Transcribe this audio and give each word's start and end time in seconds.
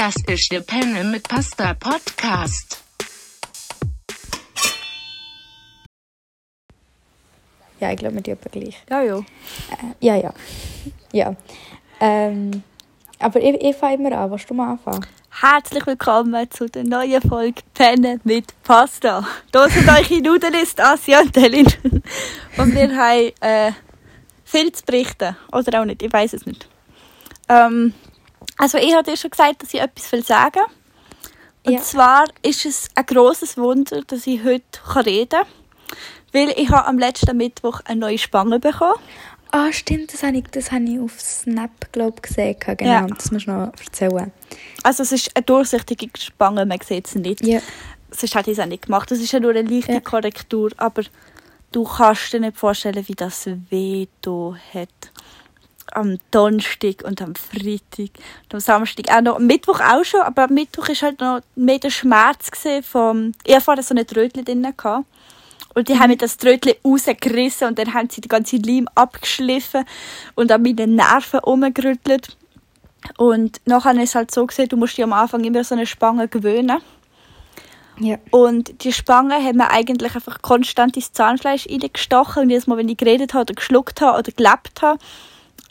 Das 0.00 0.14
ist 0.28 0.52
der 0.52 0.60
Penne 0.60 1.02
mit 1.02 1.28
Pasta 1.28 1.74
Podcast. 1.74 2.80
Ja, 7.80 7.90
ich 7.90 7.96
glaube, 7.96 8.14
mit 8.14 8.28
dir 8.28 8.36
gleich. 8.36 8.80
Ja, 8.88 9.02
ja. 9.02 9.18
Äh, 9.18 9.24
ja, 9.98 10.14
ja. 10.14 10.34
Ja. 11.12 11.34
Ähm, 11.98 12.62
aber 13.18 13.40
ich, 13.40 13.60
ich 13.60 13.74
fange 13.74 13.94
immer 13.94 14.16
an. 14.16 14.30
Willst 14.30 14.48
du 14.48 14.54
mal 14.54 14.70
anfangen? 14.70 15.04
Herzlich 15.30 15.84
willkommen 15.84 16.48
zu 16.48 16.68
der 16.68 16.84
neuen 16.84 17.20
Folge 17.20 17.62
Penne 17.74 18.20
mit 18.22 18.54
Pasta. 18.62 19.26
Hier 19.52 19.68
sind 19.68 19.88
eure 19.88 20.22
Nudelist 20.22 20.80
Asia 20.80 21.22
und 21.22 21.36
Elin. 21.36 21.66
Und 22.56 22.72
wir 22.72 22.96
haben 22.96 23.32
äh, 23.40 23.72
viel 24.44 24.70
zu 24.70 24.84
berichten. 24.84 25.34
Oder 25.50 25.80
auch 25.80 25.84
nicht, 25.84 26.04
ich 26.04 26.12
weiß 26.12 26.34
es 26.34 26.46
nicht. 26.46 26.68
Ähm, 27.48 27.94
also 28.58 28.78
ich 28.78 28.92
habe 28.94 29.08
dir 29.10 29.16
schon 29.16 29.30
gesagt, 29.30 29.62
dass 29.62 29.72
ich 29.74 29.80
etwas 29.80 30.10
will 30.12 30.24
sagen 30.24 30.62
Und 31.64 31.72
Ja. 31.74 31.80
zwar 31.82 32.24
ist 32.42 32.64
es 32.66 32.88
ein 32.94 33.06
grosses 33.06 33.56
Wunder, 33.56 34.02
dass 34.06 34.26
ich 34.26 34.42
heute 34.44 34.62
reden 35.04 35.28
kann. 35.30 35.46
Weil 36.32 36.50
ich 36.56 36.68
habe 36.70 36.86
am 36.86 36.98
letzten 36.98 37.36
Mittwoch 37.36 37.80
eine 37.86 38.00
neue 38.00 38.18
Spange 38.18 38.58
bekommen. 38.60 38.98
Ah, 39.50 39.72
stimmt. 39.72 40.12
Das 40.12 40.22
habe 40.22 40.36
ich, 40.36 40.44
das 40.50 40.70
habe 40.72 40.84
ich 40.84 41.00
auf 41.00 41.18
Snap, 41.20 41.70
glaube 41.92 42.20
gesehen. 42.20 42.56
Genau, 42.60 42.84
Ja. 42.90 43.06
das 43.06 43.30
musst 43.30 43.46
du 43.46 43.52
noch 43.52 43.72
erzählen. 43.82 44.30
Also 44.82 45.02
es 45.02 45.12
ist 45.12 45.34
eine 45.34 45.44
durchsichtige 45.44 46.08
Spange, 46.20 46.66
man 46.66 46.78
sieht 46.80 47.06
sie 47.06 47.18
nicht. 47.20 47.44
Ja. 47.44 47.60
sonst 48.10 48.34
hätte 48.34 48.50
ich 48.50 48.58
es 48.58 48.62
auch 48.62 48.68
nicht 48.68 48.86
gemacht. 48.86 49.10
Das 49.10 49.18
ist 49.20 49.32
ja 49.32 49.40
nur 49.40 49.50
eine 49.50 49.62
leichte 49.62 49.92
Ja. 49.92 50.00
Korrektur, 50.00 50.70
aber 50.78 51.02
du 51.72 51.84
kannst 51.84 52.32
dir 52.32 52.40
nicht 52.40 52.56
vorstellen, 52.56 53.06
wie 53.06 53.14
das 53.14 53.46
weh 53.70 54.06
hat. 54.74 54.88
Am 55.92 56.18
Donnerstag 56.30 57.02
und 57.04 57.22
am 57.22 57.34
Freitag 57.34 58.10
und 58.44 58.54
am 58.54 58.60
Samstag 58.60 59.10
auch 59.10 59.20
noch. 59.20 59.36
Am 59.36 59.46
Mittwoch 59.46 59.80
auch 59.80 60.04
schon, 60.04 60.20
aber 60.20 60.44
am 60.44 60.54
Mittwoch 60.54 60.88
ist 60.88 61.02
halt 61.02 61.20
noch 61.20 61.40
mehr 61.56 61.78
der 61.78 61.90
Schmerz 61.90 62.50
vom... 62.82 63.32
Ich 63.44 63.54
hatte 63.54 63.82
so 63.82 63.94
eine 63.94 64.06
Trötchen 64.06 64.44
drin. 64.44 64.66
Gehabt. 64.76 65.06
Und 65.74 65.88
die 65.88 65.98
haben 65.98 66.10
mir 66.10 66.16
das 66.16 66.36
Trötchen 66.36 66.74
rausgerissen 66.84 67.68
und 67.68 67.78
dann 67.78 67.94
haben 67.94 68.10
sie 68.10 68.20
die 68.20 68.28
ganze 68.28 68.56
Leim 68.56 68.88
abgeschliffen 68.94 69.84
und 70.34 70.50
an 70.50 70.62
meinen 70.62 70.96
Nerven 70.96 71.40
umgerüttelt. 71.40 72.36
Und 73.16 73.60
nachher 73.64 73.94
ist 73.94 74.10
es 74.10 74.14
halt 74.14 74.30
so 74.32 74.44
gesehen, 74.46 74.68
du 74.68 74.76
musst 74.76 74.96
dich 74.96 75.04
am 75.04 75.12
Anfang 75.12 75.44
immer 75.44 75.62
so 75.62 75.74
eine 75.74 75.86
Spange 75.86 76.28
gewöhnen. 76.28 76.78
Ja. 78.00 78.16
Und 78.30 78.84
die 78.84 78.92
Spange 78.92 79.42
hat 79.42 79.54
mir 79.54 79.70
eigentlich 79.70 80.14
einfach 80.14 80.42
konstant 80.42 80.96
ins 80.96 81.12
Zahnfleisch 81.12 81.66
reingestochen. 81.68 82.44
Und 82.44 82.50
jedes 82.50 82.66
Mal, 82.66 82.78
wenn 82.78 82.88
ich 82.88 82.96
geredet 82.96 83.34
habe 83.34 83.42
oder 83.42 83.54
geschluckt 83.54 84.00
habe 84.00 84.18
oder 84.18 84.32
gelebt 84.32 84.82
habe, 84.82 84.98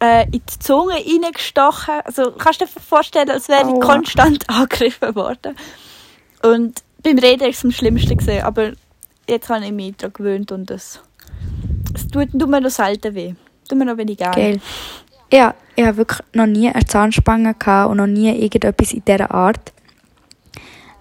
äh, 0.02 0.26
in 0.26 0.32
die 0.32 0.60
Zunge 0.60 0.94
reingestochen. 0.94 1.96
Also 2.04 2.32
kannst 2.32 2.62
du 2.62 2.66
dir 2.66 2.72
vorstellen, 2.72 3.30
als 3.30 3.50
wäre 3.50 3.68
ich 3.68 3.80
konstant 3.80 4.50
angegriffen 4.50 5.16
worden. 5.16 5.56
Und 6.44 6.82
beim 7.04 7.18
Reden 7.18 7.42
war 7.42 7.50
es 7.50 7.64
am 7.64 7.72
schlimmsten. 7.72 8.18
Gewesen, 8.18 8.44
aber 8.44 8.74
jetzt 9.28 9.50
habe 9.50 9.66
ich 9.66 9.72
mich 9.72 9.96
daran 9.98 10.14
gewöhnt 10.14 10.52
und 10.52 10.72
es, 10.72 11.02
es 11.94 12.08
tut, 12.08 12.32
tut 12.32 12.50
mir 12.50 12.62
noch 12.62 12.70
selten 12.70 13.16
weh. 13.16 13.34
Tut 13.68 13.78
mir 13.78 13.86
noch 13.86 13.98
wenig 13.98 14.18
gerne. 14.18 14.36
Geil. 14.36 14.62
Ja, 15.32 15.56
ich 15.76 15.86
habe 15.86 15.98
wirklich 15.98 16.22
noch 16.34 16.46
nie 16.46 16.70
eine 16.70 16.86
Zahnspange 16.86 17.54
gehabt 17.54 17.92
und 17.92 17.98
noch 17.98 18.08
nie 18.08 18.30
irgendetwas 18.30 18.94
in 18.94 19.04
dieser 19.04 19.32
Art. 19.32 19.74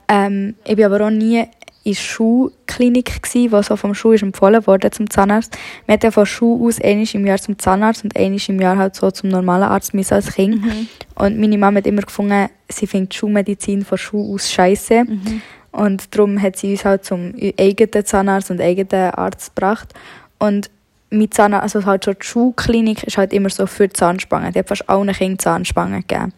Ähm, 0.08 0.56
ich 0.64 0.76
war 0.78 0.86
aber 0.86 1.06
auch 1.06 1.10
nie 1.10 1.46
in 1.86 1.92
der 1.92 2.00
Schulklinik, 2.00 3.22
gsi, 3.22 3.52
wo 3.52 3.62
so 3.62 3.76
vom 3.76 3.94
Schuh 3.94 4.10
ist 4.10 4.22
empfohlen 4.22 4.66
wurde 4.66 4.90
zum 4.90 5.08
Zahnarzt. 5.08 5.56
Wir 5.86 5.92
hatten 5.92 6.06
ja 6.06 6.10
von 6.10 6.26
Schuh 6.26 6.66
aus 6.66 6.80
einmal 6.80 7.06
im 7.12 7.24
Jahr 7.24 7.38
zum 7.38 7.60
Zahnarzt 7.60 8.02
und 8.02 8.16
einmal 8.16 8.40
im 8.48 8.60
Jahr 8.60 8.76
halt 8.76 8.96
so 8.96 9.08
zum 9.12 9.30
normalen 9.30 9.62
Arzt 9.62 9.94
müssen 9.94 10.14
als 10.14 10.34
Kind. 10.34 10.64
Mhm. 10.64 10.88
Und 11.14 11.38
meine 11.38 11.56
Mama 11.56 11.78
hat 11.78 11.86
immer 11.86 12.02
gefunden, 12.02 12.48
sie 12.68 12.88
findet 12.88 13.12
die 13.12 13.18
Schulmedizin 13.18 13.84
von 13.84 13.98
Schuh 13.98 14.34
aus 14.34 14.50
scheiße. 14.50 15.04
Mhm. 15.04 15.42
Und 15.70 16.12
darum 16.12 16.42
hat 16.42 16.56
sie 16.56 16.72
uns 16.72 16.84
halt 16.84 17.04
zum 17.04 17.34
eigenen 17.56 18.04
Zahnarzt 18.04 18.50
und 18.50 18.60
eigenen 18.60 19.12
Arzt 19.12 19.54
gebracht. 19.54 19.94
Und 20.40 20.68
mein 21.10 21.30
Zahnarzt, 21.30 21.76
also 21.76 21.86
halt 21.86 22.04
schon 22.04 22.16
die 22.20 22.26
Schulklinik, 22.26 23.04
ist 23.04 23.16
halt 23.16 23.32
immer 23.32 23.48
so 23.48 23.68
für 23.68 23.86
die 23.86 23.92
Zahnspangen. 23.92 24.52
Die 24.52 24.58
hat 24.58 24.68
fast 24.68 24.88
allen 24.88 25.12
Kindern 25.12 25.38
Zahnspangen 25.38 26.00
gegeben. 26.00 26.32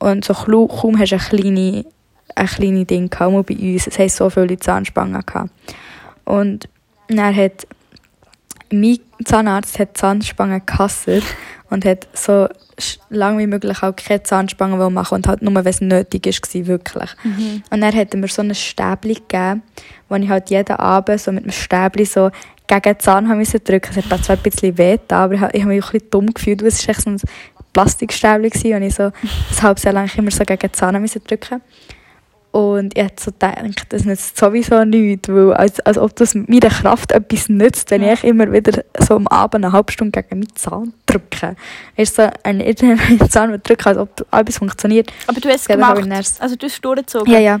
Und 0.00 0.24
so 0.24 0.34
kaum 0.34 0.98
hast 0.98 1.12
du 1.12 1.16
eine 1.16 1.42
kleine, 1.42 1.84
ein 2.34 2.46
kleines 2.46 2.86
Ding 2.86 3.10
gehabt, 3.10 3.32
auch 3.32 3.42
bei 3.42 3.54
uns. 3.54 3.86
Es 3.86 3.98
haben 3.98 4.08
so 4.08 4.30
viele 4.30 4.58
Zahnspangen 4.58 5.22
gehabt. 5.24 5.50
Und 6.24 6.68
dann 7.08 7.34
hat 7.34 7.66
mein 8.72 8.98
Zahnarzt 9.24 9.78
hat 9.78 9.96
Zahnspangen 9.96 10.62
gehasst 10.64 11.08
und 11.70 11.84
hat 11.84 12.08
so 12.14 12.48
lange 13.10 13.38
wie 13.38 13.46
möglich 13.46 13.82
auch 13.82 13.94
keine 13.94 14.22
Zahnspangen 14.22 14.92
machen 14.92 15.16
und 15.16 15.28
halt 15.28 15.42
nur, 15.42 15.54
wenn 15.54 15.66
es 15.66 15.80
nötig 15.80 16.26
war, 16.26 16.66
wirklich. 16.66 17.10
Mhm. 17.24 17.62
Und 17.70 17.80
dann 17.80 17.94
hat 17.94 18.14
er 18.14 18.20
mir 18.20 18.28
so 18.28 18.42
ein 18.42 18.54
Stäbli 18.54 19.14
gegeben, 19.14 19.62
wo 20.08 20.14
ich 20.16 20.28
halt 20.28 20.50
jeden 20.50 20.76
Abend 20.76 21.20
so 21.20 21.32
mit 21.32 21.44
dem 21.44 21.52
Stäbli 21.52 22.04
so 22.04 22.30
gegen 22.66 22.82
den 22.82 22.98
Zahn 23.00 23.28
haben 23.28 23.38
müssen 23.38 23.62
drücken. 23.62 23.90
Es 23.96 24.10
hat 24.10 24.24
zwar 24.24 24.36
ein 24.36 24.42
bisschen 24.42 24.78
weh 24.78 24.98
aber 25.08 25.34
ich 25.34 25.40
habe 25.40 25.56
ich 25.56 25.62
habe 25.62 25.74
mich 25.74 25.82
auch 25.82 25.88
ein 25.88 25.92
bisschen 25.92 26.10
dumm 26.10 26.32
gefühlt, 26.32 26.62
weil 26.62 26.68
es 26.68 26.86
war 26.86 26.94
echt 26.94 27.02
so 27.02 27.10
ein 27.10 27.20
Plastikstäbli 27.72 28.50
gewesen, 28.50 28.74
und 28.74 28.82
ich 28.82 28.94
so 28.94 29.04
ein 29.04 29.12
halbes 29.62 29.82
Jahr 29.84 29.94
lang 29.94 30.10
immer 30.16 30.30
so 30.30 30.44
gegen 30.44 30.58
den 30.58 30.72
Zahn 30.72 31.00
müssen 31.00 31.22
drücken 31.24 31.60
und 32.52 32.96
ich 32.98 33.04
hätte 33.04 33.22
so 33.22 33.30
gedacht, 33.30 33.86
das 33.90 34.04
nützt 34.04 34.36
sowieso 34.36 34.84
nichts, 34.84 35.28
weil 35.28 35.52
als, 35.52 35.78
als 35.80 35.96
ob 35.98 36.16
das 36.16 36.34
mit 36.34 36.48
meiner 36.48 36.68
Kraft 36.68 37.12
etwas 37.12 37.48
nützt, 37.48 37.90
wenn 37.92 38.02
ich 38.02 38.24
immer 38.24 38.50
wieder 38.52 38.82
so 38.98 39.14
am 39.16 39.26
Abend 39.28 39.64
eine 39.64 39.72
halbe 39.72 39.92
Stunde 39.92 40.20
gegen 40.22 40.40
meinen 40.40 40.56
Zahn 40.56 40.92
drücke. 41.06 41.54
Ist 41.96 42.16
so 42.16 42.22
ein 42.42 42.60
einen 42.62 43.30
Zahn 43.30 43.60
drücken, 43.62 43.86
als 43.88 43.98
ob 43.98 44.26
etwas 44.32 44.58
funktioniert. 44.58 45.12
Aber 45.28 45.40
du 45.40 45.48
hast 45.48 45.62
es 45.62 45.68
habe 45.68 45.78
gemacht. 45.78 45.98
dann- 45.98 46.12
Also 46.12 46.56
du 46.56 46.66
hast 46.66 46.74
es 46.74 46.80
durchgezogen. 46.80 47.32
Ja, 47.32 47.38
ja. 47.38 47.60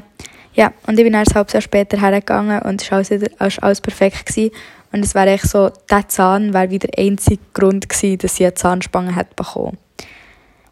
Ja, 0.54 0.72
und 0.88 0.98
ich 0.98 1.04
bin 1.04 1.12
dann 1.12 1.24
ein 1.24 1.34
halbes 1.34 1.52
Jahr 1.52 1.60
später 1.62 2.00
hergegangen 2.00 2.60
und 2.62 2.82
es 2.82 2.90
war 2.90 2.96
alles, 2.96 3.10
wieder, 3.10 3.28
alles 3.38 3.80
perfekt. 3.80 4.26
Gewesen. 4.26 4.50
Und 4.92 5.04
es 5.04 5.14
wäre 5.14 5.28
echt 5.30 5.48
so, 5.48 5.70
der 5.88 6.08
Zahn 6.08 6.52
wäre 6.52 6.70
wieder 6.70 6.88
der 6.88 7.04
einzige 7.04 7.38
Grund 7.54 7.88
gewesen, 7.88 8.18
dass 8.18 8.34
ich 8.40 8.46
eine 8.46 8.54
Zahnspange 8.54 9.14
hätte 9.14 9.36
bekommen. 9.36 9.78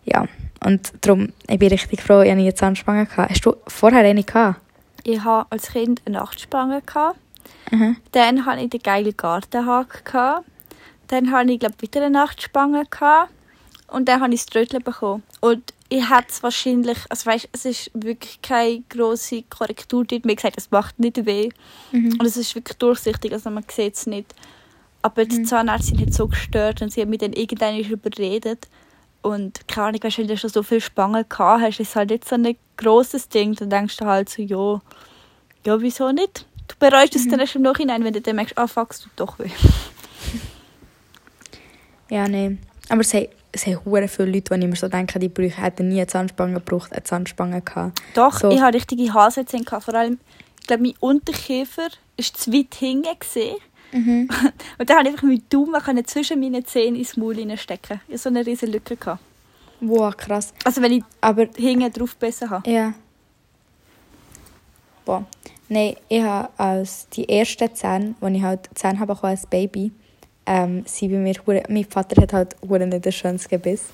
Ja, 0.05 0.25
und 0.65 0.93
darum, 1.01 1.33
ich 1.49 1.59
bin 1.59 1.69
richtig 1.69 2.03
froh, 2.03 2.21
ich 2.21 2.31
hatte 2.31 2.37
nie 2.37 2.43
eine 2.43 2.55
Zahnspange. 2.55 3.07
Gehabt. 3.07 3.31
Hast 3.31 3.47
du 3.47 3.57
vorher 3.67 4.01
eine 4.01 4.25
gehabt? 4.25 4.61
Ich 5.05 5.21
hatte 5.21 5.47
als 5.51 5.69
Kind 5.69 6.03
eine 6.05 6.19
Nachtspange. 6.19 6.83
Mhm. 7.71 7.97
Dann 8.13 8.45
hatte 8.45 8.63
ich 8.63 8.71
den 8.71 8.83
geilen 8.83 9.17
Gartenhag. 9.17 10.05
Gehabt. 10.05 10.47
Dann 11.09 11.31
hatte 11.31 11.53
ich, 11.53 11.61
glaube 11.61 11.77
wieder 11.81 12.01
eine 12.01 12.11
Nachtspange. 12.11 12.85
Und 13.89 14.09
dann 14.09 14.21
habe 14.21 14.35
ich 14.35 14.41
das 14.41 14.47
Trötchen 14.47 14.83
bekommen. 14.83 15.23
Und 15.41 15.73
ich 15.89 16.11
hätte 16.11 16.27
es 16.29 16.43
wahrscheinlich, 16.43 16.99
also 17.09 17.27
weißt, 17.31 17.49
es 17.53 17.65
ist 17.65 17.91
wirklich 17.95 18.43
keine 18.43 18.83
grosse 18.89 19.43
Korrektur 19.45 20.05
dort. 20.05 20.27
Mir 20.27 20.37
gesagt, 20.37 20.59
es 20.59 20.71
macht 20.71 20.99
nicht 20.99 21.25
weh. 21.25 21.49
Mhm. 21.93 22.13
Und 22.19 22.27
es 22.27 22.37
ist 22.37 22.55
wirklich 22.55 22.77
durchsichtig, 22.77 23.33
also 23.33 23.49
man 23.51 23.65
sieht 23.71 23.95
es 23.95 24.07
nicht. 24.07 24.35
Aber 25.01 25.25
die 25.25 25.45
Zahnärztin 25.45 26.01
hat 26.01 26.13
so 26.13 26.27
gestört 26.27 26.83
und 26.83 26.93
sie 26.93 27.01
hat 27.01 27.09
mich 27.09 27.21
dann 27.21 27.33
irgendwann 27.33 27.79
überredet. 27.79 28.69
Und 29.23 29.67
keine 29.69 29.89
Ahnung, 29.89 30.03
weißt, 30.03 30.19
wenn 30.19 30.29
du 30.29 30.37
schon 30.37 30.51
so 30.51 30.63
viele 30.63 30.81
Spangen 30.81 31.25
gehabt 31.29 31.63
hast, 31.63 31.81
ist 31.81 31.97
halt 31.97 32.11
nicht 32.11 32.27
so 32.29 32.37
ein 32.37 32.57
grosses 32.77 33.29
Ding. 33.29 33.55
Dann 33.55 33.69
denkst 33.71 33.97
du 33.97 34.05
halt 34.07 34.29
so, 34.29 34.43
ja, 34.43 34.81
ja, 35.67 35.81
wieso 35.81 36.11
nicht? 36.13 36.47
Du 36.69 36.75
bereust 36.79 37.17
es 37.17 37.27
dann 37.29 37.41
erst 37.41 37.57
im 37.57 37.63
Nachhinein, 37.63 38.05
wenn 38.05 38.13
du 38.13 38.21
dann 38.21 38.37
merkst, 38.37 38.57
ah, 38.57 38.67
fuck, 38.67 38.93
es 38.93 39.01
tut 39.01 39.13
doch 39.17 39.39
weh. 39.39 39.51
Ja, 42.11 42.27
nein. 42.27 42.59
Aber 42.89 43.03
es 43.03 43.13
haben, 43.13 43.29
es 43.53 43.67
haben 43.67 43.85
hure 43.85 44.09
viele 44.09 44.31
Leute, 44.31 44.57
die 44.59 44.65
immer 44.65 44.77
so 44.77 44.89
denken, 44.89 45.21
die 45.21 45.29
bräuchten- 45.29 45.61
hätten 45.61 45.89
nie 45.89 45.97
eine 45.99 46.07
Zahnspange 46.07 46.55
gebraucht, 46.55 46.93
eine 46.93 47.03
Zahnspange 47.03 47.61
gehabt. 47.61 48.01
Doch, 48.15 48.39
So. 48.41 48.51
ich 48.51 48.61
hatte 48.61 48.77
richtige 48.79 49.13
Haselzähne. 49.13 49.65
gehabt. 49.65 49.85
Vor 49.85 49.95
allem, 49.95 50.19
ich 50.61 50.67
glaube, 50.67 50.83
mein 50.85 50.95
Unterkiefer 51.01 51.83
war 51.83 52.25
zu 52.25 52.53
weit 52.53 52.75
hinten. 52.75 53.09
Mhm. 53.93 54.29
Und 54.79 54.91
dann 54.91 54.97
konnte 54.97 55.11
ich 55.11 55.15
einfach 55.15 55.23
mit 55.29 55.53
Daumen 55.53 56.07
zwischen 56.07 56.41
meinen 56.41 56.65
Zähnen 56.65 56.97
ins 56.97 57.17
Maul 57.17 57.37
hineinstecken. 57.37 58.01
Ich 58.07 58.15
hatte 58.15 58.23
so 58.23 58.29
eine 58.29 58.45
riesige 58.45 58.73
Lücke. 58.73 58.97
Gehabt. 58.97 59.21
Wow, 59.81 60.17
krass. 60.17 60.53
Also 60.65 60.83
wenn 60.83 60.93
ich 60.93 61.05
Aber 61.21 61.47
hinten 61.57 61.93
drauf 61.93 62.17
besser 62.17 62.51
habe. 62.51 62.69
Ja. 62.69 62.93
Boah. 65.05 65.25
Nein, 65.69 65.97
ich 66.09 66.23
habe 66.23 66.49
als 66.57 67.09
die 67.11 67.29
ersten 67.29 67.75
Zähne, 67.75 68.15
als 68.21 68.35
ich 68.35 68.43
halt 68.43 68.71
Zähne 68.75 68.99
habe 68.99 69.23
als 69.23 69.47
Baby, 69.47 69.93
ähm, 70.47 70.83
sind 70.87 71.13
bei 71.13 71.19
mir, 71.19 71.63
mein 71.69 71.85
Vater 71.85 72.21
hat 72.23 72.33
halt 72.33 72.57
nicht 72.63 73.07
ein 73.07 73.13
schönes 73.13 73.49
Gebiss. 73.49 73.85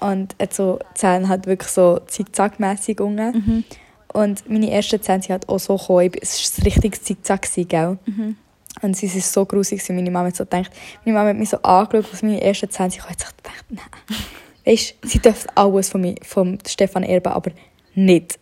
Und 0.00 0.34
hat 0.40 0.52
so 0.54 0.78
Zähne 0.94 1.28
halt 1.28 1.46
wirklich 1.46 1.70
so 1.70 2.00
zickzackmässig 2.06 3.00
unten. 3.00 3.32
Mhm. 3.32 3.64
Und 4.12 4.48
meine 4.48 4.70
ersten 4.70 5.02
Zähne 5.02 5.22
sind 5.22 5.32
halt 5.32 5.48
auch 5.48 5.58
so 5.58 5.76
gekommen. 5.76 6.10
Es 6.20 6.58
war 6.58 6.62
ein 6.62 6.64
richtiges 6.64 7.02
Zickzack, 7.02 7.48
gell? 7.68 7.98
Mhm. 8.06 8.36
Und 8.84 8.94
sie 8.94 9.06
ist 9.06 9.32
so 9.32 9.46
grusig, 9.46 9.82
meine 9.88 10.10
Mama 10.10 10.30
so 10.30 10.44
gedacht, 10.44 10.70
meine 11.06 11.16
Mama 11.16 11.30
hat 11.30 11.38
mich 11.38 11.48
so 11.48 11.56
angeschaut, 11.62 12.12
was 12.12 12.22
meine 12.22 12.42
ersten 12.42 12.68
Zähne 12.68 12.90
sind. 12.90 13.00
Ich 13.00 13.04
habe 13.04 13.16
gedacht, 13.16 13.64
nein. 13.70 14.18
Weißt, 14.66 14.94
sie 15.02 15.18
dürfen 15.20 15.50
alles 15.54 15.88
von, 15.88 16.02
mir, 16.02 16.16
von 16.22 16.58
Stefan 16.68 17.02
erben, 17.02 17.32
aber 17.32 17.50
nicht, 17.94 18.38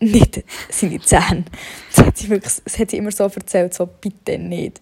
nicht 0.00 0.44
seine 0.70 0.98
Zähne. 0.98 1.44
Das 1.94 2.06
hat 2.06 2.16
sie, 2.16 2.40
das 2.40 2.78
hat 2.78 2.90
sie 2.90 2.96
immer 2.96 3.12
so 3.12 3.24
erzählt, 3.24 3.74
so 3.74 3.84
bitte 3.86 4.38
nicht. 4.38 4.80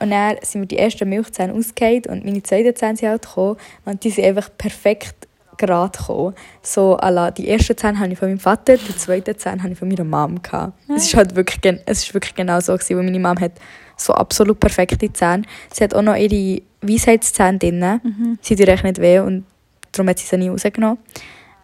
Und 0.00 0.10
dann 0.10 0.36
sind 0.40 0.62
mir 0.62 0.66
die 0.66 0.78
ersten 0.78 1.06
Milchzähne 1.10 1.52
ausgefallen 1.52 2.04
und 2.08 2.24
meine 2.24 2.42
zweiten 2.42 2.74
Zähne 2.74 2.96
sind 2.96 3.08
halt 3.10 3.26
gekommen 3.26 3.58
und 3.84 4.02
die 4.02 4.10
sind 4.10 4.24
einfach 4.24 4.48
perfekt 4.56 5.27
gerade 5.58 5.96
gekommen. 5.98 6.34
So, 6.62 6.96
la, 6.96 7.30
die 7.30 7.48
ersten 7.48 7.76
Zähne 7.76 7.98
habe 7.98 8.12
ich 8.12 8.18
von 8.18 8.28
meinem 8.28 8.38
Vater, 8.38 8.76
die 8.76 8.96
zweiten 8.96 9.36
Zähne 9.36 9.62
habe 9.62 9.72
ich 9.72 9.78
von 9.78 9.88
meiner 9.88 10.04
Mom. 10.04 10.40
Gehabt. 10.40 10.72
Es 10.88 11.04
ist 11.06 11.14
halt 11.14 11.34
wirklich, 11.36 11.80
es 11.86 12.04
ist 12.04 12.14
wirklich 12.14 12.34
genau 12.34 12.60
so 12.60 12.72
gewesen, 12.74 12.96
weil 12.96 13.04
meine 13.04 13.18
Mom 13.18 13.38
hat 13.40 13.52
so 13.96 14.14
absolut 14.14 14.58
perfekte 14.60 15.12
Zähne. 15.12 15.42
Sie 15.72 15.84
hat 15.84 15.94
auch 15.94 16.02
noch 16.02 16.16
ihre 16.16 16.62
Weisheitszähne 16.80 17.58
drin. 17.58 17.80
Mhm. 17.80 18.38
Sie 18.40 18.56
tun 18.56 18.74
nicht 18.82 19.00
weh 19.00 19.18
und 19.18 19.44
darum 19.92 20.08
hat 20.08 20.18
sie 20.18 20.26
sie 20.26 20.38
nie 20.38 20.48
rausgenommen. 20.48 20.98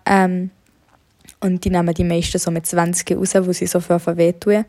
Ähm, 0.06 0.50
und 1.40 1.64
die 1.64 1.70
nehmen 1.70 1.94
die 1.94 2.04
meisten 2.04 2.38
so 2.38 2.50
mit 2.50 2.66
20 2.66 3.16
raus, 3.16 3.34
wo 3.34 3.52
sie 3.52 3.66
so 3.66 3.80
viel 3.80 3.98
wehtun. 4.16 4.64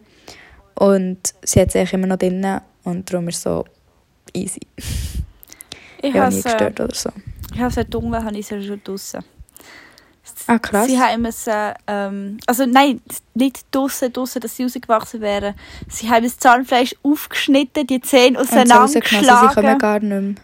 Und 0.76 1.20
sie 1.44 1.62
hat 1.62 1.72
sie 1.72 1.80
eigentlich 1.80 1.94
immer 1.94 2.08
noch 2.08 2.18
drin 2.18 2.46
und 2.84 3.12
darum 3.12 3.28
ist 3.30 3.38
es 3.38 3.44
so 3.44 3.66
easy. 4.34 4.60
Ich 6.02 6.14
Ja, 6.14 6.26
habe 6.26 6.34
nie 6.34 6.42
äh, 6.42 6.44
gestört 6.44 6.80
oder 6.80 6.94
so. 6.94 7.10
Ich 7.56 7.62
habe 7.62 7.82
es 7.82 7.90
dunkel, 7.90 8.24
habe 8.24 8.38
ich 8.38 8.52
es 8.52 8.66
schon 8.66 8.82
draussen. 8.84 9.24
Ah, 10.48 10.60
krass. 10.60 10.88
Sie 10.88 11.00
haben 11.00 11.26
es, 11.26 11.48
äh, 11.48 11.74
ähm, 11.88 12.38
also 12.46 12.66
nein, 12.66 13.02
nicht 13.34 13.66
draussen, 13.72 14.12
draussen, 14.12 14.42
dass 14.42 14.56
sie 14.58 14.64
rausgewachsen 14.64 15.22
wären. 15.22 15.56
Sie 15.88 16.10
haben 16.10 16.24
das 16.24 16.38
Zahnfleisch 16.38 16.96
aufgeschnitten, 17.04 17.88
die 17.88 18.02
Zähne 18.02 18.40
rausgenommen, 18.40 18.88
sie 18.88 19.00
kommen 19.00 19.22
auseinandergeschlagen. 19.22 19.78
gar 19.78 20.00
nicht 20.00 20.10
mehr. 20.10 20.36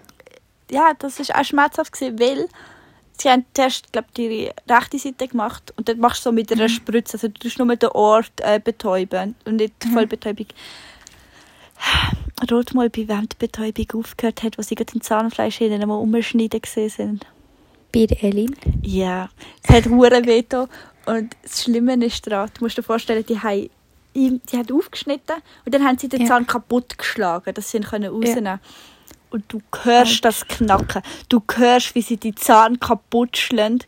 Ja, 0.72 0.94
das 0.98 1.20
war 1.20 1.40
auch 1.40 1.44
schmerzhaft, 1.44 1.92
gewesen, 1.92 2.20
weil 2.20 2.48
sie 3.18 3.30
haben 3.30 3.46
zuerst, 3.54 3.92
glaube 3.92 4.08
ihre 4.18 4.54
rechte 4.70 4.98
Seite 4.98 5.28
gemacht 5.28 5.74
und 5.76 5.90
dann 5.90 6.00
machst 6.00 6.26
du 6.26 6.30
so 6.30 6.32
mit 6.32 6.52
einer 6.52 6.70
Spritze, 6.70 7.16
also 7.18 7.28
du 7.28 7.34
tust 7.34 7.60
nur 7.60 7.76
den 7.76 7.90
Ort 7.90 8.32
äh, 8.38 8.60
betäuben 8.64 9.36
und 9.46 9.58
nicht 9.58 9.74
die 9.84 9.90
Vollbetäubung. 9.90 10.48
Rot 12.50 12.74
mal, 12.74 12.90
bei 12.90 13.08
wem 13.08 13.28
die 13.30 13.36
Betäubung 13.38 14.02
aufgehört 14.02 14.44
hat, 14.44 14.58
wo 14.58 14.62
sie 14.62 14.76
gerade 14.76 14.94
im 14.94 15.02
Zahnfleisch 15.02 15.58
hinten 15.58 15.88
mal 15.88 15.96
umschneiden 15.96 16.62
gesehen 16.62 16.90
sind. 16.90 17.26
Bei 17.92 18.06
der 18.06 18.24
Elin. 18.24 18.56
Ja, 18.82 19.30
es 19.64 19.70
hat 19.70 19.86
hure 19.88 20.22
getan. 20.22 20.68
Und 21.06 21.36
das 21.44 21.64
Schlimme 21.64 21.94
ist 22.06 22.26
daran, 22.28 22.50
du 22.58 22.64
musst 22.64 22.78
dir 22.78 22.84
vorstellen, 22.84 23.26
die 23.26 23.40
haben, 23.40 23.70
die 24.16 24.40
haben 24.54 24.76
aufgeschnitten 24.76 25.38
und 25.66 25.74
dann 25.74 25.84
haben 25.84 25.98
sie 25.98 26.08
den 26.08 26.22
Ja. 26.22 26.28
Zahn 26.28 26.48
kaputt 26.48 26.98
geschlagen, 26.98 27.54
dass 27.54 27.72
sie 27.72 27.78
ihn 27.78 27.84
können 27.84 28.12
rausnehmen 28.12 28.60
Und 29.32 29.46
du 29.48 29.62
hörst 29.84 30.24
das 30.24 30.46
Knacken. 30.48 31.02
Du 31.30 31.42
hörst, 31.56 31.96
wie 31.96 32.02
sie 32.02 32.18
die 32.18 32.36
Zahn 32.36 32.80
kaputt 32.80 33.38
schlagen. 33.38 33.80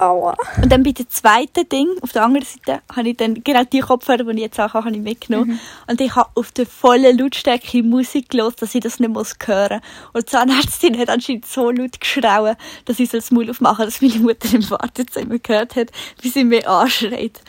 Aua. 0.00 0.36
Und 0.62 0.70
dann 0.70 0.82
bei 0.82 0.92
dem 0.92 1.08
zweiten 1.08 1.68
Ding, 1.68 1.88
auf 2.00 2.12
der 2.12 2.24
anderen 2.24 2.46
Seite, 2.46 2.82
habe 2.94 3.08
ich 3.08 3.16
dann 3.16 3.42
genau 3.42 3.64
die 3.64 3.80
Kopfhörer, 3.80 4.24
die 4.24 4.30
ich 4.32 4.40
jetzt 4.40 4.58
auch 4.60 4.74
habe, 4.74 4.86
habe 4.86 4.96
ich 4.96 5.02
mitgenommen. 5.02 5.60
Und 5.86 6.00
ich 6.00 6.14
habe 6.14 6.30
auf 6.34 6.52
der 6.52 6.66
vollen 6.66 7.18
Lautstärke 7.18 7.82
Musik 7.82 8.30
gehört, 8.30 8.60
dass 8.62 8.74
ich 8.74 8.82
das 8.82 9.00
nicht 9.00 9.10
muss 9.10 9.34
hören 9.44 9.80
muss. 9.80 10.14
Und 10.14 10.22
die 10.22 10.30
Zahnärztin 10.30 10.98
hat 10.98 11.08
anscheinend 11.10 11.46
so 11.46 11.70
laut 11.70 12.00
geschrauen, 12.00 12.56
dass 12.84 12.98
ich 12.98 13.10
das 13.10 13.30
Maul 13.30 13.50
aufmachen 13.50 13.84
dass 13.84 14.00
meine 14.00 14.18
Mutter 14.18 14.54
im 14.54 14.68
Wartezimmer 14.70 15.38
gehört 15.38 15.76
hat, 15.76 15.90
wie 16.20 16.28
sie 16.28 16.44
mich 16.44 16.66
anschreit. 16.66 17.40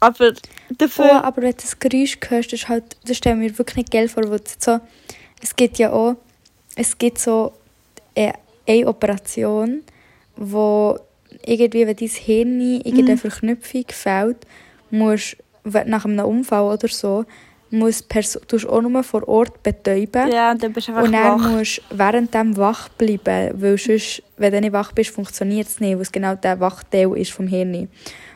Aber 0.00 0.32
Oh, 0.70 0.74
dafür... 0.78 1.24
aber 1.24 1.42
wenn 1.42 1.50
du 1.50 1.56
das 1.58 1.78
Geräusch 1.78 2.16
hörst, 2.28 2.52
das, 2.52 2.68
halt, 2.68 2.96
das 3.04 3.18
stelle 3.18 3.36
mir 3.36 3.58
wirklich 3.58 3.76
nicht 3.76 3.90
geil 3.90 4.08
vor. 4.08 4.22
So, 4.58 4.80
es 5.42 5.54
gibt 5.54 5.78
ja 5.78 5.92
auch 5.92 6.16
es 6.76 6.96
gibt 6.96 7.18
so 7.18 7.52
eine, 8.16 8.34
eine 8.66 8.86
Operation, 8.86 9.82
wo 10.36 10.98
irgendwie, 11.44 11.86
wenn 11.86 11.96
dein 11.96 12.08
Hirn 12.08 12.60
irgendeine 12.84 13.16
Verknüpfung 13.16 13.84
fehlt, 13.88 14.38
musst 14.90 15.36
nach 15.64 16.04
einem 16.04 16.24
Unfall 16.24 16.72
oder 16.72 16.88
so, 16.88 17.24
muss 17.72 18.02
Perso 18.02 18.40
tust 18.40 18.64
du 18.64 18.68
auch 18.70 18.82
nur 18.82 19.02
vor 19.04 19.28
Ort 19.28 19.62
betäuben. 19.62 20.30
ja, 20.32 20.50
und 20.50 20.62
dann 20.62 20.72
bist 20.72 20.88
du 20.88 20.92
einfach 20.92 21.04
Und 21.04 21.12
dann 21.12 21.40
wach. 21.40 21.50
musst 21.50 21.78
du 21.88 21.98
während 21.98 22.34
dem 22.34 22.56
wach 22.56 22.88
bleiben, 22.88 23.52
weil 23.60 23.78
sonst, 23.78 24.22
wenn 24.36 24.52
du 24.52 24.60
nicht 24.60 24.72
wach 24.72 24.92
bist, 24.92 25.10
funktioniert 25.10 25.68
es 25.68 25.78
nicht, 25.80 25.94
weil 25.94 26.02
es 26.02 26.10
genau 26.10 26.34
der 26.34 26.58
Wachteil 26.58 27.16
ist 27.16 27.30
vom 27.32 27.46
Hirn. 27.46 27.88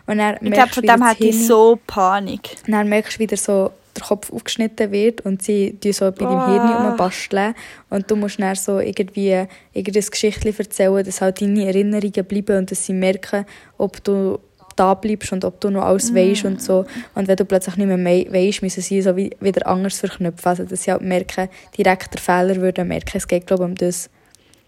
Und 0.06 0.18
dann 0.18 0.36
Ich 0.40 0.52
glaube, 0.52 0.68
von 0.72 0.82
dem 0.84 1.04
hatte 1.04 1.26
ich 1.26 1.46
so 1.46 1.78
Panik. 1.86 2.56
dann 2.68 2.88
merkst 2.88 3.16
du 3.16 3.20
wieder 3.20 3.36
so, 3.36 3.70
der 3.96 4.04
Kopf 4.04 4.32
aufgeschnitten 4.32 4.90
wird 4.90 5.20
und 5.22 5.42
sie 5.42 5.72
die 5.82 5.92
so 5.92 6.10
bei 6.10 6.24
deinem 6.24 6.38
Ah. 6.38 6.50
Hirn 6.76 6.86
rumbasteln. 6.88 7.54
Und 7.90 8.10
du 8.10 8.16
musst 8.16 8.40
dann 8.40 8.54
so 8.56 8.78
irgendwie 8.80 9.46
irgendein 9.72 10.04
Geschichtchen 10.10 10.54
erzählen, 10.58 11.04
dass 11.04 11.20
halt 11.20 11.40
deine 11.40 11.66
Erinnerungen 11.66 12.24
bleiben 12.24 12.58
und 12.58 12.70
dass 12.70 12.84
sie 12.86 12.92
merken, 12.92 13.44
ob 13.78 14.02
du 14.04 14.38
da 14.76 14.94
bleibst 14.94 15.32
und 15.32 15.44
ob 15.44 15.60
du 15.60 15.70
noch 15.70 15.84
alles 15.84 16.10
Mm. 16.10 16.16
weisst 16.16 16.44
und 16.44 16.60
so. 16.60 16.84
Und 17.14 17.28
wenn 17.28 17.36
du 17.36 17.44
plötzlich 17.44 17.76
nicht 17.76 17.86
mehr 17.86 18.32
weisst, 18.32 18.62
müssen 18.62 18.80
sie 18.82 19.00
so 19.02 19.16
wie, 19.16 19.30
wieder 19.38 19.66
anders 19.68 20.00
verknüpfen. 20.00 20.48
Also 20.48 20.64
dass 20.64 20.82
sie 20.82 20.90
halt 20.90 21.02
merken, 21.02 21.48
direkt 21.78 22.12
der 22.14 22.20
Fehler 22.20 22.56
würden 22.56 22.88
merken. 22.88 23.16
Es 23.16 23.28
geht 23.28 23.46
glaube 23.46 23.62
ich 23.64 23.68
um 23.68 23.74
das. 23.76 24.10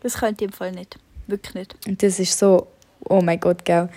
Das 0.03 0.15
könnte 0.19 0.45
ich 0.45 0.51
im 0.51 0.57
Fall 0.57 0.71
nicht. 0.71 0.97
Wirklich 1.27 1.55
nicht. 1.55 1.75
Und 1.89 2.01
das 2.03 2.21
ist 2.21 2.39
so, 2.39 2.69
oh 3.09 3.21
mein 3.21 3.41
Gott, 3.41 3.65
gell. 3.65 3.89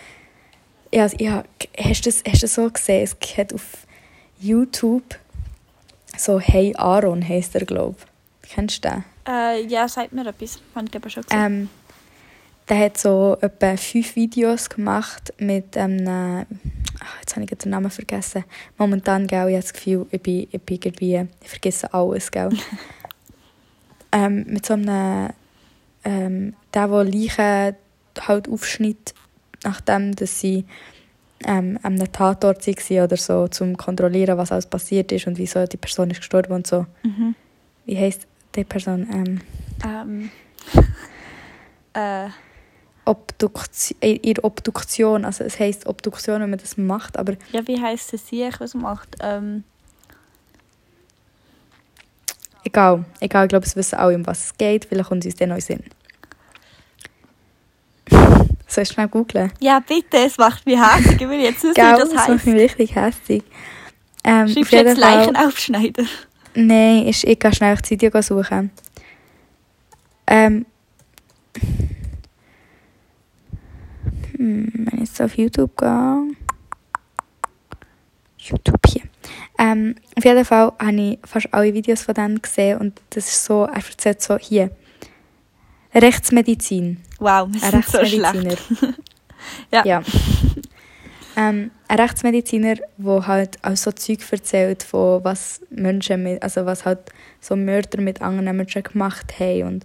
Ja, 0.92 1.08
ja, 1.20 1.44
hast 1.78 2.06
du 2.06 2.10
das, 2.10 2.24
hast 2.26 2.38
du 2.38 2.46
das 2.48 2.56
so 2.56 2.68
gesehen? 2.72 3.04
Es 3.04 3.20
gibt 3.20 3.54
auf 3.54 3.86
YouTube 4.40 5.16
so 6.18 6.40
Hey 6.40 6.74
Aaron 6.78 7.28
heisst 7.28 7.56
er, 7.56 7.66
glaube 7.66 7.96
ich. 8.44 8.50
Kennst 8.50 8.84
du 8.84 8.90
den? 8.90 9.04
Äh, 9.28 9.66
ja, 9.66 9.88
sagt 9.88 10.12
mir 10.12 10.26
etwas. 10.26 10.60
Habe 10.76 10.88
ich 10.90 10.96
aber 10.96 11.10
schon 11.10 11.24
gesehen. 11.24 11.40
Ähm, 11.40 11.70
der 12.68 12.86
hat 12.86 12.98
so 12.98 13.38
etwa 13.42 13.78
fünf 13.78 14.16
Videos 14.16 14.70
gemacht 14.70 15.34
mit 15.40 15.76
einem, 15.78 16.08
ach, 16.08 17.20
jetzt 17.20 17.36
habe 17.36 17.46
ich 17.46 17.58
den 17.58 17.72
Namen 17.72 17.90
vergessen. 17.90 18.44
Momentan, 18.78 19.28
gell, 19.28 19.50
ich 19.50 19.56
habe 19.56 19.62
das 19.62 19.74
Gefühl, 19.74 20.06
ich 20.12 20.22
bin, 20.22 20.48
ich 20.52 20.62
bin 20.62 20.80
irgendwie, 20.84 21.28
ich 21.42 21.50
vergesse 21.50 21.94
alles, 21.94 22.30
gell. 22.32 22.50
ähm, 24.12 24.46
mit 24.48 24.66
so 24.66 24.74
einem, 24.74 25.30
ähm, 26.04 26.56
der, 26.74 26.88
der 26.88 27.04
Leichen 27.06 27.76
halt 28.20 28.48
aufschnitt, 28.48 29.14
nachdem 29.64 30.16
dass 30.16 30.40
sie 30.40 30.66
ähm, 31.46 31.80
an 31.84 31.94
einem 31.94 32.12
Tatort 32.12 32.66
waren 32.66 33.04
oder 33.04 33.18
so, 33.18 33.48
zum 33.48 33.78
kontrollieren, 33.78 34.38
was 34.38 34.52
alles 34.52 34.66
passiert 34.66 35.12
ist 35.12 35.28
und 35.28 35.38
wieso 35.38 35.66
die 35.66 35.78
Person 35.78 36.12
ist 36.12 36.18
gestorben 36.18 36.54
und 36.54 36.68
so. 36.68 36.86
mhm. 37.04 37.36
Wie 37.86 37.98
heisst 37.98 38.28
die 38.56 38.64
Person? 38.64 39.08
Ähm, 39.12 39.42
ähm, 39.84 40.32
äh, 41.94 42.30
Obduktion, 43.06 43.98
äh, 44.02 44.20
ihre 44.22 44.44
Obduktion, 44.44 45.26
also 45.26 45.44
es 45.44 45.60
heisst 45.60 45.88
Obduktion, 45.88 46.42
wenn 46.42 46.50
man 46.50 46.60
das 46.60 46.78
macht, 46.78 47.18
aber 47.18 47.34
ja, 47.52 47.68
wie 47.68 47.82
heisst 47.82 48.14
es 48.14 48.28
sie, 48.28 48.48
was 48.60 48.76
er 48.76 48.80
macht? 48.80 49.16
Ähm, 49.22 49.64
egal, 52.64 53.06
egal, 53.20 53.46
ich 53.46 53.50
glaube, 53.50 53.66
es 53.66 53.76
wissen 53.76 53.98
alle, 53.98 54.16
um 54.16 54.28
was 54.28 54.46
es 54.46 54.58
geht, 54.58 54.86
vielleicht 54.86 55.10
kommt 55.10 55.26
es 55.26 55.34
uns 55.34 55.40
dann 55.40 55.50
noch 55.50 55.56
in 55.56 55.62
den 55.62 55.78
Sinn. 55.78 55.84
Sollst 58.70 58.92
du 58.92 58.94
schnell 58.94 59.08
googeln? 59.08 59.52
ja, 59.60 59.80
bitte, 59.80 60.18
es 60.26 60.38
macht 60.38 60.66
mich 60.66 60.80
hässlich. 60.80 61.22
Ich 61.22 61.28
will 61.28 61.40
jetzt 61.42 61.64
wissen, 61.64 61.74
Gell, 61.74 61.86
wie 61.88 62.00
das 62.00 62.10
das 62.10 62.28
macht 62.28 62.46
mich 62.46 62.56
richtig 62.56 62.96
hässlich. 62.96 63.44
Ähm, 64.24 64.48
Schreibst 64.48 64.72
du 64.72 64.76
jetzt 64.78 65.00
Fall- 65.00 65.16
Leichen 65.18 65.36
aufschneiden? 65.36 66.08
Nein, 66.54 67.08
ich, 67.08 67.26
ich 67.28 67.40
gehe 67.40 67.54
schnell 67.54 67.76
das 67.76 67.90
Video 67.90 68.22
suchen. 68.22 68.70
Ähm. 70.28 70.66
Hm, 74.38 74.72
wenn 74.74 74.94
ich 75.04 75.10
jetzt 75.10 75.22
auf 75.22 75.36
YouTube 75.38 75.76
gehe. 75.78 76.32
YouTube 78.38 78.86
hier. 78.88 79.02
Ähm, 79.58 79.96
auf 80.16 80.24
jeden 80.24 80.46
Fall 80.46 80.72
habe 80.80 81.02
ich 81.02 81.20
fast 81.26 81.54
alle 81.54 81.74
Videos 81.74 82.04
von 82.04 82.14
dem 82.14 82.42
gesehen 82.42 82.80
und 82.80 83.02
das 83.10 83.28
ist 83.28 83.46
so, 83.46 83.64
er 83.66 83.76
erzählt 83.76 84.22
so 84.22 84.38
hier. 84.38 84.72
Rechtsmedizin. 85.94 86.98
Wow, 87.20 87.48
wir 87.52 87.64
Ein 87.64 87.72
sind 87.72 87.86
so 87.88 87.98
Rechtsmediziner. 87.98 88.58
schlecht. 88.58 88.96
Ja. 89.72 89.86
ja. 89.86 90.04
ähm, 91.38 91.72
ein 91.88 92.00
Rechtsmediziner, 92.00 92.76
der 92.98 93.28
halt 93.28 93.58
auch 93.64 93.76
so 93.78 93.92
Zeug 93.94 94.20
erzählt, 94.32 94.84
von 94.84 95.24
was 95.24 95.62
Menschen 95.70 96.24
mit, 96.24 96.44
also 96.44 96.66
was 96.66 96.86
halt 96.86 97.00
so 97.40 97.56
Mörder 97.56 98.02
mit 98.02 98.22
anderen 98.22 98.56
Menschen 98.58 98.84
gemacht 98.84 99.40
haben 99.40 99.64
und, 99.64 99.84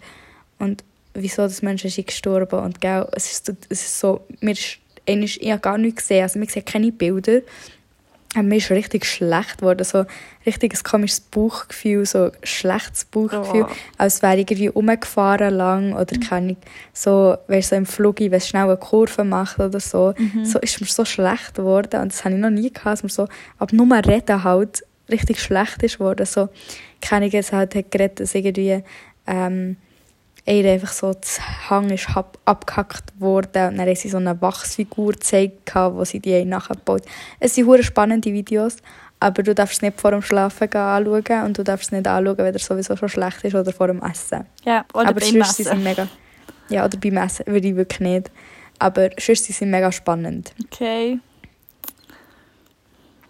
und 0.58 0.84
wieso 1.14 1.42
das 1.42 1.62
Menschen 1.62 1.88
sind 1.88 2.08
gestorben 2.08 2.58
und 2.58 2.80
gell, 2.80 3.06
es 3.12 3.30
ist, 3.30 3.46
so- 3.46 3.56
es 3.68 3.82
ist 3.84 4.00
so, 4.00 4.20
mir 4.40 4.52
ist, 4.52 4.78
ich 5.06 5.50
habe 5.50 5.61
gar 5.61 5.78
nichts 5.78 6.02
gesehen, 6.02 6.23
also 6.25 6.38
man 6.40 6.49
sieht 6.49 6.66
keine 6.66 6.90
Bilder, 6.90 7.40
mir 8.43 8.57
ist 8.57 8.71
richtig 8.71 9.07
schlecht 9.07 9.59
geworden, 9.59 9.85
so 9.85 10.05
richtig 10.45 10.75
ein 10.75 10.83
komisches 10.83 11.21
Bauchgefühl, 11.21 12.05
so 12.05 12.25
ein 12.25 12.33
schlechtes 12.43 13.05
Bauchgefühl, 13.05 13.67
Oh. 13.69 13.75
als 13.99 14.23
wäre 14.23 14.35
ich 14.41 14.50
irgendwie 14.50 14.71
umgefahren 14.71 15.55
lang 15.55 15.93
oder 15.95 16.17
kann 16.19 16.50
ich 16.50 16.57
so, 16.93 17.37
weißt, 17.49 17.71
so 17.71 17.76
im 17.76 17.87
Flug, 17.87 18.21
wenn 18.21 18.33
es 18.33 18.49
schnell 18.49 18.64
eine 18.64 18.76
Kurve 18.76 19.25
macht 19.25 19.59
oder 19.61 19.81
so, 19.81 20.14
so 20.43 20.59
ist 20.59 20.81
mir 20.81 20.87
so 20.87 21.05
schlecht 21.05 21.55
geworden 21.55 22.00
und 22.03 22.12
das 22.12 22.25
habe 22.25 22.35
ich 22.35 22.41
noch 22.41 22.50
nie 22.50 22.73
gehabt, 22.73 22.87
dass 22.87 23.03
mir 23.03 23.09
so 23.09 23.29
ab 23.59 23.73
nur 23.73 23.87
reden 24.07 24.43
halt 24.45 24.85
richtig 25.11 25.41
schlecht 25.41 25.83
ist 25.83 25.99
geworden, 25.99 26.26
so 26.26 26.49
keine 27.00 27.33
es 27.33 27.53
halt 27.53 27.75
hat 27.75 27.91
geredet, 27.91 28.21
dass 28.21 28.35
irgendwie 28.35 28.83
ähm, 29.26 29.76
ihr 30.47 30.71
einfach 30.71 30.93
so 30.93 31.13
das 31.13 31.41
Hang 31.71 31.91
ist 31.91 32.17
ab, 32.17 32.39
abgehackt 32.45 33.19
worden 33.19 33.69
und 33.69 33.79
dann 33.79 33.87
haben 33.87 33.97
sie 33.97 34.09
so 34.09 34.19
eine 34.19 34.41
Wachsfigur 34.41 35.13
gezeigt, 35.13 35.75
wo 35.75 36.05
sie 36.05 36.21
die 36.21 36.35
haben 36.35 36.51
nachgebaut 36.51 37.03
Es 37.41 37.55
sind 37.55 37.85
spannende 37.85 38.33
Videos, 38.33 38.77
aber 39.21 39.43
du 39.43 39.55
darfst 39.55 39.77
es 39.77 39.83
nicht 39.83 40.01
vor 40.01 40.11
dem 40.11 40.23
Schlafen 40.23 40.69
gehen 40.69 40.81
anschauen 40.81 41.45
und 41.47 41.57
du 41.57 41.65
darfst 41.65 41.87
es 41.87 41.93
nicht 41.93 42.07
anschauen, 42.07 42.39
wenn 42.39 42.53
er 42.53 42.59
sowieso 42.59 42.97
schon 42.97 43.09
schlecht 43.09 43.43
ist 43.45 43.55
oder 43.55 43.73
vor 43.73 43.87
dem 43.87 44.03
Essen. 44.03 44.45
Ja, 44.65 44.85
oder 44.93 45.09
aber 45.09 45.21
beim 45.21 45.31
sie 45.31 45.39
Messen. 45.39 45.65
sind 45.65 45.83
mega... 45.83 46.09
Ja, 46.69 46.85
oder 46.85 46.99
beim 46.99 47.17
Essen 47.17 47.47
würde 47.47 47.69
ich 47.69 47.77
wirklich 47.77 48.01
nicht. 48.01 48.31
Aber 48.79 49.09
sonst 49.19 49.45
sie 49.45 49.53
sind 49.53 49.71
mega 49.71 49.91
spannend. 49.93 50.53
Okay. 50.67 51.19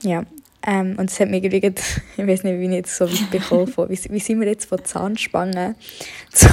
Ja. 0.03 0.25
Ähm, 0.67 0.97
und 0.99 1.11
es 1.11 1.21
hat 1.21 1.29
mich 1.29 1.45
irgendwie, 1.45 1.75
ich 2.17 2.27
weiß 2.27 2.45
nicht, 2.45 2.59
wie 2.59 2.65
ich 2.65 2.71
jetzt 2.71 2.97
so 2.97 3.11
weit 3.11 3.31
bekommen 3.31 3.73
wie, 3.89 3.99
wie 4.11 4.19
sind 4.19 4.41
wir 4.41 4.49
jetzt 4.49 4.67
von 4.67 4.85
Zahnspangen 4.85 5.75
zu, 6.33 6.49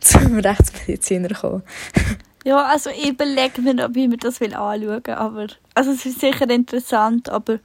zum 0.00 0.38
Rechtsmediziner 0.38 1.28
gekommen? 1.28 1.62
Ja, 2.44 2.64
also 2.64 2.90
ich 2.90 3.08
überlege 3.08 3.60
mir, 3.60 3.84
ob 3.84 3.96
ich 3.96 4.08
mir 4.08 4.16
das 4.16 4.40
will 4.40 4.54
anschauen 4.54 5.02
will. 5.04 5.14
Aber, 5.14 5.46
also 5.74 5.90
es 5.90 6.06
ist 6.06 6.20
sicher 6.20 6.48
interessant, 6.48 7.28
aber 7.28 7.58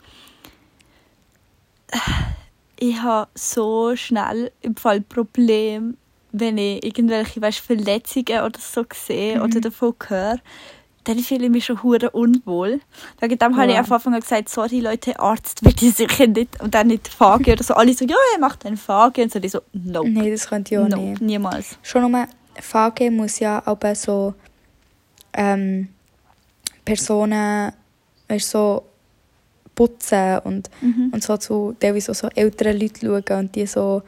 ich 2.80 3.00
habe 3.02 3.30
so 3.36 3.96
schnell 3.96 4.52
im 4.62 4.76
Fall 4.76 5.02
Problem, 5.02 5.98
wenn 6.32 6.58
ich 6.58 6.84
irgendwelche 6.84 7.42
weißt, 7.42 7.60
Verletzungen 7.60 8.42
oder 8.44 8.60
so 8.60 8.84
sehe 8.94 9.42
oder 9.42 9.62
davon 9.62 9.94
höre, 10.08 10.40
dann 11.06 11.20
fühle 11.20 11.46
ich 11.46 11.52
mich 11.52 11.66
schon 11.66 11.82
hure 11.84 12.10
unwohl. 12.12 12.80
Wegen 13.20 13.38
dem 13.38 13.56
habe 13.58 13.68
ich 13.68 13.74
Ja. 13.76 13.82
am 13.84 13.92
Anfang 13.92 14.20
gesagt, 14.20 14.50
sorry 14.50 14.80
Leute, 14.80 15.20
Arzt 15.20 15.64
wird 15.64 15.82
ich 15.82 15.94
sicher 15.96 16.28
nicht 16.28 16.62
und 16.62 16.74
dann 16.74 16.88
nicht 16.88 17.08
Fage 17.08 17.54
oder 17.54 17.64
so. 17.64 17.74
Alle 17.74 17.94
so, 17.94 18.06
ja, 18.06 18.16
er 18.34 18.40
macht 18.40 18.66
einen 18.66 18.78
Fage 18.78 19.24
und 19.24 19.32
so. 19.32 19.40
Ich 19.40 19.52
so, 19.52 19.62
nope, 19.74 20.10
Nein, 20.10 20.32
das 20.32 20.48
könnte 20.48 20.76
ich 20.76 20.80
auch 20.80 20.88
nope, 20.88 21.02
nicht. 21.04 21.22
niemals. 21.22 21.78
Schon 21.82 22.10
nur 22.12 22.28
VG 22.60 23.10
muss 23.10 23.40
ja 23.40 23.62
aber 23.66 23.96
so 23.96 24.34
ähm, 25.34 25.90
Personen 26.86 27.72
weißt, 28.28 28.50
so 28.50 28.84
putzen 29.76 30.40
und, 30.44 30.70
Mhm. 30.82 31.10
und 31.14 31.24
so 31.24 31.38
zu 31.38 31.76
teilweise 31.80 32.14
so 32.14 32.28
älteren 32.36 32.80
Leuten 32.80 33.08
schauen 33.28 33.40
und 33.40 33.56
die 33.56 33.66
so, 33.66 34.04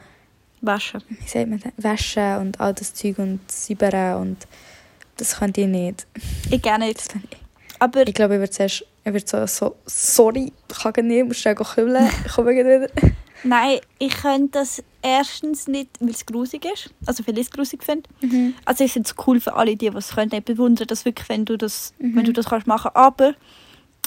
Waschen. 0.62 1.02
wie 1.08 1.28
sagt 1.28 1.48
man 1.48 1.60
das, 1.60 1.72
waschen 1.84 2.36
und 2.38 2.60
all 2.60 2.72
das 2.74 2.94
Zeug 2.94 3.18
und 3.18 3.40
säubern 3.50 4.20
und 4.22 4.36
das 5.16 5.38
könnte 5.38 5.62
ich 5.62 5.66
nicht. 5.66 6.06
Ich 6.50 6.62
gerne 6.62 6.86
nicht. 6.86 7.02
Aber 7.78 8.06
Ich 8.06 8.14
glaube, 8.14 8.34
ich 8.34 8.40
würde 8.40 8.50
zuerst, 8.50 8.84
ich 9.04 9.12
würde 9.12 9.26
so, 9.26 9.46
so 9.46 9.76
sorry, 9.86 10.52
ich 10.70 10.78
kann 10.78 11.06
nicht, 11.06 11.26
musst 11.26 11.40
schnell 11.40 11.54
kühlen, 11.54 12.08
ich 12.24 12.32
komme 12.32 12.50
wieder. 12.52 12.88
Nein, 13.44 13.78
ich 13.98 14.14
könnte 14.16 14.58
das 14.58 14.82
erstens 15.02 15.68
nicht, 15.68 15.90
weil 16.00 16.10
es 16.10 16.24
grusig 16.24 16.64
ist. 16.64 16.90
Also, 17.04 17.26
weil 17.26 17.38
ich 17.38 17.46
es 17.46 17.50
grusig 17.50 17.84
finde. 17.84 18.08
Also, 18.64 18.82
ich 18.84 18.92
finde 18.92 19.08
es 19.08 19.26
cool 19.26 19.40
für 19.40 19.54
alle, 19.54 19.76
die 19.76 19.92
was 19.92 20.14
können. 20.14 20.32
Ich 20.32 20.44
bewundere 20.44 20.86
das 20.86 21.04
wirklich, 21.04 21.28
wenn 21.28 21.44
du 21.44 21.58
das, 21.58 21.92
wenn 21.98 22.24
du 22.24 22.32
das 22.32 22.46
kannst 22.46 22.66
machen. 22.66 22.90
Aber 22.94 23.34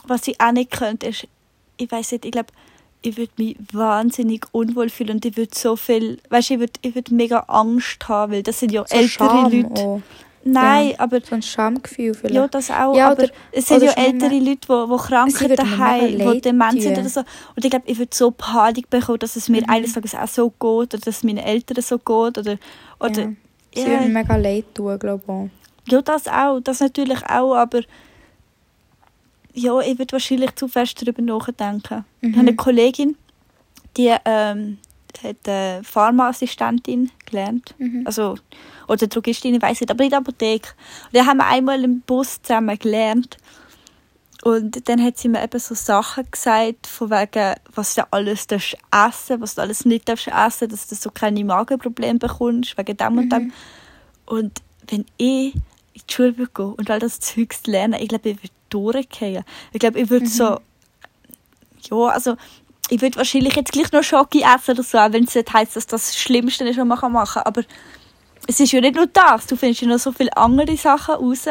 was 0.05 0.27
ich 0.27 0.41
auch 0.41 0.51
nicht 0.51 0.71
könnte, 0.71 1.07
ist, 1.07 1.27
ich 1.77 1.91
weiß 1.91 2.11
nicht, 2.13 2.25
ich 2.25 2.31
glaube, 2.31 2.49
ich 3.01 3.15
würde 3.17 3.31
mich 3.37 3.55
wahnsinnig 3.71 4.45
unwohl 4.51 4.89
fühlen 4.89 5.11
und 5.11 5.25
ich 5.25 5.37
würde 5.37 5.55
so 5.55 5.75
viel, 5.75 6.19
weißt 6.29 6.49
du, 6.49 6.53
ich 6.55 6.59
würde 6.59 6.73
ich 6.81 6.95
würd 6.95 7.11
mega 7.11 7.39
Angst 7.47 8.07
haben, 8.09 8.33
weil 8.33 8.43
das 8.43 8.59
sind 8.59 8.71
ja 8.73 8.83
So 8.85 8.95
ältere 8.95 9.29
Scham 9.29 9.51
Leute. 9.51 9.81
auch. 9.81 10.01
Nein, 10.43 10.91
Ja. 10.91 11.00
aber 11.00 11.19
So 11.22 11.36
ein 11.36 11.41
Schamgefühl 11.41 12.13
vielleicht. 12.13 12.36
ja, 12.36 12.48
das 12.48 12.72
auch. 12.72 12.96
Ja, 12.96 13.12
aber 13.12 13.24
oder- 13.24 13.31
es 13.51 13.67
sind 13.67 13.84
ja 13.84 13.91
ältere 13.91 14.39
Leute, 14.39 14.55
die, 14.88 14.98
krank 14.98 15.31
sind 15.31 15.60
daheim, 15.60 16.17
die 16.17 16.41
dement 16.41 16.81
sind 16.81 16.98
oder 16.98 17.10
so. 17.10 17.19
Und 17.55 17.65
ich 17.65 17.69
glaube, 17.69 17.86
ich 17.88 17.98
würde 17.98 18.15
so 18.15 18.31
Panik 18.31 18.89
bekommen, 18.89 19.19
dass 19.19 19.36
es 19.36 19.50
mir 19.50 19.62
Mhm. 19.63 19.69
eines 19.69 19.93
Tages 19.93 20.15
auch 20.15 20.27
so 20.27 20.50
geht 20.50 20.62
oder 20.63 20.98
dass 20.98 21.08
es 21.17 21.24
meinen 21.24 21.39
Eltern 21.39 21.84
so 21.84 21.98
geht. 21.98 22.38
Oder, 22.38 22.58
oder 23.00 23.22
ja. 23.22 23.29
Sie 23.75 23.81
ja. 23.81 23.88
würden 23.88 24.13
mir 24.13 24.19
mega 24.24 24.36
leid 24.38 24.65
tun, 24.74 24.98
glaube 24.98 25.24
ich 25.25 25.29
auch. 25.29 25.50
ja, 25.91 26.01
das 26.01 26.27
auch. 26.27 26.60
Das 26.62 26.79
natürlich 26.79 27.19
auch, 27.29 27.53
aber 27.55 27.81
ja, 29.53 29.79
ich 29.81 29.98
würde 30.00 30.13
wahrscheinlich 30.13 30.55
zu 30.55 30.67
fest 30.67 31.01
darüber 31.01 31.22
nachdenken. 31.22 32.05
Ich 32.22 32.29
habe 32.31 32.39
eine 32.39 32.55
Kollegin, 32.55 33.17
die 33.98 34.13
ähm, 34.25 34.77
hat 35.23 35.47
äh, 35.47 35.83
Pharmaassistentin 35.83 37.11
gelernt. 37.25 37.75
Also, 38.05 38.35
oder 38.87 39.07
Drogistin, 39.07 39.55
ich 39.55 39.61
weiß 39.61 39.81
nicht, 39.81 39.91
aber 39.91 40.03
in 40.03 40.09
der 40.09 40.19
Apotheke. 40.19 40.69
Und 41.05 41.15
dann 41.15 41.25
haben 41.27 41.37
wir 41.37 41.47
einmal 41.47 41.83
im 41.83 42.01
Bus 42.01 42.41
zusammen 42.41 42.77
gelernt. 42.77 43.37
Und 44.43 44.87
dann 44.87 45.03
hat 45.03 45.17
sie 45.17 45.27
mir 45.27 45.43
eben 45.43 45.59
so 45.59 45.75
Sachen 45.75 46.25
gesagt, 46.31 46.87
von 46.87 47.09
wegen, 47.09 47.55
was 47.75 47.95
du 47.95 48.03
alles 48.11 48.47
darfst 48.47 48.77
essen, 48.89 49.41
was 49.41 49.55
du 49.55 49.61
alles 49.61 49.83
nicht 49.83 50.07
darfst 50.07 50.27
essen, 50.27 50.69
dass 50.69 50.87
du 50.87 50.95
so 50.95 51.11
keine 51.11 51.43
Magenprobleme 51.43 52.19
bekommst, 52.19 52.77
wegen 52.77 52.95
dem 52.95 53.17
und 53.17 53.29
dem. 53.31 53.51
Und 54.25 54.61
wenn 54.87 55.05
ich 55.17 55.55
in 55.55 55.61
die 56.07 56.13
Schule 56.13 56.37
würde 56.37 56.51
gehen 56.53 56.73
und 56.73 56.89
all 56.89 56.99
das 56.99 57.19
Zeugs 57.19 57.65
lernen, 57.67 57.99
ich 57.99 58.07
glaube, 58.07 58.29
ich 58.29 58.37
würde 58.37 58.53
durchgehen. 58.69 59.43
Ich 59.73 59.79
glaube, 59.79 59.99
ich 59.99 60.09
würde 60.09 60.27
so, 60.27 60.59
ja, 61.89 62.07
also, 62.07 62.37
ich 62.89 63.01
würde 63.01 63.17
wahrscheinlich 63.17 63.55
jetzt 63.55 63.72
gleich 63.72 63.91
noch 63.91 64.03
Schoki 64.03 64.41
essen 64.41 64.72
oder 64.72 64.84
so, 64.84 64.98
auch 64.98 65.12
wenn 65.12 65.25
es 65.25 65.36
nicht 65.36 65.53
heisst, 65.53 65.75
dass 65.75 65.88
das 65.88 66.08
das 66.08 66.17
Schlimmste 66.17 66.67
ist, 66.67 66.77
was 66.77 66.86
man 66.86 67.12
machen 67.12 67.34
kann. 67.34 67.43
Aber 67.43 67.63
es 68.48 68.60
ist 68.60 68.72
ja 68.72 68.81
nicht 68.81 68.96
nur 68.96 69.08
das, 69.08 69.46
du 69.46 69.55
findest 69.55 69.81
ja 69.81 69.88
noch 69.88 70.00
so 70.00 70.12
viele 70.12 70.36
andere 70.36 70.75
Sachen 70.75 71.15
raus, 71.15 71.46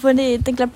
wo 0.00 0.08
ich 0.08 0.42
dann 0.42 0.56
glaube, 0.56 0.72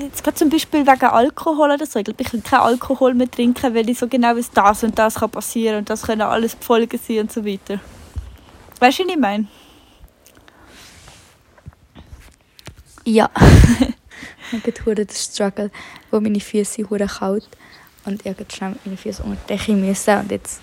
jetzt 0.00 0.24
gerade 0.24 0.36
zum 0.36 0.48
Beispiel 0.48 0.86
wegen 0.86 1.04
Alkohol 1.04 1.70
oder 1.70 1.84
so, 1.84 1.98
ich 1.98 2.04
glaube, 2.06 2.22
ich 2.22 2.30
kann 2.30 2.42
keinen 2.42 2.60
Alkohol 2.60 3.14
mehr 3.14 3.30
trinken, 3.30 3.74
weil 3.74 3.88
ich 3.90 3.98
so 3.98 4.08
genau 4.08 4.34
weiß, 4.34 4.50
das 4.52 4.82
und 4.82 4.98
das 4.98 5.16
kann 5.16 5.30
passieren 5.30 5.78
und 5.78 5.90
das 5.90 6.02
können 6.02 6.22
alles 6.22 6.56
Folgen 6.58 6.98
sein 6.98 7.20
und 7.20 7.32
so 7.32 7.44
weiter. 7.44 7.80
Weißt 8.80 8.98
du, 8.98 9.04
was 9.04 9.12
ich 9.12 9.18
meine? 9.18 9.46
Ja. 13.04 13.30
ich 14.52 14.80
habe 14.80 14.94
den 14.94 15.08
Struggle, 15.10 15.70
wo 16.10 16.20
meine 16.20 16.40
Füße 16.40 16.84
sind 16.88 17.08
kalt 17.08 17.48
und 18.06 18.24
ich 18.24 18.32
habe 18.32 18.46
schnell 18.50 18.70
mit 18.70 18.86
meinen 18.86 18.98
Füßen 18.98 19.24
unter 19.24 19.40
die 19.42 19.56
Decke 19.56 19.72
müssen 19.72 20.18
und 20.18 20.30
jetzt 20.30 20.60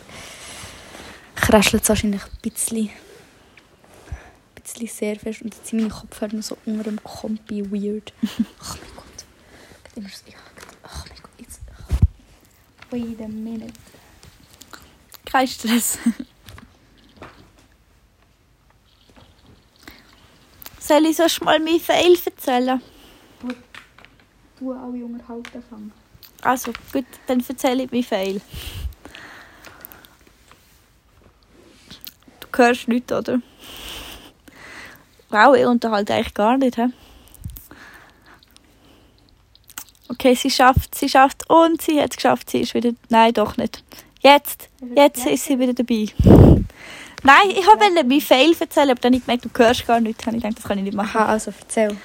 kraschelt 1.36 1.84
es 1.84 1.90
wahrscheinlich 1.90 2.24
ein 2.24 2.38
bisschen, 2.42 2.90
ein 2.90 4.62
bisschen 4.64 4.88
sehr 4.88 5.20
fest 5.20 5.42
und 5.42 5.54
jetzt 5.54 5.68
sind 5.68 5.82
meine 5.82 5.94
Kopfhörer 5.94 6.36
noch 6.36 6.44
so 6.44 6.58
unter 6.66 6.84
dem 6.84 7.04
Kompi 7.04 7.70
weird. 7.72 8.14
Oh 8.24 8.76
mein 8.80 8.96
Gott. 8.96 9.26
Gerade 9.84 9.96
Immer 9.96 10.10
so, 10.10 10.32
ja, 10.32 10.38
oh 10.84 11.04
mein 11.10 11.22
Gott, 11.22 11.32
jetzt. 11.38 11.60
Wait 12.90 13.22
a 13.22 13.28
minute. 13.28 13.74
Kein 15.26 15.48
Stress. 15.48 15.98
Soll 20.80 21.06
ich 21.06 21.18
sonst 21.18 21.42
mal 21.44 21.60
mein 21.60 21.80
Fail 21.80 22.18
erzählen? 22.26 22.82
Du 24.60 24.72
alle 24.72 25.06
unterhalten 25.06 25.64
fangen. 25.70 26.03
Also, 26.44 26.74
gut, 26.92 27.06
dann 27.28 27.44
erzähle 27.48 27.84
ich 27.84 27.92
mein 27.92 28.04
Fail. 28.04 28.42
Du 32.40 32.58
hörst 32.58 32.88
nichts, 32.88 33.12
oder? 33.12 33.42
Wow, 35.30 35.56
ich 35.56 35.66
unterhalte 35.66 36.14
eigentlich 36.14 36.34
gar 36.34 36.58
nicht, 36.58 36.78
hä? 36.78 36.88
Okay, 40.10 40.36
sie 40.36 40.52
schafft, 40.52 40.94
sie 40.96 41.10
schafft 41.10 41.50
und 41.50 41.82
sie 41.82 42.00
hat 42.00 42.12
es 42.12 42.18
geschafft, 42.18 42.50
sie 42.50 42.62
ist 42.62 42.74
wieder... 42.76 42.92
Nein, 43.10 43.34
doch 43.34 43.58
nicht. 43.58 43.84
Jetzt, 44.22 44.70
jetzt 44.96 45.26
ist 45.26 45.46
sie 45.46 45.58
wieder 45.60 45.74
dabei. 45.74 46.08
Nein, 47.24 47.50
ich 47.50 47.66
wollte 47.66 48.04
mein 48.04 48.22
Fail 48.22 48.56
erzählen, 48.60 48.92
aber 48.92 49.00
dann 49.00 49.14
habe 49.14 49.18
ich 49.18 49.26
gemerkt, 49.26 49.46
du 49.46 49.50
hörst 49.58 49.88
gar 49.88 50.00
nichts. 50.00 50.26
Ich 50.28 50.34
gedacht, 50.34 50.58
das 50.58 50.66
kann 50.66 50.78
ich 50.78 50.84
nicht 50.84 50.96
machen. 50.96 51.18
Aha, 51.18 51.26
also 51.26 51.52
erzähl. 51.60 51.98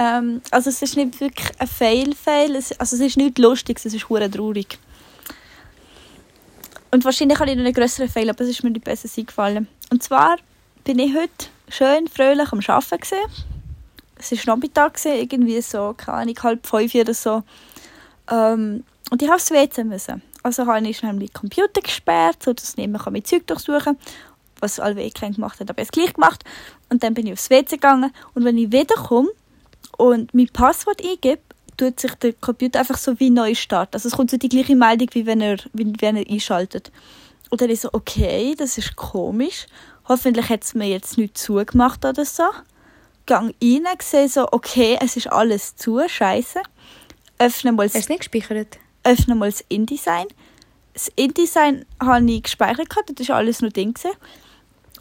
Ähm, 0.00 0.40
also 0.50 0.70
es 0.70 0.80
ist 0.80 0.96
nicht 0.96 1.20
wirklich 1.20 1.50
ein 1.58 1.68
Fail-Fail, 1.68 2.56
also 2.56 2.74
es 2.78 2.92
ist 2.92 3.18
nicht 3.18 3.38
lustig, 3.38 3.78
es 3.84 3.92
ist 3.92 4.08
hure 4.08 4.30
traurig. 4.30 4.78
Und 6.90 7.04
wahrscheinlich 7.04 7.38
habe 7.38 7.50
ich 7.50 7.56
noch 7.56 7.64
einen 7.64 7.74
grösseren 7.74 8.08
Fail, 8.08 8.30
aber 8.30 8.40
es 8.40 8.48
ist 8.48 8.64
mir 8.64 8.70
nicht 8.70 8.82
besser 8.82 9.10
eingefallen. 9.14 9.68
Und 9.90 10.02
zwar 10.02 10.38
bin 10.84 10.98
ich 10.98 11.14
heute 11.14 11.48
schön 11.68 12.08
fröhlich 12.08 12.50
am 12.50 12.60
Arbeiten. 12.66 13.14
Es 14.18 14.32
war 14.32 14.56
Nachmittag, 14.56 14.98
irgendwie 15.04 15.60
so, 15.60 15.94
keine 15.96 16.18
Ahnung, 16.18 16.36
halb 16.42 16.66
fünf 16.66 16.94
oder 16.94 17.14
so. 17.14 17.42
Ähm, 18.30 18.84
und 19.10 19.20
ich 19.20 19.28
habe 19.28 19.36
aufs 19.36 19.50
WC 19.50 19.84
müssen. 19.84 20.22
Also 20.42 20.66
habe 20.66 20.88
ich 20.88 20.96
schnell 20.96 21.12
meinen 21.12 21.32
Computer 21.32 21.82
gesperrt, 21.82 22.42
sodass 22.42 22.70
ich 22.70 22.76
nicht 22.76 22.88
mehr 22.88 23.24
Zeug 23.24 23.46
durchsuchen 23.46 23.80
kann. 23.80 23.98
Was 24.60 24.80
alle 24.80 25.10
kein 25.10 25.32
gemacht 25.32 25.60
hat, 25.60 25.68
aber 25.68 25.82
ich 25.82 25.88
es 25.88 25.92
gleich 25.92 26.14
gemacht. 26.14 26.42
Und 26.88 27.02
dann 27.02 27.12
bin 27.12 27.26
ich 27.26 27.34
aufs 27.34 27.50
WC 27.50 27.76
gegangen. 27.76 28.12
Und 28.34 28.44
wenn 28.44 28.56
ich 28.56 28.72
wiederkomme 28.72 29.30
und 30.00 30.32
mein 30.32 30.48
Passwort 30.48 31.02
eingebe, 31.04 31.42
tut 31.76 32.00
sich 32.00 32.14
der 32.14 32.32
Computer 32.32 32.80
einfach 32.80 32.98
so 32.98 33.20
wie 33.20 33.30
neu 33.30 33.54
starten. 33.54 33.94
Also 33.94 34.08
es 34.08 34.14
kommt 34.14 34.30
so 34.30 34.36
die 34.38 34.48
gleiche 34.48 34.74
Meldung, 34.74 35.08
wie 35.12 35.26
wenn 35.26 35.40
er, 35.40 35.58
wie 35.72 35.92
wenn 36.00 36.16
er 36.16 36.28
einschaltet. 36.28 36.90
Und 37.50 37.60
dann 37.60 37.70
ist 37.70 37.82
so, 37.82 37.90
okay, 37.92 38.54
das 38.56 38.78
ist 38.78 38.96
komisch. 38.96 39.66
Hoffentlich 40.08 40.48
hat 40.48 40.64
es 40.64 40.74
mir 40.74 40.88
jetzt 40.88 41.18
nicht 41.18 41.36
zugemacht 41.36 42.04
oder 42.04 42.24
so. 42.24 42.44
Gang 43.26 43.54
rein, 43.62 43.84
sehe 44.00 44.28
so, 44.28 44.48
okay, 44.50 44.98
es 45.00 45.16
ist 45.16 45.30
alles 45.30 45.76
zu, 45.76 46.00
scheiße. 46.06 46.60
Öffne 47.38 47.72
mal 47.72 47.86
Hast 47.86 47.94
du 47.94 47.98
es 47.98 48.08
nicht 48.08 48.30
gespeichert? 48.30 48.78
öffne 49.04 49.34
mal 49.34 49.50
das 49.50 49.64
InDesign. 49.68 50.26
Das 50.92 51.08
InDesign 51.16 51.86
habe 52.02 52.30
ich 52.30 52.42
gespeichert, 52.42 52.90
gehabt, 52.90 53.18
das 53.18 53.28
war 53.28 53.36
alles 53.36 53.58
drin. 53.58 53.94
gewesen. 53.94 54.16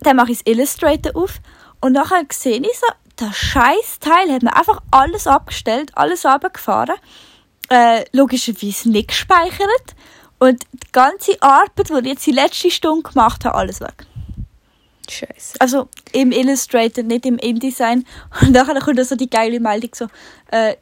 Dann 0.02 0.16
mache 0.16 0.32
ich 0.32 0.44
das 0.44 0.54
Illustrator 0.54 1.16
auf 1.16 1.40
und 1.82 1.94
nachher 1.94 2.26
sehe 2.32 2.60
ich 2.60 2.80
so, 2.80 2.88
das 3.20 3.36
scheiß 3.36 4.00
Teil 4.00 4.32
hat 4.32 4.44
mir 4.44 4.56
einfach 4.56 4.82
alles 4.92 5.28
abgestellt, 5.28 5.92
alles 5.96 6.26
runtergefahren. 6.26 6.96
Äh, 7.70 8.06
logischerweise 8.14 8.90
nicht 8.90 9.10
gespeichert. 9.10 9.96
Und 10.40 10.64
die 10.72 10.92
ganze 10.92 11.42
Arbeit, 11.42 11.90
die 11.90 12.00
ich 12.00 12.06
jetzt 12.06 12.26
die 12.26 12.32
letzte 12.32 12.72
Stunde 12.72 13.10
gemacht 13.10 13.46
habe, 13.46 13.56
alles 13.56 13.82
weg. 13.82 14.06
Scheiße. 15.10 15.56
Also 15.60 15.90
im 16.14 16.32
Illustrator, 16.32 17.04
nicht 17.04 17.26
im 17.26 17.38
InDesign. 17.38 18.06
Und 18.42 18.52
nachher 18.52 18.80
kommt 18.80 19.06
so 19.06 19.16
die 19.16 19.30
geile 19.30 19.60
Meldung 19.60 19.92
so, 19.94 20.08
äh, 20.52 20.76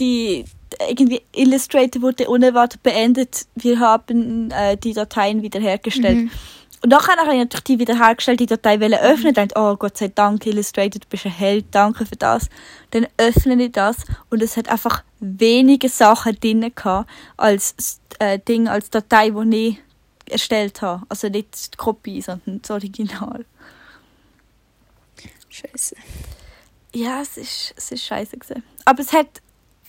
die 0.00 0.44
irgendwie 0.88 1.22
Illustrator 1.34 2.02
wurde 2.02 2.28
unerwartet 2.28 2.82
beendet. 2.82 3.46
Wir 3.54 3.78
haben 3.78 4.50
äh, 4.50 4.76
die 4.76 4.92
Dateien 4.92 5.42
wiederhergestellt. 5.42 6.16
Mhm. 6.16 6.30
Und 6.84 6.90
nachher 6.90 7.16
habe 7.16 7.32
ich 7.32 7.38
natürlich 7.38 7.64
die 7.64 7.78
wiederhergestellt, 7.78 8.40
die 8.40 8.46
Datei 8.46 8.78
wollen 8.78 8.98
öffnen 8.98 9.28
und 9.28 9.38
dachte, 9.38 9.54
oh 9.56 9.74
Gott 9.74 9.96
sei 9.96 10.08
Dank, 10.08 10.44
Illustrator, 10.44 11.00
du 11.00 11.08
bist 11.08 11.24
ein 11.24 11.32
Held, 11.32 11.64
danke 11.70 12.04
für 12.04 12.16
das. 12.16 12.50
Dann 12.90 13.06
öffne 13.16 13.54
ich 13.64 13.72
das 13.72 13.96
und 14.28 14.42
es 14.42 14.58
hat 14.58 14.68
einfach 14.68 15.02
wenige 15.18 15.88
Sachen 15.88 16.38
drin 16.38 16.70
gehabt, 16.74 17.08
als 17.38 17.74
äh, 18.18 18.38
Ding, 18.38 18.68
als 18.68 18.90
Datei, 18.90 19.30
die 19.30 19.78
ich 20.26 20.30
erstellt 20.30 20.82
habe. 20.82 21.06
Also 21.08 21.30
nicht 21.30 21.72
die 21.72 21.76
Kopie, 21.78 22.20
sondern 22.20 22.60
das 22.60 22.70
Original. 22.70 23.46
Scheiße. 25.48 25.96
Ja, 26.94 27.22
es 27.22 27.38
ist, 27.38 27.72
es 27.78 27.92
ist 27.92 28.04
scheiße 28.04 28.36
gewesen. 28.36 28.62
Aber 28.84 29.00
es 29.00 29.14
hat, 29.14 29.40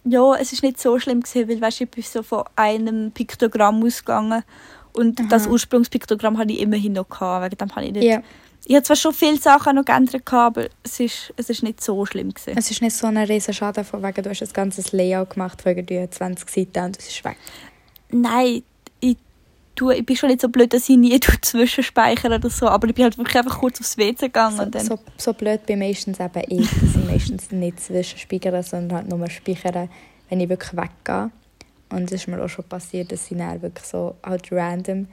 ja, 0.05 0.33
es 0.35 0.53
ist 0.53 0.63
nicht 0.63 0.79
so 0.79 0.97
schlimm 0.97 1.19
gewesen, 1.19 1.49
weil, 1.49 1.59
weißt, 1.59 1.81
ich 1.81 1.91
bin 1.91 2.03
so 2.05 2.23
von 2.23 2.45
einem 2.55 3.11
Piktogramm 3.11 3.83
ausgegangen 3.83 4.45
und 4.95 5.19
Aha. 5.19 5.27
das 5.29 5.47
Ursprungspiktogramm 5.47 6.37
hatte 6.37 6.53
ich 6.53 6.59
immerhin 6.59 6.93
noch 6.93 7.09
gehabt, 7.09 7.45
wegen 7.45 7.57
dem 7.57 7.75
habe 7.75 7.85
ich 7.85 7.91
nicht... 7.91 8.03
Ja. 8.03 8.21
Ich 8.67 8.73
habe 8.73 8.83
zwar 8.83 8.95
schon 8.95 9.13
viele 9.13 9.37
Sachen 9.37 9.75
noch 9.75 9.85
geändert, 9.85 10.33
aber 10.33 10.65
es 10.81 10.99
ist, 10.99 11.33
es 11.35 11.51
ist 11.51 11.61
nicht 11.61 11.83
so 11.83 12.03
schlimm 12.07 12.33
gewesen. 12.33 12.57
Es 12.57 12.71
ist 12.71 12.81
nicht 12.81 12.95
so 12.95 13.05
ein 13.05 13.17
riesen 13.17 13.53
Schaden, 13.53 13.83
von 13.83 14.01
wegen 14.01 14.23
du 14.23 14.29
hast 14.31 14.41
ein 14.41 14.49
ganzes 14.53 14.91
Layout 14.91 15.31
gemacht 15.31 15.61
von 15.61 15.77
irgendwie 15.77 16.09
20 16.09 16.49
Seiten 16.49 16.85
und 16.85 16.97
es 16.97 17.07
ist 17.07 17.23
weg. 17.23 17.37
Nein, 18.09 18.63
ich, 19.01 19.17
tue, 19.75 19.95
ich 19.95 20.03
bin 20.03 20.15
schon 20.15 20.29
nicht 20.29 20.41
so 20.41 20.49
blöd, 20.49 20.73
dass 20.73 20.89
ich 20.89 20.97
nie 20.97 21.19
zwischenspeichere 21.41 22.35
oder 22.35 22.49
so, 22.49 22.67
aber 22.67 22.87
ich 22.87 22.95
bin 22.95 23.03
halt 23.03 23.19
wirklich 23.19 23.37
einfach 23.37 23.59
kurz 23.59 23.79
aufs 23.79 23.99
WC 23.99 24.27
gegangen 24.27 24.57
So, 24.57 24.63
und 24.63 24.73
dann... 24.73 24.85
so, 24.85 24.97
so 25.15 25.33
blöd 25.33 25.63
bin 25.67 25.77
meistens 25.77 26.19
eben 26.19 26.43
ich, 26.49 26.67
dass 26.67 26.95
ich 26.95 27.05
meistens 27.05 27.51
nicht 27.51 27.79
zwischenspeichern, 27.79 28.63
sondern 28.63 28.97
halt 28.97 29.09
nur 29.09 29.29
speichern, 29.29 29.89
wenn 30.29 30.39
ich 30.39 30.49
wirklich 30.49 30.73
weggehe. 30.73 31.29
Und 31.89 32.03
es 32.11 32.21
ist 32.23 32.27
mir 32.27 32.43
auch 32.43 32.47
schon 32.49 32.65
passiert, 32.65 33.11
dass 33.11 33.29
ich 33.31 33.37
dann 33.37 33.61
wirklich 33.61 33.85
so 33.85 34.15
halt 34.23 34.51
random, 34.51 35.07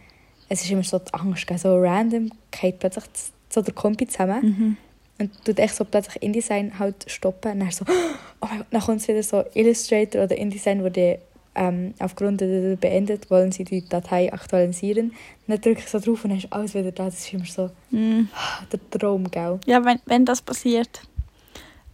es 0.48 0.62
ist 0.62 0.70
immer 0.70 0.82
so 0.82 0.98
die 0.98 1.12
Angst, 1.14 1.46
so 1.58 1.78
random 1.80 2.30
geht 2.50 2.78
plötzlich 2.78 3.04
so 3.50 3.60
der 3.62 3.74
Kompi 3.74 4.06
zusammen 4.08 4.40
Mhm. 4.42 4.76
und 5.18 5.44
tut 5.44 5.58
echt 5.58 5.74
so 5.76 5.84
plötzlich 5.84 6.22
InDesign 6.22 6.78
halt 6.78 7.04
stoppen 7.08 7.52
und 7.52 7.60
dann 7.60 7.70
so, 7.70 7.84
oh 8.40 8.46
mein 8.48 8.58
Gott, 8.58 8.66
dann 8.70 8.80
kommt 8.80 9.00
es 9.02 9.08
wieder 9.08 9.22
so 9.22 9.44
Illustrator 9.54 10.24
oder 10.24 10.36
InDesign 10.36 10.82
wurde 10.82 11.18
ähm, 11.54 11.92
aufgrund 11.98 12.40
der 12.40 12.76
beendet, 12.76 13.30
wollen 13.30 13.52
sie 13.52 13.64
die 13.64 13.86
Datei 13.86 14.32
aktualisieren. 14.32 15.08
Und 15.10 15.14
dann 15.48 15.60
drücke 15.60 15.80
ich 15.80 15.86
so 15.86 15.98
drauf 16.00 16.24
und 16.24 16.30
dann 16.30 16.38
ist 16.38 16.50
alles 16.50 16.72
wieder 16.74 16.92
da. 16.92 17.04
Das 17.04 17.18
ist 17.18 17.32
immer 17.34 17.44
so 17.44 17.70
Mm. 17.90 18.22
der 18.72 18.80
Traum, 18.98 19.30
gell? 19.30 19.60
Ja, 19.66 19.84
wenn, 19.84 20.00
wenn 20.06 20.24
das 20.24 20.40
passiert. 20.40 21.02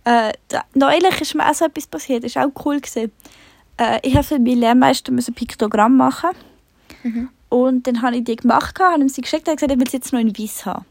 Äh, 0.05 0.33
da, 0.47 0.63
neulich 0.75 1.21
ist 1.21 1.35
mir 1.35 1.45
auch 1.51 1.55
so 1.55 1.65
etwas 1.65 1.89
passiert, 1.89 2.23
das 2.23 2.37
war 2.37 2.47
auch 2.47 2.65
cool. 2.65 2.81
Gewesen. 2.81 3.11
Äh, 3.79 4.01
ich 4.03 4.15
habe 4.15 4.25
für 4.25 4.39
meinen 4.39 4.59
Lehrmeister 4.59 5.13
ein 5.13 5.35
Piktogramm 5.35 5.97
machen. 5.97 6.31
Mhm. 7.03 7.31
Und 7.49 7.87
dann 7.87 8.03
habe 8.03 8.17
ich 8.17 8.25
die 8.25 8.37
gemacht, 8.37 8.79
habe 8.79 9.01
ihm 9.01 9.09
sie 9.09 9.23
geschickt 9.23 9.49
und 9.49 9.55
gesagt, 9.55 9.73
ich 9.73 9.79
will 9.79 9.87
es 9.87 9.93
jetzt 9.93 10.13
noch 10.13 10.21
in 10.21 10.37
weiß 10.37 10.67
haben. 10.67 10.85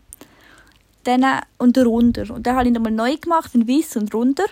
Dann, 1.04 1.24
äh, 1.24 1.42
und 1.58 1.78
runter. 1.78 2.34
Und 2.34 2.48
dann 2.48 2.56
habe 2.56 2.68
ich 2.68 2.74
nochmal 2.74 2.92
neu 2.92 3.16
gemacht, 3.18 3.54
in 3.54 3.68
weiß 3.68 3.98
und 3.98 4.14
runter. 4.14 4.46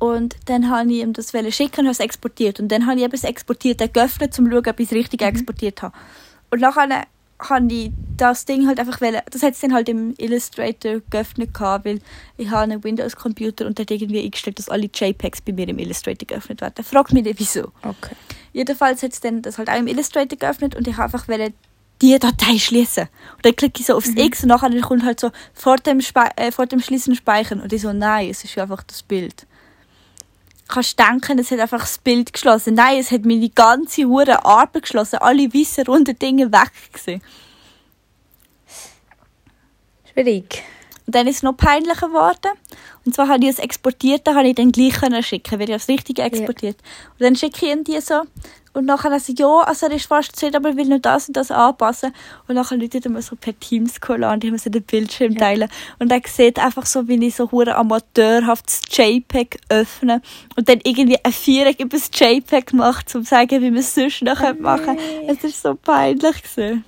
Und 0.00 0.36
dann 0.46 0.68
habe 0.68 0.90
ich 0.92 1.02
ihm 1.02 1.12
das 1.12 1.30
schicken 1.30 1.80
und 1.80 1.86
habe 1.86 1.90
es 1.92 2.00
exportiert. 2.00 2.58
Und 2.58 2.68
dann 2.68 2.86
habe 2.86 2.96
ich 2.96 3.04
eben 3.04 3.12
das 3.12 3.24
Exportierte 3.24 3.88
geöffnet, 3.88 4.38
um 4.38 4.46
zu 4.46 4.50
schauen, 4.50 4.66
ob 4.66 4.80
ich 4.80 4.90
es 4.90 4.92
richtig 4.92 5.22
exportiert 5.22 5.82
habe. 5.82 5.94
Und 6.50 6.60
nachher 6.60 7.06
habe 7.48 7.72
ich 7.72 7.90
das 8.16 8.44
Ding 8.44 8.66
halt 8.66 8.78
einfach 8.78 9.00
wollen, 9.00 9.20
das 9.30 9.42
hat 9.42 9.54
es 9.54 9.60
dann 9.60 9.74
halt 9.74 9.88
im 9.88 10.14
Illustrator 10.18 11.00
geöffnet 11.10 11.52
gehabt, 11.52 11.84
weil 11.84 12.00
ich 12.36 12.50
habe 12.50 12.62
einen 12.62 12.84
Windows-Computer 12.84 13.66
und 13.66 13.78
der 13.78 13.84
hat 13.84 13.90
irgendwie 13.90 14.22
eingestellt, 14.22 14.58
dass 14.58 14.68
alle 14.68 14.88
JPEGs 14.92 15.40
bei 15.40 15.52
mir 15.52 15.68
im 15.68 15.78
Illustrator 15.78 16.26
geöffnet 16.26 16.60
werden. 16.60 16.84
Frag 16.84 17.12
mich 17.12 17.24
nicht, 17.24 17.38
wieso. 17.38 17.72
Okay. 17.82 18.14
Jedenfalls 18.52 19.02
hat 19.02 19.12
es 19.12 19.20
dann 19.20 19.42
das 19.42 19.58
halt 19.58 19.68
auch 19.68 19.78
im 19.78 19.88
Illustrator 19.88 20.38
geöffnet 20.38 20.76
und 20.76 20.86
ich 20.86 20.96
habe 20.96 21.04
einfach 21.04 21.26
wollen, 21.28 21.54
die 22.02 22.18
Datei 22.18 22.58
schließen. 22.58 23.08
Und 23.36 23.44
dann 23.44 23.56
klicke 23.56 23.80
ich 23.80 23.86
so 23.86 23.94
aufs 23.94 24.10
X 24.14 24.42
und 24.42 24.48
nachher 24.48 24.70
kommt 24.80 25.04
halt 25.04 25.20
so 25.20 25.30
vor 25.52 25.76
dem, 25.76 26.00
Spe 26.00 26.28
äh, 26.36 26.52
vor 26.52 26.66
dem 26.66 26.80
Schließen 26.80 27.14
speichern. 27.14 27.60
Und 27.60 27.72
ich 27.72 27.82
so, 27.82 27.92
nein, 27.92 28.30
es 28.30 28.44
ist 28.44 28.54
ja 28.54 28.64
einfach 28.64 28.82
das 28.82 29.02
Bild. 29.02 29.46
Kannst 30.66 30.98
denken, 30.98 31.38
es 31.38 31.50
hat 31.50 31.60
einfach 31.60 31.80
das 31.80 31.98
Bild 31.98 32.32
geschlossen. 32.32 32.74
Nein, 32.74 32.98
es 32.98 33.10
hat 33.10 33.24
meine 33.24 33.48
ganze 33.48 34.04
hure 34.04 34.44
Arbeit 34.44 34.82
geschlossen. 34.82 35.16
Alle 35.16 35.52
weißen 35.52 35.86
runden 35.86 36.18
Dinge 36.18 36.50
weg 36.52 36.70
gewesen. 36.92 37.22
Schwierig. 40.14 40.62
Und 41.06 41.14
dann 41.14 41.26
ist 41.26 41.36
es 41.36 41.42
noch 41.42 41.56
peinlicher 41.56 42.08
geworden. 42.08 42.52
Und 43.04 43.14
zwar 43.14 43.28
habe 43.28 43.44
ich 43.44 43.50
es 43.50 43.58
exportiert, 43.58 44.26
da 44.26 44.34
habe 44.34 44.48
ich 44.48 44.54
dann 44.54 44.72
gleich 44.72 44.94
können 44.94 45.22
schicken, 45.22 45.58
weil 45.58 45.68
ich 45.68 45.76
das 45.76 45.88
Richtige 45.88 46.22
exportiert. 46.22 46.76
Und 47.12 47.20
dann 47.20 47.36
schicke 47.36 47.66
ich 47.66 47.72
ihm 47.72 47.84
die 47.84 48.00
so. 48.00 48.22
Und 48.72 48.86
nachher 48.86 49.10
dann 49.10 49.20
so, 49.20 49.32
ja, 49.36 49.60
also 49.60 49.86
er 49.86 49.92
ist 49.92 50.06
fast 50.06 50.34
zufrieden, 50.34 50.56
aber 50.56 50.70
ich 50.70 50.76
will 50.76 50.86
nur 50.86 50.98
das 50.98 51.28
und 51.28 51.36
das 51.36 51.50
anpassen. 51.50 52.12
Und 52.48 52.54
nachher 52.56 52.76
Leute 52.76 53.00
dann 53.00 53.20
so 53.20 53.36
per 53.36 53.58
Teams 53.58 54.00
an, 54.02 54.40
die 54.40 54.48
haben 54.48 54.58
so 54.58 54.70
den 54.70 54.82
Bildschirm 54.82 55.36
teilen. 55.36 55.68
Und 55.98 56.10
er 56.10 56.20
sieht 56.26 56.58
einfach 56.58 56.86
so, 56.86 57.06
wie 57.06 57.24
ich 57.24 57.36
so 57.36 57.50
hure 57.52 57.76
amateurhaft 57.76 58.66
das 58.66 58.80
JPEG 58.90 59.58
öffne. 59.68 60.22
Und 60.56 60.68
dann 60.68 60.80
irgendwie 60.82 61.18
ein 61.22 61.32
Viereck 61.32 61.80
über 61.80 61.96
das 61.96 62.10
JPEG 62.12 62.72
macht, 62.72 63.14
um 63.14 63.22
zu 63.22 63.28
sagen, 63.28 63.60
wie 63.60 63.70
man 63.70 63.80
es 63.80 63.94
sonst 63.94 64.22
noch 64.22 64.40
machen 64.58 64.96
könnte. 64.96 65.02
Es 65.28 65.44
ist 65.44 65.62
so 65.62 65.74
peinlich 65.74 66.42
gewesen. 66.42 66.84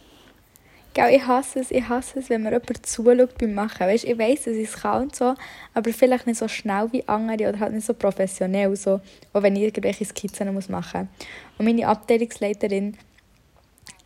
Gell, 0.96 1.14
ich 1.14 1.26
hasse 1.26 1.60
es, 1.60 1.70
ich 1.70 1.86
hasse 1.86 2.20
es, 2.20 2.30
wenn 2.30 2.42
mir 2.42 2.52
jemand 2.52 2.86
zuschaut 2.86 3.36
beim 3.36 3.52
Machen. 3.52 3.86
Weißt, 3.86 4.04
ich 4.04 4.18
weiss, 4.18 4.44
dass 4.44 4.54
ich 4.54 4.70
es 4.70 4.80
kann 4.80 5.02
und 5.02 5.14
so, 5.14 5.34
aber 5.74 5.92
vielleicht 5.92 6.26
nicht 6.26 6.38
so 6.38 6.48
schnell 6.48 6.90
wie 6.90 7.06
andere 7.06 7.50
oder 7.50 7.60
halt 7.60 7.74
nicht 7.74 7.84
so 7.84 7.92
professionell, 7.92 8.74
so, 8.76 9.02
auch 9.34 9.42
wenn 9.42 9.56
ich 9.56 9.64
irgendwelche 9.64 10.06
Skizzen 10.06 10.54
muss 10.54 10.70
machen 10.70 11.10
Und 11.58 11.66
meine 11.66 11.86
Abteilungsleiterin, 11.86 12.96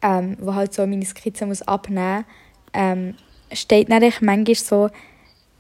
ähm, 0.03 0.37
die 0.41 0.53
halt 0.53 0.75
so 0.75 0.85
meine 0.85 1.05
Skizzen 1.05 1.47
muss 1.47 1.63
abnehmen 1.63 2.17
muss, 2.17 2.25
ähm, 2.73 3.15
steht 3.53 3.89
echt 3.89 4.21
manchmal 4.21 4.57
so 4.57 4.91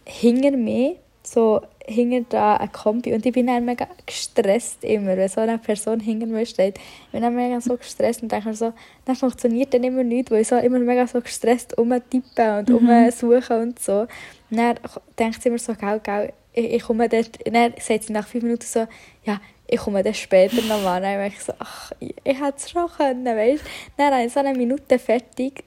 hinter 0.04 0.56
mir, 0.56 0.96
so 1.22 1.60
hinter 1.86 2.26
da 2.28 2.56
ein 2.56 2.70
Kompi 2.72 3.12
und 3.14 3.24
ich 3.26 3.32
bin 3.32 3.46
dann 3.46 3.64
mega 3.64 3.86
gestresst 4.06 4.84
immer, 4.84 5.16
wenn 5.16 5.28
so 5.28 5.40
eine 5.40 5.58
Person 5.58 5.98
hinter 6.00 6.26
mir 6.26 6.46
steht. 6.46 6.78
Ich 6.78 7.10
bin 7.12 7.22
dann 7.22 7.34
mega 7.34 7.60
so 7.60 7.76
gestresst 7.76 8.22
und 8.22 8.30
denke 8.30 8.48
mir 8.48 8.54
so, 8.54 8.72
dann 9.04 9.16
funktioniert 9.16 9.72
dann 9.74 9.82
immer 9.84 10.04
nichts, 10.04 10.30
weil 10.30 10.42
ich 10.42 10.48
so 10.48 10.56
immer 10.56 10.78
mega 10.78 11.06
so 11.06 11.20
gestresst 11.20 11.76
rumtippen 11.78 12.58
und 12.58 12.68
Mhm. 12.68 12.88
rumsuchen 12.90 13.60
und 13.62 13.78
so. 13.78 14.06
Und 14.50 14.56
dann 14.56 14.76
denkt 15.18 15.42
sie 15.42 15.48
immer 15.48 15.58
so, 15.58 15.74
gell, 15.74 16.00
gell, 16.02 16.32
ich, 16.52 16.72
ich 16.74 16.82
komme 16.82 17.08
dort, 17.08 17.38
und 17.46 17.54
dann 17.54 17.72
sagt 17.78 18.04
sie 18.04 18.12
nach 18.12 18.26
fünf 18.26 18.44
Minuten 18.44 18.66
so, 18.66 18.86
ja, 19.24 19.40
ich 19.66 19.78
komme 19.78 20.02
dann 20.02 20.14
später 20.14 20.60
nochmal. 20.62 21.00
Dann 21.00 21.18
denke 21.20 21.36
ich 21.38 21.42
so, 21.44 21.52
ach, 21.58 21.92
ich, 22.00 22.14
ich 22.24 22.40
hätte 22.40 22.54
es 22.56 22.70
schon 22.70 22.88
können, 22.88 23.24
weißt 23.24 23.62
du. 23.64 23.68
Dann 23.96 24.12
habe 24.12 24.24
ich 24.24 24.32
so 24.32 24.40
eine 24.40 24.52
Minute 24.52 24.98
fertig, 24.98 25.64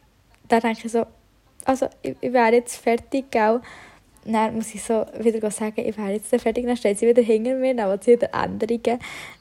dann 0.47 0.59
denke 0.61 0.81
ich 0.85 0.91
so, 0.91 1.05
also 1.65 1.87
ich, 2.01 2.15
ich 2.19 2.33
wäre 2.33 2.53
jetzt 2.53 2.75
fertig, 2.77 3.31
gell. 3.31 3.61
Dann 4.25 4.55
muss 4.55 4.73
ich 4.73 4.81
so 4.81 5.05
wieder 5.19 5.51
sagen, 5.51 5.81
ich 5.85 5.97
wäre 5.97 6.11
jetzt 6.13 6.29
fertig, 6.29 6.65
dann 6.65 6.77
steht 6.77 6.97
sie 6.99 7.07
wieder 7.07 7.21
hinter 7.21 7.55
mir, 7.55 7.75
dann 7.75 7.89
will 7.89 7.99
sie 8.01 8.13
wieder 8.13 8.29
Änderungen. 8.33 8.99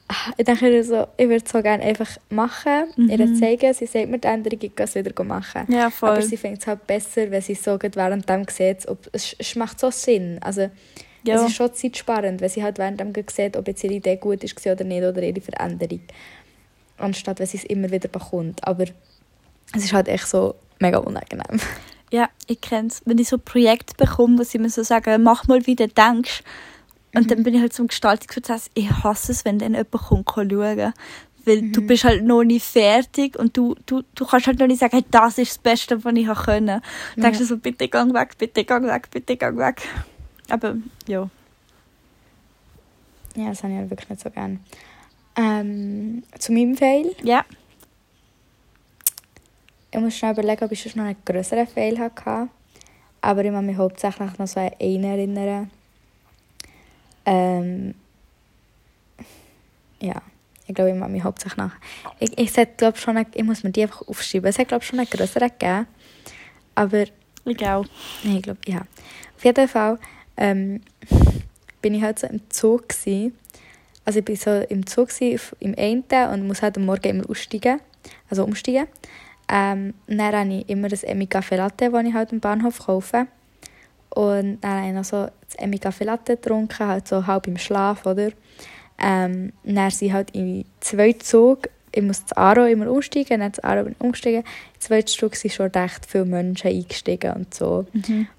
Ah, 0.09 0.31
Ich 0.37 0.45
denke 0.45 0.83
so, 0.83 1.07
ich 1.15 1.29
würde 1.29 1.43
es 1.45 1.51
so 1.51 1.61
gerne 1.61 1.83
einfach 1.83 2.09
machen, 2.29 2.85
ihr 2.97 3.33
zeigen, 3.35 3.73
sie 3.73 3.85
sagt 3.85 4.09
mir 4.09 4.19
die 4.19 4.27
Änderung, 4.27 4.59
ich 4.61 4.75
kann 4.75 4.83
es 4.85 4.95
wieder 4.95 5.23
machen. 5.23 5.65
Ja, 5.71 5.89
voll. 5.89 6.09
Aber 6.09 6.21
sie 6.21 6.35
findet 6.35 6.61
es 6.61 6.67
halt 6.67 6.85
besser, 6.85 7.31
wenn 7.31 7.41
sie 7.41 7.55
so 7.55 7.79
während 7.81 8.27
dem 8.27 8.45
sieht, 8.49 8.85
ob, 8.89 9.07
es, 9.13 9.35
es 9.39 9.55
macht 9.55 9.79
so 9.79 9.89
Sinn. 9.89 10.37
Also, 10.41 10.69
Ja. 11.23 11.35
es 11.35 11.43
ist 11.49 11.55
schon 11.55 11.73
zeitsparend, 11.73 12.41
wenn 12.41 12.49
sie 12.49 12.61
halt 12.63 12.77
während 12.77 12.99
dem 12.99 13.13
sieht, 13.31 13.55
ob 13.55 13.65
jetzt 13.69 13.83
ihre 13.85 13.93
Idee 13.93 14.17
gut 14.17 14.43
ist 14.43 14.67
oder 14.67 14.83
nicht, 14.83 15.03
oder 15.03 15.23
ihre 15.23 15.39
Veränderung. 15.39 16.01
Anstatt, 16.97 17.39
wenn 17.39 17.47
sie 17.47 17.57
es 17.57 17.63
immer 17.63 17.89
wieder 17.89 18.09
bekommt. 18.09 18.61
Aber 18.67 18.83
es 19.75 19.83
ist 19.85 19.93
halt 19.93 20.09
echt 20.09 20.27
so 20.27 20.55
mega 20.79 20.97
unangenehm. 20.97 21.59
Ja, 22.13 22.29
ich 22.45 22.61
kenne 22.61 22.89
es. 22.89 23.01
Wenn 23.05 23.17
ich 23.17 23.27
so 23.27 23.39
Projekte 23.39 23.95
bekomme, 23.97 24.37
wo 24.37 24.43
sie 24.43 24.59
mir 24.59 24.69
so 24.69 24.83
sagen, 24.83 25.23
mach 25.23 25.47
mal, 25.47 25.65
wie 25.65 25.75
du 25.75 25.87
denkst. 25.87 26.43
Und 27.15 27.31
dann 27.31 27.41
bin 27.41 27.55
ich 27.55 27.61
halt 27.61 27.73
zum 27.73 27.87
Gestaltungsprozess. 27.87 28.69
Ich 28.75 28.87
hasse 28.87 29.31
es, 29.31 29.45
wenn 29.45 29.57
dann 29.57 29.73
jemand 29.73 29.91
kommt, 29.91 30.27
kann 30.27 30.47
schauen 30.47 30.93
Weil 31.45 31.71
du 31.71 31.81
bist 31.81 32.03
halt 32.03 32.23
noch 32.23 32.43
nicht 32.43 32.63
fertig 32.63 33.35
und 33.35 33.57
du, 33.57 33.75
du, 33.87 34.03
du 34.13 34.25
kannst 34.27 34.45
halt 34.45 34.59
noch 34.59 34.67
nicht 34.67 34.79
sagen, 34.79 34.95
hey, 34.95 35.05
das 35.09 35.39
ist 35.39 35.53
das 35.53 35.57
Beste, 35.57 36.03
was 36.03 36.13
ich 36.13 36.27
können. 36.27 36.67
Dann 36.67 36.81
denkst 37.17 37.39
du 37.39 37.45
so, 37.45 37.57
bitte 37.57 37.87
gang 37.87 38.13
weg, 38.13 38.37
bitte 38.37 38.63
gang 38.63 38.85
weg, 38.85 39.09
bitte 39.09 39.35
gang 39.35 39.57
weg. 39.57 39.81
Aber 40.49 40.75
ja. 41.07 41.27
Ja, 43.35 43.49
das 43.49 43.63
habe 43.63 43.73
ich 43.73 43.79
halt 43.79 43.89
wirklich 43.89 44.09
nicht 44.09 44.21
so 44.21 44.29
gerne. 44.29 44.59
Ähm, 45.35 46.21
zu 46.37 46.53
meinem 46.53 46.77
Fail. 46.77 47.15
Ja. 47.23 47.43
Ich 49.93 49.99
muss 49.99 50.17
schnell 50.17 50.31
überlegen, 50.31 50.63
ob 50.65 50.71
ich 50.71 50.81
schon 50.81 50.93
noch 50.95 51.05
einen 51.05 51.17
größeren 51.23 51.67
Fail 51.67 51.99
hatte. 51.99 52.49
Aber 53.21 53.45
ich 53.45 53.51
kann 53.51 53.65
mich 53.65 53.77
hauptsächlich 53.77 54.37
noch 54.39 54.47
so 54.47 54.59
an 54.59 54.71
einen 54.81 55.03
erinnern. 55.03 55.69
Ähm, 57.25 57.93
ja, 60.01 60.21
ich 60.67 60.73
glaube, 60.73 60.89
ich 60.91 60.95
mache 60.97 61.11
mich 61.11 61.23
hauptsächlich 61.23 61.57
nach. 61.57 61.75
Ich, 62.19 62.35
ich, 62.37 62.51
glaub, 62.77 62.97
schon, 62.97 63.17
einen- 63.17 63.27
ich 63.35 63.43
muss 63.43 63.63
mir 63.63 63.69
die 63.71 63.83
einfach 63.83 64.01
aufschreiben. 64.07 64.49
Es 64.49 64.57
hat, 64.57 64.67
glaube 64.67 64.83
ich, 64.83 64.89
schon 64.89 64.99
einen 64.99 65.07
größeren 65.09 65.49
gegeben. 65.49 65.85
Aber 66.75 67.03
Ich 67.45 67.67
auch. 67.67 67.85
Ich 68.23 68.41
glaube, 68.41 68.59
ja. 68.65 68.79
Auf 69.37 69.45
jeden 69.45 69.67
Fall 69.67 69.99
ähm, 70.37 70.81
bin 71.83 71.93
ich 71.93 72.01
halt 72.01 72.17
so 72.17 72.27
im 72.27 72.41
Zug. 72.49 72.89
Gewesen. 72.89 73.37
Also 74.05 74.19
ich 74.19 74.25
bin 74.25 74.35
so 74.37 74.49
im 74.69 74.87
Zug 74.87 75.09
gewesen, 75.09 75.55
im 75.59 75.75
einen 75.77 76.03
und 76.33 76.47
muss 76.47 76.61
halt 76.63 76.77
am 76.77 76.85
Morgen 76.85 77.07
immer 77.09 77.29
aussteigen, 77.29 77.79
also 78.29 78.43
umsteigen. 78.43 78.87
Ähm, 79.55 79.93
dann 80.07 80.35
habe 80.35 80.53
ich 80.53 80.69
immer 80.69 80.89
das 80.89 81.03
Emmy 81.03 81.25
Café 81.25 81.57
Latte, 81.57 81.91
das 81.91 82.03
ich 82.05 82.13
halt 82.13 82.31
am 82.31 82.39
Bahnhof 82.39 82.79
kaufe. 82.79 83.27
Und 84.09 84.59
dann 84.61 84.71
habe 84.77 84.87
ich 84.87 84.93
noch 84.93 85.03
so 85.03 85.27
das 85.45 85.55
Emmy 85.57 85.75
Café 85.77 86.05
Latte 86.05 86.37
getrunken, 86.37 86.87
halt 86.87 87.07
so 87.07 87.27
halb 87.27 87.45
im 87.45 87.57
Schlaf, 87.57 88.03
oder? 88.07 88.31
Ähm, 88.97 89.53
dann 89.63 89.91
sind 89.91 90.11
halt 90.11 90.31
in 90.31 90.65
zwei 90.79 91.13
Zug, 91.13 91.69
ich 91.91 92.01
muss 92.01 92.25
zu 92.25 92.35
Aro 92.35 92.65
immer 92.65 92.89
umsteigen, 92.89 93.41
dann 93.41 93.53
zu 93.53 93.63
Aro 93.63 93.87
umgestiegen. 93.99 94.41
Im 94.41 94.79
zweiten 94.79 95.09
Stück 95.09 95.35
sind 95.35 95.53
schon 95.53 95.67
recht 95.67 96.07
viele 96.07 96.25
Menschen 96.25 96.71
eingestiegen 96.71 97.33
und 97.33 97.53
so. 97.53 97.85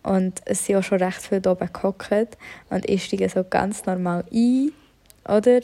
Und 0.02 0.42
es 0.46 0.66
sind 0.66 0.76
auch 0.76 0.82
schon 0.82 0.98
recht 0.98 1.22
viele 1.22 1.48
oben 1.48 1.68
gehockt. 1.72 2.36
Und 2.70 2.90
ich 2.90 3.04
steige 3.04 3.28
so 3.28 3.44
ganz 3.48 3.86
normal 3.86 4.24
ein, 4.32 4.72
oder? 5.28 5.60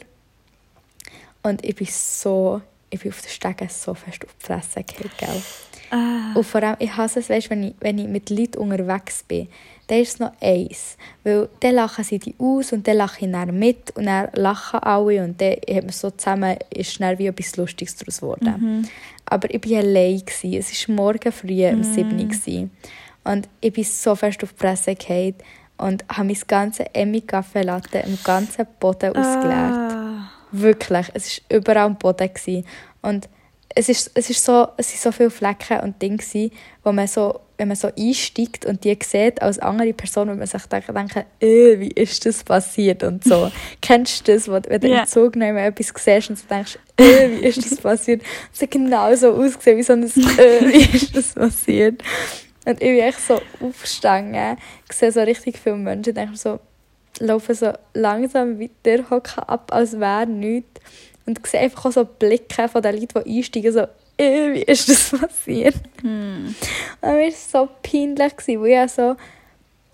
Und 1.43 1.65
ich 1.65 1.75
bin 1.75 1.87
so, 1.89 2.61
ich 2.91 2.99
bin 2.99 3.11
auf 3.11 3.21
den 3.21 3.29
Stegen 3.29 3.69
so 3.69 3.93
fest 3.93 4.23
auf 4.25 4.35
die 4.39 4.45
Fresse 4.45 4.83
gefallen? 4.83 5.43
Ah. 5.89 6.33
Und 6.35 6.45
vor 6.45 6.63
allem, 6.63 6.77
ich 6.79 6.95
hasse 6.95 7.19
es, 7.19 7.29
weißt, 7.29 7.49
wenn, 7.49 7.63
ich, 7.63 7.75
wenn 7.79 7.97
ich 7.97 8.07
mit 8.07 8.29
Leuten 8.29 8.59
unterwegs 8.59 9.23
bin, 9.23 9.47
dann 9.87 9.99
ist 9.99 10.13
es 10.13 10.19
noch 10.19 10.31
eins. 10.39 10.95
Weil 11.23 11.49
dann 11.59 11.75
lachen 11.75 12.03
sie 12.03 12.19
die 12.19 12.33
aus 12.37 12.71
und 12.71 12.87
dann 12.87 12.97
lache 12.97 13.25
ich 13.25 13.31
dann 13.31 13.57
mit 13.57 13.91
und 13.91 14.05
dann 14.05 14.29
lachen 14.33 14.79
alle 14.79 15.23
und 15.23 15.41
dann 15.41 15.51
hat 15.51 15.83
man 15.83 15.89
so 15.89 16.11
zusammen, 16.11 16.57
ist 16.73 16.93
schnell 16.93 17.17
wie 17.19 17.27
etwas 17.27 17.57
Lustiges 17.57 17.97
daraus 17.97 18.21
geworden. 18.21 18.87
Aber 19.25 19.53
ich 19.53 19.69
war 19.69 19.79
allein. 19.79 20.19
Gewesen. 20.19 20.53
Es 20.53 20.87
war 20.87 20.95
morgen 20.95 21.31
früh 21.31 21.67
um 21.67 21.83
7 21.83 22.11
Uhr. 22.11 22.27
gewesen. 22.27 22.71
Und 23.23 23.49
ich 23.59 23.73
bin 23.73 23.83
so 23.83 24.15
fest 24.15 24.43
auf 24.43 24.53
die 24.53 24.59
Presse 24.59 24.95
gefallen 24.95 25.35
und 25.77 26.05
habe 26.09 26.27
mein 26.27 26.37
ganzes 26.47 26.85
Emmy-Kaffee 26.93 27.63
Latte 27.63 27.99
im 27.99 28.17
ganzen 28.23 28.65
Boden 28.79 29.15
ausgeleert. 29.15 30.10
Wirklich, 30.51 31.07
es 31.13 31.41
war 31.49 31.57
überall 31.57 31.85
am 31.85 31.97
Boden. 31.97 32.29
Gewesen. 32.33 32.65
Und 33.01 33.27
es, 33.75 33.89
ist, 33.89 34.11
es, 34.15 34.29
ist 34.29 34.43
so, 34.43 34.67
es 34.77 34.89
sind 34.89 35.01
so 35.01 35.11
viele 35.11 35.29
Flecken 35.29 35.79
und 35.79 36.01
Dinge, 36.01 36.17
gewesen, 36.17 36.51
wo 36.83 36.91
man 36.91 37.07
so, 37.07 37.39
wenn 37.57 37.69
man 37.69 37.77
so 37.77 37.89
einsteigt 37.97 38.65
und 38.65 38.83
die 38.83 38.97
sieht 39.01 39.41
als 39.41 39.59
andere 39.59 39.93
Person, 39.93 40.29
wo 40.29 40.33
man 40.35 40.47
sich 40.47 40.65
denkt, 40.65 40.89
äh, 41.39 41.79
wie 41.79 41.87
ist 41.91 42.25
das 42.25 42.43
passiert 42.43 43.03
und 43.03 43.23
so. 43.23 43.49
Kennst 43.81 44.27
du 44.27 44.33
das, 44.33 44.47
wo, 44.49 44.59
wenn 44.67 44.81
du 44.81 44.87
Ja. 44.89 45.01
im 45.01 45.07
Zug 45.07 45.35
noch 45.35 45.47
immer 45.47 45.61
etwas 45.61 45.93
siehst 46.03 46.29
und 46.31 46.41
du 46.41 46.47
denkst, 46.53 46.79
äh, 46.97 47.29
wie 47.29 47.45
ist 47.47 47.63
das 47.71 47.77
passiert? 47.81 48.23
Es 48.53 48.61
hat 48.61 48.71
genau 48.71 49.15
so 49.15 49.33
ausgesehen, 49.35 49.77
wie 49.77 49.83
so 49.83 49.93
ein 49.93 50.03
äh, 50.03 50.07
wie 50.09 50.95
ist 50.97 51.15
das 51.15 51.33
passiert? 51.33 52.03
Und 52.65 52.73
ich 52.73 52.79
bin 52.79 52.99
echt 52.99 53.21
so 53.21 53.41
aufgestanden, 53.59 54.57
ich 54.89 54.95
sehe 54.95 55.11
so 55.11 55.21
richtig 55.21 55.57
viele 55.57 55.77
Menschen, 55.77 56.13
denke 56.13 56.31
mir 56.31 56.37
so, 56.37 56.59
laufen 57.19 57.55
so 57.55 57.73
langsam 57.93 58.59
weiter, 58.59 59.09
hocken 59.09 59.43
ab, 59.43 59.71
als 59.73 59.99
wäre 59.99 60.27
nichts. 60.27 60.81
Und 61.25 61.45
sehe 61.45 61.59
einfach 61.59 61.85
auch 61.85 61.91
so 61.91 62.05
Blicke 62.05 62.67
von 62.67 62.81
den 62.81 62.99
Leuten, 62.99 63.23
die 63.23 63.37
einsteigen, 63.37 63.71
so, 63.71 63.81
äh, 64.17 64.53
wie 64.53 64.63
ist 64.63 64.89
das 64.89 65.19
passiert? 65.19 65.75
Hm. 66.01 66.55
Und 67.01 67.09
mir 67.09 67.17
war 67.17 67.27
es 67.27 67.51
so 67.51 67.69
peinlich, 67.83 68.33
weil 68.47 68.85
ich 68.85 68.91
so, 68.91 69.15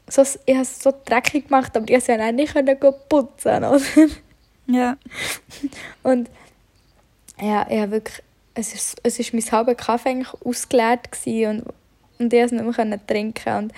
so, 0.09 0.21
ich 0.45 0.53
habe 0.53 0.63
es 0.63 0.79
so 0.79 0.93
dreckig 1.05 1.47
gemacht, 1.47 1.75
aber 1.75 1.85
ich 1.85 1.91
konnte 1.91 1.95
es 1.95 2.07
ja 2.07 2.31
nicht 2.31 2.53
können 2.53 2.77
putzen 3.09 3.63
oder? 3.63 3.81
Ja. 4.67 4.97
Und 6.03 6.29
ja, 7.39 7.65
ich 7.69 7.79
habe 7.79 7.91
wirklich, 7.91 8.21
es 8.53 8.73
ist, 8.73 8.99
es 9.03 9.19
ist 9.19 9.33
mein 9.33 9.51
halber 9.51 9.75
Kaffee 9.75 10.09
eigentlich 10.09 10.33
ausgeleert 10.43 11.11
gewesen 11.11 11.61
und, 11.61 11.73
und 12.19 12.33
ich 12.33 12.39
konnte 12.41 12.63
es 12.65 12.75
nicht 12.75 12.85
mehr 12.89 13.07
trinken 13.07 13.57
und 13.57 13.73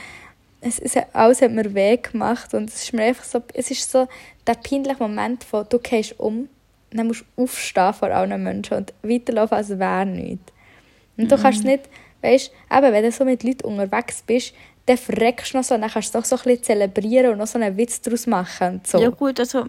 es, 0.61 0.95
hat, 0.95 1.07
alles 1.13 1.41
hat 1.41 1.51
mir 1.51 1.73
weh 1.73 1.97
gemacht 1.97 2.53
und 2.53 2.69
es 2.69 2.83
ist 2.83 2.93
mir 2.93 3.03
einfach 3.03 3.23
so, 3.23 3.41
es 3.53 3.71
ist 3.71 3.89
so 3.89 4.07
der 4.45 4.55
peinliche 4.55 5.01
Moment 5.01 5.43
von, 5.43 5.65
du 5.69 5.79
gehst 5.79 6.19
um, 6.19 6.49
dann 6.91 7.07
musst 7.07 7.23
du 7.35 7.43
aufstehen 7.43 7.93
vor 7.93 8.09
allen 8.09 8.43
Menschen 8.43 8.77
und 8.77 8.93
weiterlaufen, 9.03 9.57
als 9.57 9.69
wäre 9.69 10.05
nichts. 10.05 10.51
Und 11.17 11.31
du 11.31 11.37
kannst 11.37 11.59
es 11.59 11.65
nicht, 11.65 11.83
weißt 12.21 12.51
du, 12.69 12.81
wenn 12.81 13.03
du 13.03 13.11
so 13.11 13.25
mit 13.25 13.43
Leuten 13.43 13.65
unterwegs 13.65 14.23
bist, 14.25 14.53
dann 14.85 14.97
verreckst 14.97 15.53
du 15.53 15.57
noch 15.57 15.63
so, 15.63 15.77
dann 15.77 15.89
kannst 15.89 16.13
du 16.13 16.17
doch 16.17 16.25
so 16.25 16.35
ein 16.35 16.41
bisschen 16.43 16.63
zelebrieren 16.63 17.33
und 17.33 17.37
noch 17.37 17.47
so 17.47 17.59
einen 17.59 17.77
Witz 17.77 18.01
daraus 18.01 18.25
machen 18.25 18.67
und 18.75 18.87
so. 18.87 18.99
Ja 18.99 19.09
gut, 19.09 19.39
also 19.39 19.67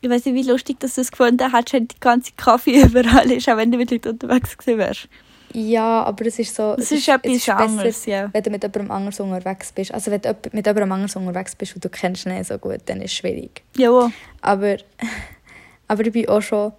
ich 0.00 0.08
weiß 0.08 0.24
nicht, 0.24 0.34
wie 0.34 0.50
lustig 0.50 0.80
dass 0.80 0.94
du 0.94 1.02
es 1.02 1.10
gefunden 1.10 1.52
hast, 1.52 1.72
wenn 1.72 1.86
die 1.86 2.00
ganze 2.00 2.32
Kaffee 2.36 2.80
überall 2.84 3.30
ist, 3.30 3.48
auch 3.48 3.56
wenn 3.56 3.70
du 3.70 3.78
mit 3.78 3.90
Leuten 3.90 4.08
unterwegs 4.08 4.56
gewesen 4.56 4.78
wärst. 4.78 5.08
Ja, 5.52 6.04
aber 6.04 6.26
es 6.26 6.38
ist 6.38 6.54
so. 6.54 6.74
Es 6.78 6.84
es 6.84 6.92
ist 6.92 7.08
etwas 7.08 7.32
besser, 7.32 7.56
anderes, 7.58 8.06
ja. 8.06 8.28
Wenn 8.32 8.42
du 8.42 8.50
mit 8.50 8.62
jemandem 8.62 8.90
anders 8.90 9.20
unterwegs 9.20 9.72
bist. 9.72 9.92
Also, 9.92 10.10
wenn 10.10 10.20
du 10.20 10.36
mit 10.52 10.66
jemandem 10.66 10.92
anders 10.92 11.16
unterwegs 11.16 11.54
bist 11.54 11.74
und 11.74 11.84
du 11.84 11.88
kennst 11.88 12.26
ihn 12.26 12.34
nicht 12.34 12.46
so 12.46 12.58
gut, 12.58 12.80
dann 12.86 12.98
ist 12.98 13.12
es 13.12 13.16
schwierig. 13.16 13.62
Ja, 13.76 14.10
Aber, 14.40 14.76
aber 15.88 16.06
ich 16.06 16.12
bin 16.12 16.28
auch 16.28 16.42
schon 16.42 16.72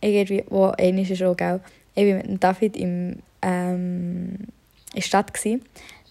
irgendwie, 0.00 0.44
wo 0.48 0.66
einmal 0.66 1.10
ist 1.10 1.22
auch, 1.22 1.36
gell, 1.36 1.60
ich 1.94 2.06
war 2.06 2.16
mit 2.16 2.26
dem 2.26 2.40
David 2.40 2.76
im, 2.76 3.18
ähm, 3.42 4.34
in 4.38 4.94
der 4.94 5.02
Stadt. 5.02 5.32
Gewesen. 5.32 5.62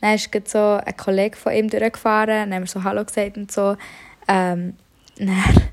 Dann 0.02 0.16
ist 0.16 0.30
so 0.48 0.80
ein 0.84 0.98
Kollege 0.98 1.36
von 1.36 1.54
ihm 1.54 1.70
durchgefahren, 1.70 2.50
dann 2.50 2.54
haben 2.54 2.64
wir 2.64 2.68
so 2.68 2.84
Hallo 2.84 3.04
gesagt 3.04 3.38
und 3.38 3.52
so. 3.52 3.76
Ähm, 4.28 4.76
dann 5.28 5.70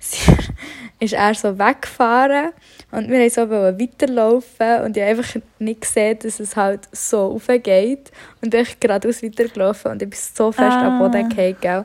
ist 1.00 1.12
er 1.14 1.34
so 1.34 1.58
weggefahren 1.58 2.50
und 2.90 3.08
wir 3.08 3.20
wollten 3.20 3.30
so 3.30 3.50
weiterlaufen 3.50 4.82
und 4.84 4.96
ich 4.96 5.02
habe 5.02 5.18
einfach 5.18 5.40
nicht 5.58 5.80
gesehen, 5.82 6.18
dass 6.18 6.40
es 6.40 6.56
halt 6.56 6.88
so 6.92 7.28
raufgeht 7.28 8.10
und 8.42 8.54
ich 8.54 8.68
bin 8.70 8.80
geradeaus 8.80 9.22
weitergelaufen 9.22 9.92
und 9.92 10.02
ich 10.02 10.10
bin 10.10 10.18
so 10.18 10.52
fest 10.52 10.76
am 10.76 10.98
Boden 10.98 11.24
Ah. 11.24 11.28
gefallen. 11.28 11.84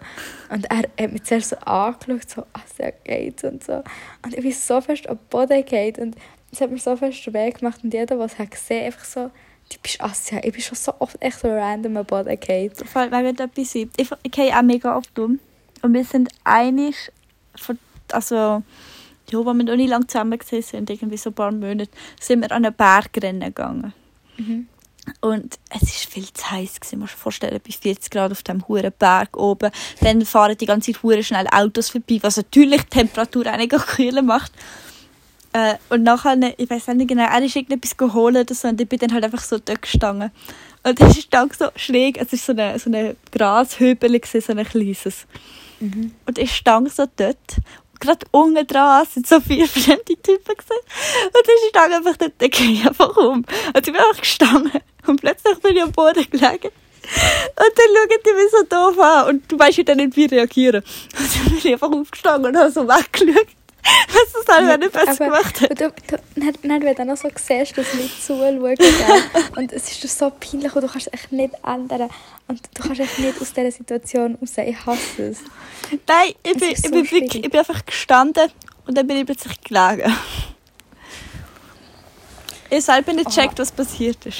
Und 0.49 0.65
er 0.69 0.77
hat 0.77 1.11
mich 1.11 1.23
zuerst 1.23 1.49
so 1.49 1.55
angeschaut, 1.57 2.29
so, 2.29 2.41
ah, 2.53 2.61
sehr 2.75 2.91
geht's 3.03 3.43
und 3.43 3.63
so. 3.63 3.83
Und 4.23 4.33
ich 4.33 4.41
bin 4.41 4.51
so 4.51 4.81
fest 4.81 5.07
am 5.07 5.19
Boden 5.29 5.63
gefallen 5.63 5.95
und 5.99 6.15
es 6.51 6.61
hat 6.61 6.71
mir 6.71 6.77
so 6.77 6.95
fest 6.95 7.33
weh 7.33 7.51
gemacht 7.51 7.81
und 7.83 7.93
jeder, 7.93 8.15
der 8.15 8.25
es 8.25 8.37
hat 8.39 8.51
gesehen, 8.51 8.85
einfach 8.85 9.05
so, 9.05 9.31
du 9.71 9.77
bist 9.81 10.01
Assia. 10.01 10.39
Ich 10.43 10.51
bin 10.53 10.61
schon 10.61 10.77
so 10.77 10.93
oft 10.99 11.21
echt 11.21 11.39
so 11.39 11.47
random 11.47 11.97
am 11.97 12.05
Boden 12.05 12.39
gefallen. 12.39 12.71
da 12.77 12.85
fällt 12.85 13.11
mir 13.11 13.23
gerade 13.23 13.43
etwas 13.43 13.75
ein. 13.75 13.89
Ich, 13.97 14.09
ich 14.23 14.31
gehe 14.31 14.57
auch 14.57 14.61
mega 14.61 14.97
oft 14.97 15.17
um. 15.19 15.39
Und 15.85 15.93
wir 15.93 16.03
sind 16.03 16.29
einig, 16.43 16.95
also, 18.11 18.35
ja, 18.35 18.63
wo 19.31 19.53
wir 19.53 19.63
noch 19.63 19.75
nicht 19.75 19.89
lange 19.89 20.07
zusammen 20.07 20.39
gewesen 20.39 20.63
sind, 20.63 20.89
irgendwie 20.89 21.17
so 21.17 21.29
ein 21.29 21.35
paar 21.35 21.51
Monate, 21.51 21.91
sind 22.19 22.41
wir 22.41 22.51
an 22.51 22.65
einen 22.65 22.73
Bergrennen 22.73 23.53
gegangen. 23.53 23.93
Mhm. 24.35 24.67
Und 25.21 25.59
es 25.69 25.81
war 25.83 26.11
viel 26.11 26.33
zu 26.33 26.49
heiß. 26.49 26.79
Gewesen. 26.79 26.95
Man 26.95 27.01
muss 27.01 27.11
sich 27.11 27.19
vorstellen, 27.19 27.61
bei 27.63 27.71
40 27.71 28.09
Grad 28.09 28.31
auf 28.31 28.41
dem 28.41 28.67
hohen 28.67 28.91
Berg 28.97 29.37
oben. 29.37 29.69
Dann 30.01 30.25
fahren 30.25 30.57
die 30.57 30.65
ganze 30.65 30.91
Zeit 30.91 31.23
schnell 31.23 31.45
Autos 31.51 31.91
vorbei, 31.91 32.17
was 32.21 32.37
natürlich 32.37 32.81
die 32.81 32.89
Temperatur 33.01 33.45
einiger 33.45 33.77
kühler 33.77 34.23
macht. 34.23 34.53
Äh, 35.53 35.75
und 35.89 36.01
nachher, 36.01 36.35
ich 36.57 36.67
weiß 36.67 36.87
nicht 36.87 37.09
genau, 37.09 37.25
er 37.25 37.43
ist 37.43 37.55
irgendetwas 37.55 37.95
geholt 37.95 38.35
oder 38.35 38.55
so 38.55 38.67
und 38.69 38.81
ich 38.81 38.89
bin 38.89 38.97
dann 38.97 39.13
halt 39.13 39.23
einfach 39.23 39.43
so 39.43 39.59
dort 39.59 39.83
gestanden. 39.83 40.31
Und 40.81 40.99
es 40.99 41.19
ist 41.19 41.31
dann 41.31 41.51
so 41.57 41.67
schräg, 41.75 42.17
es 42.17 42.33
ist 42.33 42.43
so 42.43 42.53
eine, 42.53 42.79
so 42.79 42.89
eine 42.89 43.15
Grashübel, 43.31 44.19
so 44.25 44.51
ein 44.51 44.65
kleines. 44.65 45.27
Und 46.25 46.37
ich 46.37 46.55
stand 46.55 46.91
so 46.91 47.05
dort. 47.15 47.37
Und 47.91 47.99
gerade 47.99 48.25
unten 48.31 48.67
dran 48.67 49.05
sind 49.05 49.27
so 49.27 49.39
vier 49.39 49.67
fremde 49.67 50.03
Typen 50.03 50.55
gewesen. 50.55 50.81
Und 51.27 51.47
ich 51.47 51.69
stand 51.69 51.93
einfach 51.93 52.17
dort, 52.17 52.33
ich 52.41 52.51
gehe 52.51 52.87
einfach 52.87 53.15
um. 53.17 53.37
Und 53.37 53.47
ich 53.75 53.83
bin 53.83 53.95
einfach 53.95 54.21
gestanden. 54.21 54.81
Und 55.07 55.21
plötzlich 55.21 55.59
bin 55.59 55.75
ich 55.75 55.83
am 55.83 55.91
Boden 55.91 56.25
gelegen. 56.29 56.71
Und 57.57 57.73
dann 57.75 57.87
schauen 57.93 58.19
die 58.25 58.33
mich 58.33 58.51
so 58.51 58.63
doof 58.63 58.99
an. 58.99 59.29
Und 59.29 59.51
du 59.51 59.59
weißt 59.59 59.77
ja 59.77 59.83
dann 59.83 59.97
nicht, 59.97 60.15
wie 60.15 60.25
reagieren. 60.25 60.83
Und 61.17 61.35
dann 61.35 61.45
bin 61.45 61.57
ich 61.57 61.73
einfach 61.73 61.91
aufgestanden 61.91 62.51
und 62.51 62.57
habe 62.57 62.71
so 62.71 62.87
weggeschaut. 62.87 63.47
Was 64.07 64.45
das 64.45 64.55
halt, 64.55 64.83
ich 64.83 64.91
besser 64.91 65.11
Aber 65.11 65.25
gemacht 65.25 65.61
hat. 65.61 65.69
Du, 65.79 65.89
du, 65.89 66.17
dann, 66.35 66.53
dann, 66.63 66.83
wenn 66.83 66.95
du 66.95 67.05
noch 67.05 67.17
so 67.17 67.29
siehst, 67.35 67.77
dass 67.77 67.93
Leute 67.93 68.09
zuschauen, 68.19 68.75
gell? 68.75 69.23
und 69.57 69.71
es 69.73 70.03
ist 70.03 70.17
so 70.17 70.31
peinlich 70.31 70.75
und 70.75 70.81
du 70.83 70.87
kannst 70.87 71.13
echt 71.13 71.31
nicht 71.31 71.53
ändern. 71.63 72.09
Und 72.47 72.61
du 72.73 72.83
kannst 72.83 73.01
echt 73.01 73.19
nicht 73.19 73.39
aus 73.41 73.53
dieser 73.53 73.71
Situation 73.71 74.35
raus. 74.35 74.53
Ich 74.57 74.85
hasse 74.85 75.23
es. 75.23 75.39
Nein, 76.07 76.33
ich 76.43 76.51
Es 76.53 76.59
bin, 76.59 76.69
ich, 76.71 76.81
so 76.81 76.89
bin 76.89 77.11
wirklich, 77.11 77.35
ich 77.45 77.51
bin 77.51 77.59
einfach 77.59 77.85
gestanden 77.85 78.49
und 78.87 78.97
dann 78.97 79.05
bin 79.05 79.17
ich 79.17 79.25
plötzlich 79.25 79.61
gelegen. 79.61 80.11
Ich 82.69 82.83
selber 82.83 83.13
nicht 83.13 83.27
Oh. 83.27 83.29
gecheckt, 83.29 83.59
was 83.59 83.71
passiert 83.71 84.25
ist. 84.25 84.39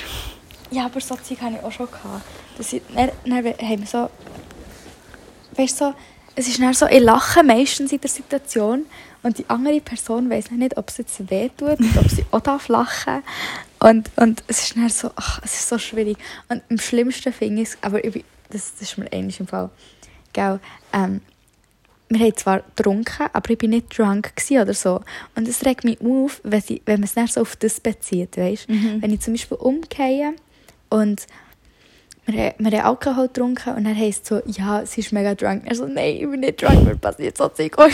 Ja, 0.71 0.85
aber 0.85 0.99
so 0.99 1.15
Zeug 1.15 1.39
hatte 1.41 1.57
ich 1.59 1.63
auch 1.63 1.71
schon. 1.71 1.85
Gehabt. 1.85 2.23
Das 2.57 2.73
ist, 2.73 2.81
dann, 2.95 3.11
dann 3.25 3.35
haben 3.37 3.79
wir 3.79 3.87
so... 3.87 4.09
Weißt 5.57 5.79
du, 5.79 5.85
so, 5.85 5.93
es 6.35 6.47
ist 6.47 6.59
dann 6.59 6.73
so, 6.73 6.87
ich 6.87 6.99
lache 6.99 7.43
meistens 7.43 7.91
in 7.91 8.01
der 8.01 8.09
Situation 8.09 8.85
und 9.25 9.39
die 9.39 9.49
andere 9.49 9.81
Person 9.81 10.29
weiß 10.29 10.51
nicht, 10.51 10.77
ob 10.77 10.89
es 10.89 10.97
jetzt 10.97 11.31
weh 11.31 11.49
tut 11.49 11.79
und 11.79 11.97
ob 11.97 12.09
sie 12.09 12.23
auch 12.29 12.41
darf 12.41 12.67
lachen 12.67 13.23
und 13.79 14.11
Und 14.15 14.43
es 14.47 14.61
ist 14.61 14.77
dann 14.77 14.87
so, 14.89 15.09
ach, 15.15 15.41
es 15.43 15.55
ist 15.55 15.69
so 15.69 15.79
schwierig. 15.79 16.17
Und 16.47 16.61
am 16.69 16.77
schlimmsten 16.77 17.33
finde 17.33 17.63
ich 17.63 17.69
es, 17.69 17.77
aber 17.81 18.03
ich 18.03 18.23
das, 18.49 18.73
das 18.73 18.89
ist 18.89 18.97
mir 18.99 19.11
eigentlich 19.11 19.39
im 19.39 19.47
Fall, 19.47 19.71
gell, 20.31 20.59
ähm, 20.93 21.21
wir 22.09 22.19
haben 22.19 22.37
zwar 22.37 22.61
getrunken, 22.61 23.27
aber 23.33 23.49
ich 23.49 23.57
bin 23.57 23.71
nicht 23.71 23.97
drunk 23.97 24.31
oder 24.51 24.73
so. 24.75 25.01
Und 25.35 25.47
es 25.47 25.65
regt 25.65 25.83
mich 25.83 25.99
auf, 26.01 26.39
wenn, 26.43 26.61
sie, 26.61 26.83
wenn 26.85 26.99
man 26.99 27.05
es 27.05 27.15
dann 27.15 27.25
so 27.25 27.41
auf 27.41 27.55
das 27.55 27.79
bezieht, 27.79 28.37
weißt? 28.37 28.67
Wenn 29.01 29.11
ich 29.11 29.21
zum 29.21 29.33
Beispiel 29.33 29.57
umgehe 29.57 30.35
und 30.89 31.25
wir, 32.27 32.43
haben- 32.45 32.55
wir 32.65 32.71
haben 32.79 32.87
Alkohol 32.87 33.27
getrunken 33.27 33.73
und 33.75 33.83
dann 33.83 33.95
heisst 33.95 34.25
so, 34.25 34.41
ja, 34.47 34.85
sie 34.85 35.01
ist 35.01 35.11
mega 35.13 35.35
drunk. 35.35 35.63
Er 35.65 35.75
so, 35.75 35.85
nein, 35.85 36.15
ich 36.15 36.21
bin 36.29 36.39
nicht 36.39 36.61
drunk, 36.61 36.83
mir 36.83 36.95
passiert 36.95 37.37
so 37.37 37.47
Zeug 37.49 37.77
auch 37.77 37.89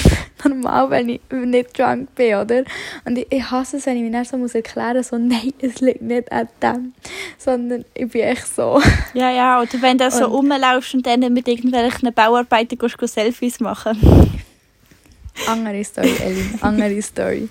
normal, 0.45 0.89
wenn 0.89 1.09
ich 1.09 1.21
nicht 1.31 1.77
drunk 1.77 2.13
bin, 2.15 2.35
oder? 2.35 2.63
Und 3.05 3.17
ich, 3.17 3.27
ich 3.29 3.51
hasse 3.51 3.77
es, 3.77 3.85
wenn 3.85 3.97
ich 3.97 4.03
mir 4.03 4.11
dann 4.11 4.23
so 4.25 4.37
muss 4.37 4.55
erklären 4.55 5.03
so, 5.03 5.17
nein, 5.17 5.51
es 5.61 5.81
liegt 5.81 6.01
nicht 6.01 6.31
an 6.31 6.47
dem, 6.61 6.93
sondern 7.37 7.83
ich 7.93 8.07
bin 8.09 8.21
echt 8.21 8.47
so. 8.55 8.81
Ja, 9.13 9.29
ja, 9.31 9.59
oder 9.61 9.81
wenn 9.81 9.97
du 9.97 10.09
so 10.09 10.25
rumlaufst 10.25 10.93
und 10.93 11.05
dann 11.05 11.19
mit 11.33 11.47
irgendwelchen 11.47 12.13
Bauarbeitern 12.13 12.77
gehst, 12.79 12.97
gehst 12.97 13.13
Selfies 13.15 13.59
machen. 13.59 13.97
Andere 15.47 15.83
Story, 15.83 16.13
Elin, 16.23 16.59
andere 16.61 17.01
Story. 17.01 17.49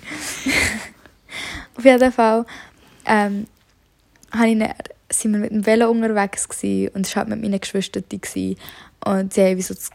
Auf 1.77 1.83
jeden 1.85 2.11
Fall 2.11 2.45
ähm, 3.05 3.47
habe 4.31 4.49
ich 4.49 4.59
dann, 4.59 4.73
sind 5.11 5.33
wir 5.33 5.39
mit 5.39 5.51
dem 5.51 5.65
Velo 5.65 5.89
unterwegs 5.89 6.47
gewesen, 6.47 6.93
und 6.93 7.05
es 7.05 7.15
war 7.15 7.21
halt 7.21 7.29
mit 7.29 7.41
meinen 7.41 7.59
Geschwistern. 7.59 8.03
gewesen. 8.09 8.57
Und 9.05 9.33
sie 9.33 9.43
haben 9.43 9.61
so 9.61 9.73
das, 9.73 9.89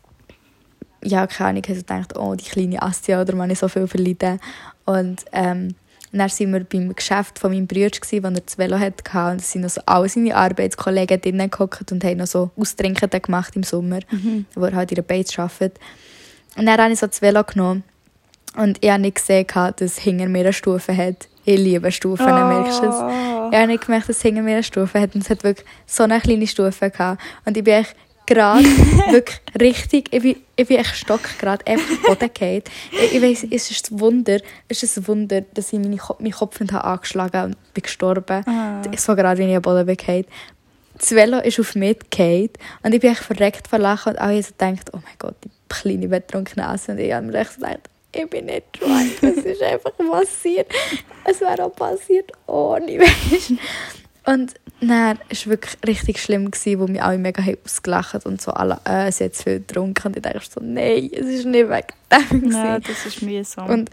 ja, 1.03 1.27
keine 1.27 1.51
Ahnung, 1.51 1.63
haben 1.65 1.75
so 1.75 1.81
gedacht, 1.81 2.19
oh, 2.19 2.35
die 2.35 2.45
kleine 2.45 2.83
Astia, 2.83 3.21
oder 3.21 3.35
man 3.35 3.51
ich 3.51 3.59
so 3.59 3.69
viel 3.69 3.87
verleiden. 3.87 4.41
Und 4.85 5.25
ähm, 5.33 5.75
dann 6.13 6.29
sind 6.29 6.53
wir 6.53 6.65
beim 6.65 6.95
Geschäft 6.95 7.39
von 7.39 7.53
meinem 7.53 7.67
Bruder, 7.67 7.91
gewesen, 7.91 8.23
wo 8.23 8.29
er 8.29 8.41
das 8.41 8.59
Velo 8.59 8.79
hatte. 8.79 9.03
Und 9.33 9.41
es 9.41 9.53
sind 9.53 9.63
noch 9.63 9.71
so 9.71 9.81
alle 9.87 10.09
seine 10.09 10.35
Arbeitskollegen 10.35 11.21
drinnen 11.21 11.51
gehockt 11.51 11.93
und 11.93 12.05
haben 12.05 12.19
noch 12.19 12.27
so 12.27 12.51
Austrinken 12.57 13.11
gemacht 13.11 13.57
im 13.57 13.63
Sommer, 13.63 14.01
wo 14.55 14.65
er 14.65 14.75
halt 14.75 14.97
der 14.97 15.03
Beiz 15.03 15.39
arbeitet. 15.39 15.79
Und 16.57 16.67
dann 16.67 16.81
habe 16.81 16.93
ich 16.93 17.01
so 17.01 17.07
das 17.07 17.23
Velo 17.23 17.45
genommen. 17.45 17.85
Und 18.57 18.79
ich 18.81 18.91
habe 18.91 19.03
nicht 19.03 19.17
gesehen, 19.17 19.47
dass 19.53 19.75
es 19.81 19.99
hinter 19.99 20.29
mir 20.29 20.41
eine 20.41 20.53
Stufe 20.53 20.97
hat. 20.97 21.29
Ich 21.49 21.59
liebe 21.61 21.93
Stufen, 21.93 22.27
merkst 22.27 22.83
du 22.83 22.87
es? 22.89 22.95
Oh. 22.97 23.51
Ich 23.53 23.57
habe 23.57 23.69
nicht 23.69 23.87
gemerkt, 23.87 24.09
dass 24.09 24.17
es 24.17 24.23
hinter 24.23 24.43
mir 24.43 24.55
eine 24.55 24.63
Stufe 24.65 25.01
hat. 25.01 25.15
Und 25.15 25.23
es 25.23 25.31
hat 25.31 25.45
wirklich 25.45 25.65
so 25.87 26.03
eine 26.03 26.21
kleine 26.21 26.45
Stufe 26.45 26.91
gehabt. 26.91 27.23
Und 27.45 27.57
ich 27.57 27.63
bin 27.63 27.75
echt 27.75 27.95
gerade, 28.27 28.65
wirklich 29.13 29.41
richtig, 29.61 30.13
ich 30.13 30.23
bin, 30.23 30.37
ich 30.57 30.67
bin 30.67 30.79
echt 30.79 30.97
stock 30.97 31.21
gerade 31.39 31.65
einfach 31.65 31.89
auf 31.89 31.99
den 31.99 32.03
Boden 32.03 32.35
gefallen. 32.35 32.63
Ich, 32.91 33.15
ich 33.15 33.23
weiss, 33.23 33.47
es 33.49 33.71
ist 33.71 33.93
ein 33.93 34.01
Wunder, 34.01 34.41
es 34.67 34.83
ist 34.83 34.99
ein 34.99 35.07
Wunder, 35.07 35.43
dass 35.55 35.73
ich 35.73 35.79
meine, 35.79 35.97
meinen 36.19 36.33
Kopf 36.33 36.59
nicht 36.59 36.73
habe 36.73 36.85
angeschlagen 36.85 37.45
und 37.45 37.75
bin 37.75 37.83
gestorben. 37.83 38.45
Ah. 38.45 38.83
So 38.97 39.15
gerade, 39.15 39.39
wie 39.39 39.49
ich 39.49 39.55
am 39.55 39.63
Boden 39.63 39.87
bin 39.87 39.97
gefallen. 39.97 40.27
Das 40.99 41.13
Velo 41.13 41.39
ist 41.39 41.61
auf 41.61 41.77
mich 41.77 41.99
gefallen 42.11 42.51
und 42.83 42.93
ich 42.93 43.01
bin 43.01 43.13
echt 43.13 43.23
verreckt 43.23 43.69
vor 43.69 43.79
Lachen 43.79 44.15
und 44.15 44.19
alle 44.19 44.35
haben 44.35 44.43
so 44.43 44.51
gedacht, 44.51 44.91
oh 44.95 44.99
mein 45.05 45.15
Gott, 45.21 45.37
die 45.45 45.51
kleine 45.69 46.09
betrunkene 46.09 46.67
Asse. 46.67 46.91
Und 46.91 46.99
ich 46.99 47.13
habe 47.13 47.25
mir 47.25 47.39
echt 47.39 47.55
gedacht, 47.55 47.89
ich 48.17 48.31
bin 48.31 48.47
nicht 48.47 48.67
drunk, 48.81 49.23
es 49.23 49.45
ist 49.45 49.63
einfach 49.63 49.93
passiert. 49.97 50.73
Es 51.25 51.41
wäre 51.41 51.65
auch 51.65 51.75
passiert 51.75 52.33
ohne, 52.47 52.99
weißt. 53.01 53.53
Und 54.27 54.55
dann 54.81 55.19
war 55.19 55.47
wirklich 55.47 55.77
richtig 55.87 56.21
schlimm, 56.21 56.51
gewesen, 56.51 56.81
wo 56.81 56.87
mich 56.89 57.01
alle 57.01 57.17
mega 57.17 57.43
haben 57.43 57.59
ausgelacht 57.65 58.27
und 58.27 58.43
so 58.43 58.51
alle, 58.51 58.81
äh, 58.85 59.11
sie 59.13 59.25
hat 59.25 59.37
zu 59.37 59.45
viel 59.45 59.61
getrunken. 59.61 60.09
Und 60.09 60.17
ich 60.17 60.23
dachte 60.23 60.41
so, 60.41 60.61
nein, 60.61 61.11
es 61.13 61.27
ist 61.27 61.45
nicht 61.47 61.69
wegen 61.69 61.87
dem. 62.11 62.41
Gewesen. 62.41 62.83
das 62.87 63.07
ist 63.07 63.23
mühsam. 63.23 63.71
Und 63.71 63.91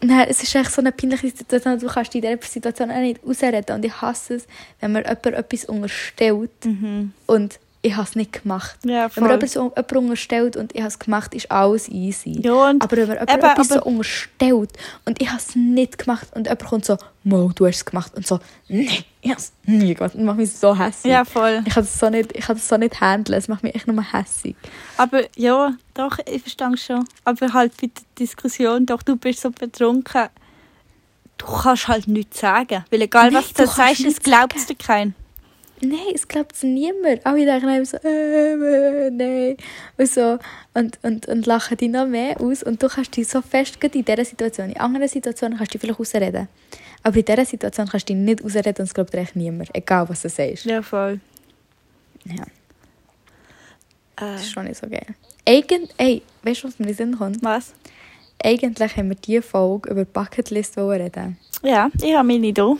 dann, 0.00 0.28
es 0.28 0.42
ist 0.42 0.54
echt 0.54 0.72
so 0.72 0.80
eine 0.80 0.92
peinliche 0.92 1.28
Situation, 1.28 1.78
du 1.78 1.88
kannst 1.88 2.14
dich 2.14 2.22
in 2.22 2.30
dieser 2.30 2.48
Situation 2.48 2.90
auch 2.90 3.00
nicht 3.00 3.20
ausreden. 3.24 3.74
Und 3.74 3.84
ich 3.84 4.00
hasse 4.00 4.34
es, 4.36 4.46
wenn 4.80 4.92
mir 4.92 5.00
jemand 5.00 5.26
etwas 5.26 5.64
unterstellt 5.64 6.64
mhm. 6.64 7.12
und 7.26 7.58
ich 7.82 7.94
habe 7.96 8.06
es 8.06 8.14
nicht 8.14 8.42
gemacht. 8.42 8.76
Ja, 8.84 9.08
Wenn 9.14 9.22
mir 9.24 9.28
voll. 9.30 9.30
jemand, 9.30 9.50
so, 9.50 9.62
jemand 9.74 9.92
unterstellt 9.96 10.56
und 10.56 10.74
ich 10.74 10.80
habe 10.80 10.88
es 10.88 10.98
gemacht, 10.98 11.34
ist 11.34 11.50
alles 11.50 11.88
easy. 11.88 12.38
Ja, 12.42 12.74
aber 12.78 12.90
wenn 12.96 13.08
mir 13.08 13.14
jemand 13.14 13.30
eben, 13.30 13.40
etwas 13.42 13.70
aber- 13.72 13.80
so 13.80 13.86
unterstellt 13.86 14.70
und 15.06 15.22
ich 15.22 15.28
habe 15.28 15.38
es 15.38 15.56
nicht 15.56 15.96
gemacht 15.98 16.28
und 16.34 16.46
jemand 16.46 16.64
kommt 16.66 16.84
so, 16.84 16.98
Mo, 17.24 17.50
du 17.54 17.66
hast 17.66 17.76
es 17.76 17.84
gemacht 17.86 18.12
und 18.14 18.26
so, 18.26 18.38
nein, 18.68 18.88
ich 19.22 19.30
habe 19.30 19.40
es 19.40 19.52
nie 19.64 19.94
gemacht 19.94 20.14
und 20.14 20.24
macht 20.24 20.36
mich 20.38 20.52
so 20.52 20.76
hässlich. 20.78 21.10
ja, 21.12 21.24
voll. 21.24 21.62
Ich 21.66 21.72
kann 21.74 21.84
das 21.84 21.98
so 21.98 22.10
nicht, 22.10 22.36
ich 22.36 22.44
kann 22.44 22.56
das 22.56 22.68
so 22.68 22.76
nicht 22.76 23.00
handeln, 23.00 23.38
es 23.38 23.48
macht 23.48 23.62
mich 23.62 23.74
echt 23.74 23.86
nur 23.86 24.02
hässlich. 24.12 24.56
Aber 24.98 25.22
ja, 25.36 25.72
doch, 25.94 26.18
ich 26.26 26.42
verstehe 26.42 26.76
schon. 26.76 27.04
Aber 27.24 27.52
halt 27.54 27.72
bei 27.80 27.86
der 27.86 28.02
Diskussion, 28.18 28.84
doch, 28.86 29.02
du 29.02 29.16
bist 29.16 29.40
so 29.40 29.50
betrunken, 29.50 30.28
du 31.38 31.46
kannst 31.46 31.88
halt 31.88 32.08
nichts 32.08 32.40
sagen. 32.40 32.84
Weil 32.90 33.02
egal, 33.02 33.30
Nein, 33.30 33.42
was 33.42 33.52
du 33.54 33.62
du 33.64 33.68
sagst, 33.70 34.00
es 34.04 34.20
glaubt 34.20 34.68
dir 34.68 34.74
keinen. 34.76 35.14
Nein, 35.82 36.12
es 36.14 36.28
glaubt 36.28 36.52
es 36.52 36.62
niemand. 36.62 37.24
Alle 37.24 37.44
denken 37.46 37.68
einem 37.68 37.84
so, 37.84 37.96
äh, 37.98 38.52
äh, 38.52 39.10
nein. 39.10 39.56
Und, 39.96 40.08
so. 40.08 40.38
und, 40.74 40.98
und, 41.02 41.26
und 41.26 41.46
lachen 41.46 41.76
dich 41.76 41.90
noch 41.90 42.06
mehr 42.06 42.40
aus. 42.40 42.62
Und 42.62 42.82
du 42.82 42.88
kannst 42.88 43.16
dich 43.16 43.28
so 43.28 43.40
fest, 43.40 43.82
in 43.82 44.04
dieser 44.04 44.24
Situation, 44.24 44.70
in 44.70 44.76
anderen 44.76 45.08
Situationen 45.08 45.56
kannst 45.56 45.72
du 45.72 45.78
dich 45.78 45.80
vielleicht 45.80 46.00
ausreden. 46.00 46.48
Aber 47.02 47.16
in 47.16 47.24
dieser 47.24 47.44
Situation 47.46 47.88
kannst 47.88 48.08
du 48.08 48.14
dich 48.14 48.22
nicht 48.22 48.44
ausreden 48.44 48.74
und 48.78 48.84
es 48.84 48.94
glaubt 48.94 49.12
dir 49.14 49.18
echt 49.18 49.36
niemand. 49.36 49.74
Egal, 49.74 50.08
was 50.08 50.22
du 50.22 50.28
sagst. 50.28 50.66
Ja, 50.66 50.82
voll. 50.82 51.20
Ja, 52.26 52.44
Äh, 54.16 54.32
das 54.34 54.42
ist 54.42 54.52
schon 54.52 54.64
nicht 54.64 54.76
so 54.76 54.86
geil. 54.86 55.06
Eigent, 55.46 55.94
ey, 55.96 56.22
weißt 56.42 56.62
du, 56.62 56.68
was 56.68 56.78
mir 56.78 56.86
in 56.88 56.92
den 56.92 56.96
Sinn 56.96 57.18
kommt? 57.18 57.42
was? 57.42 57.72
Eigentlich 58.42 58.96
haben 58.96 59.08
wir 59.08 59.16
diese 59.16 59.42
Folge 59.42 59.90
über 59.90 60.04
die 60.04 60.10
Bucketlist 60.12 60.76
reden. 60.78 61.38
Ja, 61.62 61.90
ich 62.02 62.14
habe 62.14 62.26
meine 62.26 62.46
hier. 62.46 62.76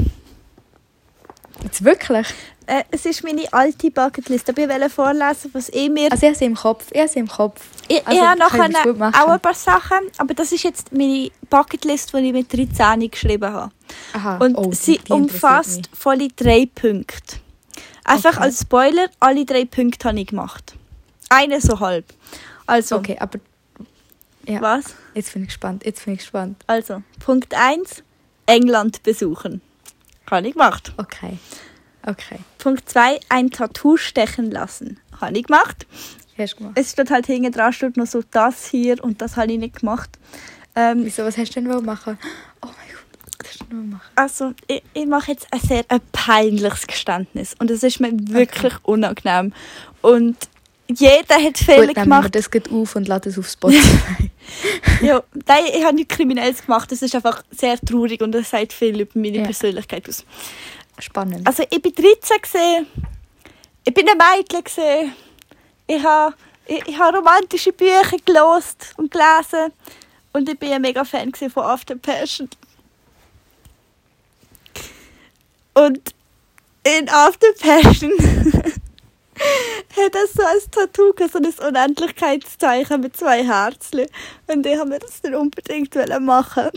Jetzt 1.63 1.85
wirklich? 1.85 2.27
Äh, 2.67 2.85
es 2.91 3.05
ist 3.05 3.25
meine 3.25 3.53
alte 3.53 3.91
Bucketlist. 3.91 4.49
Aber 4.49 4.63
ich 4.63 4.69
wollte 4.69 4.91
vorlesen, 4.91 5.51
was 5.53 5.69
ich 5.71 5.91
mir... 5.91 6.11
Also 6.11 6.23
ich 6.25 6.29
habe 6.31 6.39
sie 6.39 6.45
im 6.45 6.55
Kopf. 6.55 6.87
Ich 6.93 6.99
habe 7.01 7.09
sie 7.09 7.19
im 7.19 7.29
Kopf. 7.29 7.61
ich, 7.89 8.07
also, 8.07 8.21
ich 8.21 8.27
habe 8.27 8.95
machen. 8.95 9.15
auch 9.15 9.29
ein 9.29 9.41
paar 9.41 9.55
Sachen, 9.55 9.99
aber 10.19 10.35
das 10.35 10.53
ist 10.53 10.63
jetzt 10.63 10.93
meine 10.93 11.31
Bucketlist, 11.49 12.13
die 12.15 12.19
ich 12.19 12.33
mit 12.33 12.53
13 12.53 13.11
geschrieben 13.11 13.53
habe. 13.53 13.73
Aha. 14.13 14.37
Und 14.39 14.55
oh, 14.57 14.71
sie 14.73 15.01
umfasst 15.09 15.91
volle 15.93 16.29
drei 16.29 16.67
Punkte. 16.73 17.37
Einfach 18.05 18.35
Okay. 18.37 18.45
als 18.45 18.61
Spoiler, 18.61 19.07
alle 19.19 19.45
drei 19.45 19.65
Punkte 19.65 20.09
habe 20.09 20.21
ich 20.21 20.29
gemacht. 20.29 20.75
Eine 21.29 21.61
so 21.61 21.79
halb. 21.81 22.07
Also, 22.67 22.97
Okay, 22.97 23.17
aber 23.19 23.39
ja. 24.47 24.61
was? 24.61 24.95
jetzt 25.15 25.33
bin 25.33 25.43
ich 25.43 25.49
gespannt. 25.49 25.85
Jetzt 25.85 26.05
bin 26.05 26.15
ich 26.15 26.21
gespannt. 26.21 26.63
Also, 26.67 27.03
Punkt 27.25 27.53
1, 27.55 28.03
England 28.47 29.03
besuchen. 29.03 29.61
Habe 30.31 30.47
ich 30.47 30.55
gemacht. 30.55 30.93
Okay. 30.97 31.39
Okay. 32.07 32.39
Punkt 32.59 32.89
2, 32.89 33.21
ein 33.29 33.51
Tattoo 33.51 33.97
stechen 33.97 34.51
lassen. 34.51 34.99
Habe 35.21 35.37
ich 35.39 35.47
gemacht. 35.47 35.87
Hast 36.39 36.55
du 36.55 36.57
gemacht? 36.59 36.79
Es 36.79 36.93
steht 36.93 37.11
halt 37.11 37.27
hinten 37.27 37.53
dran, 37.53 37.73
steht 37.73 37.97
noch 37.97 38.07
so 38.07 38.23
das 38.31 38.67
hier 38.67 39.03
und 39.03 39.21
das 39.21 39.37
habe 39.37 39.53
ich 39.53 39.59
nicht 39.59 39.81
gemacht. 39.81 40.19
Ähm, 40.75 41.05
Wieso, 41.05 41.25
was 41.25 41.37
hast 41.37 41.55
du 41.57 41.61
denn 41.61 41.85
machen? 41.85 42.19
Oh 42.63 42.67
mein 42.67 42.75
Gott, 42.95 43.39
was 43.39 43.49
hast 43.51 43.61
du 43.61 43.65
denn 43.67 43.91
machen? 43.91 44.11
Also, 44.15 44.55
ich, 44.67 44.83
ich 44.95 45.07
mache 45.07 45.33
jetzt 45.33 45.53
ein 45.53 45.61
sehr 45.61 45.85
ein 45.89 46.01
peinliches 46.13 46.87
Geständnis. 46.87 47.55
Und 47.59 47.71
es 47.71 47.83
ist 47.83 48.01
mir 48.01 48.13
wirklich 48.13 48.75
unangenehm. 48.85 49.53
Und 50.01 50.37
jeder 50.99 51.37
hat 51.37 51.59
Fehler 51.59 51.87
Gut, 51.89 51.95
gemacht. 51.97 52.35
das 52.35 52.51
geht 52.51 52.71
auf 52.71 52.97
und 52.97 53.09
laden 53.09 53.31
es 53.31 53.39
auf 53.39 53.49
Spotify. 53.49 54.31
Ja, 55.01 55.23
nein, 55.47 55.65
ich 55.75 55.85
habe 55.85 55.95
nichts 55.95 56.15
Kriminelles 56.17 56.63
gemacht. 56.67 56.91
Es 56.91 57.03
ist 57.03 57.15
einfach 57.15 57.43
sehr 57.53 57.79
traurig 57.81 58.21
und 58.21 58.35
es 58.35 58.51
sagt 58.51 58.73
viel 58.73 59.01
über 59.01 59.13
meine 59.19 59.39
Ja. 59.39 59.45
Persönlichkeit 59.45 60.09
aus. 60.09 60.25
Spannend. 60.99 61.47
Also, 61.47 61.63
ich 61.71 61.81
bin 61.81 61.93
13 61.95 62.13
gesehen. 62.43 62.87
Ich 63.85 63.95
bin 63.95 64.07
ein 64.09 64.19
Mädchen 64.19 64.65
gesehen. 64.65 65.13
Ich 65.87 66.03
habe 66.03 66.35
ich, 66.67 66.87
ich 66.87 66.99
habe 66.99 67.19
romantische 67.19 67.73
Bücher 67.73 68.17
gelost 68.25 68.93
und 68.97 69.11
gelesen. 69.11 69.73
Und 70.33 70.49
ich 70.49 70.59
bin 70.59 70.73
ein 70.73 70.83
mega 70.83 71.05
Fan 71.05 71.33
von 71.33 71.63
After 71.65 71.95
Passion. 71.97 72.49
Und 75.75 76.15
in 76.85 77.09
After 77.09 77.49
Passion 77.61 78.13
hat 79.97 80.15
er 80.15 80.27
so 80.27 80.43
ein 80.43 80.71
Tattoo, 80.71 81.13
so 81.31 81.39
ein 81.39 81.69
Unendlichkeitszeichen 81.69 83.01
mit 83.01 83.17
zwei 83.17 83.45
Herzen. 83.45 84.07
Und 84.47 84.67
ich 84.67 84.79
habe 84.79 84.91
mir 84.91 84.99
das 84.99 85.21
dann 85.21 85.35
unbedingt 85.35 85.95
machen. 86.21 86.71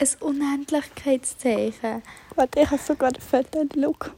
ein 0.00 0.08
Unendlichkeitszeichen. 0.20 2.02
Warte, 2.34 2.60
ich 2.60 2.70
habe 2.70 2.82
sogar 2.82 3.10
ein 3.10 3.20
Foto. 3.20 3.66
Look. 3.74 4.14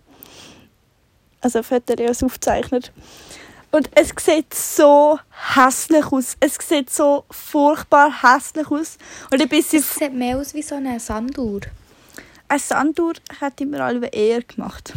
Also 1.40 1.58
ein 1.58 1.64
Foto, 1.64 1.94
es 1.94 2.22
aufgezeichnet. 2.22 2.92
Und 3.70 3.90
es 3.94 4.12
sieht 4.18 4.54
so 4.54 5.18
hässlich 5.54 6.06
aus. 6.06 6.37
Es 6.40 6.56
sieht 6.61 6.90
so 6.90 7.24
furchtbar 7.30 8.22
hässlich 8.22 8.70
aus. 8.70 8.96
Und 9.30 9.40
ein 9.40 9.48
bisschen 9.48 9.80
Es 9.80 9.94
sieht 9.94 10.14
mehr 10.14 10.38
aus 10.38 10.54
wie 10.54 10.62
so 10.62 10.74
eine 10.76 10.98
Sanduhr. 10.98 11.61
eine 12.48 12.58
Sanduhr 12.58 13.12
hätte 13.40 13.64
ich 13.64 13.70
mir 13.70 13.84
alle 13.84 14.06
eher 14.08 14.42
gemacht. 14.42 14.94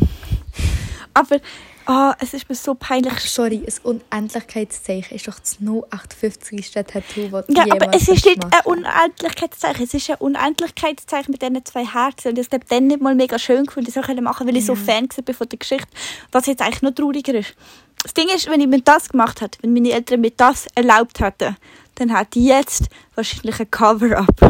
Aber 1.13 1.37
ah, 1.85 2.15
es 2.19 2.33
ist 2.33 2.49
mir 2.49 2.55
so 2.55 2.75
peinlich. 2.75 3.13
Ach, 3.15 3.19
sorry, 3.19 3.65
ein 3.65 4.01
Unendlichkeitszeichen 4.11 5.15
ist 5.15 5.27
doch 5.27 5.39
das 5.39 5.57
058. 5.59 6.71
Tattoo, 6.71 7.27
das 7.29 7.45
Ja, 7.49 7.63
aber 7.63 7.93
es 7.93 8.07
ist 8.07 8.25
nicht 8.25 8.43
ein 8.43 8.65
Unendlichkeitszeichen. 8.65 9.83
Es 9.83 9.93
ist 9.93 10.09
ein 10.09 10.17
Unendlichkeitszeichen 10.17 11.31
mit 11.31 11.41
diesen 11.41 11.65
zwei 11.65 11.85
Herzen. 11.85 12.29
Und 12.29 12.39
ich 12.39 12.47
habe 12.51 12.65
dann 12.67 12.87
nicht 12.87 13.01
mal 13.01 13.15
mega 13.15 13.37
schön 13.39 13.65
gefunden, 13.65 13.91
das 13.93 14.05
so 14.05 14.21
machen, 14.21 14.47
weil 14.47 14.57
ich 14.57 14.65
so 14.65 14.75
Fan 14.75 15.07
war 15.09 15.33
von 15.33 15.49
der 15.49 15.59
Geschichte. 15.59 15.87
Was 16.31 16.45
jetzt 16.45 16.61
eigentlich 16.61 16.81
noch 16.81 16.91
trauriger 16.91 17.33
ist. 17.33 17.55
Das 18.03 18.13
Ding 18.13 18.27
ist, 18.29 18.49
wenn 18.49 18.61
ich 18.61 18.67
mir 18.67 18.81
das 18.81 19.09
gemacht 19.09 19.41
hätte, 19.41 19.59
wenn 19.61 19.73
meine 19.73 19.91
Eltern 19.91 20.21
mir 20.21 20.31
das 20.31 20.67
erlaubt 20.75 21.19
hätten, 21.19 21.55
dann 21.95 22.15
hätte 22.15 22.39
ich 22.39 22.45
jetzt 22.45 22.89
wahrscheinlich 23.15 23.59
ein 23.59 23.69
Cover-up. 23.69 24.41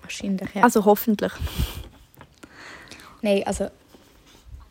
Wahrscheinlich, 0.00 0.48
ja. 0.54 0.62
Also 0.62 0.84
hoffentlich. 0.84 1.32
Nein, 3.22 3.42
also, 3.44 3.68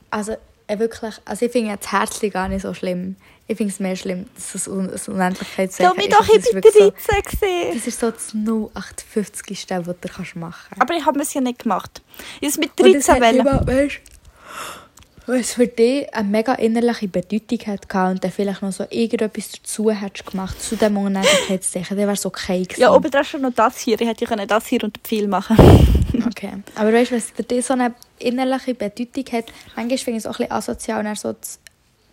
also 0.09 0.37
wirklich, 0.67 1.15
also 1.25 1.45
ich 1.45 1.51
finde 1.51 1.77
das 1.77 1.91
Herzli 1.91 2.29
gar 2.29 2.47
nicht 2.47 2.63
so 2.63 2.73
schlimm. 2.73 3.15
Ich 3.47 3.57
finde 3.57 3.71
es 3.71 3.79
mehr 3.79 3.95
schlimm, 3.95 4.25
dass 4.33 4.55
es 4.55 4.67
un 4.67 4.87
das 4.89 5.07
Unendlichkeitszeichen 5.07 5.91
Ja, 5.91 5.93
mich 5.95 6.09
doch, 6.09 6.27
ich 6.27 6.35
ist 6.37 6.51
bin 6.51 6.63
wirklich 6.63 6.93
13 6.93 7.21
gesehen. 7.21 7.67
So, 7.67 7.73
das 7.75 7.87
ist 7.87 7.99
so 7.99 8.11
das 8.11 8.33
0850. 8.33 9.67
was 9.69 9.95
du 10.01 10.07
kannst 10.07 10.35
machen 10.35 10.65
kannst. 10.69 10.81
Aber 10.81 10.93
ich 10.95 11.05
habe 11.05 11.19
es 11.19 11.33
ja 11.33 11.41
nicht 11.41 11.59
gemacht. 11.59 12.01
Ich 12.41 12.47
habe 12.47 12.47
es 12.47 12.57
mit 12.57 12.79
Und 12.79 12.93
das 12.95 13.05
13 13.05 13.15
hat 13.15 13.21
wollen. 13.21 13.39
immer, 13.39 13.67
weißt, 13.67 13.99
wenn 15.27 15.39
es 15.39 15.53
für 15.53 15.67
dich 15.67 16.13
eine 16.13 16.27
mega 16.27 16.53
innerliche 16.53 17.07
Bedeutung 17.07 17.59
hat 17.67 17.89
gehabt 17.89 18.11
und 18.11 18.23
dann 18.23 18.31
vielleicht 18.31 18.61
noch 18.61 18.71
so 18.71 18.85
irgendetwas 18.89 19.51
dazu 19.51 19.91
hättest 19.91 20.25
gemacht 20.29 20.61
zu 20.61 20.75
dem 20.75 20.97
Unendlichkeitszeichen, 20.97 21.97
dann 21.97 22.05
wäre 22.05 22.13
es 22.13 22.25
okay 22.25 22.63
gewesen. 22.63 22.81
Ja, 22.81 22.93
oben 22.93 23.09
dran 23.09 23.25
schon 23.25 23.41
noch 23.41 23.53
das 23.53 23.79
hier. 23.79 23.99
Ich 23.99 24.07
hätte 24.07 24.25
ja 24.25 24.45
das 24.45 24.67
hier 24.67 24.83
und 24.83 24.99
viel 25.03 25.27
machen 25.27 25.57
Okay. 26.25 26.51
Aber 26.75 26.93
weißt 26.93 27.11
du, 27.11 27.15
was 27.15 27.33
dich 27.47 27.65
so 27.65 27.73
eine 27.73 27.93
innerliche 28.19 28.73
Bedeutung 28.73 29.25
hat, 29.31 29.45
manchmal 29.75 29.97
finde 29.97 30.17
ich 30.19 30.25
es 30.25 30.25
auch 30.25 30.33
ein 30.39 30.47
bisschen 30.47 30.51
asozial, 30.51 31.05
und 31.05 31.17
so 31.17 31.33
zu- 31.33 31.59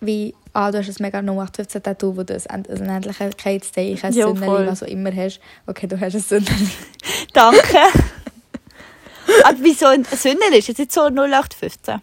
wie, 0.01 0.35
ah, 0.53 0.71
du 0.73 0.79
hast 0.79 0.89
ein 0.89 0.97
mega 1.03 1.19
0815 1.23 1.83
Tattoo, 1.83 2.17
wo 2.17 2.23
du 2.25 2.35
ein 2.49 2.67
Unendlichkeitszeichen, 2.67 4.05
ein 4.09 4.13
Ja, 4.13 4.35
voll. 4.35 4.67
was 4.67 4.83
auch 4.83 4.89
immer 4.89 5.15
hast. 5.15 5.41
Okay, 5.67 5.87
du 5.87 6.01
hast 6.01 6.15
ein 6.15 6.21
Sündeli. 6.21 6.69
Danke. 7.33 7.79
Aber 9.45 9.59
wieso 9.61 9.87
ein 9.87 10.05
Sündel 10.05 10.55
ist? 10.55 10.69
Jetzt 10.69 10.79
nicht 10.79 10.93
so 10.93 11.03
0815. 11.03 12.01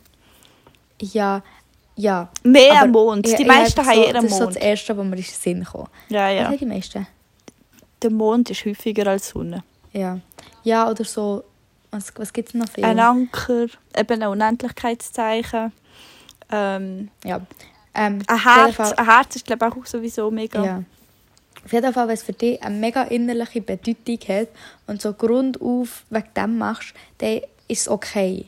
Ja, 1.01 1.41
ja. 1.95 2.29
Mehr 2.43 2.81
am 2.83 2.91
Mond. 2.91 3.25
Die 3.25 3.33
ich 3.33 3.45
meisten 3.45 3.85
haben 3.85 3.95
so, 3.95 4.01
ihren 4.03 4.13
Das 4.13 4.23
ist 4.25 4.31
so 4.37 4.43
Mond. 4.45 4.55
das 4.55 4.63
Erste, 4.63 4.97
was 4.97 5.05
mir 5.05 5.15
in 5.17 5.21
den 5.21 5.25
Sinn 5.25 5.63
kam. 5.65 5.87
Ja, 6.07 6.27
Was 6.27 6.33
ja. 6.35 6.43
haben 6.45 6.57
die 6.57 6.65
meisten? 6.65 7.07
Der 8.01 8.11
Mond 8.11 8.49
ist 8.49 8.65
häufiger 8.65 9.07
als 9.07 9.29
Sonne. 9.29 9.63
Ja. 9.91 10.19
Ja, 10.63 10.89
oder 10.89 11.03
so, 11.03 11.43
was, 11.91 12.11
was 12.15 12.33
gibt 12.33 12.49
es 12.49 12.55
noch 12.55 12.69
viel? 12.69 12.83
Ein 12.85 12.99
Anker, 12.99 13.65
eben 13.97 14.23
ein 14.23 14.29
Unendlichkeitszeichen. 14.29 15.71
Ähm, 16.51 17.09
Ja. 17.23 17.41
Ähm, 17.95 18.19
ein 18.27 18.43
Herz. 18.43 18.75
Fall- 18.75 18.93
Ein 18.95 19.05
Herz 19.05 19.35
ist, 19.35 19.45
glaube 19.45 19.67
ich, 19.67 19.73
auch 19.81 19.85
sowieso 19.85 20.29
mega. 20.31 20.63
Ja. 20.63 20.83
Auf 21.65 21.73
jeden 21.73 21.91
Fall, 21.93 22.07
wenn 22.07 22.13
es 22.13 22.23
für 22.23 22.33
dich 22.33 22.61
eine 22.63 22.75
mega 22.75 23.03
innerliche 23.03 23.61
Bedeutung 23.61 24.19
hat 24.27 24.47
und 24.87 25.01
so 25.01 25.13
Grund 25.13 25.59
auf 25.61 26.03
wegen 26.09 26.29
dem 26.37 26.57
machst, 26.57 26.93
dann 27.17 27.41
ist 27.67 27.81
es 27.81 27.89
okay. 27.89 28.45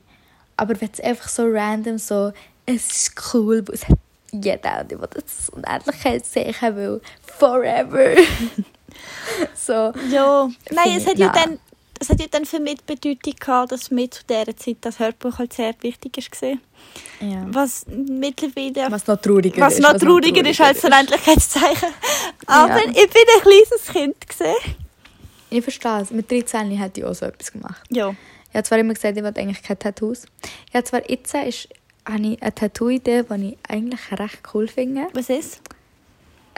Aber 0.57 0.79
wenn 0.79 0.89
es 0.93 0.99
einfach 1.01 1.27
so 1.27 1.43
random 1.47 1.97
so, 1.97 2.31
es 2.65 2.87
ist 3.09 3.33
cool, 3.33 3.65
es 3.73 3.87
hat 3.89 3.97
jeder, 4.31 4.83
der 4.85 4.97
das 5.07 5.49
Unendlichkeitszeichen 5.49 6.75
will, 6.75 7.01
forever. 7.37 8.15
so, 9.55 9.91
Ja, 10.09 10.49
nein, 10.71 10.95
es 10.97 11.07
hat, 11.07 11.17
ja 11.17 11.29
dann, 11.29 11.59
es 12.01 12.09
hat 12.09 12.19
ja 12.19 12.25
dann 12.29 12.45
für 12.45 12.59
mich 12.59 12.77
die 12.79 12.95
Bedeutung 12.95 13.33
gehabt, 13.39 13.71
dass 13.71 13.91
mir 13.91 14.09
zu 14.09 14.23
dieser 14.27 14.55
Zeit 14.57 14.77
das 14.81 14.99
Hörbuch 14.99 15.37
halt 15.37 15.53
sehr 15.53 15.73
wichtig 15.81 16.13
gewesen. 16.13 16.59
ja. 17.19 17.45
Was 17.49 17.85
mittlerweile 17.87 18.91
Was 18.91 19.05
noch 19.07 19.21
trauriger 19.21 19.61
was 19.61 19.75
ist. 19.75 19.81
noch 19.81 19.97
trauriger 19.97 20.45
ist 20.49 20.59
als 20.61 20.83
ein 20.83 20.91
Endlichkeitszeichen. 20.93 21.89
Aber 22.47 22.69
Ja. 22.83 22.89
ich 22.89 23.09
bin 23.09 23.23
ein 23.35 23.41
kleines 23.41 23.87
Kind. 23.91 24.27
Gewesen. 24.27 24.55
Ich 25.51 25.63
verstehe 25.63 26.01
es. 26.01 26.11
Mit 26.11 26.31
13 26.31 26.71
hätte 26.71 27.01
ich 27.01 27.05
auch 27.05 27.13
so 27.13 27.25
etwas 27.25 27.51
gemacht. 27.51 27.83
Ja. 27.89 28.09
Ich 28.49 28.55
habe 28.55 28.63
zwar 28.63 28.79
immer 28.79 28.93
gesagt, 28.93 29.15
ich 29.17 29.23
will 29.23 29.33
eigentlich 29.35 29.61
keine 29.63 29.79
Tattoos. 29.79 30.25
Habe 30.73 30.83
zwar 30.83 31.09
jetzt 31.09 31.33
ist, 31.35 31.69
habe 32.05 32.21
ich 32.21 32.41
eine 32.41 32.55
Tattoo-Idee, 32.55 33.23
die 33.29 33.49
ich 33.51 33.57
eigentlich 33.69 33.99
recht 34.11 34.39
cool 34.53 34.67
finde. 34.67 35.07
Was 35.13 35.29
ist? 35.29 35.61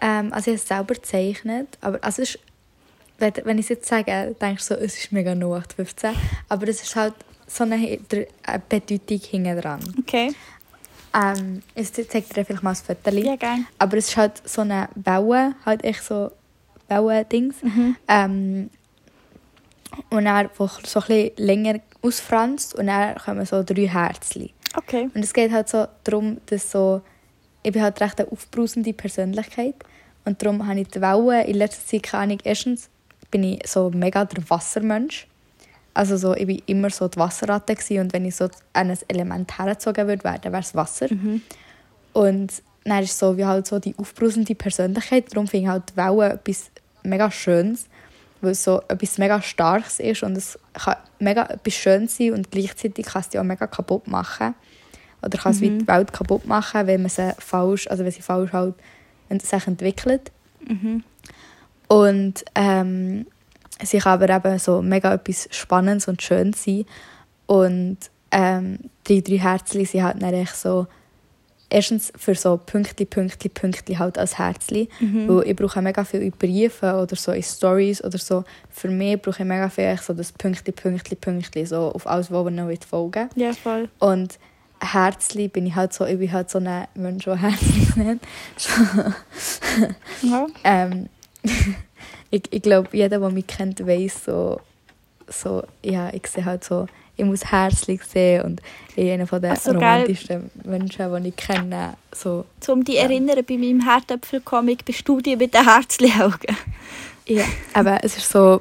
Ähm, 0.01 0.31
also 0.33 0.51
ich 0.51 0.57
habe 0.57 0.61
es 0.63 0.67
selber 0.67 0.93
gezeichnet, 0.95 1.77
aber 1.81 1.99
also 2.03 2.21
es 2.21 2.35
ist, 2.35 2.39
wenn, 3.43 3.57
ich 3.57 3.65
es 3.65 3.69
jetzt 3.69 3.87
sage, 3.87 4.35
denkst 4.39 4.67
du 4.67 4.75
so, 4.75 4.79
es 4.79 4.97
ist 4.97 5.11
mega 5.11 5.31
0815, 5.31 6.11
aber 6.49 6.67
es 6.67 6.81
ist 6.83 6.95
halt 6.95 7.13
so 7.47 7.63
eine, 7.63 7.75
eine 7.75 8.61
Bedeutung 8.69 9.19
hinten 9.19 9.61
dran. 9.61 9.79
Okay. 9.99 10.33
Ähm, 11.13 11.61
ich 11.75 11.93
zeige 11.93 12.33
dir 12.33 12.45
vielleicht 12.45 12.63
mal 12.63 12.71
ein 12.71 12.75
Foto. 12.75 13.15
Ja, 13.17 13.35
gerne. 13.35 13.65
Aber 13.77 13.97
es 13.97 14.09
ist 14.09 14.17
halt 14.17 14.41
so 14.47 14.61
eine 14.61 14.89
Welle, 14.95 15.55
halt 15.65 15.83
echt 15.83 16.03
so 16.03 16.31
Wellen-Dings. 16.87 17.61
Mhm. 17.61 17.95
Ähm, 18.07 18.69
und 20.09 20.25
dann, 20.25 20.49
wo 20.57 20.67
so 20.67 20.99
ein 20.99 21.05
bisschen 21.05 21.31
länger 21.37 21.79
ausfranst 22.01 22.75
und 22.75 22.87
dann 22.87 23.15
kommen 23.15 23.45
so 23.45 23.63
drei 23.63 23.87
Herzchen. 23.87 24.49
Okay. 24.75 25.09
Und 25.13 25.23
es 25.23 25.33
geht 25.33 25.51
halt 25.51 25.69
so 25.69 25.85
darum, 26.03 26.37
dass 26.47 26.71
so, 26.71 27.01
ich 27.61 27.71
bin 27.71 27.83
halt 27.83 28.01
recht 28.01 28.19
eine 28.19 28.31
aufbrausende 28.31 28.93
Persönlichkeit 28.93 29.75
und 30.25 30.41
darum 30.41 30.65
habe 30.67 30.81
ich 30.81 30.87
die 30.87 31.01
Wellen 31.01 31.45
in 31.47 31.55
letzter 31.55 31.85
Zeit 31.85 32.03
keine 32.03 32.23
Ahnung. 32.23 32.39
Erstens 32.43 32.89
bin 33.33 33.43
ich 33.43 33.67
so 33.67 33.89
mega 33.89 34.23
der 34.25 34.47
Wassermensch. 34.47 35.27
Also 35.95 36.17
so, 36.17 36.35
ich 36.35 36.47
war 36.47 36.57
immer 36.67 36.89
so 36.91 37.07
die 37.07 37.17
Wasserratte 37.17 37.75
gewesen, 37.75 37.99
und 37.99 38.13
wenn 38.13 38.25
ich 38.25 38.35
so 38.35 38.45
an 38.73 38.91
ein 38.91 38.97
Element 39.07 39.57
hergezogen 39.57 40.07
würde, 40.07 40.23
wäre 40.23 40.39
dann 40.39 40.53
wäre 40.53 40.61
es 40.61 40.75
Wasser. 40.75 41.07
Und 42.13 42.53
dann 42.83 43.03
ist 43.03 43.11
es 43.11 43.19
so 43.19 43.35
wie 43.37 43.45
halt 43.45 43.65
so 43.65 43.79
die 43.79 43.95
aufbrausende 43.97 44.55
Persönlichkeit. 44.55 45.31
Darum 45.31 45.47
finde 45.47 45.65
ich 45.65 45.69
halt 45.71 45.89
die 45.91 45.97
Wellen 45.97 46.31
etwas 46.31 46.69
mega 47.03 47.31
Schönes, 47.31 47.87
weil 48.41 48.51
es 48.51 48.63
so 48.63 48.81
etwas 48.87 49.17
mega 49.17 49.41
Starkes 49.41 49.99
ist 49.99 50.21
und 50.23 50.37
es 50.37 50.59
kann 50.73 50.97
mega 51.19 51.45
etwas 51.45 51.73
Schönes 51.73 52.17
sein 52.17 52.33
und 52.33 52.51
gleichzeitig 52.51 53.05
kann 53.05 53.21
es 53.21 53.29
die 53.29 53.39
auch 53.39 53.43
mega 53.43 53.65
kaputt 53.67 54.07
machen. 54.07 54.53
Oder 55.23 55.37
kann 55.37 55.53
es 55.53 55.61
wie 55.61 55.69
die 55.69 55.87
Welt 55.87 56.11
kaputt 56.13 56.45
machen, 56.45 56.85
wenn 56.85 57.01
man 57.01 57.09
sie 57.09 57.33
falsch, 57.39 57.87
also 57.87 58.03
wenn 58.03 58.11
sie 58.11 58.21
falsch 58.21 58.51
halt 58.51 58.75
wenn 59.29 59.39
sie 59.39 59.47
sich 59.47 59.67
entwickelt. 59.67 60.31
Und 61.93 62.43
ähm, 62.55 63.27
sie 63.83 63.99
kann 63.99 64.23
aber 64.23 64.35
eben 64.35 64.57
so 64.57 64.81
mega 64.81 65.13
etwas 65.13 65.47
Spannendes 65.51 66.07
und 66.07 66.23
Schönes 66.23 66.63
sein. 66.63 66.85
Und 67.45 67.97
ähm, 68.31 68.79
die 69.07 69.21
drei 69.21 69.37
Herzchen 69.37 69.85
sind 69.85 70.03
halt 70.03 70.19
dann 70.19 70.33
echt 70.33 70.55
so 70.55 70.87
erstens 71.69 72.11
für 72.15 72.33
so 72.33 72.57
Pünktli, 72.57 73.05
Pünktli, 73.05 73.47
Pünktli 73.47 73.93
halt 73.93 74.17
als 74.17 74.39
Herzli. 74.39 74.89
Weil 75.27 75.47
ich 75.47 75.55
brauche 75.55 75.83
mega 75.83 76.03
viel 76.03 76.23
in 76.23 76.31
Briefen 76.31 76.93
oder 76.93 77.15
so 77.15 77.31
in 77.31 77.43
Stories 77.43 78.03
oder 78.03 78.17
so. 78.17 78.43
Für 78.71 78.89
mich 78.89 79.21
brauche 79.21 79.43
ich 79.43 79.47
mega 79.47 79.69
viel 79.69 79.95
so 79.97 80.15
das 80.15 80.31
Pünktli, 80.31 80.71
Pünktli, 80.71 81.15
Pünktli, 81.15 81.63
so 81.67 81.91
auf 81.91 82.07
alles, 82.07 82.31
was 82.31 82.43
man 82.43 82.55
noch 82.55 82.71
folgen. 82.89 83.29
Ja, 83.35 83.53
voll. 83.53 83.87
Und 83.99 84.39
Herzli 84.79 85.47
bin 85.47 85.67
ich 85.67 85.75
halt 85.75 85.93
so, 85.93 86.05
ich 86.05 86.17
bin 86.17 86.31
halt 86.31 86.49
so 86.49 86.57
ein 86.57 86.87
Mensch, 86.95 87.25
der 87.25 87.39
Herzli 87.39 87.87
nennt. 88.03 88.23
Ja. 90.23 90.47
Ähm, 90.63 91.09
ich 92.31 92.43
ich 92.51 92.61
glaube, 92.61 92.89
jeder, 92.91 93.19
der 93.19 93.29
mich 93.29 93.47
kennt, 93.47 93.85
weiß 93.85 94.25
so, 94.25 94.59
so, 95.27 95.63
ja, 95.83 96.09
ich 96.13 96.27
sehe 96.27 96.45
halt 96.45 96.63
so, 96.63 96.87
ich 97.15 97.25
muss 97.25 97.45
herzlich 97.45 98.03
sehen 98.03 98.41
und 98.43 98.61
ich 98.89 98.95
bin 98.95 99.11
einer 99.11 99.27
von 99.27 99.41
den 99.41 99.51
Ach 99.51 99.57
so, 99.57 99.71
geil. 99.73 100.01
romantischsten 100.01 100.49
Menschen, 100.63 101.23
die 101.23 101.29
ich 101.29 101.35
kenne. 101.35 101.93
So, 102.11 102.45
Um 102.67 102.83
dich 102.83 102.95
zu 102.95 103.01
erinnern, 103.01 103.43
bei 103.47 103.57
meinem 103.57 103.81
Herdöpfelcomic 103.81 104.83
bist 104.85 105.07
du 105.07 105.21
die 105.21 105.35
mit 105.35 105.53
den 105.53 105.63
Herzli-Augen. 105.63 106.55
ja, 107.27 107.45
aber 107.73 108.03
es 108.03 108.17
ist 108.17 108.29
so, 108.29 108.59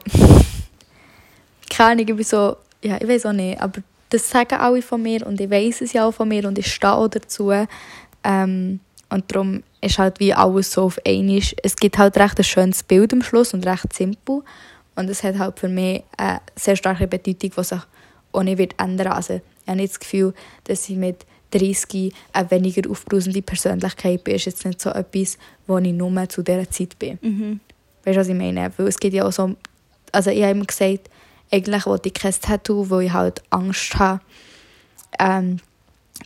keine 1.71 1.93
Ahnung, 1.93 2.09
ich 2.09 2.17
bin 2.17 2.25
so, 2.25 2.57
ja, 2.83 2.99
ich 3.01 3.09
weiß 3.09 3.27
auch 3.27 3.33
nicht, 3.33 3.61
aber 3.61 3.83
das 4.11 4.29
sagen 4.29 4.55
alle 4.61 4.83
von 4.83 5.03
mir 5.03 5.27
und 5.27 5.41
ich 5.41 5.51
weiß 5.51 5.81
es 5.81 5.95
ja 5.95 6.07
auch 6.07 6.13
von 6.13 6.29
mir 6.29 6.47
und 6.47 6.59
ich 6.59 6.73
stehe 6.73 6.93
auch 6.93 7.09
dazu. 7.09 7.51
Ähm, 8.25 8.81
und 9.09 9.25
darum 9.33 9.63
ist 9.83 9.99
halt 9.99 10.21
wie 10.21 10.33
alles 10.33 10.73
so 10.73 10.85
auf 10.85 10.99
einmal. 11.07 11.43
Es 11.63 11.77
gibt 11.77 11.99
halt 11.99 12.17
recht 12.17 12.39
ein 12.39 12.45
schönes 12.45 12.83
Bild 12.83 13.13
am 13.13 13.23
Schluss 13.23 13.53
und 13.53 13.67
recht 13.67 13.93
simpel. 13.93 14.43
Und 14.95 15.11
es 15.11 15.23
hat 15.23 15.39
halt 15.39 15.59
für 15.59 15.69
mich 15.69 16.05
eine 16.17 16.41
sehr 16.57 16.77
starke 16.77 17.07
Bedeutung, 17.07 17.51
die 17.57 17.65
sich 17.65 17.81
auch 18.33 18.43
nicht 18.43 18.59
wird 18.59 18.75
ändern 18.79 19.09
Also 19.09 19.35
ich 19.35 19.69
habe 19.69 19.79
nicht 19.79 19.93
das 19.93 20.01
Gefühl, 20.01 20.35
dass 20.65 20.89
ich 20.89 20.97
mit 20.97 21.27
30 21.51 22.13
eine 22.33 22.51
weniger 22.51 22.89
aufbrausende 22.91 23.43
Persönlichkeit 23.43 24.25
bin. 24.25 24.35
Es 24.35 24.43
ist 24.43 24.47
jetzt 24.47 24.65
nicht 24.65 24.81
so 24.81 24.91
etwas, 24.91 25.37
wo 25.67 25.79
ich 25.79 25.93
nur 25.93 26.29
zu 26.29 26.43
dieser 26.43 26.71
Zeit 26.71 26.99
bin. 26.99 27.19
Mhm. 27.21 27.61
Weißt 28.05 28.17
du, 28.17 28.21
was 28.21 28.29
ich 28.29 28.35
meine? 28.35 28.73
Weil 28.77 28.87
es 28.87 28.99
gibt 28.99 29.15
ja 29.15 29.27
auch 29.27 29.33
so... 29.33 29.55
Also 30.13 30.31
ich 30.31 30.43
habe 30.43 30.53
immer 30.53 30.65
gesagt, 30.65 31.11
eigentlich 31.51 31.87
wollte 31.87 32.09
ich 32.09 32.15
kein 32.15 32.33
Tattoo, 32.33 32.89
weil 32.91 33.07
ich 33.07 33.13
halt 33.13 33.43
Angst 33.51 33.99
habe, 33.99 34.21
ähm, 35.19 35.59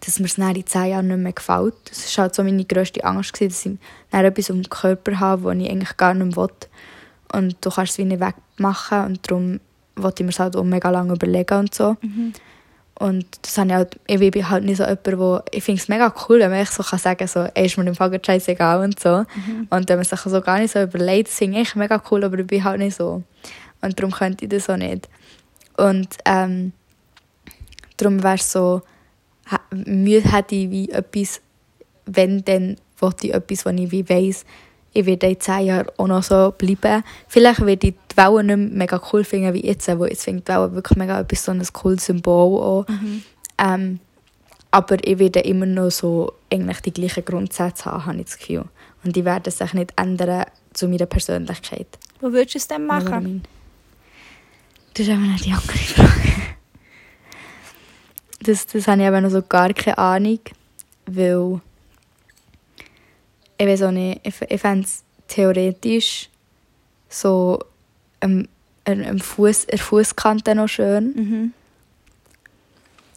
dass 0.04 0.18
mir 0.18 0.26
es 0.26 0.36
dann 0.36 0.54
in 0.54 0.66
10 0.66 0.86
Jahren 0.86 1.08
nicht 1.08 1.18
mehr 1.18 1.32
gefällt. 1.32 1.74
Das 1.88 2.16
war 2.16 2.22
halt 2.22 2.34
so 2.34 2.42
meine 2.42 2.64
grösste 2.64 3.04
Angst, 3.04 3.32
gewesen, 3.32 3.48
dass 3.50 3.66
ich 3.66 3.78
dann 4.10 4.24
etwas 4.24 4.50
am 4.50 4.62
Körper 4.64 5.20
habe, 5.20 5.54
das 5.54 5.62
ich 5.62 5.70
eigentlich 5.70 5.96
gar 5.96 6.14
nicht 6.14 6.36
will. 6.36 6.48
Und 7.32 7.56
du 7.60 7.70
kannst 7.70 7.92
es 7.92 7.98
wie 7.98 8.04
nicht 8.04 8.20
wegmachen 8.20 9.04
und 9.04 9.30
darum 9.30 9.60
wollte 9.96 10.22
ich 10.22 10.26
mir 10.26 10.30
es 10.30 10.38
halt 10.38 10.56
auch 10.56 10.64
mega 10.64 10.90
lange 10.90 11.14
überlegen 11.14 11.58
und 11.58 11.74
so. 11.74 11.96
Und 12.98 13.26
das 13.42 13.58
habe 13.58 13.68
ich 13.68 13.74
halt, 13.74 14.00
ich 14.06 14.30
bin 14.30 14.48
halt 14.48 14.64
nicht 14.64 14.78
so 14.78 14.84
jemand, 14.84 15.18
wo, 15.18 15.40
ich 15.50 15.62
finde 15.62 15.82
es 15.82 15.88
mega 15.88 16.12
cool, 16.28 16.38
wenn 16.38 16.50
man 16.50 16.64
so 16.64 16.82
kann 16.82 16.98
sagen 16.98 17.26
so, 17.26 17.40
ey, 17.54 17.66
ist 17.66 17.76
mir 17.76 17.86
im 17.86 17.94
Fall 17.94 18.18
scheißegal 18.24 18.82
und 18.82 18.98
so. 18.98 19.24
Und 19.68 19.88
wenn 19.88 19.96
man 19.96 20.04
sich 20.04 20.18
so 20.18 20.40
gar 20.40 20.58
nicht 20.58 20.72
so 20.72 20.80
überlegt, 20.80 21.28
das 21.28 21.34
finde 21.34 21.60
ich 21.60 21.74
mega 21.74 22.02
cool, 22.10 22.24
aber 22.24 22.38
ich 22.38 22.46
bin 22.46 22.64
halt 22.64 22.78
nicht 22.78 22.96
so. 22.96 23.22
Und 23.82 23.98
darum 23.98 24.12
könnte 24.12 24.44
ich 24.46 24.50
das 24.50 24.70
auch 24.70 24.78
nicht. 24.78 25.08
Und 25.76 26.08
ähm, 26.24 26.72
darum 27.98 28.22
wäre 28.22 28.36
es 28.36 28.50
so, 28.50 28.80
Mühe 29.70 30.20
hätte 30.22 30.54
ich 30.54 30.70
wie 30.70 30.90
etwas, 30.90 31.40
wenn, 32.06 32.44
dann 32.44 32.76
wollte 32.98 33.28
ich 33.28 33.34
etwas, 33.34 33.66
wo 33.66 33.70
ich 33.70 33.90
wie 33.90 34.08
weiss, 34.08 34.44
ich 34.92 35.04
werde 35.04 35.26
in 35.28 35.40
zehn 35.40 35.66
Jahren 35.66 35.88
auch 35.98 36.06
noch 36.06 36.22
so 36.22 36.54
bleiben. 36.56 37.04
Vielleicht 37.28 37.60
werde 37.64 37.88
ich 37.88 37.94
die 38.10 38.16
Wellen 38.16 38.46
nicht 38.46 38.56
mehr 38.56 38.78
mega 38.78 39.02
cool 39.12 39.24
finden 39.24 39.52
wie 39.52 39.66
jetzt, 39.66 39.86
weil 39.88 40.08
jetzt 40.08 40.24
finde 40.24 40.38
ich 40.38 40.44
die 40.44 40.52
Wellen 40.52 40.74
wirklich 40.74 40.96
mega 40.96 41.20
etwas 41.20 41.44
so 41.44 41.52
ein 41.52 41.62
cooles 41.72 42.06
Symbol 42.06 42.60
auch. 42.62 42.86
Ähm, 43.58 44.00
Aber 44.70 44.96
ich 45.06 45.18
werde 45.18 45.40
immer 45.40 45.66
noch 45.66 45.90
so 45.90 46.32
eigentlich 46.50 46.80
die 46.80 46.92
gleichen 46.92 47.24
Grundsätze 47.24 47.86
haben, 47.86 48.06
habe 48.06 48.18
ich 48.18 48.24
das 48.24 48.38
Gefühl. 48.38 48.64
Und 49.04 49.14
die 49.16 49.24
werden 49.24 49.50
sich 49.50 49.72
nicht 49.74 49.92
ändern 49.96 50.46
zu 50.72 50.88
meiner 50.88 51.06
Persönlichkeit. 51.06 51.86
Wo 52.20 52.32
würdest 52.32 52.54
du 52.54 52.58
es 52.58 52.68
denn 52.68 52.86
machen? 52.86 53.42
Das 54.94 55.06
ist 55.06 55.12
eben 55.12 55.30
noch 55.30 55.40
die 55.40 55.52
andere 55.52 55.78
Frage. 55.78 56.35
Das, 58.46 58.66
das 58.66 58.86
habe 58.86 59.02
ich 59.02 59.08
eben 59.08 59.22
noch 59.22 59.30
so 59.30 59.42
gar 59.42 59.72
keine 59.74 59.98
Ahnung, 59.98 60.40
weil 61.06 61.60
ich 63.58 63.66
weiß 63.66 63.82
auch 63.82 63.90
nicht, 63.90 64.20
ich, 64.22 64.34
ich 64.48 64.60
fände 64.60 64.86
es 64.86 65.02
theoretisch 65.28 66.28
so 67.08 67.58
am, 68.20 68.46
am, 68.84 69.18
Fuß, 69.18 69.66
der 69.66 69.78
Fußkante 69.78 70.54
noch 70.54 70.68
schön. 70.68 71.14
Mhm. 71.14 71.52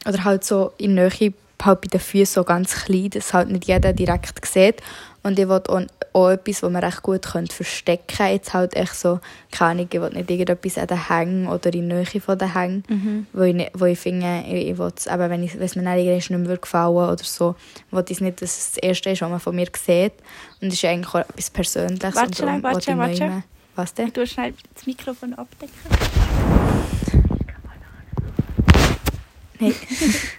Oder 0.08 0.24
halt 0.24 0.44
so 0.44 0.72
in 0.78 0.96
Nähe, 0.96 1.34
halt 1.66 1.82
bei 1.82 1.88
den 1.88 2.00
Füßen 2.00 2.34
so 2.36 2.44
ganz 2.44 2.74
klein, 2.86 3.10
dass 3.10 3.34
halt 3.34 3.50
nicht 3.50 3.66
jeder 3.66 3.94
direkt 3.94 4.46
sieht. 4.46 4.82
Und 5.22 5.38
ich 5.38 5.50
will 5.50 5.62
auch, 5.68 5.82
auch 6.14 6.30
etwas, 6.30 6.62
das 6.62 6.72
man 6.72 6.82
recht 6.82 7.02
gut 7.04 7.24
könnte 7.24 7.54
verstecken 7.54 8.16
könnte. 8.16 8.32
Jetzt 8.34 8.54
halt 8.54 8.74
echt 8.76 8.96
so, 8.96 9.20
keine 9.52 9.72
Ahnung, 9.72 9.88
ich 9.92 10.00
will 10.02 10.10
nicht 10.12 10.32
irgendetwas 10.32 10.78
an 10.78 10.88
den 10.88 11.08
Hängen 11.10 11.48
oder 11.48 11.74
in 11.74 11.90
Nähe 11.90 12.06
von 12.06 12.38
den 12.38 12.54
Hängen. 12.54 12.84
Mhm. 12.88 13.28
Wo 13.34 13.42
ich, 13.42 13.68
wo 13.74 13.86
ich 13.86 14.00
finde, 14.00 14.44
ich, 14.48 14.70
ich 14.70 14.78
will 14.78 14.92
es, 14.96 15.08
eben, 15.08 15.30
wenn, 15.30 15.44
ich, 15.44 15.56
wenn 15.56 15.64
es 15.64 15.76
mir 15.76 15.84
dann 15.84 15.98
nicht 15.98 16.30
mehr 16.30 16.58
gefallen 16.58 16.96
oder 16.96 17.18
so, 17.22 17.56
will 17.92 18.04
ich 18.08 18.12
es 18.12 18.22
nicht, 18.22 18.42
dass 18.42 18.58
es 18.58 18.72
das 18.76 18.78
Erste 18.84 19.10
ist, 19.10 19.22
was 19.22 19.30
man 19.30 19.40
von 19.42 19.54
mir 19.56 19.68
sieht. 19.78 20.14
Und 20.62 20.70
es 20.70 20.76
ist 20.76 20.86
eigentlich 20.86 21.14
auch 21.14 21.20
etwas 21.20 21.50
Persönliches. 21.50 22.16
Warte 22.16 22.28
und 22.28 22.36
schnell, 22.38 22.64
warte, 22.64 22.98
warte. 22.98 23.10
nicht 23.12 23.20
mehr- 23.20 23.44
Was 23.76 23.94
denn? 23.94 24.14
Du 24.14 24.26
schnell 24.26 24.54
das 24.74 24.86
Mikrofon 24.86 25.34
abdecken. 25.34 25.74
Nein. 29.60 29.76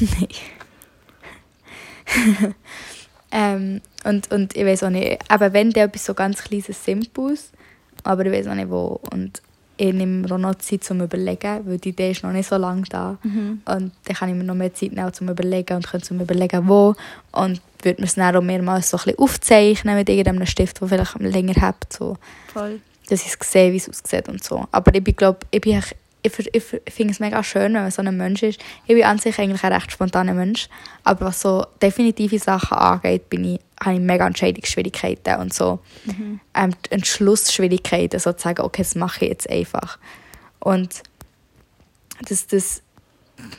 Nein. 0.00 0.28
ähm, 3.32 3.80
und, 4.04 4.30
und 4.32 4.56
ich 4.56 4.64
weiß 4.64 4.84
auch 4.84 4.90
nicht, 4.90 5.18
aber 5.28 5.52
wenn 5.52 5.70
der 5.70 5.84
etwas 5.84 6.06
so 6.06 6.14
ganz 6.14 6.42
kleines 6.42 6.84
Simples, 6.84 7.50
aber 8.04 8.24
ich 8.26 8.32
weiß 8.32 8.46
auch 8.48 8.54
nicht 8.54 8.70
wo. 8.70 9.00
Und 9.10 9.42
ich 9.76 9.92
nehme 9.92 10.26
mir 10.26 10.34
auch 10.34 10.38
noch 10.38 10.56
Zeit 10.56 10.82
zum 10.82 11.00
Überlegen, 11.00 11.60
weil 11.66 11.78
die 11.78 11.90
Idee 11.90 12.10
ist 12.10 12.24
noch 12.24 12.32
nicht 12.32 12.48
so 12.48 12.56
lange 12.56 12.82
da. 12.90 13.18
Und 13.22 13.64
dann 13.64 14.16
kann 14.16 14.28
ich 14.28 14.34
mir 14.34 14.44
noch 14.44 14.54
mehr 14.54 14.74
Zeit 14.74 14.92
nehmen 14.92 15.12
zum 15.12 15.28
Überlegen 15.28 15.76
und 15.76 15.86
kann 15.86 16.02
zum 16.02 16.20
Überlegen, 16.20 16.68
wo. 16.68 16.94
Und 17.32 17.60
würde 17.82 18.00
mir 18.00 18.06
es 18.06 18.16
dann 18.16 18.34
auch 18.34 18.42
mehrmals 18.42 18.90
so 18.90 18.96
ein 18.96 19.04
bisschen 19.04 19.18
aufzeichnen 19.18 19.94
mit 19.96 20.08
irgendeinem 20.08 20.46
Stift, 20.46 20.80
der 20.80 20.88
vielleicht 20.88 21.20
länger 21.20 21.60
hat. 21.60 21.92
So 21.92 22.16
Voll. 22.52 22.80
dass 23.08 23.24
ich 23.24 23.36
sehe, 23.44 23.72
wie 23.72 23.76
es 23.76 23.88
aussieht 23.88 24.28
und 24.28 24.42
so. 24.42 24.66
Aber 24.72 24.92
ich 24.94 25.04
bin, 25.04 25.14
glaub, 25.14 25.46
ich, 25.50 25.60
bin, 25.60 25.80
ich, 26.22 26.54
ich, 26.54 26.64
finde 26.92 27.12
es 27.12 27.20
mega 27.20 27.42
schön, 27.42 27.74
wenn 27.74 27.82
man 27.82 27.90
so 27.90 28.02
ein 28.02 28.16
Mensch 28.16 28.42
ist. 28.42 28.60
Ich 28.86 28.94
bin 28.94 29.04
an 29.04 29.18
sich 29.18 29.38
eigentlich 29.38 29.62
ein 29.62 29.72
recht 29.72 29.92
spontaner 29.92 30.34
Mensch, 30.34 30.68
aber 31.04 31.26
was 31.26 31.40
so 31.40 31.64
definitive 31.80 32.38
Sachen 32.38 32.76
angeht, 32.76 33.30
bin 33.30 33.44
ich, 33.44 33.60
habe 33.82 33.94
ich 33.94 34.00
mega 34.00 34.26
Entscheidungsschwierigkeiten 34.26 35.36
und 35.36 35.54
so 35.54 35.78
ähm, 36.54 36.74
die 36.86 36.92
Entschlussschwierigkeiten, 36.92 38.18
so 38.18 38.32
zu 38.32 38.42
sagen, 38.42 38.62
okay, 38.62 38.82
das 38.82 38.94
mache 38.94 39.24
ich 39.24 39.30
jetzt 39.30 39.50
einfach. 39.50 39.98
Und 40.58 41.02
das, 42.28 42.46
das 42.48 42.82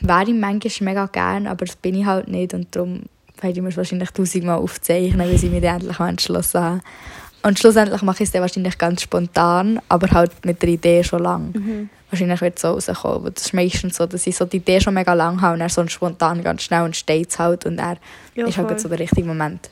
wäre 0.00 0.24
ich 0.24 0.34
manchmal 0.34 0.72
mega 0.80 1.06
gern, 1.06 1.46
aber 1.46 1.64
das 1.64 1.76
bin 1.76 1.94
ich 1.94 2.04
halt 2.04 2.28
nicht 2.28 2.52
und 2.52 2.74
darum 2.76 3.04
werde 3.40 3.56
ich 3.56 3.62
mir 3.62 3.70
es 3.70 3.76
wahrscheinlich 3.78 4.10
tausendmal 4.10 4.58
aufzeichnen, 4.58 5.30
bis 5.30 5.42
ich 5.42 5.50
mich 5.50 5.64
endlich 5.64 5.98
entschlossen 5.98 6.60
habe. 6.60 6.80
Und 7.42 7.58
schlussendlich 7.58 8.02
mache 8.02 8.22
ich 8.22 8.28
es 8.28 8.32
dann 8.32 8.42
wahrscheinlich 8.42 8.76
ganz 8.76 9.00
spontan, 9.00 9.80
aber 9.88 10.10
halt 10.10 10.44
mit 10.44 10.60
der 10.60 10.68
Idee 10.68 11.02
schon 11.02 11.22
lang. 11.22 11.88
Wahrscheinlich 12.10 12.40
wird 12.40 12.56
es 12.56 12.62
so 12.62 12.72
rauskommen. 12.72 13.32
Das 13.34 13.46
ist 13.46 13.54
meistens 13.54 13.96
so, 13.96 14.06
dass 14.06 14.26
ich 14.26 14.36
so 14.36 14.44
die 14.44 14.58
Idee 14.58 14.80
schon 14.80 14.94
mega 14.94 15.12
lang 15.14 15.40
habe 15.40 15.54
und 15.54 15.60
dann 15.60 15.68
so 15.68 15.86
spontan 15.88 16.42
ganz 16.42 16.62
schnell 16.62 16.84
entsteht 16.84 17.30
es 17.30 17.38
halt 17.38 17.66
und 17.66 17.78
er 17.78 17.96
Ja, 18.34 18.46
ist 18.46 18.58
halt 18.58 18.80
so 18.80 18.88
der 18.88 18.98
richtige 18.98 19.26
Moment. 19.26 19.70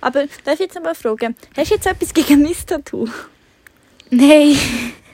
Aber 0.00 0.24
darf 0.44 0.54
ich 0.54 0.60
jetzt 0.60 0.74
noch 0.76 0.82
mal 0.82 0.94
fragen, 0.94 1.36
hast 1.56 1.70
du 1.70 1.74
jetzt 1.74 1.86
etwas 1.86 2.14
gegen 2.14 2.42
mein 2.42 2.54
Tattoo? 2.66 3.08
Nein, 4.10 4.56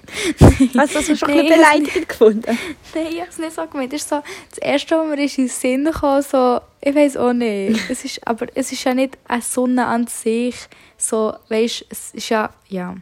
Hast 0.77 0.95
du 0.95 0.99
das 0.99 1.18
schon 1.18 1.29
Nein, 1.29 1.39
ein 1.41 1.47
bisschen 1.47 1.49
beleidigend 1.49 2.09
gefunden? 2.09 2.59
nein, 2.95 3.07
ich 3.11 3.20
habe 3.20 3.31
es 3.31 3.39
nicht 3.39 3.53
so 3.55 3.66
gemeint. 3.66 3.93
Das, 3.93 4.03
ist 4.03 4.09
so, 4.09 4.22
das 4.51 4.59
Erste, 4.59 4.97
was 4.97 5.07
mir 5.07 5.22
in 5.22 5.29
den 5.29 5.49
Sinn 5.49 5.91
kam, 5.93 6.22
so, 6.22 6.61
ich 6.81 6.95
weiß 6.95 7.16
auch 7.16 7.33
nicht. 7.33 7.81
Es 7.91 8.05
ist, 8.05 8.27
aber 8.27 8.47
es 8.55 8.72
ist 8.72 8.85
ja 8.85 8.95
nicht 8.95 9.18
eine 9.27 9.43
Sonne 9.43 9.87
an 9.87 10.07
sich. 10.07 10.57
So, 10.97 11.35
weißt, 11.49 11.87
es 11.89 12.14
ist 12.14 12.29
ja, 12.29 12.51
ja. 12.68 12.95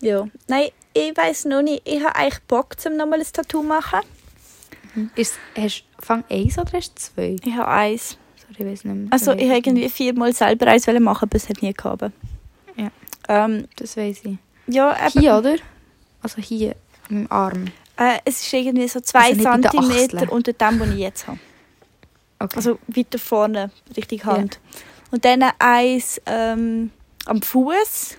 Ja. 0.00 0.26
Nein, 0.48 0.68
ich 0.96 1.16
weiss 1.16 1.44
noch 1.44 1.62
nicht. 1.62 1.82
Ich 1.86 2.02
habe 2.02 2.14
eigentlich 2.16 2.40
Bock, 2.48 2.74
um 2.86 2.96
nochmal 2.96 3.20
ein 3.20 3.26
Tattoo 3.32 3.62
zu 3.62 3.66
machen. 3.66 4.00
Ist, 5.14 5.34
hast 5.56 5.80
du 5.98 6.04
Fang 6.04 6.24
eins 6.30 6.58
oder 6.58 6.72
hast 6.72 6.92
du 6.92 7.00
zwei? 7.14 7.36
Ich 7.44 7.52
habe 7.54 7.68
eins. 7.68 8.16
Sorry, 8.36 8.54
ich 8.58 8.72
weiß 8.72 8.84
nicht 8.84 8.94
mehr. 8.96 9.06
Also 9.10 9.32
Ich 9.32 9.44
habe 9.48 9.58
irgendwie 9.58 9.88
viermal 9.90 10.32
selber 10.32 10.66
eins 10.68 10.86
machen, 10.86 11.28
aber 11.28 11.36
es 11.36 11.48
hat 11.48 11.60
nie 11.62 11.72
gehabt. 11.74 12.10
Ja. 12.76 12.90
Ähm, 13.28 13.66
Das 13.76 13.96
weiß 13.96 14.20
ich. 14.24 14.38
ja, 14.68 14.96
eben, 15.06 15.20
Hier, 15.20 15.36
oder? 15.36 15.56
Also 16.22 16.40
hier, 16.40 16.74
im 17.10 17.30
Arm. 17.30 17.66
äh, 17.98 18.18
es 18.24 18.40
ist 18.40 18.52
irgendwie 18.52 18.88
so 18.88 19.00
zwei 19.00 19.30
Also 19.30 19.42
den 19.44 19.46
Achseln? 19.66 20.28
unter 20.30 20.52
dem, 20.54 20.80
was 20.80 20.88
ich 20.88 20.96
jetzt 20.98 21.26
habe. 21.28 21.38
Okay. 22.38 22.56
Also 22.56 22.78
weiter 22.88 23.18
vorne, 23.18 23.70
richtig 23.96 24.24
Hand. 24.24 24.58
Und 25.10 25.24
dann 25.24 25.42
eins 25.58 26.20
ähm, 26.26 26.90
am 27.26 27.40
Fuß 27.42 28.16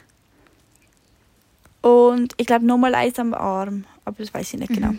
und 1.87 2.33
ich 2.37 2.45
glaube 2.45 2.65
nochmal 2.65 2.95
eins 2.95 3.19
am 3.19 3.33
Arm, 3.33 3.85
aber 4.05 4.17
das 4.19 4.33
weiß 4.33 4.53
ich 4.53 4.59
nicht 4.59 4.73
genau. 4.73 4.93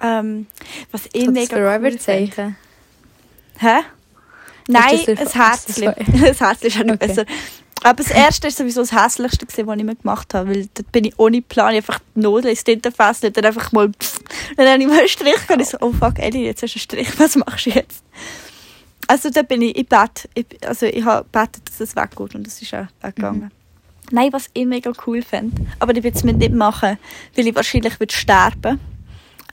Ähm, 0.00 0.46
was 0.92 1.06
ich 1.12 1.24
so 1.24 1.32
das 1.32 1.34
mega 1.34 1.56
cool 1.56 1.72
finde. 1.72 1.98
Forever-Zeichen. 1.98 2.56
Hä? 3.58 3.76
Nein, 4.68 4.98
das 4.98 5.08
ein 5.08 5.16
das 5.16 5.34
Herzchen. 5.34 5.88
Ein 5.88 6.34
Herzchen 6.34 6.66
ist 6.68 6.76
auch 6.78 6.84
nicht 6.84 6.94
Okay. 6.94 7.06
besser. 7.06 7.24
Aber 7.82 8.02
das 8.02 8.10
erste 8.10 8.44
war 8.44 8.50
sowieso 8.50 8.80
das 8.80 8.92
hässlichste, 8.92 9.46
gewesen, 9.46 9.66
was 9.66 9.76
ich 9.78 9.84
mir 9.84 9.94
gemacht 9.96 10.34
habe. 10.34 10.50
Weil 10.50 10.68
dort 10.74 10.92
bin 10.92 11.04
ich 11.04 11.18
ohne 11.18 11.40
Plan 11.42 11.70
ich 11.72 11.78
einfach 11.78 12.00
die 12.14 12.20
Nadel 12.20 12.50
ins 12.50 12.64
Tintenfass 12.64 13.22
und 13.22 13.36
dann 13.36 13.44
einfach 13.44 13.70
mal. 13.72 13.88
Pff, 13.90 14.20
dann 14.56 14.68
habe 14.68 14.82
ich 14.82 14.88
mal 14.88 14.98
einen 14.98 15.08
Strich 15.08 15.48
und 15.48 15.60
ich 15.60 15.68
so, 15.68 15.78
oh 15.80 15.92
fuck, 15.92 16.18
Ellie, 16.18 16.44
jetzt 16.44 16.62
hast 16.62 16.74
du 16.74 16.78
einen 16.78 16.82
Strich, 16.82 17.18
was 17.18 17.36
machst 17.36 17.66
du 17.66 17.70
jetzt? 17.70 18.02
Also 19.06 19.30
da 19.30 19.42
bin 19.42 19.62
ich 19.62 19.76
im 19.76 19.86
Bett. 19.86 20.28
Ich, 20.34 20.46
also 20.66 20.86
ich 20.86 21.04
habe 21.04 21.24
gebetet, 21.24 21.62
dass 21.68 21.80
es 21.80 21.96
weggeht 21.96 22.34
und 22.34 22.46
das 22.46 22.60
ist 22.60 22.74
auch 22.74 22.86
weggegangen. 23.00 23.50
Nein, 24.10 24.32
was 24.32 24.48
ich 24.54 24.66
mega 24.66 24.92
cool 25.06 25.22
fände, 25.22 25.66
aber 25.78 25.94
ich 25.96 26.02
will 26.02 26.12
es 26.14 26.24
mir 26.24 26.32
nicht 26.32 26.52
machen, 26.52 26.98
weil 27.36 27.46
ich 27.46 27.54
wahrscheinlich 27.54 28.00
würde 28.00 28.14
sterben 28.14 28.80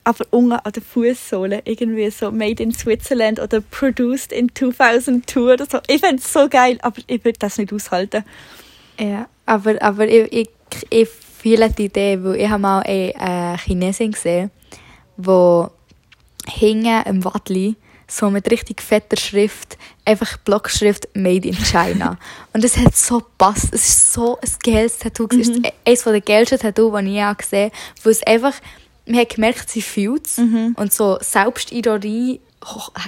aber 0.06 0.26
unten 0.30 0.54
an 0.54 0.72
der 0.72 0.84
Fußsohle 0.84 1.64
irgendwie 1.66 2.10
so 2.12 2.32
Made 2.32 2.62
in 2.62 2.72
Switzerland 2.72 3.40
oder 3.40 3.60
Produced 3.60 4.32
in 4.32 4.54
2002 4.54 5.54
oder 5.54 5.66
so. 5.66 5.80
Ich 5.88 6.00
fände 6.00 6.22
es 6.22 6.32
so 6.32 6.48
geil, 6.48 6.78
aber 6.84 7.02
ich 7.08 7.26
würde 7.26 7.40
das 7.40 7.58
nicht 7.58 7.74
aushalten. 7.74 8.24
Ja, 9.00 9.28
aber, 9.48 9.82
aber 9.82 10.08
ich, 10.08 10.32
ich, 10.32 10.50
ich 10.92 11.10
fühle 11.10 11.72
die 11.72 11.86
Idee, 11.86 12.24
weil 12.24 12.36
ich 12.36 12.48
habe 12.48 12.62
mal 12.62 12.82
eine 12.82 13.56
äh, 13.56 13.58
Chinesin 13.58 14.12
gesehen, 14.12 14.52
die 15.18 15.66
hinten 16.48 17.10
im 17.10 17.26
Wadli 17.26 17.76
so 18.08 18.30
mit 18.30 18.50
richtig 18.52 18.82
fetter 18.82 19.18
Schrift, 19.18 19.78
einfach 20.06 20.38
Blockschrift 20.38 21.08
Made 21.16 21.48
in 21.48 21.56
China. 21.56 22.18
Und 22.54 22.64
es 22.64 22.78
hat 22.78 22.96
so 22.96 23.20
gepasst. 23.20 23.70
Es 23.72 23.88
ist 23.88 24.14
so 24.14 24.38
ein 24.40 24.50
geiles 24.64 25.00
Tattoo. 25.00 25.28
Es 25.32 25.50
ist 25.50 25.62
eines 25.86 26.04
der 26.04 26.22
geilsten 26.22 26.60
Tattoos, 26.60 27.00
die 27.00 27.08
ich 27.08 27.14
je 27.14 27.34
gesehen 27.38 27.72
habe. 27.72 27.76
Weil 28.04 28.12
es 28.12 28.24
einfach, 28.24 28.54
man 29.06 29.20
hat 29.20 29.30
gemerkt, 29.30 29.70
sie 29.70 29.82
fühlt 29.82 30.28
es. 30.28 30.38
Und 30.76 30.94
so 30.94 31.18
Selbstironie 31.22 32.40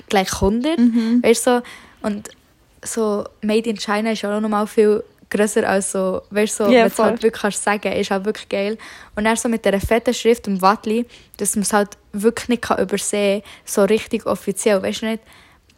gleich 0.09 0.33
100. 0.33 0.79
Weißt 1.23 1.47
du, 1.47 1.61
so, 2.01 2.07
und 2.07 2.29
so 2.83 3.25
Made 3.41 3.69
in 3.69 3.77
China 3.77 4.11
ist 4.11 4.25
auch 4.25 4.39
nochmal 4.39 4.67
viel 4.67 5.03
grösser 5.29 5.67
als 5.67 5.91
so, 5.91 6.21
weißt 6.29 6.59
du, 6.59 6.65
so, 6.65 6.71
Ja, 6.71 6.83
wenn 6.85 6.91
du 6.91 7.03
halt 7.03 7.23
wirklich 7.23 7.41
kannst 7.41 7.63
sagen, 7.63 7.91
ist 7.91 8.11
halt 8.11 8.25
wirklich 8.25 8.47
geil. 8.49 8.77
Und 9.15 9.25
dann 9.25 9.35
so 9.35 9.49
mit 9.49 9.65
dieser 9.65 9.79
fetten 9.79 10.13
Schrift 10.13 10.47
im 10.47 10.61
Wadli, 10.61 11.05
dass 11.37 11.55
man 11.55 11.63
es 11.63 11.73
halt 11.73 11.89
wirklich 12.13 12.49
nicht 12.49 12.61
kann 12.63 12.79
übersehen 12.79 13.41
kann, 13.41 13.51
so 13.65 13.83
richtig 13.83 14.25
offiziell, 14.25 14.81
weißt 14.81 15.01
du 15.01 15.05
nicht, 15.07 15.23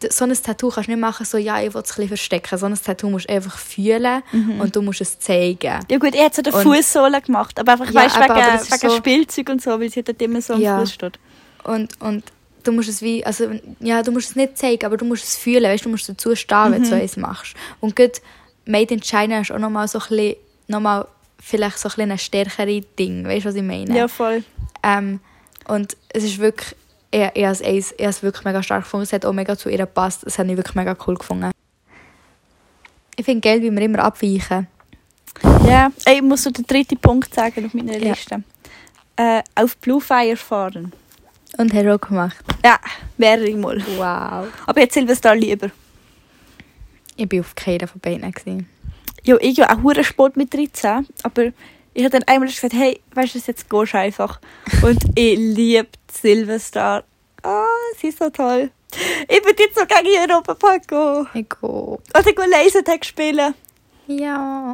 so 0.08 0.24
ein 0.24 0.32
Tattoo 0.32 0.70
kannst 0.70 0.88
du 0.88 0.92
nicht 0.92 1.00
machen, 1.00 1.26
so, 1.26 1.36
ja, 1.36 1.60
ich 1.60 1.74
will 1.74 1.82
es 1.82 1.90
ein 1.90 1.94
bisschen 1.96 2.08
verstecken. 2.08 2.56
So 2.58 2.64
ein 2.64 2.74
Tattoo 2.74 3.10
musst 3.10 3.28
du 3.28 3.34
einfach 3.34 3.58
fühlen 3.58 4.22
und 4.58 4.74
du 4.74 4.80
musst 4.80 5.02
es 5.02 5.18
zeigen. 5.18 5.78
Ja 5.90 5.98
gut, 5.98 6.14
es 6.14 6.38
an 6.38 6.44
der 6.44 6.54
Und- 6.54 6.62
Fußsohle 6.62 7.20
gemacht, 7.20 7.58
aber 7.58 7.72
einfach, 7.72 7.86
Ja, 7.90 7.94
weißt, 8.04 8.16
aber- 8.16 8.34
wegen, 8.36 8.46
aber 8.46 8.62
wegen 8.62 8.90
so- 8.90 8.96
Spielzeug 8.96 9.48
und 9.50 9.60
so, 9.62 9.78
weil 9.78 9.90
sie 9.90 10.02
dort 10.02 10.22
immer 10.22 10.40
so 10.40 10.54
am 10.54 10.60
Ja. 10.62 10.78
Fuß 10.78 10.94
steht. 10.94 11.18
Und, 11.64 12.00
und 12.00 12.24
du 12.62 12.72
musst 12.72 12.88
es 12.88 13.02
wie, 13.02 13.26
also, 13.26 13.50
ja, 13.80 14.02
du 14.02 14.10
musst 14.12 14.30
es 14.30 14.36
nicht 14.36 14.56
zeigen, 14.56 14.86
aber 14.86 14.96
du 14.96 15.04
musst 15.04 15.24
es 15.24 15.36
fühlen, 15.36 15.64
weißt 15.64 15.84
du, 15.84 15.88
du 15.88 15.90
musst 15.90 16.08
dazu 16.08 16.34
stehen, 16.34 16.72
wenn 16.72 16.82
du 16.82 16.88
so 16.88 16.94
eins 16.94 17.18
machst. 17.18 17.54
Und 17.80 17.94
gerade 17.94 18.12
Made 18.66 18.94
in 18.94 19.00
China 19.00 19.40
ist 19.40 19.50
auch 19.52 19.58
nochmal 19.58 19.88
so 19.88 19.98
ein 19.98 20.08
bisschen, 20.08 20.36
nochmal 20.68 21.06
vielleicht 21.40 21.78
so 21.78 21.88
ein 21.88 21.94
bisschen 21.94 22.10
ein 22.12 22.18
stärkere 22.18 22.80
Ding, 22.98 23.24
weißt 23.26 23.44
du, 23.44 23.48
was 23.48 23.54
ich 23.56 23.62
meine? 23.62 23.96
Ja, 23.96 24.08
voll. 24.08 24.44
Ähm, 24.82 25.20
und 25.68 25.96
es 26.10 26.24
ist 26.24 26.38
wirklich, 26.38 26.76
ich, 27.10 27.20
ich 27.34 27.44
habe 27.44 27.52
es 27.52 27.62
eins- 27.62 27.92
ich 27.92 28.00
habe 28.04 28.10
es 28.10 28.22
wirklich 28.22 28.44
mega 28.44 28.62
stark 28.62 28.84
gefunden, 28.84 29.04
es 29.04 29.12
hat 29.12 29.24
auch 29.24 29.32
mega 29.32 29.56
zu 29.56 29.68
ihr 29.70 29.78
gepasst, 29.78 30.22
es 30.24 30.38
hat 30.38 30.46
ich 30.48 30.56
wirklich 30.56 30.74
mega 30.76 30.96
cool 31.06 31.14
gefunden. 31.16 31.50
Ich 33.16 33.24
finde 33.24 33.40
geil, 33.40 33.60
wie 33.62 33.70
wir 33.70 33.82
immer 33.82 34.00
abweichen. 34.00 34.66
Ja, 35.66 35.90
Ey, 36.04 36.16
ich 36.16 36.22
muss 36.22 36.42
so 36.42 36.50
den 36.50 36.66
dritten 36.66 36.98
Punkt 36.98 37.34
sagen 37.34 37.64
auf 37.66 37.74
meiner 37.74 37.96
Ja. 37.96 38.10
Liste. 38.10 38.42
Äh, 39.16 39.42
auf 39.54 39.76
Blue 39.78 40.00
Fire 40.00 40.36
fahren. 40.36 40.92
Und 41.58 41.72
hast 41.74 41.82
du 41.84 41.94
auch 41.94 42.00
gemacht. 42.00 42.36
Ja, 42.64 42.78
mehrere 43.18 43.54
Mal. 43.56 43.82
Wow. 43.96 44.48
Aber 44.66 44.80
jetzt 44.80 44.94
Silvester 44.94 45.34
lieber. 45.34 45.70
Ich 47.20 47.30
war 47.30 47.40
auf 47.40 47.54
keiner 47.54 47.86
von 47.86 48.00
beiden. 48.00 48.32
Gewesen. 48.32 48.66
Ja, 49.24 49.36
ich 49.40 49.58
ja 49.58 49.70
auch 49.70 49.82
hure 49.82 50.04
Sport 50.04 50.38
mit 50.38 50.54
13, 50.54 51.06
aber 51.22 51.52
ich 51.92 52.04
habe 52.04 52.18
dann 52.18 52.22
einmal 52.22 52.48
gesagt, 52.48 52.72
hey, 52.72 52.98
weißt 53.14 53.34
du, 53.34 53.38
jetzt 53.38 53.68
gehst 53.68 53.92
du 53.92 53.98
einfach. 53.98 54.40
Und 54.82 54.98
ich 55.14 55.38
liebe 55.38 55.88
Silvester. 56.10 57.04
Ah, 57.42 57.66
sie 57.98 58.08
ist 58.08 58.18
so 58.18 58.30
toll. 58.30 58.70
Ich 59.28 59.44
würde 59.44 59.62
jetzt 59.62 59.78
so 59.78 59.84
gerne 59.84 60.08
in 60.08 60.14
den 60.14 60.30
Europapark 60.30 60.88
gehen. 60.88 61.26
Ich 61.34 61.48
gehe. 61.48 61.70
Oder 61.70 62.22
gehen 62.22 62.50
Lasertag 62.50 63.04
spielen. 63.04 63.54
Ja. 64.06 64.72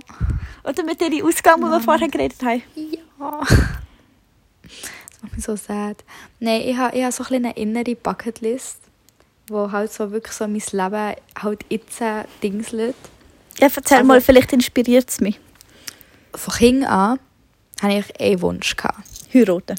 Oder 0.62 0.84
mit 0.84 1.00
dem 1.00 1.26
Ausgang, 1.26 1.60
wo 1.60 1.66
wir 1.66 1.80
vorher 1.80 2.08
geredet 2.08 2.42
haben. 2.42 2.62
Ja. 2.76 3.40
Das 4.62 5.22
macht 5.22 5.34
mich 5.34 5.44
so 5.44 5.56
sad. 5.56 6.04
Nein, 6.38 6.62
ich 6.62 6.76
habe 6.76 6.96
ich 6.96 7.04
ha 7.04 7.10
so 7.10 7.24
ein 7.24 7.44
eine 7.44 7.56
innere 7.56 7.96
Bucketlist, 7.96 8.78
wo 9.48 9.70
halt 9.70 9.92
so 9.92 10.10
wirklich 10.10 10.32
so 10.34 10.46
mein 10.46 10.62
Leben 10.72 11.14
halt 11.42 11.64
jetzt 11.68 12.00
dingselt. 12.42 12.94
Ja, 13.58 13.68
erzähl 13.74 13.98
Also- 13.98 14.06
mal, 14.08 14.20
vielleicht 14.20 14.52
inspiriert 14.52 15.08
es 15.08 15.20
mich. 15.20 15.38
Von 16.34 16.54
Kind 16.54 16.84
an 16.86 17.18
hatte 17.80 17.98
ich 17.98 18.20
einen 18.20 18.42
Wunsch. 18.42 18.76
Gehabt. 18.76 18.98
Heiraten. 19.32 19.76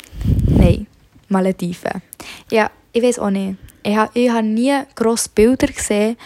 Nein, 0.47 0.88
Malediven. 1.30 2.01
Ja, 2.51 2.70
ich 2.93 3.03
weiß 3.03 3.20
auch 3.20 3.30
nicht. 3.30 3.57
Ich 3.84 3.95
habe 3.95 4.11
ich 4.20 4.30
ha 4.30 4.41
nie 4.41 4.76
grosse 4.95 5.30
Bilder 5.34 5.68
gesehen, 5.68 6.18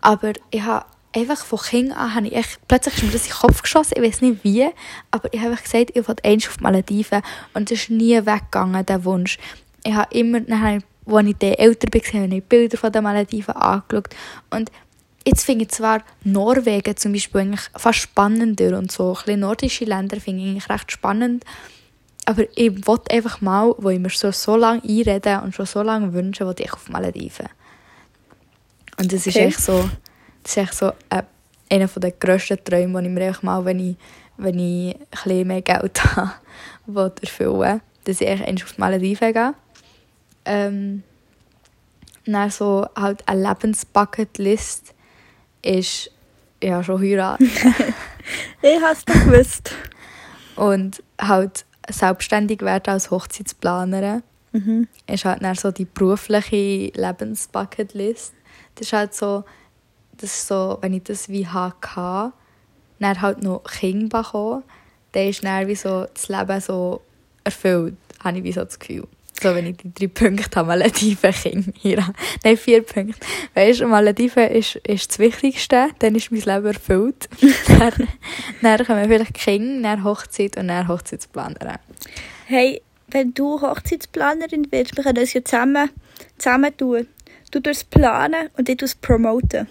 aber 0.00 0.32
ich 0.50 0.62
habe 0.62 0.84
einfach 1.14 1.44
von 1.44 1.58
Kind 1.58 1.92
an, 1.96 2.14
habe 2.14 2.26
ich 2.28 2.36
echt, 2.36 2.60
plötzlich 2.68 2.96
ist 2.96 3.02
mir 3.04 3.10
das 3.10 3.22
in 3.22 3.28
den 3.32 3.38
Kopf 3.38 3.62
geschossen, 3.62 3.94
ich 3.96 4.02
weiß 4.02 4.20
nicht 4.20 4.44
wie, 4.44 4.68
aber 5.10 5.32
ich 5.32 5.40
habe 5.40 5.56
gesagt, 5.56 5.90
ich 5.96 6.06
will 6.06 6.16
eins 6.22 6.46
auf 6.46 6.60
Malediven 6.60 7.22
und 7.54 7.70
es 7.72 7.80
ist 7.82 7.90
nie 7.90 8.14
weggegangen, 8.24 8.84
der 8.86 9.04
Wunsch. 9.04 9.38
Ich 9.84 9.94
habe 9.94 10.14
immer, 10.14 10.40
nachher, 10.40 10.80
als 11.16 11.28
ich 11.28 11.36
dann 11.38 11.52
älter 11.54 11.88
war, 11.92 12.22
habe 12.22 12.34
ich 12.36 12.44
Bilder 12.44 12.78
von 12.78 12.92
den 12.92 13.02
Malediven 13.02 13.54
angeschaut 13.54 14.08
und 14.50 14.70
Jetzt 15.26 15.44
finde 15.44 15.64
ich 15.66 15.70
zwar 15.72 16.02
Norwegen 16.24 16.96
zum 16.96 17.12
Beispiel 17.12 17.42
eigentlich 17.42 17.68
fast 17.76 17.98
spannender 17.98 18.78
und 18.78 18.90
so. 18.90 19.14
Ein 19.26 19.40
nordische 19.40 19.84
Länder 19.84 20.18
finde 20.20 20.42
ich 20.42 20.48
eigentlich 20.48 20.70
recht 20.70 20.90
spannend. 20.90 21.44
Aber 22.24 22.44
ich 22.56 22.86
wollte 22.86 23.14
einfach 23.14 23.42
mal, 23.42 23.74
wo 23.76 23.90
ich 23.90 23.98
mir 23.98 24.08
so, 24.08 24.30
so 24.32 24.56
lange 24.56 24.82
einrede 24.82 25.42
und 25.42 25.54
schon 25.54 25.66
so 25.66 25.82
lange 25.82 26.14
wünsche, 26.14 26.46
wollte 26.46 26.62
ich 26.62 26.72
auf 26.72 26.88
Malediven. 26.88 27.48
Und 28.98 29.12
das 29.12 29.26
ist 29.26 29.36
Okay. 29.36 29.46
echt 29.46 29.60
so, 29.60 29.90
das 30.44 30.52
ist 30.52 30.56
echt 30.56 30.74
so 30.74 30.92
äh, 31.10 31.22
einer 31.70 31.88
der 31.88 32.12
grössten 32.12 32.64
Träume, 32.64 33.02
die 33.02 33.08
ich 33.08 33.14
mir 33.14 33.26
einfach 33.26 33.42
mal, 33.42 33.64
wenn 33.66 33.80
ich, 33.80 33.96
wenn 34.38 34.58
ich 34.58 34.94
ein 34.94 35.06
bisschen 35.12 35.46
mehr 35.46 35.62
Geld 35.62 36.04
habe, 36.16 36.32
will 36.86 37.12
erfüllen 37.20 37.82
Dass 38.04 38.20
ich 38.22 38.28
einmal 38.28 38.54
auf 38.62 38.72
die 38.72 38.80
Malediven 38.80 39.32
gehe. 39.32 39.54
Ähm, 40.48 41.02
dann 42.26 42.50
so 42.50 42.86
halt 42.96 43.26
eine 43.26 43.48
Lebensbucketlist 43.48 44.94
ist 45.62 46.10
ja 46.62 46.82
schon 46.82 47.00
heiraten. 47.00 47.50
Ich 48.60 48.82
habe 48.82 48.92
es 48.92 49.06
gewusst. 49.06 49.72
Und 50.54 51.02
halt 51.18 51.64
selbstständig 51.88 52.60
werden 52.60 52.92
als 52.92 53.10
Hochzeitsplanerin 53.10 54.22
Mhm. 54.52 54.88
ist 55.06 55.24
halt 55.24 55.42
dann 55.42 55.54
so 55.54 55.70
die 55.70 55.84
berufliche 55.84 56.90
Lebensbucketlist. 56.94 58.32
Das 58.74 58.86
ist 58.86 58.92
halt 58.92 59.14
so, 59.14 59.44
das 60.16 60.30
ist 60.30 60.48
so, 60.48 60.78
wenn 60.80 60.94
ich 60.94 61.04
das 61.04 61.28
wie 61.28 61.46
hatte, 61.46 62.32
dann 62.98 63.20
halt 63.20 63.42
noch 63.42 63.62
Kinder 63.64 64.22
bekommen, 64.22 64.62
dann 65.12 65.28
ist 65.28 65.44
dann 65.44 65.66
wie 65.68 65.74
so 65.74 66.06
das 66.12 66.28
Leben 66.28 66.60
so 66.60 67.02
erfüllt, 67.44 67.96
habe 68.24 68.38
ich 68.38 68.44
wie 68.44 68.52
so 68.52 68.64
das 68.64 68.78
Gefühl. 68.78 69.06
So, 69.40 69.54
wenn 69.54 69.66
ich 69.66 69.76
die 69.76 69.92
drei 69.94 70.08
Punkte 70.08 70.56
habe, 70.56 70.68
Malediven, 70.68 71.32
Kinder, 71.32 71.72
hier. 71.76 72.14
Nein, 72.42 72.56
vier 72.56 72.82
Punkte. 72.82 73.20
Weißt 73.54 73.80
du, 73.80 73.86
Malediven 73.86 74.48
ist, 74.48 74.76
ist 74.76 75.10
das 75.10 75.18
Wichtigste, 75.20 75.90
dann 76.00 76.16
ist 76.16 76.32
mein 76.32 76.40
Leben 76.40 76.66
erfüllt. 76.66 77.28
dann, 77.68 78.08
dann 78.62 78.86
kommen 78.86 79.08
vielleicht 79.08 79.34
Kinder, 79.34 79.90
dann 79.90 80.04
Hochzeit 80.04 80.56
und 80.56 80.68
dann 80.68 80.88
Hochzeitsplanerin. 80.88 81.78
Hey, 82.46 82.82
wenn 83.08 83.32
du 83.32 83.60
Hochzeitsplanerin 83.60 84.66
willst, 84.70 84.96
wir 84.96 85.04
können 85.04 85.18
uns 85.18 85.32
ja 85.34 85.44
zusammen, 85.44 85.90
zusammen 86.36 86.76
tun. 86.76 87.06
Du 87.52 87.60
tust 87.60 87.90
planen 87.90 88.48
und 88.56 88.68
ich 88.68 88.76
tue 88.76 88.86
es 88.86 88.94
promoten. 88.96 89.68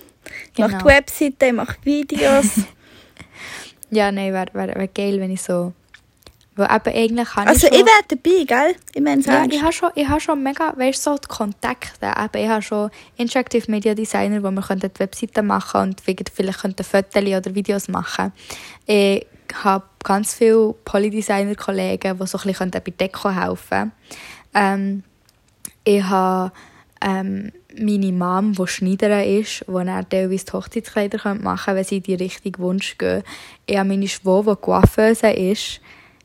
Ich 0.54 0.60
mache 0.60 0.72
Genau. 0.72 0.80
die 0.84 0.86
Webseite, 0.86 1.46
ich 1.48 1.54
mache 1.54 1.78
Videos. 1.84 2.62
Ja, 3.90 4.12
nein, 4.12 4.34
wäre 4.34 4.54
wär, 4.54 4.76
wär 4.76 4.88
geil, 4.90 5.18
wenn 5.22 5.32
ich 5.32 5.42
so... 5.42 5.72
Weil 6.58 6.76
eben 6.76 6.96
eigentlich 6.96 7.36
habe 7.36 7.48
also 7.48 7.68
ich 7.68 7.74
ich 7.74 7.80
schon... 7.80 7.88
wäre 7.88 8.04
dabei, 8.08 8.44
gell? 8.46 8.76
Ich 8.94 9.02
meine 9.02 9.22
ja, 9.22 9.46
ich 9.46 9.62
habe 9.62 9.74
schon, 9.74 9.90
ich 9.96 10.08
habe 10.08 10.20
schon 10.20 10.44
mega, 10.44 10.74
weißt 10.76 11.04
so 11.04 11.16
die 11.16 11.28
Kontakte. 11.28 12.08
Eben, 12.08 12.44
ich 12.44 12.50
habe 12.50 12.62
schon 12.62 12.90
Interactive 13.16 13.70
Media 13.72 13.94
Designer, 13.94 14.44
wo 14.44 14.52
wir 14.52 14.62
könnten 14.62 14.92
die 14.94 15.00
Webseiten 15.00 15.46
machen 15.46 15.82
und 15.82 16.02
vielleicht 16.02 16.62
könnten 16.62 16.84
Fotos 16.84 17.24
oder 17.24 17.56
Videos 17.56 17.88
machen. 17.88 18.34
Ich 18.86 19.26
habe 19.64 19.86
ganz 20.04 20.34
viele 20.34 20.74
Polydesigner-Kollegen, 20.84 22.18
die 22.18 22.28
so 22.28 22.38
ein 22.38 22.44
bisschen 22.44 22.72
bei 22.72 22.80
Deko 22.80 23.30
helfen 23.30 23.92
ähm, 24.54 25.04
Ich 25.84 26.04
habe 26.04 26.52
ähm, 27.02 27.52
meine 27.80 28.12
Mom, 28.12 28.54
die 28.54 28.68
Schneiderin 28.68 29.42
ist, 29.42 29.66
die 29.68 29.72
dann 29.72 30.10
teilweise 30.10 30.46
die 30.46 30.52
Hochzeitskleider 30.52 31.36
machen 31.36 31.66
können, 31.66 31.78
wenn 31.78 31.84
sie 31.84 31.98
in 31.98 32.04
die 32.04 32.16
Richtung 32.16 32.54
Wunsch 32.58 32.98
gehen. 32.98 33.24
Ich 33.66 33.78
habe 33.78 33.90
meine 33.90 34.08
Schwester, 34.08 34.56
die 34.56 34.62
Coiffeuse 34.62 35.30
ist. 35.30 35.82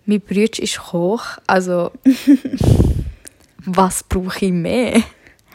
Mein 0.06 0.20
Bruder 0.20 0.62
ist 0.62 0.78
Koch. 0.78 1.38
Also, 1.46 1.92
was 3.64 4.02
brauche 4.02 4.46
ich 4.46 4.52
mehr? 4.52 5.02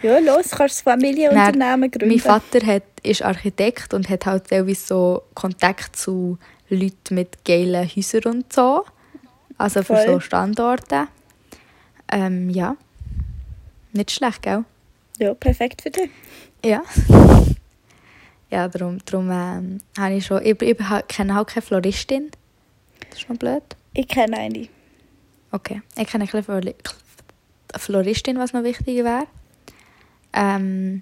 Ja, 0.02 0.20
los, 0.20 0.52
kannst 0.52 0.86
du 0.86 0.91
ein 0.91 1.00
Familienunternehmen 1.00 1.89
gründen. 1.89 2.10
Mein 2.10 2.20
Vater 2.20 2.66
hat, 2.66 2.84
ist 3.04 3.24
Architekt 3.24 3.93
und 3.93 4.10
hat 4.10 4.26
halt 4.26 4.48
teilweise 4.48 4.86
so 4.86 5.24
Kontakt 5.34 5.95
zu 5.95 6.38
Leuten 6.70 7.16
mit 7.16 7.43
geilen 7.43 7.88
Häusern 7.88 8.24
und 8.26 8.54
so. 8.54 8.86
Also 9.58 9.82
für 9.82 9.95
Voll. 9.95 10.06
so 10.06 10.20
Standorte. 10.20 11.08
Ähm, 12.12 12.50
ja. 12.50 12.76
Nicht 13.91 14.12
schlecht, 14.12 14.43
gell? 14.43 14.64
Ja, 15.18 15.34
perfekt 15.34 15.82
für 15.82 15.89
dich. 15.89 16.10
Ja. 16.64 16.82
Ja, 18.50 18.70
darum, 18.70 19.00
darum 19.04 19.30
ähm, 19.30 19.82
habe 19.98 20.14
ich 20.14 20.26
schon... 20.26 20.41
Ich, 20.41 20.62
ich 20.62 20.78
kenne 21.10 21.36
halt 21.36 21.48
keine 21.48 21.62
Floristin. 21.62 22.32
Das 23.10 23.20
ist 23.20 23.30
noch 23.30 23.36
blöd. 23.36 23.62
Ich 23.93 24.07
kenne 24.07 24.38
eine. 24.38 24.67
Okay. 25.51 25.81
Ich 25.97 26.07
kenne 26.07 26.25
eine 26.31 26.43
Flori- 26.43 26.75
Floristin, 27.75 28.38
was 28.38 28.53
noch 28.53 28.63
wichtig 28.63 29.03
wäre. 29.03 29.27
Ähm, 30.33 31.01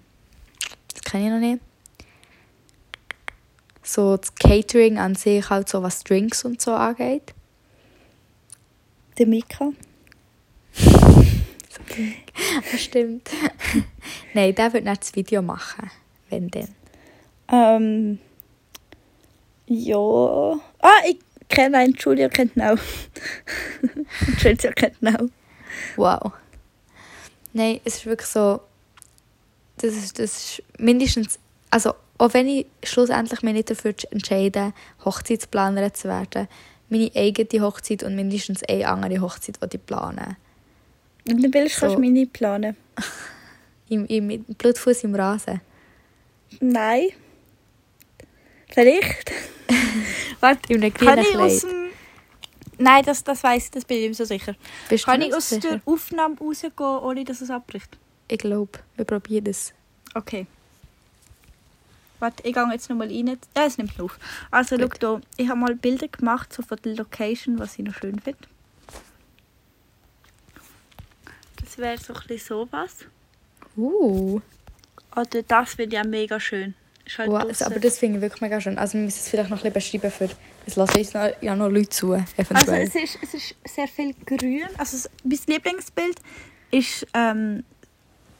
das 0.93 1.01
kenne 1.03 1.25
ich 1.25 1.31
noch 1.31 1.39
nicht. 1.39 1.61
So 3.83 4.17
das 4.17 4.33
Catering 4.35 4.97
an 4.97 5.15
sich, 5.15 5.49
halt 5.49 5.69
so 5.69 5.83
was 5.83 6.03
Drinks 6.03 6.43
und 6.45 6.61
so 6.61 6.73
angeht. 6.73 7.33
Der 9.17 9.27
Mika. 9.27 9.71
Das 12.71 12.81
stimmt. 12.81 13.29
Nein, 14.33 14.53
der 14.55 14.73
wird 14.73 14.83
nicht 14.83 15.01
das 15.01 15.15
Video 15.15 15.41
machen. 15.41 15.89
Wenn 16.29 16.49
denn. 16.49 16.67
Ähm, 17.47 18.19
ja. 19.67 19.97
Ah, 20.79 21.01
ich 21.07 21.17
kenne 21.49 21.77
einen. 21.77 21.93
Julia 21.93 22.29
kennt 22.29 22.59
auch. 22.61 22.77
Julia 24.39 24.71
kennt 24.73 24.97
auch. 25.07 25.29
Wow. 25.95 26.31
Nein, 27.53 27.79
es 27.85 27.97
ist 27.97 28.05
wirklich 28.05 28.29
so. 28.29 28.61
Das 29.77 29.93
ist, 29.93 30.19
das 30.19 30.31
ist 30.31 30.63
mindestens. 30.77 31.39
Also, 31.69 31.93
auch 32.17 32.33
wenn 32.33 32.47
ich 32.47 32.65
schlussendlich 32.83 33.41
mich 33.41 33.53
nicht 33.53 33.69
dafür 33.69 33.93
entscheide, 34.11 34.73
Hochzeitsplanerin 35.03 35.93
zu 35.93 36.07
werden, 36.07 36.47
meine 36.89 37.11
eigene 37.15 37.61
Hochzeit 37.63 38.03
und 38.03 38.15
mindestens 38.15 38.63
eine 38.63 38.87
andere 38.87 39.21
Hochzeit, 39.21 39.57
die 39.61 39.77
ich 39.77 39.85
plane. 39.85 40.37
Und 41.27 41.43
dann 41.43 41.53
willst 41.53 41.75
du 41.75 41.79
So. 41.79 41.85
kannst 41.87 41.99
meine 41.99 42.25
planen. 42.27 42.77
Im, 43.89 44.07
im, 44.07 44.25
mit 44.25 44.57
Blutfuß 44.57 45.03
im 45.03 45.13
Rasen. 45.13 45.61
Nein. 46.59 47.09
Vielleicht. 48.73 49.31
Warte, 50.45 50.71
In 50.73 50.83
einem 50.83 50.93
kann 50.93 51.07
grünen 51.15 51.25
ich 51.27 51.37
aus 51.37 51.61
Kleid. 51.61 51.73
dem... 51.73 51.85
Nein, 52.77 53.03
das, 53.03 53.23
das 53.23 53.43
weiss 53.43 53.65
ich, 53.65 53.71
das 53.71 53.85
bin 53.85 53.97
ich 53.97 54.07
nicht 54.09 54.17
so 54.17 54.25
sicher. 54.25 54.53
Bist 54.89 55.05
Kann 55.05 55.19
du 55.19 55.25
ich 55.25 55.31
noch 55.31 55.37
aus 55.37 55.49
sicher? 55.49 55.69
der 55.69 55.81
Aufnahme 55.85 56.37
rausgehen, 56.37 56.71
ohne 56.77 57.23
dass 57.23 57.41
es 57.41 57.49
abbricht? 57.49 57.97
Ich 58.27 58.37
glaube, 58.37 58.77
wir 58.95 59.05
probieren 59.05 59.47
es. 59.47 59.73
Okay. 60.13 60.45
Warte, 62.19 62.47
ich 62.47 62.53
gehe 62.53 62.67
jetzt 62.71 62.89
nochmal 62.89 63.07
rein. 63.07 63.39
Ja, 63.57 63.65
es 63.65 63.77
nimmt 63.79 63.99
auf. 63.99 64.19
Also, 64.51 64.77
Gut. 64.77 64.97
schau 65.01 65.15
hier. 65.17 65.21
Ich 65.37 65.49
habe 65.49 65.59
mal 65.59 65.73
Bilder 65.75 66.07
gemacht 66.09 66.53
so 66.53 66.61
von 66.61 66.77
der 66.83 66.95
Location, 66.95 67.57
was 67.57 67.79
ich 67.79 67.85
noch 67.85 67.95
schön 67.95 68.19
finde. 68.19 68.39
Das 71.63 71.77
wäre 71.77 71.97
so 71.97 72.13
ein 72.13 72.21
bisschen 72.27 72.67
sowas. 72.69 73.05
Uh, 73.75 74.39
Oder 75.15 75.41
das 75.43 75.73
finde 75.73 75.95
ich 75.95 76.01
auch 76.01 76.07
mega 76.07 76.39
schön. 76.39 76.75
Ist 77.05 77.17
halt 77.19 77.29
wow, 77.29 77.43
draussen. 77.43 77.63
aber 77.65 77.79
das 77.79 77.97
finde 77.99 78.17
ich 78.17 78.21
wirklich 78.23 78.41
mega 78.41 78.59
schön. 78.59 78.77
Also 78.79 78.93
wir 78.93 79.01
müssen 79.05 79.19
es 79.19 79.29
vielleicht 79.29 79.49
noch 79.49 79.63
ein 79.63 79.71
bisschen 79.73 80.01
beschreiben, 80.01 80.11
für 80.29 80.35
es 80.65 80.75
lassen 80.75 80.97
uns 80.97 81.13
noch, 81.13 81.27
ja 81.41 81.55
noch 81.55 81.69
Leute 81.69 81.89
zu, 81.89 82.13
Also 82.13 82.25
eventuell. 82.37 82.87
es 82.87 82.95
ist, 82.95 83.17
es 83.21 83.33
ist 83.35 83.55
sehr 83.75 83.87
viel 83.87 84.13
grün. 84.25 84.63
Also 84.77 84.97
es- 84.97 85.09
mein 85.23 85.39
Lieblingsbild 85.47 86.17
ist 86.71 87.05
ähm, 87.13 87.63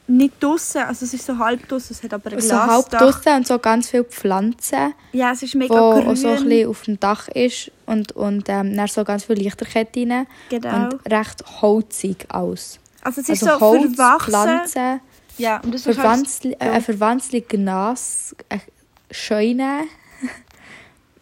nicht 0.08 0.40
draußen, 0.42 0.82
also 0.82 1.04
es 1.04 1.14
ist 1.14 1.26
so 1.26 1.36
halb 1.38 1.66
draußen, 1.68 1.94
es 1.96 2.02
hat 2.02 2.12
aber 2.14 2.32
ein 2.32 2.40
So 2.40 2.48
Glas 2.48 2.68
halb 2.70 2.90
draussen 2.90 3.34
und 3.36 3.46
so 3.46 3.58
ganz 3.58 3.90
viele 3.90 4.04
Pflanzen, 4.04 4.94
Ja, 5.12 5.32
es 5.32 5.42
ist 5.42 5.54
wo 5.54 5.58
mega 5.58 5.80
auch 5.80 6.00
grün. 6.00 6.16
so 6.16 6.28
ein 6.28 6.44
bisschen 6.44 6.68
auf 6.68 6.82
dem 6.82 7.00
Dach 7.00 7.28
ist 7.28 7.70
und, 7.86 8.12
und 8.12 8.48
ähm, 8.48 8.76
dann 8.76 8.86
so 8.88 9.02
ganz 9.04 9.24
viel 9.24 9.36
Lichterkette 9.36 10.00
rein 10.08 10.26
genau. 10.48 10.84
und 10.90 11.10
recht 11.10 11.42
holzig 11.60 12.26
aus. 12.28 12.78
also 13.02 13.20
es 13.20 13.28
ist 13.28 13.42
Also 13.44 13.58
so 13.58 13.60
Holz, 13.66 13.94
verwachsen. 13.96 14.30
Pflanzen, 14.32 15.00
Ja, 15.38 15.60
und 15.60 15.74
das 15.74 15.82
ist 15.82 15.86
halt, 15.86 15.96
Verwanzli 15.96 16.52
äh, 16.52 16.66
ja. 16.66 16.72
eine 16.72 16.82
Verwanzli 16.82 17.40
Gnas, 17.42 18.34
äh, 18.48 18.58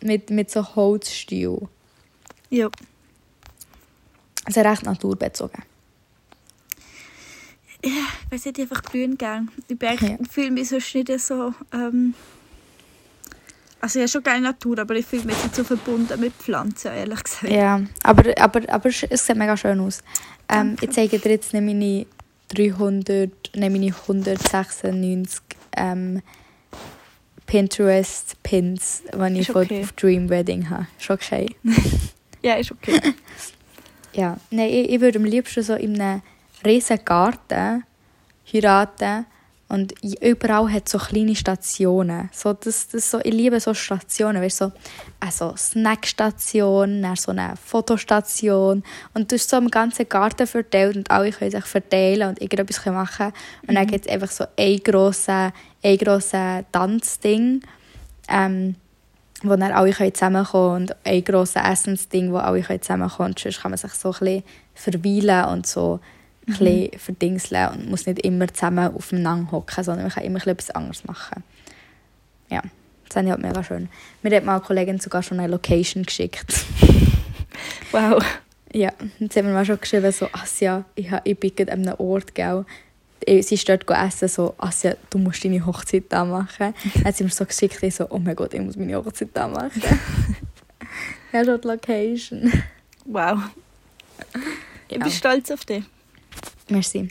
mit, 0.02 0.30
mit 0.30 0.50
so 0.50 0.74
Holzstil. 0.76 1.68
ja. 2.50 2.68
Also 4.46 4.60
recht 4.60 4.82
naturbezogen. 4.82 5.62
ich 7.80 7.92
weiß 8.30 8.44
nicht, 8.44 8.60
einfach 8.60 8.82
grün 8.82 9.16
gern. 9.16 9.50
Ich 9.68 9.78
bin 9.78 9.96
Ja. 10.00 10.18
fühle 10.30 10.50
mich 10.50 10.68
sonst 10.68 10.94
nicht 10.94 11.20
so... 11.20 11.54
Ähm, 11.72 12.14
also 13.80 13.98
ich 13.98 14.02
habe 14.02 14.08
schon 14.08 14.22
gerne 14.22 14.40
Natur, 14.40 14.78
aber 14.78 14.96
ich 14.96 15.06
fühle 15.06 15.24
mich 15.24 15.34
jetzt 15.36 15.44
nicht 15.44 15.56
so 15.56 15.64
verbunden 15.64 16.18
mit 16.18 16.32
Pflanzen, 16.34 16.92
ehrlich 16.92 17.22
gesagt. 17.22 17.52
Ja, 17.52 17.82
aber, 18.02 18.32
aber, 18.38 18.60
aber 18.68 18.88
es 18.88 19.26
sieht 19.26 19.36
mega 19.36 19.56
schön 19.56 19.80
aus. 19.80 20.02
Ähm, 20.48 20.76
ich 20.80 20.90
zeige 20.90 21.18
dir 21.18 21.32
jetzt 21.32 21.52
nicht 21.52 21.62
meine 21.62 22.06
300, 22.48 23.43
nein, 23.54 23.72
meine 23.72 23.86
196 23.86 25.40
ähm, 25.76 26.22
Pinterest-Pins, 27.46 29.02
die 29.12 29.40
ich 29.40 29.54
okay. 29.54 29.82
auf 29.82 29.92
Dream 29.92 30.28
Wedding 30.28 30.70
habe. 30.70 30.86
Ist 30.98 31.10
okay. 31.10 31.54
Ja, 32.42 32.54
ist 32.56 32.72
okay. 32.72 33.00
Ja, 34.12 34.36
nein, 34.50 34.68
ich, 34.68 34.90
ich 34.90 35.00
würde 35.00 35.18
am 35.18 35.24
liebsten 35.24 35.62
so 35.62 35.74
in 35.74 36.00
einem 36.00 36.22
riesen 36.64 37.04
Garten 37.04 37.82
heiraten 38.52 39.26
und 39.68 39.94
überall 40.20 40.70
hat 40.72 40.88
so 40.88 40.98
kleine 40.98 41.34
Stationen. 41.34 42.28
So, 42.32 42.52
das, 42.52 42.88
das 42.88 43.10
so, 43.10 43.18
ich 43.20 43.32
liebe 43.32 43.58
so 43.58 43.74
Stationen, 43.74 44.42
weißt, 44.42 44.58
so 44.58 44.72
also 45.20 45.54
Snackstation, 45.56 47.02
dann 47.02 47.16
so 47.16 47.32
eine 47.32 47.54
Fotostation. 47.56 48.82
Und 49.14 49.32
du 49.32 49.36
hast 49.36 49.48
so 49.48 49.56
im 49.56 49.70
ganzen 49.70 50.08
Garten 50.08 50.46
verteilt 50.46 50.96
und 50.96 51.10
alle 51.10 51.32
können 51.32 51.50
sich 51.50 51.64
verteilen 51.64 52.28
und 52.28 52.40
irgendetwas 52.40 52.82
können 52.82 52.96
machen. 52.96 53.32
Und 53.66 53.74
dann 53.74 53.86
gibt 53.86 54.06
es 54.06 54.12
einfach 54.12 54.30
so 54.30 54.44
ein 54.56 54.78
grosses 54.78 55.52
ein 55.84 55.98
grosses 55.98 56.64
Tanzding, 56.72 57.60
ähm, 58.28 58.76
wo 59.42 59.50
dann 59.50 59.72
alle 59.72 59.92
können 59.92 60.14
zusammenkommen 60.14 60.82
und 60.82 60.96
ein 61.04 61.22
grosses 61.22 61.56
Essensding, 61.56 62.32
wo 62.32 62.38
alle 62.38 62.62
können 62.62 62.80
zusammenkommen. 62.80 63.30
Und 63.30 63.38
sonst 63.38 63.60
kann 63.60 63.70
man 63.70 63.78
sich 63.78 63.92
so 63.92 64.12
ein 64.12 64.18
bisschen 64.18 64.42
verweilen 64.74 65.44
und 65.52 65.66
so 65.66 66.00
ein 66.46 66.54
bisschen 66.58 66.98
verdingseln 66.98 67.68
und 67.72 67.90
muss 67.90 68.06
nicht 68.06 68.20
immer 68.20 68.48
zusammen 68.52 68.94
aufeinander 68.94 69.50
hocken, 69.52 69.82
sondern 69.84 70.04
man 70.04 70.12
kann 70.12 70.24
immer 70.24 70.46
etwas 70.46 70.70
anderes 70.70 71.04
machen. 71.04 71.42
Ja, 72.50 72.60
das 72.60 73.14
fand 73.14 73.26
ich 73.26 73.32
halt 73.32 73.42
mega 73.42 73.62
schön. 73.64 73.88
Mir 74.22 74.36
hat 74.36 74.44
mal 74.44 74.56
eine 74.56 74.64
Kollegin 74.64 74.98
sogar 75.00 75.22
schon 75.22 75.40
eine 75.40 75.50
Location 75.50 76.02
geschickt. 76.04 76.54
Wow. 77.92 78.20
ja, 78.72 78.92
sie 79.20 79.26
hat 79.26 79.44
mir 79.44 79.52
mal 79.52 79.64
schon 79.64 79.78
geschrieben, 79.80 80.10
so, 80.10 80.28
Asja, 80.32 80.84
ich, 80.96 81.08
ha- 81.12 81.20
ich 81.22 81.38
bin 81.38 81.52
an 81.70 81.86
einem 81.86 81.94
Ort, 81.98 82.34
gell. 82.34 82.64
Eh, 83.24 83.40
Sie 83.40 83.54
ist 83.54 83.68
dort 83.68 83.88
essen, 83.88 84.26
so, 84.28 84.54
Asja, 84.58 84.96
du 85.10 85.18
musst 85.18 85.44
deine 85.44 85.64
Hochzeit 85.64 86.04
da 86.08 86.24
machen. 86.24 86.74
Dann 86.94 87.04
hat 87.04 87.16
sie 87.16 87.22
mir 87.22 87.30
so 87.30 87.44
geschickt, 87.46 87.80
ich 87.82 87.94
so, 87.94 88.08
oh 88.10 88.18
mein 88.18 88.34
Gott, 88.34 88.52
ich 88.52 88.60
muss 88.60 88.74
meine 88.76 88.96
Hochzeit 88.96 89.28
da 89.32 89.46
machen. 89.46 89.80
ja, 91.32 91.44
schon 91.44 91.60
die 91.60 91.68
Location. 91.68 92.52
Wow. 93.04 93.38
Ich 94.88 94.98
bin 94.98 95.06
Ja. 95.06 95.10
stolz 95.10 95.50
auf 95.52 95.64
dich. 95.64 95.84
Merci. 96.68 97.08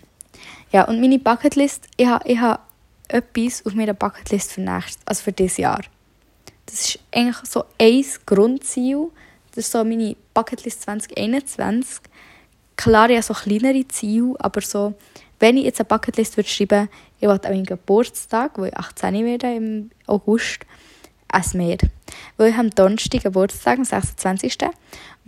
Ja, 0.71 0.85
und 0.85 0.99
meine 0.99 1.19
Bucketlist, 1.19 1.87
ich 1.97 2.07
habe 2.07 2.27
ich 2.27 2.39
ha 2.39 2.59
etwas 3.07 3.65
auf 3.65 3.73
meiner 3.73 3.93
Bucketlist 3.93 4.53
für 4.53 4.61
nächstes, 4.61 5.05
also 5.05 5.23
für 5.23 5.31
dieses 5.31 5.57
Jahr. 5.57 5.81
Das 6.65 6.81
ist 6.81 6.99
eigentlich 7.11 7.37
so 7.43 7.65
ein 7.79 8.03
Grundziel. 8.25 9.09
Das 9.53 9.65
ist 9.65 9.71
so 9.71 9.83
meine 9.83 10.15
Bucketlist 10.33 10.81
2021. 10.83 11.99
Klar, 12.75 13.09
ich 13.09 13.17
habe 13.17 13.23
so 13.23 13.33
kleinere 13.33 13.87
Ziele, 13.87 14.33
aber 14.39 14.61
so, 14.61 14.95
wenn 15.39 15.57
ich 15.57 15.65
jetzt 15.65 15.79
eine 15.79 15.85
Bucketlist 15.85 16.37
würde 16.37 16.49
schreiben 16.49 16.89
ich 17.19 17.29
wollte 17.29 17.47
an 17.47 17.53
meinem 17.53 17.65
Geburtstag, 17.65 18.57
wo 18.57 18.65
ich 18.65 18.75
18 18.75 19.23
werde 19.23 19.55
im 19.55 19.91
August, 20.07 20.65
essen 21.31 21.57
Meer. 21.59 21.77
Weil 22.35 22.49
ich 22.49 22.57
am 22.57 22.69
Donnerstag 22.69 23.23
Geburtstag, 23.23 23.77
am 23.77 23.85
26. 23.85 24.57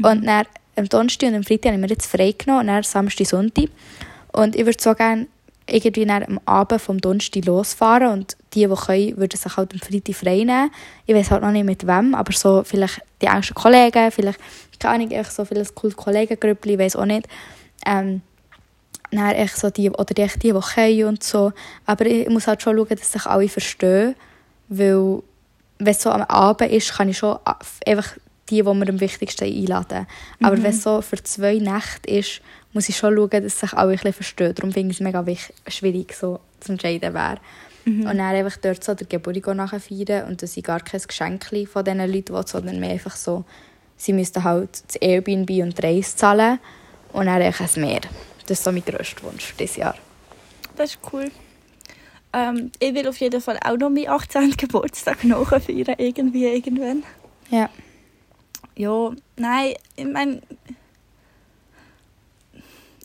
Und 0.02 0.26
dann 0.26 0.46
am 0.76 0.90
Donnerstag 0.90 1.30
und 1.30 1.36
am 1.36 1.44
Freitag 1.44 1.72
habe 1.72 1.76
ich 1.76 1.82
mir 1.82 1.88
jetzt 1.88 2.08
frei 2.08 2.34
genommen 2.38 2.62
und 2.62 2.68
dann 2.68 2.84
Samstag, 2.84 3.28
Sonntag. 3.28 3.70
Und 4.36 4.56
ich 4.56 4.66
würde 4.66 4.82
so 4.82 4.94
gerne 4.94 5.28
irgendwie 5.68 6.06
dann 6.06 6.24
am 6.24 6.40
Abend 6.46 6.82
vom 6.82 7.00
Donnerstag 7.00 7.46
losfahren 7.46 8.12
und 8.12 8.38
die, 8.54 8.68
die 8.68 8.76
können, 8.76 9.18
würden 9.18 9.38
sich 9.38 9.58
halt 9.58 9.74
am 9.74 9.80
Freitag 9.80 10.16
frei 10.16 10.44
nehmen. 10.44 10.72
Ich 11.06 11.16
weiß 11.16 11.32
halt 11.32 11.42
noch 11.42 11.52
nicht 11.52 11.66
mit 11.66 11.88
wem, 11.88 12.14
aber 12.14 12.34
so 12.34 12.64
vielleicht 12.64 13.02
die 13.22 13.26
engsten 13.26 13.56
Kollegen, 13.56 14.12
vielleicht, 14.12 14.40
keine 14.80 14.96
Ahnung, 14.96 15.12
echt 15.12 15.32
so 15.32 15.46
vielleicht 15.46 15.74
cooles 15.74 15.96
Kollegengrüppli, 15.96 16.74
ich 16.74 16.80
weiß 16.80 16.96
auch 16.98 17.06
nicht. 17.06 17.28
Ähm, 17.86 18.22
dann 19.12 19.32
echt 19.32 19.58
so 19.58 19.70
die, 19.70 19.90
oder 19.90 20.14
die, 20.14 20.28
die, 20.28 20.52
die 20.52 20.60
können 20.60 21.06
und 21.06 21.24
so. 21.24 21.52
Aber 21.86 22.06
ich 22.06 22.30
muss 22.30 22.48
halt 22.48 22.62
schon 22.62 22.78
schauen, 22.78 22.88
dass 22.90 23.12
sich 23.12 23.26
alle 23.26 23.50
verstehen, 23.50 24.16
weil 24.68 25.24
wenn 25.80 25.88
es 25.88 26.02
so 26.02 26.10
am 26.10 26.24
Abend 26.24 26.72
ist, 26.72 26.94
kann 26.94 27.10
ich 27.10 27.18
schon 27.18 27.38
einfach 27.86 28.18
die, 28.50 28.62
die 28.62 28.74
mir 28.74 28.90
am 28.90 29.00
wichtigsten 29.00 29.46
einladen. 29.46 30.08
Aber 30.42 30.58
wenn 30.58 30.72
es 30.72 30.84
so 30.84 31.02
für 31.02 31.22
zwei 31.24 31.56
Nächte 31.56 32.10
ist, 32.10 32.42
muss 32.74 32.90
ich 32.90 32.98
schon 32.98 33.16
schauen, 33.16 33.44
dass 33.44 33.60
sich 33.60 33.74
alle 33.74 33.92
ein 33.92 33.96
bisschen 33.96 34.14
verstehen. 34.14 34.54
Darum 34.56 34.72
finde 34.72 34.92
ich 34.92 35.00
es 35.00 35.04
mega 35.04 35.26
schwierig, 35.68 36.14
so 36.14 36.40
zu 36.60 36.74
entscheiden, 36.74 37.14
wer. 37.14 37.40
Und 37.86 38.06
dann 38.06 38.20
einfach 38.20 38.58
dort 38.58 38.84
so 38.84 38.96
der 38.96 39.06
Geburtstag 39.06 39.80
feiern 39.80 40.28
und 40.28 40.42
dass 40.42 40.58
ich 40.58 40.64
gar 40.64 40.80
kein 40.80 41.02
Geschenk 41.02 41.46
von 41.68 41.84
diesen 41.84 42.12
Leuten 42.12 42.34
will, 42.34 42.48
sondern 42.48 42.80
mehr 42.80 42.90
einfach 42.90 43.16
so, 43.16 43.46
sie 43.96 44.12
müssten 44.12 44.44
halt 44.44 44.84
das 44.88 44.96
Airbnb 44.96 45.50
und 45.62 45.78
die 45.78 45.82
Reise 45.86 46.16
zahlen 46.16 46.60
und 47.14 47.28
dann 47.28 47.42
einfach 47.42 47.76
ein 47.76 47.82
Meer. 47.82 48.02
Das 48.48 48.58
ist 48.58 48.64
so 48.64 48.72
mein 48.72 48.84
grösster 48.84 49.24
Wunsch 49.24 49.46
für 49.46 49.58
dieses 49.58 49.76
Jahr. 49.76 49.96
Das 50.76 50.92
ist 50.92 51.00
cool. 51.14 51.30
Ähm, 52.34 52.72
ich 52.80 52.94
will 52.94 53.08
auf 53.08 53.18
jeden 53.18 53.40
Fall 53.40 53.60
auch 53.64 53.78
noch 53.78 53.92
meinen 53.92 54.10
18. 54.10 54.58
Geburtstag 54.58 55.24
nachfeiern, 55.24 55.96
irgendwie, 56.00 56.46
irgendwann. 56.46 57.04
Ja. 57.52 57.70
Ja, 58.76 59.12
nein, 59.38 59.74
ich 59.96 60.06
meine, 60.06 60.42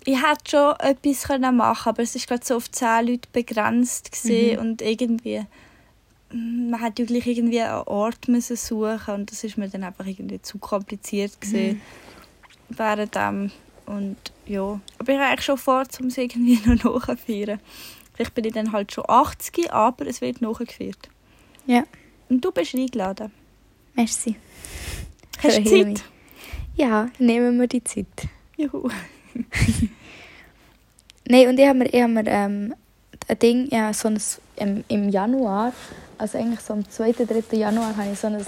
ich 0.05 0.17
hätte 0.17 0.51
schon 0.51 0.75
etwas 0.81 1.25
können 1.25 1.57
machen 1.57 1.91
aber 1.91 2.03
es 2.03 2.15
war 2.15 2.23
gerade 2.27 2.47
so 2.47 2.57
auf 2.57 2.71
10 2.71 3.07
Leute 3.07 3.29
begrenzt 3.33 4.11
gewesen 4.11 4.59
und 4.59 4.83
irgendwie, 4.83 5.43
man 6.33 6.81
hätte 6.81 7.03
ja 7.03 7.07
gleich 7.07 7.27
irgendwie 7.27 7.61
einen 7.61 7.83
Ort 7.83 8.27
müssen 8.29 8.57
suchen 8.57 9.15
und 9.15 9.31
das 9.31 9.45
ist 9.45 9.59
mir 9.59 9.69
dann 9.69 9.85
einfach 9.85 10.07
irgendwie 10.07 10.41
zu 10.43 10.59
kompliziert 10.59 11.41
gewesen 11.41 11.81
während 12.71 13.15
dem 13.15 13.51
und 13.87 14.17
ja, 14.47 14.81
aber 14.99 15.13
ich 15.13 15.19
habe 15.19 15.29
eigentlich 15.29 15.45
schon 15.45 15.59
vor, 15.59 15.85
um 16.01 16.07
es 16.07 16.19
irgendwie 16.19 16.61
noch 16.65 16.85
nachzufeiern. 16.85 17.61
Vielleicht 18.15 18.35
bin 18.35 18.45
ich 18.45 18.53
dann 18.53 18.73
halt 18.73 18.93
schon 18.93 19.05
80, 19.09 19.73
aber 19.73 20.07
es 20.07 20.21
wird 20.21 20.41
nachgefeiert. 20.41 21.09
Ja. 21.67 21.85
Und 22.29 22.45
du 22.45 22.53
bist 22.53 22.75
eingeladen. 22.75 23.33
Merci. 23.95 24.37
Hast 25.43 25.57
du 25.59 25.61
mich. 25.63 25.99
Zeit? 25.99 26.05
Ja, 26.77 27.09
nehmen 27.19 27.59
wir 27.59 27.67
die 27.67 27.83
Zeit. 27.83 28.07
Juhu. 28.57 28.89
Nein, 31.29 31.49
und 31.49 31.59
ich 31.59 31.67
habe 31.67 31.79
mir, 31.79 31.87
ich 31.87 32.03
hab 32.03 32.11
mir 32.11 32.27
ähm, 32.27 32.75
ein 33.29 33.39
Ding, 33.39 33.69
ja, 33.71 33.93
so 33.93 34.09
ein, 34.09 34.21
im, 34.57 34.85
im 34.89 35.09
Januar, 35.09 35.73
also 36.19 36.39
eigentlich 36.39 36.61
so 36.61 36.75
am 36.75 36.89
2., 36.89 37.13
3. 37.13 37.57
Januar, 37.57 37.97
habe 37.97 38.11
ich 38.13 38.19
so 38.19 38.27
ein 38.27 38.45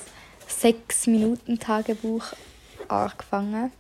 6-Minuten-Tagebuch 0.49 2.25
angefangen. 2.89 3.73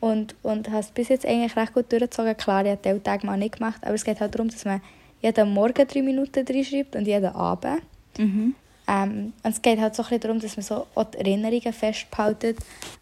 Und, 0.00 0.34
und 0.42 0.68
habe 0.68 0.80
es 0.80 0.90
bis 0.90 1.08
jetzt 1.08 1.24
eigentlich 1.24 1.56
recht 1.56 1.72
gut 1.72 1.90
durchgezogen. 1.90 2.36
Klar, 2.36 2.64
ich 2.64 2.72
habe 2.72 2.82
den 2.82 3.02
Tag 3.02 3.24
mal 3.24 3.38
nicht 3.38 3.58
gemacht, 3.58 3.80
aber 3.82 3.94
es 3.94 4.04
geht 4.04 4.20
halt 4.20 4.34
darum, 4.34 4.48
dass 4.48 4.64
man 4.64 4.80
jeden 5.22 5.52
Morgen 5.52 5.86
3 5.86 6.02
Minuten 6.02 6.44
drin 6.44 6.64
schreibt 6.64 6.96
und 6.96 7.06
jeden 7.06 7.34
Abend. 7.34 7.82
Mhm. 8.18 8.54
Ähm, 8.86 9.32
und 9.42 9.50
es 9.50 9.62
geht 9.62 9.80
halt 9.80 9.94
so 9.94 10.02
ein 10.02 10.08
bisschen 10.08 10.20
darum, 10.20 10.40
dass 10.40 10.56
man 10.56 10.64
so 10.64 10.86
auch 10.94 11.04
die 11.04 11.18
Erinnerungen 11.18 11.72
festbehaltet. 11.72 12.58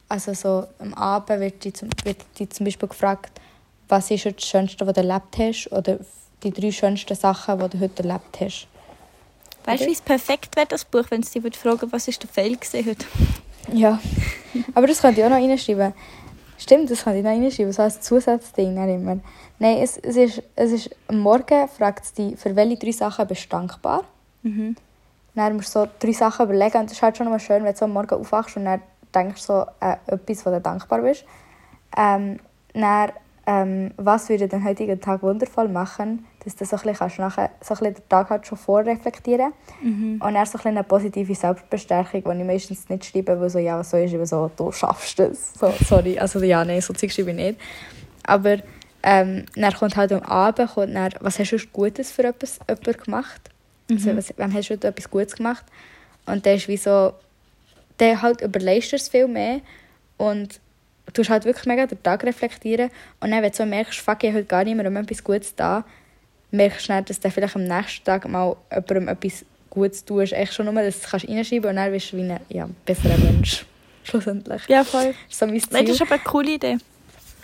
Also 0.09 0.35
so 0.35 0.67
am 0.79 0.95
Abend 0.95 1.41
wird 1.41 1.65
die 1.65 1.73
zum, 1.73 1.89
wird 2.05 2.19
die 2.39 2.49
zum 2.49 2.65
Beispiel 2.65 2.89
gefragt, 2.89 3.41
was 3.89 4.11
ist 4.11 4.27
das 4.27 4.45
Schönste, 4.45 4.87
was 4.87 4.95
du 4.95 5.01
erlebt 5.01 5.39
hast 5.39 5.73
oder 5.73 5.99
die 6.43 6.51
drei 6.51 6.71
schönsten 6.71 7.15
Sachen, 7.15 7.59
die 7.59 7.69
du 7.69 7.81
heute 7.81 8.03
erlebt 8.03 8.41
hast. 8.41 8.69
Weißt 9.65 9.83
du, 9.83 9.87
wie 9.87 9.93
es 9.93 10.01
perfekt 10.01 10.57
wäre, 10.57 10.67
das 10.67 10.85
Buch, 10.85 11.05
wenn 11.11 11.21
es 11.21 11.31
dich 11.31 11.57
fragen 11.57 11.93
was 11.93 12.09
ist 12.09 12.23
der 12.23 12.29
Fail 12.29 12.57
gewesen 12.57 12.87
heute? 12.87 13.07
Ja, 13.73 14.01
aber 14.75 14.87
das 14.87 15.01
könnte 15.01 15.21
ich 15.21 15.27
auch 15.27 15.31
noch 15.31 15.37
reinschreiben. 15.37 15.93
Stimmt, 16.59 16.91
das 16.91 17.05
könnte 17.05 17.19
ich 17.19 17.25
noch 17.25 17.31
reinschreiben, 17.31 17.73
so 17.73 17.83
als 17.83 18.01
Zusatzding 18.01 18.77
immer. 18.77 19.21
Nein, 19.59 19.79
es, 19.79 19.99
es, 19.99 20.17
ist, 20.17 20.43
es 20.57 20.73
ist, 20.73 20.91
am 21.07 21.21
Morgen 21.21 21.69
fragt 21.69 22.05
es 22.05 22.13
dich, 22.13 22.37
für 22.37 22.55
welche 22.57 22.77
drei 22.77 22.93
Sachen 22.93 23.27
bist 23.27 23.45
du 23.45 23.49
dankbar. 23.49 24.05
Mhm. 24.43 24.77
Dann 25.35 25.57
musst 25.57 25.75
du 25.75 25.81
so 25.81 25.89
drei 25.99 26.13
Sachen 26.13 26.45
überlegen 26.47 26.79
und 26.79 26.85
das 26.91 26.93
ist 26.93 27.03
halt 27.03 27.17
schon 27.17 27.29
mal 27.29 27.41
schön, 27.41 27.65
wenn 27.65 27.75
du 27.75 27.85
am 27.85 27.93
Morgen 27.93 28.15
aufwachst 28.15 28.57
und 28.57 28.65
dann 28.67 28.83
denkst 29.15 29.43
so 29.43 29.65
äh, 29.81 29.97
etwas, 30.07 30.45
wo 30.45 30.51
du 30.51 30.61
dankbar 30.61 31.01
bist. 31.01 31.25
Ähm, 31.97 32.39
dann, 32.75 33.13
ähm, 33.47 33.91
was 33.97 34.29
würde 34.29 34.47
den 34.49 34.65
heutigen 34.65 35.01
Tag 35.01 35.23
wundervoll 35.23 35.69
machen? 35.69 36.27
dass 36.45 36.57
du 36.57 36.65
so 36.65 36.77
ein 36.77 36.83
bisschen, 36.83 36.97
kannst 36.97 37.19
nachher, 37.19 37.51
so 37.61 37.75
ein 37.75 37.79
bisschen 37.79 37.95
den 37.95 38.09
Tag 38.09 38.31
halt 38.31 38.47
schon 38.47 38.59
vorreflektieren 38.59 39.53
Mhm. 39.81 40.21
und 40.21 40.35
dann 40.35 40.47
so 40.47 40.59
ein 40.59 40.67
eine 40.69 40.83
positive 40.85 41.35
Selbstbestärkung, 41.35 42.23
die 42.25 42.41
ich 42.41 42.47
meistens 42.47 42.89
nicht 42.89 43.05
schreibe, 43.05 43.41
weil 43.41 43.49
so, 43.51 43.59
ja, 43.59 43.79
was 43.79 43.91
soll 43.91 44.01
ich 44.01 44.11
schreiben, 44.11 44.27
so, 44.27 44.51
du 44.57 44.73
schaffst 44.73 45.21
es. 45.21 45.55
So, 45.55 45.73
sorry, 45.87 46.19
also 46.19 46.41
ja, 46.41 46.65
nein, 46.65 46.81
so 46.81 46.93
Zeug 46.93 47.13
schreibe 47.13 47.31
ich 47.31 47.37
nicht. 47.37 47.61
Aber 48.25 48.59
ähm, 49.03 49.47
dann 49.55 49.73
kommt 49.73 49.97
halt 49.97 50.13
am 50.13 50.23
Abend, 50.23 50.71
kommt 50.75 50.95
dann, 50.95 51.13
was 51.21 51.39
hast 51.39 51.53
du 51.53 51.59
Gutes 51.73 52.11
für 52.11 52.25
etwas, 52.25 52.59
jemand 52.69 53.05
gemacht? 53.05 53.51
Also, 53.97 54.17
was, 54.17 54.35
wem 54.37 54.55
hast 54.55 54.71
du 54.71 54.75
etwas 54.75 55.11
Gutes 55.11 55.37
gemacht? 55.37 55.65
Und 56.27 56.47
dann 56.47 56.57
ist 56.57 56.69
wie 56.69 56.77
so, 56.77 57.15
dann 57.99 58.23
halt 58.23 58.41
überlegst 58.41 58.93
du 58.93 58.97
es 58.97 59.09
viel 59.09 59.29
mehr 59.29 59.61
und 60.17 60.61
du 61.13 61.25
halt 61.25 61.45
wirklich 61.45 61.67
mega 61.67 61.87
den 61.87 62.03
Tag 62.03 62.25
reflektieren 62.25 62.91
und 63.21 63.31
dann, 63.31 63.43
wenn 63.43 63.51
du 63.51 63.57
so 63.57 63.67
merkst, 63.67 64.01
fuck, 64.01 64.23
ich 64.23 64.31
habe 64.31 64.39
heute 64.39 64.47
gar 64.47 64.65
nicht 64.65 64.77
mehr 64.77 64.87
um 64.87 64.97
etwas 64.97 65.25
Gutes 65.25 65.55
da, 65.55 65.85
merkst 66.51 66.89
du 66.89 66.93
dann, 66.93 67.05
dass 67.05 67.21
du 67.21 67.31
vielleicht 67.31 67.57
am 67.57 67.65
nächsten 67.65 68.05
Tag 68.05 68.29
mal 68.29 68.57
jemandem 68.71 69.09
etwas 69.09 69.45
Gutes 69.71 70.05
tust. 70.05 70.33
Echt 70.33 70.55
schon 70.55 70.67
nur, 70.67 70.75
dass 70.75 71.01
du 71.01 71.07
es 71.07 71.13
reinschreiben 71.13 71.63
kannst 71.63 71.71
und 71.71 71.77
dann 71.77 71.93
bist 71.93 72.13
du 72.13 72.17
wie 72.19 72.23
ein 72.23 72.41
ja, 72.49 72.69
besserer 72.85 73.19
Mensch. 73.19 73.67
Schlussendlich. 74.05 74.63
Ja, 74.69 74.85
voll. 74.85 75.15
So 75.29 75.47
mein 75.47 75.61
Ziel. 75.61 75.69
Nein, 75.71 75.87
das 75.87 75.97
ist 75.97 76.03
aber 76.03 76.15
eine 76.15 76.23
coole 76.25 76.53
Idee. 76.53 76.79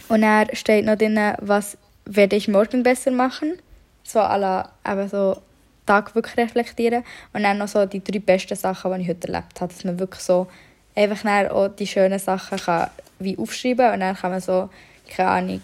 Und 0.08 0.22
dann 0.22 0.48
steht 0.54 0.84
noch 0.84 0.96
drin, 0.96 1.18
was 1.40 1.78
werde 2.04 2.36
ich 2.36 2.48
morgen 2.48 2.82
besser 2.82 3.10
machen. 3.10 3.58
So 4.02 4.20
alle, 4.20 4.68
eben 4.86 5.08
so 5.08 5.40
Tag 5.88 6.14
wirklich 6.14 6.36
reflektieren. 6.36 7.04
Und 7.32 7.42
dann 7.42 7.58
noch 7.58 7.68
so 7.68 7.84
die 7.86 8.02
drei 8.02 8.18
besten 8.18 8.56
Sachen, 8.56 8.94
die 8.94 9.02
ich 9.02 9.08
heute 9.08 9.28
erlebt 9.28 9.60
habe. 9.60 9.72
Dass 9.72 9.84
man 9.84 9.98
wirklich 9.98 10.22
so 10.22 10.46
einfach 10.94 11.50
auch 11.50 11.68
die 11.68 11.86
schönen 11.86 12.18
Sachen 12.18 12.58
kann 12.58 12.90
wie 13.18 13.36
aufschreiben 13.38 13.92
und 13.92 14.00
dann 14.00 14.16
kann 14.16 14.30
man 14.30 14.40
so, 14.40 14.68
keine 15.08 15.30
Ahnung, 15.30 15.60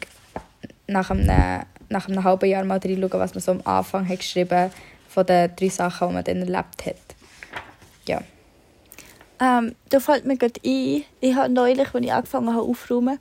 nach 0.87 1.11
einem, 1.11 1.63
nach 1.89 2.09
einem 2.09 2.25
halben 2.25 2.49
Jahr 2.49 2.65
mal 2.65 2.79
reinschauen, 2.79 3.11
was 3.13 3.35
man 3.35 3.43
so 3.43 3.53
am 3.53 3.61
Anfang 3.65 4.09
hat 4.09 4.19
geschrieben 4.19 4.71
von 5.09 5.27
den 5.27 5.55
drei 5.55 5.69
Sachen, 5.69 6.09
die 6.09 6.15
man 6.15 6.25
dann 6.25 6.37
erlebt 6.39 6.87
hat. 6.87 6.97
Ja. 8.07 8.21
Ähm, 9.41 9.75
da 9.89 10.01
fällt 10.01 10.25
mir 10.25 10.37
gerade 10.37 10.61
ein, 10.65 11.05
ich 11.21 11.35
habe 11.35 11.49
neulich, 11.49 11.95
als 11.95 12.05
ich 12.05 12.13
angefangen 12.13 12.51
habe 12.51 12.63
aufzuräumen, 12.63 13.19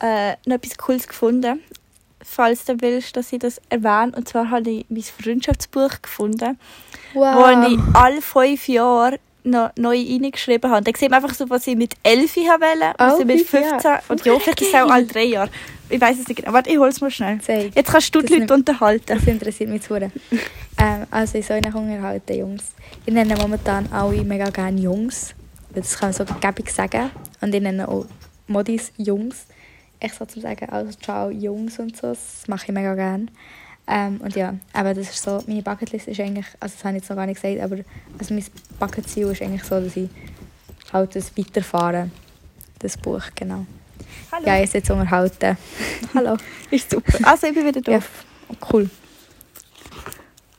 äh, 0.00 0.32
noch 0.46 0.56
etwas 0.56 0.78
Cooles 0.78 1.06
gefunden. 1.06 1.60
Falls 2.24 2.64
du 2.64 2.80
willst, 2.80 3.16
dass 3.16 3.32
ich 3.32 3.38
das 3.38 3.60
erwähne. 3.68 4.12
Und 4.16 4.28
zwar 4.28 4.50
habe 4.50 4.68
ich 4.70 4.86
mein 4.88 5.02
Freundschaftsbuch 5.02 6.02
gefunden, 6.02 6.58
wo 7.12 7.20
ich 7.22 7.78
alle 7.94 8.22
fünf 8.22 8.68
Jahre 8.68 9.18
noch 9.44 9.70
neu 9.76 9.96
reingeschrieben 9.96 10.70
habe. 10.70 10.82
Da 10.90 10.98
sieht 10.98 11.10
man 11.10 11.22
einfach 11.22 11.36
so, 11.36 11.48
was 11.50 11.66
ich 11.66 11.76
mit 11.76 11.94
11 12.02 12.36
habe 12.48 12.64
wollte, 12.64 12.94
was 12.98 13.14
Oh, 13.14 13.20
ich 13.20 13.26
mit 13.26 13.46
fünf 13.46 13.64
Jahre. 13.66 14.00
15 14.00 14.08
und 14.08 14.24
ja, 14.24 14.38
vielleicht 14.38 14.60
ist 14.62 14.68
es 14.68 14.74
auch 14.74 14.90
alle 14.90 15.04
drei 15.04 15.24
Jahre. 15.24 15.50
Ich 15.90 16.00
weiß 16.00 16.18
es 16.18 16.26
nicht 16.26 16.40
genau. 16.40 16.54
Warte, 16.54 16.70
ich 16.70 16.78
hole 16.78 16.88
es 16.88 17.00
mal 17.02 17.10
schnell. 17.10 17.38
Zeig. 17.42 17.76
Jetzt 17.76 17.92
kannst 17.92 18.14
du 18.14 18.20
Das 18.22 18.30
die 18.30 18.38
Leute 18.38 18.54
unterhalten. 18.54 19.04
Das 19.06 19.26
interessiert 19.26 19.68
mich 19.68 19.82
zu. 19.82 19.94
ähm, 19.96 20.10
also 21.10 21.38
ich 21.38 21.46
soll 21.46 21.58
euch 21.58 21.74
unterhalten, 21.74 22.38
Jungs. 22.38 22.72
Ich 23.04 23.12
nenne 23.12 23.36
momentan 23.36 23.86
alle 23.92 24.24
mega 24.24 24.48
gerne 24.48 24.80
Jungs. 24.80 25.34
Das 25.74 25.98
kann 25.98 26.08
man 26.08 26.26
so 26.26 26.34
gäbig 26.40 26.70
sagen. 26.70 27.10
Und 27.42 27.54
ich 27.54 27.60
nenne 27.60 27.86
auch 27.86 28.06
Modis 28.46 28.92
Jungs. 28.96 29.44
Ich 30.04 30.12
soll 30.12 30.26
zu 30.26 30.40
sagen, 30.40 30.68
also 30.68 30.92
ciao 30.92 31.30
Jungs 31.30 31.78
und 31.78 31.96
so. 31.96 32.08
Das 32.08 32.46
mache 32.46 32.66
ich 32.66 32.72
mega 32.72 32.94
gerne. 32.94 33.26
Ähm, 33.86 34.20
und 34.22 34.34
ja, 34.34 34.54
aber 34.72 34.94
das 34.94 35.10
ist 35.10 35.22
so, 35.22 35.42
meine 35.46 35.62
Bucketlist 35.62 36.08
ist 36.08 36.20
eigentlich, 36.20 36.46
also 36.60 36.74
das 36.74 36.84
habe 36.84 36.96
ich 36.96 37.02
jetzt 37.02 37.10
noch 37.10 37.16
gar 37.16 37.26
nicht 37.26 37.40
gesagt, 37.40 37.60
aber 37.60 37.82
also 38.18 38.34
mein 38.34 38.44
Bucketziel 38.78 39.26
ist 39.28 39.42
eigentlich 39.42 39.64
so, 39.64 39.80
dass 39.80 39.96
ich 39.96 40.08
halt 40.92 41.16
das 41.16 41.36
weiterfahre. 41.36 42.10
Das 42.78 42.96
Buch, 42.96 43.22
genau. 43.34 43.66
Hallo. 44.32 44.46
Ja, 44.46 44.62
ich 44.62 44.72
jetzt 44.72 44.90
unterhalten. 44.90 45.56
Hallo. 46.14 46.36
Ist 46.70 46.90
super. 46.90 47.18
Also, 47.22 47.46
ich 47.46 47.54
bin 47.54 47.66
wieder 47.66 47.80
da. 47.80 47.92
Ja, 47.92 48.00
cool. 48.72 48.90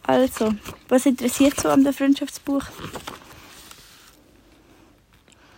Also, 0.03 0.53
was 0.87 1.05
interessiert 1.05 1.59
so 1.59 1.69
an 1.69 1.83
dem 1.83 1.93
Freundschaftsbuch? 1.93 2.63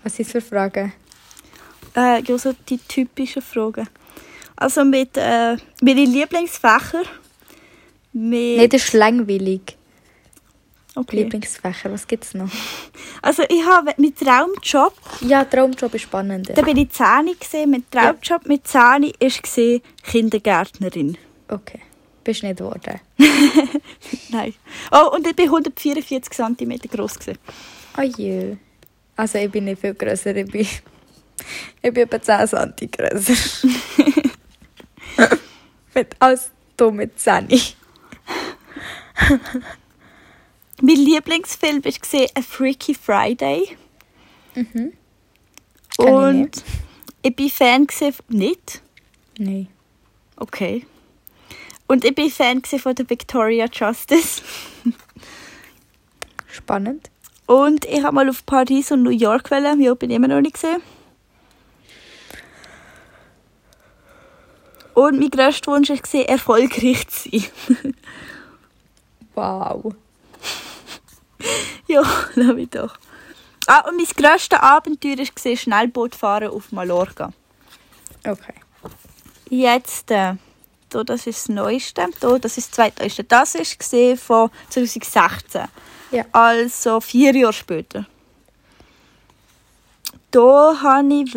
Was 0.04 0.16
sind 0.16 0.30
für 0.30 0.42
Fragen? 0.42 0.94
Äh, 1.98 2.22
ja, 2.24 2.38
so 2.38 2.54
die 2.70 2.78
typischen 2.78 3.42
Fragen. 3.42 3.88
Also 4.56 4.86
mit 4.86 5.18
äh, 5.18 5.58
meine 5.82 6.06
Lieblingsfächer. 6.06 7.04
Mit, 8.14 8.58
Nein, 8.58 8.70
das 8.70 8.86
ist 8.86 8.94
langweilig. 8.94 9.76
okay. 10.96 11.18
Lieblingsfächer, 11.18 11.92
was 11.92 12.08
gibt 12.08 12.24
es 12.24 12.34
noch? 12.34 12.50
Also 13.22 13.44
ich 13.50 13.66
habe 13.66 13.94
mit 13.98 14.18
Traumjob, 14.20 14.94
Ja, 15.22 15.44
Traumjob 15.44 15.94
ist 15.96 16.04
spannender. 16.04 16.54
da 16.54 16.62
bin 16.62 16.78
ich 16.78 16.92
10 16.92 17.32
gesehen, 17.40 17.72
mit 17.72 17.92
Traumjob 17.92 18.46
mit 18.46 18.68
10 18.68 19.12
ist 19.20 19.42
gesehen 19.42 19.82
Kindergärtnerin. 20.04 21.18
Okay. 21.50 21.80
Bist 22.24 22.44
nicht 22.44 22.58
geworden. 22.60 23.00
Nein. 24.30 24.54
Oh, 24.92 25.16
und 25.16 25.26
ich 25.26 25.36
bin 25.36 25.46
144 25.46 26.32
cm 26.32 26.78
groß. 26.92 27.14
Oh 27.98 28.02
je. 28.02 28.58
Also 29.16 29.40
ich 29.40 29.50
bin 29.52 29.66
nicht 29.66 29.82
viel 29.82 29.96
grösser. 29.96 30.36
Ich 30.36 30.52
bin, 30.52 30.68
ich 31.82 31.94
bin 31.94 32.04
etwa 32.10 32.22
10 32.22 32.48
cm 32.48 32.92
grösser. 32.92 33.68
mit, 35.94 36.16
als 36.20 36.52
du 36.78 36.92
mit 36.92 37.20
10. 37.20 37.48
Mein 40.82 40.96
Lieblingsfilm 40.96 41.82
gesehen 41.82 42.30
A 42.36 42.42
Freaky 42.42 42.94
Friday. 42.94 43.78
Mhm. 44.56 44.94
Ich 46.00 46.06
Und 46.06 46.42
nicht. 46.42 46.64
ich 47.24 47.36
bin 47.36 47.50
Fan 47.50 47.88
gesehen, 47.88 48.14
nicht? 48.28 48.82
Nein. 49.40 49.68
Okay. 50.36 50.86
Und 51.88 52.06
ich 52.06 52.14
bin 52.14 52.30
Fan 52.30 52.62
von 52.64 52.94
der 52.96 53.10
Victoria 53.10 53.66
Justice. 53.72 54.42
Spannend. 56.48 57.10
Und 57.48 57.86
ich 57.86 58.04
habe 58.04 58.14
mal 58.14 58.30
auf 58.30 58.46
Paris 58.46 58.92
und 58.92 59.04
New 59.04 59.10
York 59.10 59.50
wollen. 59.52 59.82
Ja, 59.82 59.94
bin 59.94 60.10
ich 60.10 60.18
immer 60.18 60.28
noch 60.28 60.42
nicht 60.42 60.56
gesehen. 60.56 60.82
Und 64.98 65.20
mein 65.20 65.30
grösster 65.30 65.72
Wunsch 65.72 65.92
war, 65.92 66.28
erfolgreich 66.28 67.08
zu 67.08 67.30
sein. 67.30 67.94
Wow. 69.36 69.94
ja, 71.88 72.02
lass 72.34 72.56
mich 72.56 72.70
doch. 72.72 72.98
Ah, 73.68 73.88
und 73.88 73.98
mein 73.98 74.08
grösstes 74.08 74.60
Abenteuer 74.60 75.20
war 75.20 75.56
Schnellbootfahren 75.56 76.50
auf 76.50 76.72
Mallorca. 76.72 77.32
Okay. 78.26 78.56
Jetzt, 79.52 80.10
äh, 80.10 80.34
da, 80.90 81.04
das 81.04 81.28
ist 81.28 81.42
das 81.44 81.50
Neueste. 81.50 82.08
Da, 82.20 82.40
das 82.40 82.58
ist 82.58 82.70
das 82.70 82.76
Zweitneueste. 82.78 83.24
Das 83.24 83.54
gesehen 83.78 84.18
von 84.18 84.50
2016. 84.70 85.66
Ja. 86.10 86.26
Also 86.32 87.00
vier 87.02 87.36
Jahre 87.36 87.54
später. 87.54 88.08
Da 90.32 90.82
habe 90.82 91.14
ich 91.14 91.36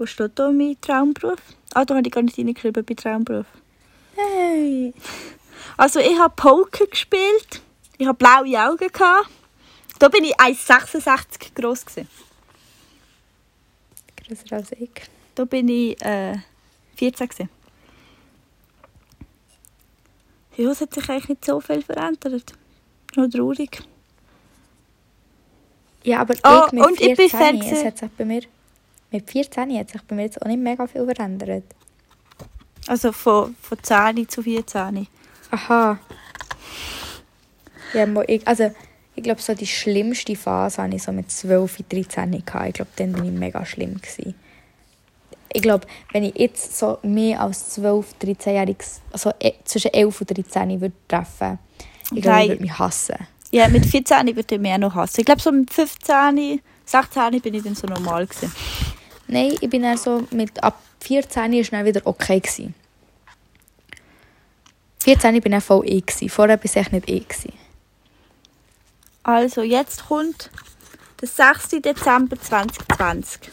wo 0.00 0.06
steht 0.06 0.38
da 0.38 0.50
mein 0.50 0.80
Traumberuf? 0.80 1.38
Ah, 1.74 1.84
da 1.84 1.94
habe 1.94 2.06
ich 2.06 2.12
gar 2.12 2.22
nicht 2.22 2.38
reingeschrieben 2.38 2.84
bei 2.84 2.94
Traumberuf. 2.94 3.46
Hey. 4.16 4.94
Also 5.76 6.00
ich 6.00 6.18
habe 6.18 6.34
Poker 6.34 6.86
gespielt. 6.86 7.60
Ich 7.98 8.06
habe 8.06 8.16
blaue 8.16 8.58
Augen. 8.58 8.88
Gehabt. 8.90 9.28
Da 9.98 10.08
bin 10.08 10.24
ich 10.24 10.34
1,66 10.40 11.54
groß. 11.54 11.84
Gewesen. 11.84 12.08
Grösser 14.16 14.56
als 14.56 14.72
ich. 14.72 14.90
Da 15.34 15.44
bin 15.44 15.68
ich 15.68 16.00
äh, 16.00 16.38
14. 16.96 17.28
Gewesen. 17.28 17.50
Ja, 20.56 20.70
es 20.70 20.80
hat 20.80 20.94
sich 20.94 21.08
eigentlich 21.10 21.28
nicht 21.28 21.44
so 21.44 21.60
viel 21.60 21.82
verändert. 21.82 22.54
Nur 23.16 23.28
traurig. 23.28 23.82
Ja, 26.04 26.20
aber 26.20 26.34
Oh, 26.42 26.64
ich 26.66 26.72
mit 26.72 26.86
und 26.86 27.00
ich 27.00 27.16
bin 27.16 27.28
14, 27.28 27.60
es 27.60 27.84
hat 27.84 27.98
sich 27.98 28.10
bei 28.12 28.24
mir... 28.24 28.42
Mit 29.10 29.30
14 29.30 29.76
hat 29.78 29.90
sich 29.90 30.02
bei 30.02 30.14
mir 30.14 30.22
jetzt 30.22 30.40
auch 30.40 30.46
nicht 30.46 30.60
mega 30.60 30.86
viel 30.86 31.04
verändert. 31.04 31.64
Also 32.86 33.12
von, 33.12 33.56
von 33.60 33.78
10 33.82 34.28
zu 34.28 34.42
14. 34.42 35.06
Aha. 35.50 35.98
Ja, 37.92 38.06
ich, 38.26 38.46
also 38.46 38.70
ich 39.16 39.22
glaube, 39.22 39.42
so 39.42 39.54
die 39.54 39.66
schlimmste 39.66 40.36
Phase 40.36 40.82
hatte 40.82 40.96
ich 40.96 41.02
so 41.02 41.12
mit 41.12 41.30
12, 41.30 41.84
13 41.88 42.44
gehabt. 42.44 42.68
Ich 42.68 42.74
glaube, 42.74 42.90
dann 42.96 43.16
war 43.16 43.24
ich 43.24 43.32
mega 43.32 43.66
schlimm. 43.66 44.00
Gewesen. 44.00 44.34
Ich 45.52 45.62
glaube, 45.62 45.86
wenn 46.12 46.24
ich 46.24 46.38
jetzt 46.38 46.78
so 46.78 46.98
mehr 47.02 47.40
als 47.40 47.70
12, 47.70 48.14
13-Jähriges, 48.22 49.00
also 49.12 49.32
eh, 49.40 49.54
zwischen 49.64 49.92
11 49.92 50.20
und 50.20 50.38
13 50.38 50.80
würde 50.80 50.94
treffen, 51.08 51.58
ich 52.14 52.22
glaube, 52.22 52.42
ich 52.42 52.48
würde 52.50 52.62
mich 52.62 52.78
hassen. 52.78 53.16
Ja, 53.50 53.68
mit 53.68 53.84
14 53.84 54.36
würde 54.36 54.54
ich 54.54 54.60
mehr 54.60 54.78
noch 54.78 54.94
hassen. 54.94 55.20
Ich 55.20 55.26
glaube, 55.26 55.40
so 55.40 55.50
mit 55.50 55.72
15, 55.72 56.60
16 56.84 57.40
bin 57.40 57.54
ich 57.54 57.62
dann 57.64 57.74
so 57.74 57.88
normal. 57.88 58.26
Gewesen. 58.26 58.52
Nein, 59.30 59.56
ich 59.60 59.70
bin 59.70 59.82
dann 59.82 59.96
so 59.96 60.26
mit 60.32 60.62
ab 60.62 60.82
14 61.02 61.52
ist 61.52 61.72
dann 61.72 61.84
wieder 61.84 62.02
okay 62.04 62.40
gewesen. 62.40 62.74
14 65.04 65.40
bin 65.40 65.52
ich 65.52 65.64
voll 65.64 65.88
ich 65.88 66.04
gewesen. 66.04 66.28
Vorher 66.28 66.56
bin 66.56 66.70
ich 66.74 66.92
nicht 66.92 67.08
ich 67.08 67.28
gewesen. 67.28 67.52
Also, 69.22 69.62
jetzt 69.62 70.08
kommt 70.08 70.50
der 71.20 71.28
6. 71.28 71.68
Dezember 71.80 72.40
2020. 72.40 73.52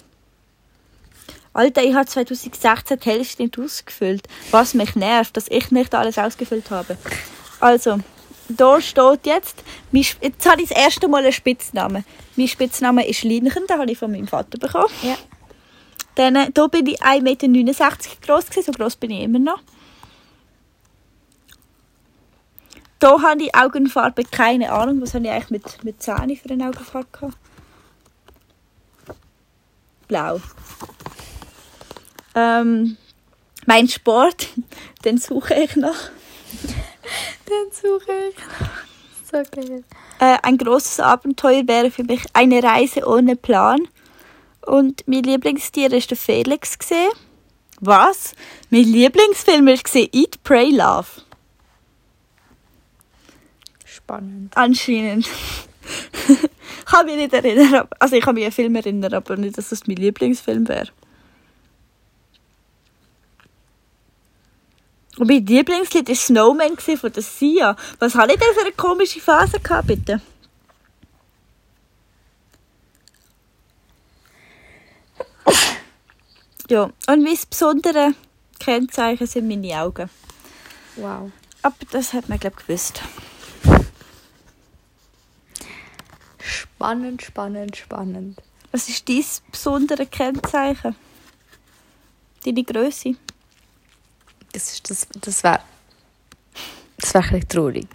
Alter, 1.54 1.84
ich 1.84 1.94
habe 1.94 2.08
2016 2.08 3.00
die 3.00 3.10
Hälfte 3.10 3.44
nicht 3.44 3.60
ausgefüllt. 3.60 4.28
Was 4.50 4.74
mich 4.74 4.96
nervt, 4.96 5.38
dass 5.38 5.48
ich 5.48 5.70
nicht 5.72 5.94
alles 5.94 6.18
ausgefüllt 6.18 6.72
habe. 6.72 6.98
Also, 7.60 8.00
da 8.50 8.82
steht 8.82 9.26
jetzt, 9.26 9.64
jetzt 9.92 10.50
habe 10.50 10.62
ich 10.62 10.70
das 10.70 10.78
erste 10.78 11.08
Mal 11.08 11.24
einen 11.24 11.34
Spitznamen. 11.34 12.04
Mein 12.36 12.48
Spitzname 12.48 13.08
ist 13.08 13.24
Linchen, 13.24 13.68
den 13.68 13.78
habe 13.78 13.92
ich 13.92 13.98
von 13.98 14.12
meinem 14.12 14.28
Vater 14.28 14.58
bekommen. 14.58 14.90
Ja. 15.04 15.18
Dann, 16.18 16.52
da 16.52 16.66
bin 16.66 16.88
ich 16.88 17.00
1,69 17.04 17.22
Meter 17.22 17.48
groß, 18.26 18.50
gewesen, 18.50 18.64
so 18.64 18.72
groß 18.72 18.96
bin 18.96 19.12
ich 19.12 19.22
immer 19.22 19.38
noch. 19.38 19.60
Da 22.98 23.22
habe 23.22 23.44
ich 23.44 23.56
Augenfarbe, 23.56 24.24
keine 24.24 24.72
Ahnung, 24.72 25.00
was 25.00 25.14
habe 25.14 25.26
ich 25.26 25.32
eigentlich 25.32 25.52
mit, 25.52 25.84
mit 25.84 26.02
10 26.02 26.36
für 26.36 26.50
eine 26.50 26.70
Augenfarbe 26.70 27.08
gehabt? 27.12 27.38
Blau. 30.08 30.42
Ähm, 32.34 32.98
mein 33.68 33.88
Sport, 33.88 34.48
den 35.06 35.20
suche 35.20 35.54
ich 35.54 35.76
noch. 35.76 35.96
Den 37.48 37.72
suche 37.72 38.12
ich. 38.30 38.36
So 39.24 39.42
geil. 39.52 39.84
Äh, 40.20 40.38
ein 40.44 40.58
großes 40.58 41.00
Abenteuer 41.00 41.66
wäre 41.66 41.92
für 41.92 42.04
mich 42.04 42.24
eine 42.34 42.62
Reise 42.62 43.08
ohne 43.08 43.38
Plan. 43.38 43.88
Und 44.62 45.08
mein 45.08 45.24
Lieblingstier 45.24 45.92
ist 45.94 46.10
der 46.10 46.18
Felix. 46.18 46.78
Was? 47.80 48.34
Mein 48.70 48.84
Lieblingsfilm 48.84 49.66
war 49.68 49.76
Eat, 49.96 50.44
Pray, 50.44 50.72
Love. 50.72 51.08
Spannend. 53.86 54.56
Anscheinend. 54.56 55.28
ich 56.28 56.86
kann 56.86 57.06
mich 57.06 57.16
nicht 57.16 57.34
erinnern. 57.34 57.88
Also 58.00 58.16
ich 58.16 58.24
kann 58.24 58.36
mich 58.36 58.46
an 58.46 58.52
Film 58.52 58.76
erinnern, 58.76 59.14
aber 59.14 59.38
nicht, 59.38 59.58
dass 59.58 59.70
das 59.70 59.88
mein 59.88 59.98
Lieblingsfilm 59.98 60.68
wäre. 60.68 60.90
Und 65.18 65.28
mein 65.28 65.46
Lieblingslied 65.46 66.08
war 66.08 66.16
Snowman 66.16 66.78
von 66.78 67.12
der 67.12 67.24
Sia. 67.24 67.76
Was 68.00 68.16
habe 68.16 68.34
ich 68.34 68.40
denn 68.40 68.54
für 68.54 68.62
eine 68.62 68.72
komische 68.72 69.20
Phase 69.20 69.60
gehabt, 69.60 69.88
bitte? 69.88 70.22
Ja, 76.70 76.84
und 76.84 77.24
mein 77.24 77.38
besonderes 77.50 78.14
Kennzeichen 78.60 79.26
sind 79.26 79.48
meine 79.48 79.82
Augen. 79.82 80.10
Wow. 80.96 81.32
Aber 81.62 81.76
das 81.92 82.14
hat 82.14 82.28
man, 82.28 82.40
glaube 82.40 82.58
ich, 82.60 82.66
gewusst. 82.68 83.02
Spannend, 86.40 87.22
spannend, 87.22 87.76
spannend. 87.76 88.42
Was 88.72 88.90
ist 88.90 89.08
dein 89.08 89.24
besondere 89.52 90.06
Kennzeichen? 90.06 90.96
Deine 92.44 92.64
Größe? 92.64 93.16
Das, 94.52 94.74
ist, 94.74 94.90
das, 94.90 95.08
das 95.22 95.44
wäre 95.44 95.62
das 96.98 97.14
wär 97.14 97.24
ein 97.32 97.48
traurig. 97.48 97.88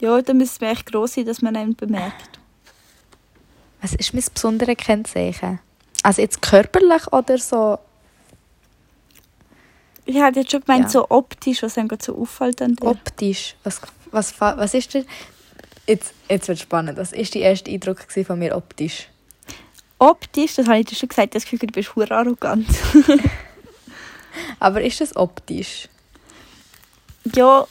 Ja, 0.00 0.20
da 0.20 0.34
müsste 0.34 0.64
man 0.64 0.74
echt 0.74 0.86
gross 0.86 1.14
sein, 1.14 1.26
dass 1.26 1.42
man 1.42 1.56
einen 1.56 1.74
bemerkt. 1.74 2.38
Was 3.80 3.94
ist 3.94 4.12
mein 4.12 4.24
besonderes 4.32 4.76
Kennzeichen? 4.76 5.60
Also 6.02 6.22
jetzt 6.22 6.42
körperlich 6.42 7.12
oder 7.12 7.38
so? 7.38 7.78
Ich 10.10 10.20
hätte 10.20 10.40
jetzt 10.40 10.50
schon 10.50 10.60
gemeint, 10.62 10.84
Ja. 10.86 10.88
so 10.90 11.06
optisch, 11.08 11.62
was 11.62 11.78
einem 11.78 11.88
so 12.00 12.18
auffällt 12.18 12.60
an 12.62 12.74
dir. 12.74 12.86
Optisch? 12.86 13.54
Was, 13.62 13.80
was, 14.10 14.40
was 14.40 14.74
ist 14.74 14.92
der... 14.94 15.04
Jetzt, 15.86 16.14
jetzt 16.28 16.48
wird 16.48 16.58
spannend. 16.58 16.98
Was 16.98 17.12
war 17.12 17.22
der 17.22 17.42
erste 17.42 17.70
Eindruck 17.70 18.00
von 18.10 18.38
mir 18.38 18.56
optisch? 18.56 19.08
optisch, 20.00 20.54
das 20.56 20.66
habe 20.66 20.78
ich 20.80 20.86
dir 20.86 20.96
schon 20.96 21.10
gesagt, 21.10 21.34
das 21.34 21.44
Gefühl, 21.44 21.58
du 21.60 21.66
bist 21.68 21.94
hure 21.94 22.10
arrogant. 22.10 22.66
Aber 24.58 24.82
ist 24.82 25.00
das 25.00 25.14
optisch? 25.14 25.88
ja, 27.34 27.66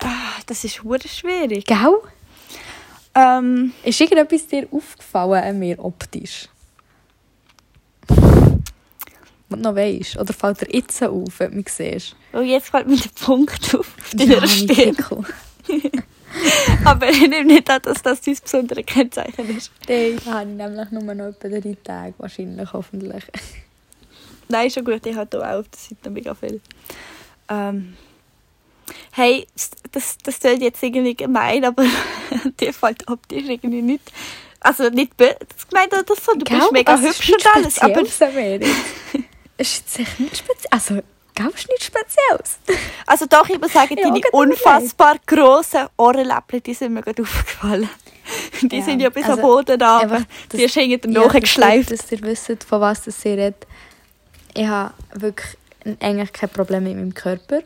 ah, 0.00 0.32
das 0.46 0.62
ist 0.62 0.84
hure 0.84 1.08
schwierig. 1.08 1.64
Gell? 1.64 1.98
Ähm, 3.14 3.72
Ist 3.82 4.00
irgendetwas 4.00 4.46
dir 4.46 4.68
aufgefallen 4.70 5.42
an 5.42 5.58
mir 5.58 5.82
optisch? 5.82 6.48
Du 9.50 9.56
noch 9.56 9.74
weisst? 9.74 10.16
Oder 10.18 10.32
fällt 10.32 10.60
dir 10.60 10.68
jetzt 10.74 11.02
auf, 11.02 11.38
wenn 11.38 11.50
du 11.50 11.56
mich 11.56 11.68
siehst? 11.70 12.14
oh, 12.34 12.40
jetzt 12.40 12.68
fällt 12.68 12.86
mir 12.86 12.96
der 12.96 13.08
Punkt 13.24 13.74
auf, 13.74 13.78
auf 13.98 14.12
Ja, 14.14 14.26
deiner 14.26 14.40
mein 14.40 14.48
Stirn. 14.48 14.96
Aber 16.84 17.08
ich 17.08 17.20
nehme 17.20 17.44
nicht 17.44 17.70
an, 17.70 17.80
dass 17.82 18.02
das 18.02 18.20
dein 18.20 18.36
besonderes 18.42 18.86
Kennzeichen 18.86 19.56
ist. 19.56 19.70
Nein, 19.88 20.18
habe 20.26 20.50
ich 20.50 20.56
nämlich 20.56 20.90
nur 20.90 21.14
noch 21.14 21.26
etwa 21.26 21.48
drei 21.48 21.76
Tage, 21.82 22.14
wahrscheinlich, 22.18 22.72
hoffentlich. 22.72 23.24
Nein, 24.48 24.70
schon 24.70 24.84
gut, 24.84 25.04
ich 25.06 25.16
habe 25.16 25.28
hier 25.30 25.40
auch 25.42 25.60
auf 25.60 25.68
der 25.68 25.78
Seite 25.78 26.10
mega 26.10 26.34
viel. 26.34 26.60
Ähm, 27.48 27.94
hey, 29.12 29.46
das, 29.92 30.16
das 30.22 30.38
klingt 30.40 30.62
jetzt 30.62 30.82
irgendwie 30.82 31.14
gemein, 31.14 31.64
aber 31.64 31.84
dir 32.60 32.72
fällt 32.72 33.08
optisch 33.08 33.44
irgendwie 33.48 33.82
nicht. 33.82 34.12
Also 34.60 34.88
nicht 34.90 35.16
böse 35.16 35.36
gemeint 35.70 35.92
oder 35.92 36.14
so, 36.14 36.32
du 36.34 36.44
bist 36.44 36.72
mega 36.72 36.92
Also, 36.92 37.08
hübsch 37.08 37.30
und 37.30 37.46
alles, 37.54 37.78
aber 37.78 38.02
Es 39.58 39.74
ist 39.74 39.98
echt 39.98 40.20
nicht 40.20 40.36
speziell. 40.38 40.68
Also, 40.70 40.94
ist 41.46 41.68
nichts 41.68 41.84
Spezielles. 41.84 42.58
also 43.06 43.26
doch, 43.26 43.48
ich 43.48 43.60
muss 43.60 43.72
sagen, 43.72 43.96
Ja, 43.96 44.04
deine 44.08 44.20
unfassbar 44.32 45.16
grossen 45.26 45.86
Ohrenläppchen, 45.96 46.62
die 46.62 46.74
sind 46.74 46.94
mir 46.94 47.02
gerade 47.02 47.22
aufgefallen. 47.28 47.88
Die 48.62 48.78
Ja, 48.78 48.84
sind 48.84 49.00
ja 49.00 49.10
bis 49.10 49.24
am 49.24 49.30
also, 49.32 49.42
Boden 49.42 49.78
da, 49.78 50.00
aber 50.00 50.22
die 50.52 50.64
ist 50.64 50.76
irgendwie 50.76 51.12
Ja, 51.12 51.24
nachgeschleift. 51.26 51.90
Dass 51.90 52.10
ihr 52.12 52.20
wisst, 52.22 52.64
von 52.64 52.80
was 52.80 53.02
das 53.02 53.24
ihr 53.24 53.32
redet. 53.32 53.66
Ich 54.54 54.66
habe 54.66 54.92
wirklich 55.14 55.56
eigentlich 56.00 56.32
kein 56.32 56.48
Problem 56.48 56.84
mit 56.84 56.96
meinem 56.96 57.14
Körper. 57.14 57.60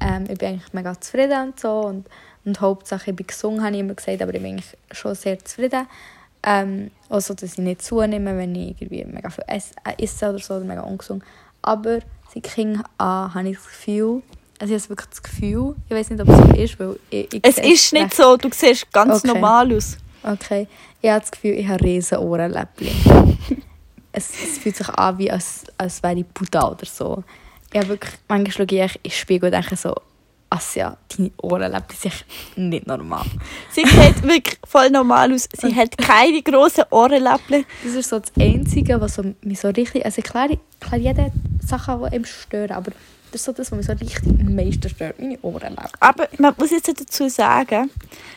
Ähm, 0.00 0.26
ich 0.28 0.38
bin 0.38 0.48
eigentlich 0.48 0.72
mega 0.72 1.00
zufrieden 1.00 1.48
und 1.48 1.60
so. 1.60 1.80
Und, 1.80 2.06
und 2.44 2.60
Hauptsache, 2.60 3.10
ich 3.10 3.16
bin 3.16 3.26
gesungen, 3.26 3.64
habe 3.64 3.74
ich 3.74 3.80
immer 3.80 3.94
gesagt, 3.94 4.22
aber 4.22 4.34
ich 4.34 4.42
bin 4.42 4.52
eigentlich 4.52 4.76
schon 4.92 5.14
sehr 5.14 5.38
zufrieden. 5.44 5.86
Ähm, 6.42 6.90
also, 7.08 7.34
dass 7.34 7.52
ich 7.52 7.58
nicht 7.58 7.82
zunehme, 7.82 8.36
wenn 8.36 8.54
ich 8.54 8.80
irgendwie 8.80 9.04
mega 9.04 9.28
viel 9.30 9.44
esse, 9.46 9.74
äh, 9.84 10.02
esse 10.02 10.30
oder 10.30 10.38
so, 10.38 10.54
oder 10.54 10.64
mega 10.64 10.80
ungesund. 10.82 11.22
Aber 11.62 11.98
seit 12.32 12.42
Kind 12.44 12.82
an 12.98 13.34
habe 13.34 13.48
ich 13.50 13.56
das 13.56 13.66
Gefühl, 13.66 14.22
also 14.58 14.74
ich 14.74 14.80
habe 14.82 14.88
wirklich 14.90 15.08
das 15.10 15.22
Gefühl, 15.22 15.74
ich 15.88 15.94
weiß 15.96 16.10
nicht, 16.10 16.20
ob 16.22 16.28
es 16.28 16.36
so 16.38 16.44
ist, 16.62 16.80
weil 16.80 16.96
ich, 17.10 17.34
ich 17.34 17.40
Es 17.44 17.58
ist 17.58 17.92
nicht 17.92 18.04
recht- 18.04 18.14
so, 18.14 18.36
du 18.36 18.48
siehst 18.52 18.90
ganz 18.92 19.18
Okay. 19.18 19.28
normal 19.28 19.74
aus. 19.76 19.96
Okay. 20.22 20.66
Ich 21.02 21.08
habe 21.10 21.20
das 21.20 21.30
Gefühl, 21.30 21.52
ich 21.52 21.66
habe 21.68 21.82
riesen 21.84 22.18
Ohrenläppchen. 22.18 22.88
es, 24.12 24.30
es 24.30 24.58
fühlt 24.58 24.76
sich 24.76 24.88
an, 24.88 25.18
wie 25.18 25.30
als, 25.30 25.64
als 25.78 26.02
wäre 26.02 26.18
ich 26.18 26.26
Buddha 26.26 26.68
oder 26.70 26.84
so. 26.86 27.22
Ich 27.72 27.78
habe 27.78 27.88
wirklich, 27.88 28.14
manchmal 28.28 28.52
schaue 28.52 28.64
ich 28.66 28.72
in 28.96 29.02
den 29.04 29.10
Spiegel 29.10 29.46
und 29.46 29.52
denke 29.52 29.76
so, 29.76 29.94
Asja, 30.50 30.96
deine 31.16 31.30
Ohrenläppchen 31.40 32.10
sind 32.56 32.68
nicht 32.70 32.86
normal. 32.86 33.24
Sie 33.70 33.82
sieht 33.86 34.22
wirklich 34.22 34.58
voll 34.66 34.90
normal 34.90 35.32
aus. 35.32 35.48
Sie 35.52 35.74
hat 35.74 35.96
keine 35.96 36.42
grossen 36.42 36.84
Ohrenläppchen. 36.90 37.64
Das 37.84 37.94
ist 37.94 38.10
so 38.10 38.18
das 38.18 38.32
Einzige, 38.38 39.00
was 39.00 39.14
so, 39.14 39.22
mich 39.42 39.60
so 39.60 39.68
richtig, 39.68 40.04
also 40.04 40.20
klar, 40.22 40.48
klar 40.80 41.00
jede 41.00 41.30
Sache, 41.64 41.98
die 42.02 42.14
einem 42.14 42.24
stören, 42.24 42.72
aber 42.72 42.90
das 43.32 43.40
ist 43.42 43.44
so 43.46 43.52
das, 43.52 43.70
was 43.72 43.76
mich 43.78 43.86
so 43.86 43.92
richtig 43.92 44.22
am 44.24 44.54
meisten 44.54 44.88
stört, 44.88 45.18
meine 45.20 45.38
Ohrenläppchen. 45.42 45.90
Aber 46.00 46.28
man 46.38 46.54
muss 46.58 46.70
jetzt 46.70 46.88
dazu 46.88 47.28
sagen, 47.28 47.90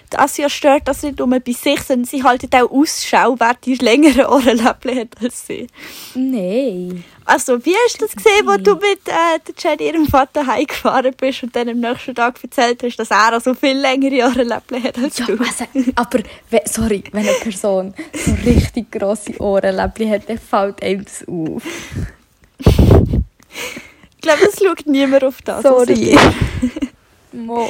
dass 0.09 0.35
sie 0.35 0.43
ja 0.43 0.49
stört 0.49 0.87
das 0.87 1.01
nicht 1.03 1.17
nur 1.19 1.27
bei 1.27 1.51
sich, 1.51 1.81
sondern 1.81 2.05
sie 2.05 2.23
haltet 2.23 2.53
auch 2.55 2.69
Ausschau, 2.71 3.35
wer 3.39 3.55
die 3.63 3.75
längere 3.75 4.29
Ohrenläppchen 4.31 4.99
hat 4.99 5.09
als 5.21 5.47
sie. 5.47 5.67
Nein. 6.13 7.03
Also, 7.25 7.63
wie 7.65 7.73
hast 7.85 8.01
du 8.01 8.05
das 8.05 8.15
gesehen, 8.15 8.45
wo 8.45 8.57
du 8.57 8.75
mit 8.75 9.07
äh, 9.07 9.39
der 9.47 9.53
Jenny, 9.57 9.87
ihrem 9.89 10.05
Vater, 10.07 10.45
heimgefahren 10.45 11.13
bist 11.17 11.41
und 11.43 11.55
dann 11.55 11.69
am 11.69 11.79
nächsten 11.79 12.13
Tag 12.13 12.37
erzählt 12.43 12.83
hast, 12.83 12.97
dass 12.97 13.11
er 13.11 13.39
so 13.39 13.53
viel 13.53 13.77
längere 13.77 14.27
Ohrenläppchen 14.27 14.83
hat 14.83 14.97
als 14.97 15.17
Ja, 15.19 15.25
du? 15.27 15.37
also, 15.39 15.63
aber, 15.95 16.19
sorry, 16.65 17.03
wenn 17.13 17.25
eine 17.25 17.37
Person 17.37 17.93
so 18.13 18.33
richtig 18.45 18.91
grosse 18.91 19.39
Ohrenläppchen 19.41 20.09
hat, 20.11 20.29
dann 20.29 20.37
fällt 20.37 20.83
einem 20.83 21.05
das 21.05 21.25
auf. 21.27 21.63
Ich 24.23 24.29
glaube, 24.29 24.45
es 24.45 24.57
schaut 24.57 24.85
niemand 24.85 25.21
auf 25.25 25.41
das. 25.41 25.63
Sorry. 25.63 26.17
Mo. 27.33 27.67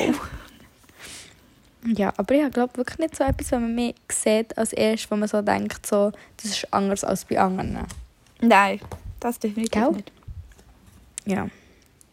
Ja, 1.83 2.13
aber 2.15 2.35
ich 2.35 2.51
glaube 2.51 2.77
wirklich 2.77 2.99
nicht 2.99 3.15
so 3.15 3.23
etwas, 3.23 3.51
wenn 3.51 3.61
man 3.61 3.75
mich 3.75 3.95
sieht, 4.11 4.55
als 4.55 4.71
erstes, 4.71 5.09
wo 5.09 5.15
man 5.15 5.27
so 5.27 5.41
denkt, 5.41 5.83
so, 5.83 6.11
das 6.37 6.51
ist 6.51 6.71
anders 6.71 7.03
als 7.03 7.25
bei 7.25 7.39
anderen. 7.39 7.87
Nein, 8.39 8.79
das 9.19 9.39
definitiv 9.39 9.71
Gell? 9.71 9.91
nicht. 9.93 10.11
Ja. 11.25 11.47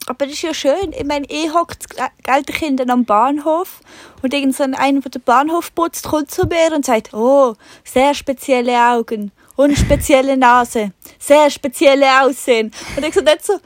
Aber 0.07 0.25
das 0.25 0.37
ist 0.37 0.43
ja 0.43 0.55
schön. 0.55 0.95
Ich 0.99 1.05
meine, 1.05 1.29
eh 1.29 1.51
hockt 1.51 1.85
das 1.99 2.09
Geldkind 2.23 2.91
am 2.91 3.05
Bahnhof 3.05 3.81
und 4.23 4.33
irgend 4.33 4.57
so 4.57 4.63
einer, 4.63 5.01
der 5.03 5.11
den 5.11 5.23
Bahnhof 5.23 5.75
putzt, 5.75 6.09
kommt 6.09 6.31
zu 6.31 6.47
mir 6.47 6.75
und 6.75 6.87
sagt, 6.87 7.13
oh, 7.13 7.57
sehr 7.85 8.15
spezielle 8.15 8.91
Augen 8.91 9.33
und 9.57 9.77
spezielle 9.77 10.39
Nase, 10.39 10.93
sehr 11.19 11.51
spezielle 11.51 12.23
Aussehen. 12.23 12.73
Und 12.97 13.05
ich 13.05 13.13
so 13.13 13.21
nicht 13.21 13.45
so, 13.45 13.61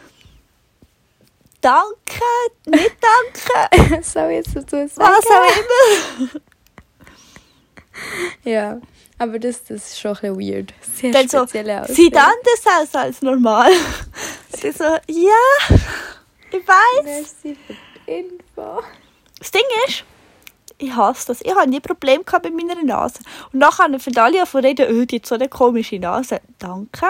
danke, 1.64 2.24
nicht 2.66 2.96
danke, 3.00 4.02
Soll 4.02 4.30
ich 4.30 4.36
jetzt 4.36 4.56
dazu 4.56 4.76
sagen? 4.76 4.90
was 4.96 5.26
auch 5.26 6.30
immer. 6.30 6.40
Ja. 8.42 8.80
Aber 9.18 9.38
das, 9.38 9.62
das 9.64 9.90
ist 9.92 10.00
schon 10.00 10.16
ein 10.16 10.36
bisschen 10.36 10.54
weird. 10.54 10.74
Sehr 10.96 11.12
Dann 11.12 11.28
so, 11.28 11.38
spezielle 11.38 11.82
Ausrede. 11.82 11.94
sieht 11.94 12.16
anders 12.16 12.80
aus 12.80 12.94
als 12.94 13.22
normal. 13.22 13.70
Sie 14.60 14.72
so, 14.72 14.84
ja, 14.84 15.76
ich 16.50 16.66
weiß. 16.66 17.04
Merci 17.04 17.56
für 17.66 17.74
die 18.06 18.10
Info. 18.12 18.82
Das 19.38 19.50
Ding 19.52 19.62
ist, 19.86 20.04
ich 20.78 20.94
hasse 20.94 21.28
das. 21.28 21.40
Ich 21.42 21.54
habe 21.54 21.70
nie 21.70 21.78
Probleme 21.80 22.24
gehabt 22.24 22.44
mit 22.44 22.56
meiner 22.56 22.82
Nase. 22.82 23.20
Und 23.52 23.60
nachher 23.60 23.84
haben 23.84 23.98
Dalia 24.12 24.44
von 24.46 24.64
reden, 24.64 24.88
oh, 24.90 25.04
die 25.04 25.16
hat 25.16 25.26
so 25.26 25.36
eine 25.36 25.48
komische 25.48 26.00
Nase. 26.00 26.40
Danke. 26.58 27.06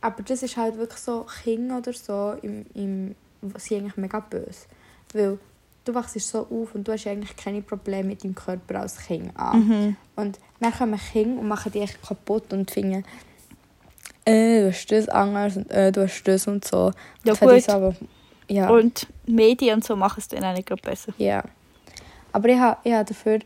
Aber 0.00 0.22
das 0.22 0.42
ist 0.44 0.56
halt 0.56 0.78
wirklich 0.78 1.00
so, 1.00 1.26
Kinder 1.42 1.78
oder 1.78 1.92
so, 1.92 2.36
im, 2.42 2.64
im, 2.74 3.16
sind 3.56 3.78
eigentlich 3.78 3.96
mega 3.96 4.20
böse. 4.20 4.66
Weil 5.12 5.38
du 5.84 5.94
wachst 5.94 6.18
so 6.20 6.40
auf 6.40 6.74
und 6.74 6.86
du 6.86 6.92
hast 6.92 7.06
eigentlich 7.06 7.36
keine 7.36 7.62
Probleme 7.62 8.08
mit 8.08 8.24
deinem 8.24 8.34
Körper 8.34 8.80
als 8.80 8.98
Kind 8.98 9.30
an. 9.36 9.96
Und 10.16 10.38
dann 10.60 10.72
kommen 10.72 11.00
Kinder 11.12 11.40
und 11.40 11.48
machen 11.48 11.72
dich 11.72 12.00
kaputt 12.02 12.52
und 12.52 12.70
finden, 12.70 13.04
äh, 14.24 14.60
du 14.60 14.68
hast 14.68 14.86
das 14.92 15.08
anders 15.08 15.56
und 15.56 15.70
äh, 15.70 15.90
du 15.90 16.02
hast 16.02 16.22
das 16.24 16.46
und 16.46 16.64
so. 16.64 16.92
Ja, 17.24 17.32
ich 17.32 17.40
gut. 17.40 17.68
aber, 17.68 17.94
ja. 18.48 18.68
Und 18.68 19.06
Medien 19.26 19.76
und 19.76 19.84
so 19.84 19.96
machen 19.96 20.18
es 20.18 20.28
dann 20.28 20.44
auch 20.44 20.54
nicht 20.54 20.68
gerade 20.68 20.82
besser. 20.82 21.12
Ja. 21.18 21.42
Aber 22.32 22.48
ich 22.48 22.58
habe, 22.58 22.76
ich 22.84 22.92
habe 22.92 23.04
dafür, 23.04 23.38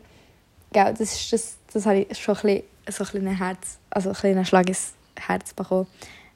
gell, 0.73 0.93
das, 0.97 1.13
ist, 1.13 1.33
das, 1.33 1.57
das 1.73 1.85
habe 1.85 1.99
ich 1.99 2.17
schon 2.17 2.35
ein 2.35 2.41
bisschen, 2.41 2.63
so 2.89 3.03
ein 3.03 3.11
bisschen 3.11 3.37
Herz, 3.37 3.79
also 3.89 4.09
ein 4.09 4.13
bisschen 4.13 4.45
Schlag 4.45 4.67
ins 4.67 4.93
Herz 5.15 5.53
bekommen, 5.53 5.87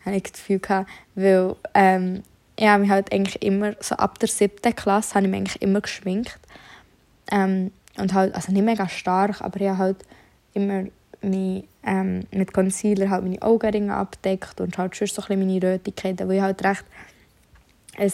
habe 0.05 0.15
ich 0.15 0.23
das 0.23 0.33
Gefühl 0.33 0.59
gehabt, 0.59 0.89
weil 1.15 1.55
ähm, 1.73 2.23
ich 2.59 2.67
habe 2.67 2.81
mich 2.81 2.91
halt 2.91 3.13
eigentlich 3.13 3.41
immer, 3.41 3.73
so 3.79 3.95
ab 3.95 4.19
der 4.19 4.27
siebten 4.27 4.75
Klasse, 4.75 5.15
habe 5.15 5.25
ich 5.25 5.31
mich 5.31 5.39
eigentlich 5.39 5.61
immer 5.61 5.79
geschminkt. 5.79 6.39
Ähm, 7.31 7.71
und 7.97 8.13
halt, 8.13 8.35
also 8.35 8.51
nicht 8.51 8.65
mega 8.65 8.89
stark, 8.89 9.39
aber 9.39 9.61
ich 9.61 9.69
habe 9.69 9.77
halt 9.77 10.05
immer 10.53 10.83
mich, 11.21 11.63
ähm, 11.85 12.25
mit 12.31 12.53
Concealer 12.53 13.09
halt 13.09 13.23
meine 13.23 13.41
Augenringe 13.41 13.93
abdeckt 13.95 14.59
und 14.59 14.77
halt 14.77 14.93
schon 14.97 15.07
so 15.07 15.21
ein 15.21 15.39
meine 15.39 15.61
Rötigkeiten, 15.61 16.27
weil 16.27 16.35
ich 16.35 16.41
halt 16.41 16.61
recht 16.65 16.83
ein, 17.97 18.11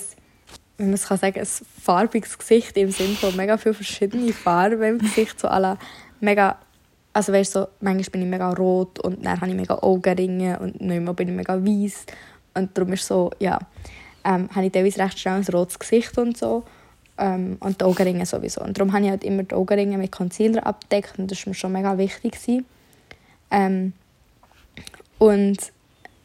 wenn 0.77 0.87
man 0.87 0.93
es 0.93 1.07
kann 1.07 1.17
sagen, 1.17 1.39
ein 1.39 1.47
farbiges 1.81 2.37
Gesicht 2.37 2.77
im 2.77 2.91
Sinne 2.91 3.15
von 3.15 3.35
mega 3.35 3.57
viele 3.57 3.73
verschiedene 3.73 4.31
Farben 4.31 4.83
im 4.83 4.99
Gesicht, 4.99 5.39
so 5.39 5.47
alle 5.47 5.79
mega, 6.19 6.59
also 7.13 7.33
weißt 7.33 7.51
so, 7.51 7.67
manchmal 7.81 8.11
bin 8.11 8.21
ich 8.21 8.27
mega 8.27 8.51
rot 8.51 8.99
und 8.99 9.25
dann 9.25 9.41
habe 9.41 9.49
ich 9.49 9.57
mega 9.57 9.75
Augenringe 9.75 10.59
und 10.59 10.79
manchmal 10.81 11.15
bin 11.15 11.29
ich 11.29 11.35
mega 11.35 11.55
weiß 11.55 12.05
und 12.53 12.77
darum 12.77 12.93
ist 12.93 13.07
so, 13.07 13.31
ja, 13.39 13.57
ähm, 14.25 14.49
habe 14.53 14.65
ich 14.65 14.71
teilweise 14.71 14.99
recht 14.99 15.19
schnell 15.19 15.35
ein 15.35 15.45
rotes 15.45 15.79
Gesicht 15.79 16.17
und 16.17 16.35
so 16.35 16.63
ähm, 17.17 17.57
und 17.59 17.79
die 17.79 17.85
Augenringe 17.85 18.25
sowieso. 18.25 18.61
Und 18.61 18.77
darum 18.77 18.91
habe 18.91 19.05
ich 19.05 19.11
halt 19.11 19.23
immer 19.23 19.43
die 19.43 19.55
Augenringe 19.55 19.97
mit 19.97 20.11
Concealer 20.11 20.65
abgedeckt 20.65 21.17
und 21.17 21.31
das 21.31 21.45
war 21.45 21.51
mir 21.51 21.55
schon 21.55 21.71
mega 21.71 21.97
wichtig. 21.97 22.37
Ähm, 23.51 23.93
und 25.19 25.57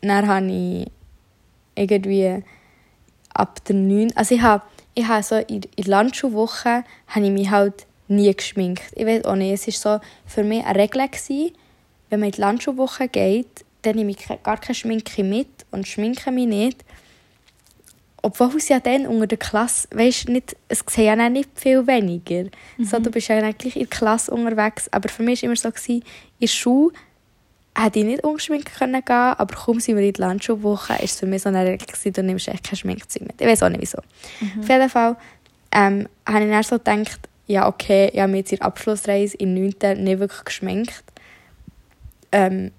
dann 0.00 0.26
habe 0.26 0.50
ich 0.50 0.90
irgendwie 1.74 2.42
ab 3.34 3.64
der 3.64 3.76
9. 3.76 4.16
Also 4.16 4.34
ich 4.34 4.42
habe, 4.42 4.64
ich 4.94 5.06
habe 5.06 5.22
so 5.22 5.36
in, 5.36 5.62
in 5.76 5.84
der 5.84 5.86
Landschulwoche 5.86 6.84
habe 7.08 7.26
ich 7.26 7.30
mich 7.30 7.50
halt 7.50 7.86
nie 8.08 8.34
geschminkt. 8.34 8.82
Ich 8.94 9.06
weiß 9.06 9.24
auch 9.26 9.36
nicht, 9.36 9.66
es 9.66 9.84
war 9.84 10.00
so 10.00 10.04
für 10.26 10.42
mich 10.42 10.64
eine 10.64 10.78
Regel, 10.78 11.06
gewesen, 11.06 11.52
wenn 12.08 12.20
man 12.20 12.28
in 12.28 12.32
die 12.32 12.40
Landschulwoche 12.40 13.08
geht, 13.08 13.64
dann 13.82 13.96
nehme 13.96 14.10
ich 14.10 14.26
gar 14.42 14.58
keine 14.58 14.74
Schminke 14.74 15.22
mit 15.22 15.48
und 15.70 15.86
schminke 15.86 16.32
mich 16.32 16.48
nicht. 16.48 16.84
Obwohl 18.22 18.56
es 18.56 18.68
ja 18.68 18.80
dann 18.80 19.06
unter 19.06 19.26
der 19.26 19.38
Klasse, 19.38 19.88
weißt 19.92 20.28
nicht, 20.28 20.56
es 20.68 20.84
sehen 20.88 21.04
ja 21.04 21.16
dann 21.16 21.32
nicht 21.32 21.48
viel 21.54 21.86
weniger. 21.86 22.50
So, 22.78 22.98
du 22.98 23.10
bist 23.10 23.28
ja 23.28 23.36
eigentlich 23.36 23.76
in 23.76 23.82
der 23.82 23.88
Klasse 23.88 24.30
unterwegs. 24.30 24.88
Aber 24.92 25.08
für 25.08 25.22
mich 25.22 25.42
war 25.42 25.48
immer 25.48 25.56
so, 25.56 25.70
gewesen, 25.70 25.96
in 25.96 26.02
der 26.40 26.46
Schule 26.48 26.92
hätte 27.76 28.00
ich 28.00 28.04
nicht 28.04 28.24
ungeschminkt 28.24 28.74
können 28.76 29.02
gehen, 29.04 29.16
aber 29.16 29.54
kaum 29.54 29.80
sind 29.80 29.96
wir 29.96 30.04
in 30.04 30.12
die 30.12 30.20
Landschulwoche, 30.20 30.94
ist 30.94 31.14
es 31.14 31.20
für 31.20 31.26
mich 31.26 31.42
so 31.42 31.48
eine 31.48 31.64
Regel 31.64 31.86
gewesen, 31.86 32.12
du 32.12 32.22
nimmst 32.22 32.48
echt 32.48 32.64
kein 32.64 32.76
Schminkzeug 32.76 33.22
mit. 33.22 33.40
Ich 33.40 33.46
weiß 33.46 33.62
auch 33.62 33.68
nicht 33.68 33.80
wieso. 33.80 33.98
Auf 33.98 34.68
jeden 34.68 34.88
Fall 34.88 35.16
ähm, 35.72 36.08
habe 36.26 36.44
ich 36.44 36.50
dann 36.50 36.62
so 36.62 36.78
gedacht, 36.78 37.28
ja 37.46 37.68
okay, 37.68 38.10
ich 38.12 38.20
habe 38.20 38.32
mich 38.32 38.40
jetzt 38.40 38.52
in 38.52 38.58
der 38.58 38.66
Abschlussreise 38.66 39.36
im 39.36 39.54
9. 39.54 40.02
nicht 40.02 40.18
wirklich 40.18 40.44
geschminkt. 40.44 41.04
Ähm, 42.32 42.72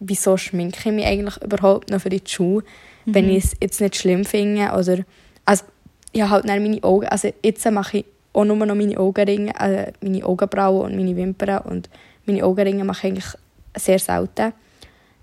wieso 0.00 0.36
schminke 0.36 0.78
ich 0.78 0.92
mich 0.94 1.06
eigentlich 1.06 1.42
überhaupt 1.42 1.90
noch 1.90 2.00
für 2.00 2.10
die 2.10 2.22
Schule, 2.24 2.64
wenn 3.06 3.30
ich 3.30 3.44
es 3.44 3.56
jetzt 3.60 3.80
nicht 3.80 3.96
schlimm 3.96 4.24
finde 4.24 4.70
oder 4.72 4.98
also 5.44 5.64
ich 6.12 6.22
habe 6.22 6.30
halt 6.30 6.48
dann 6.48 6.62
meine 6.62 6.82
Augen, 6.82 7.06
also 7.06 7.32
jetzt 7.42 7.70
mache 7.70 7.98
ich 7.98 8.04
auch 8.32 8.44
nur 8.44 8.56
noch 8.56 8.74
meine 8.74 8.98
Augenringe, 8.98 9.52
äh, 9.58 9.92
meine 10.00 10.24
Augenbrauen 10.24 10.92
und 10.92 10.96
meine 10.96 11.16
Wimpern 11.16 11.58
und 11.58 11.88
meine 12.26 12.44
Augenringe 12.44 12.84
mache 12.84 13.06
ich 13.06 13.12
eigentlich 13.12 13.34
sehr 13.76 13.98
selten. 13.98 14.52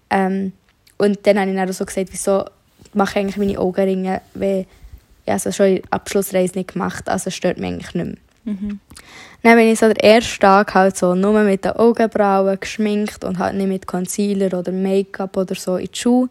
Ähm, 0.09 0.53
und 0.97 1.19
dann 1.25 1.39
habe 1.39 1.49
ich 1.51 1.55
dann 1.55 1.69
auch 1.69 1.73
so 1.73 1.86
gesagt, 1.86 2.09
wieso 2.11 2.45
mache 2.93 3.11
ich 3.11 3.17
eigentlich 3.17 3.38
meine 3.38 3.59
Augenringe, 3.59 4.21
wenn 4.34 4.65
ja, 5.25 5.34
also 5.34 5.51
schon 5.51 5.67
in 5.67 5.75
der 5.75 5.84
Abschlussreise 5.91 6.57
nicht 6.57 6.73
gemacht, 6.73 7.07
also 7.07 7.29
stört 7.29 7.57
mich 7.57 7.71
eigentlich 7.71 7.93
nicht 7.93 8.05
mehr. 8.05 8.15
Dann 9.41 9.57
bin 9.57 9.67
ich 9.67 9.79
so 9.79 9.88
der 9.88 10.03
erste 10.03 10.39
Tag 10.39 10.73
halt 10.73 10.97
so 10.97 11.15
nur 11.15 11.39
mit 11.43 11.65
den 11.65 11.71
Augenbrauen 11.71 12.59
geschminkt 12.59 13.23
und 13.23 13.39
halt 13.39 13.55
nicht 13.55 13.67
mit 13.67 13.88
Concealer 13.88 14.57
oder 14.57 14.71
Make-up 14.71 15.36
oder 15.38 15.55
so 15.55 15.77
in 15.77 15.89
die 15.93 15.99
Schule. 15.99 16.29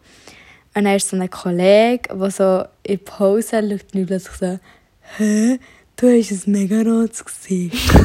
Und 0.74 0.84
dann 0.84 0.96
ist 0.96 1.08
so 1.08 1.16
ein 1.16 1.30
Kollege, 1.30 2.16
der 2.16 2.30
so 2.30 2.64
in 2.82 2.96
die 2.96 2.96
Pause 2.98 3.60
schaut 3.60 3.94
und 3.94 4.06
plötzlich 4.06 4.36
so, 4.38 4.58
hä, 5.18 5.58
du 5.96 6.08
hast 6.08 6.30
ein 6.30 6.52
mega 6.52 6.82
rotes 6.82 7.24
Gesicht. 7.24 7.92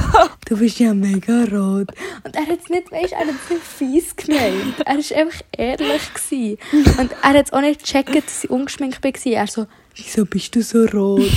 Du 0.47 0.55
bist 0.55 0.79
ja 0.79 0.93
mega 0.93 1.43
rot. 1.43 1.89
Und 2.23 2.33
er 2.33 2.45
hat 2.45 2.59
es 2.63 2.69
nicht, 2.69 2.89
weißt, 2.89 3.11
er 3.11 3.19
hat 3.19 3.27
es 3.27 3.49
nicht 3.49 3.63
fies 3.63 4.15
gemeint. 4.15 4.79
Er 4.85 4.95
war 4.95 5.17
einfach 5.17 5.41
ehrlich. 5.51 6.13
Gewesen. 6.13 6.57
Und 6.97 7.11
er 7.21 7.33
hat 7.33 7.47
es 7.47 7.51
auch 7.51 7.59
nicht 7.59 7.83
gecheckt, 7.83 8.15
dass 8.15 8.45
ich 8.45 8.49
ungeschminkt 8.49 9.03
war. 9.03 9.31
Er 9.33 9.47
so, 9.47 9.67
wieso 9.95 10.25
bist 10.25 10.55
du 10.55 10.61
so 10.61 10.85
rot? 10.85 11.21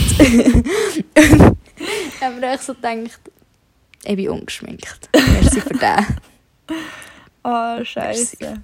Ich 1.83 2.27
habe 2.27 2.59
so 2.63 2.75
gedacht, 2.75 3.21
ich 4.05 4.17
bin 4.17 4.29
ungeschminkt. 4.29 5.09
Merci 5.15 5.61
für 5.63 5.71
den. 5.71 6.07
Oh, 7.43 7.83
scheiße. 7.83 8.63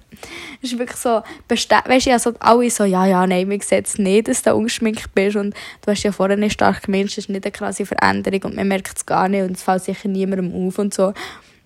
Es 0.61 0.71
ist 0.71 0.79
wirklich 0.79 0.97
so, 0.97 1.21
weißt 1.47 2.05
du, 2.07 2.11
also 2.11 2.33
alle 2.39 2.69
so, 2.69 2.83
ja, 2.83 3.05
ja, 3.05 3.25
nein, 3.27 3.49
wir 3.49 3.61
sehen 3.61 3.83
es 3.85 3.97
nicht, 3.97 4.27
dass 4.27 4.41
du 4.41 4.55
ungeschminkt 4.55 5.13
bist 5.13 5.35
und 5.35 5.53
du 5.81 5.91
hast 5.91 6.03
ja 6.03 6.11
vorher 6.11 6.37
nicht 6.37 6.53
stark 6.53 6.83
gemeint, 6.83 7.09
es 7.09 7.17
ist 7.17 7.29
nicht 7.29 7.45
eine 7.45 7.51
krasse 7.51 7.85
Veränderung 7.85 8.43
und 8.43 8.55
man 8.55 8.67
merkt 8.67 8.97
es 8.97 9.05
gar 9.05 9.29
nicht 9.29 9.43
und 9.43 9.51
es 9.51 9.63
fällt 9.63 9.83
sicher 9.83 10.07
niemandem 10.09 10.53
auf 10.67 10.79
und 10.79 10.93
so. 10.93 11.13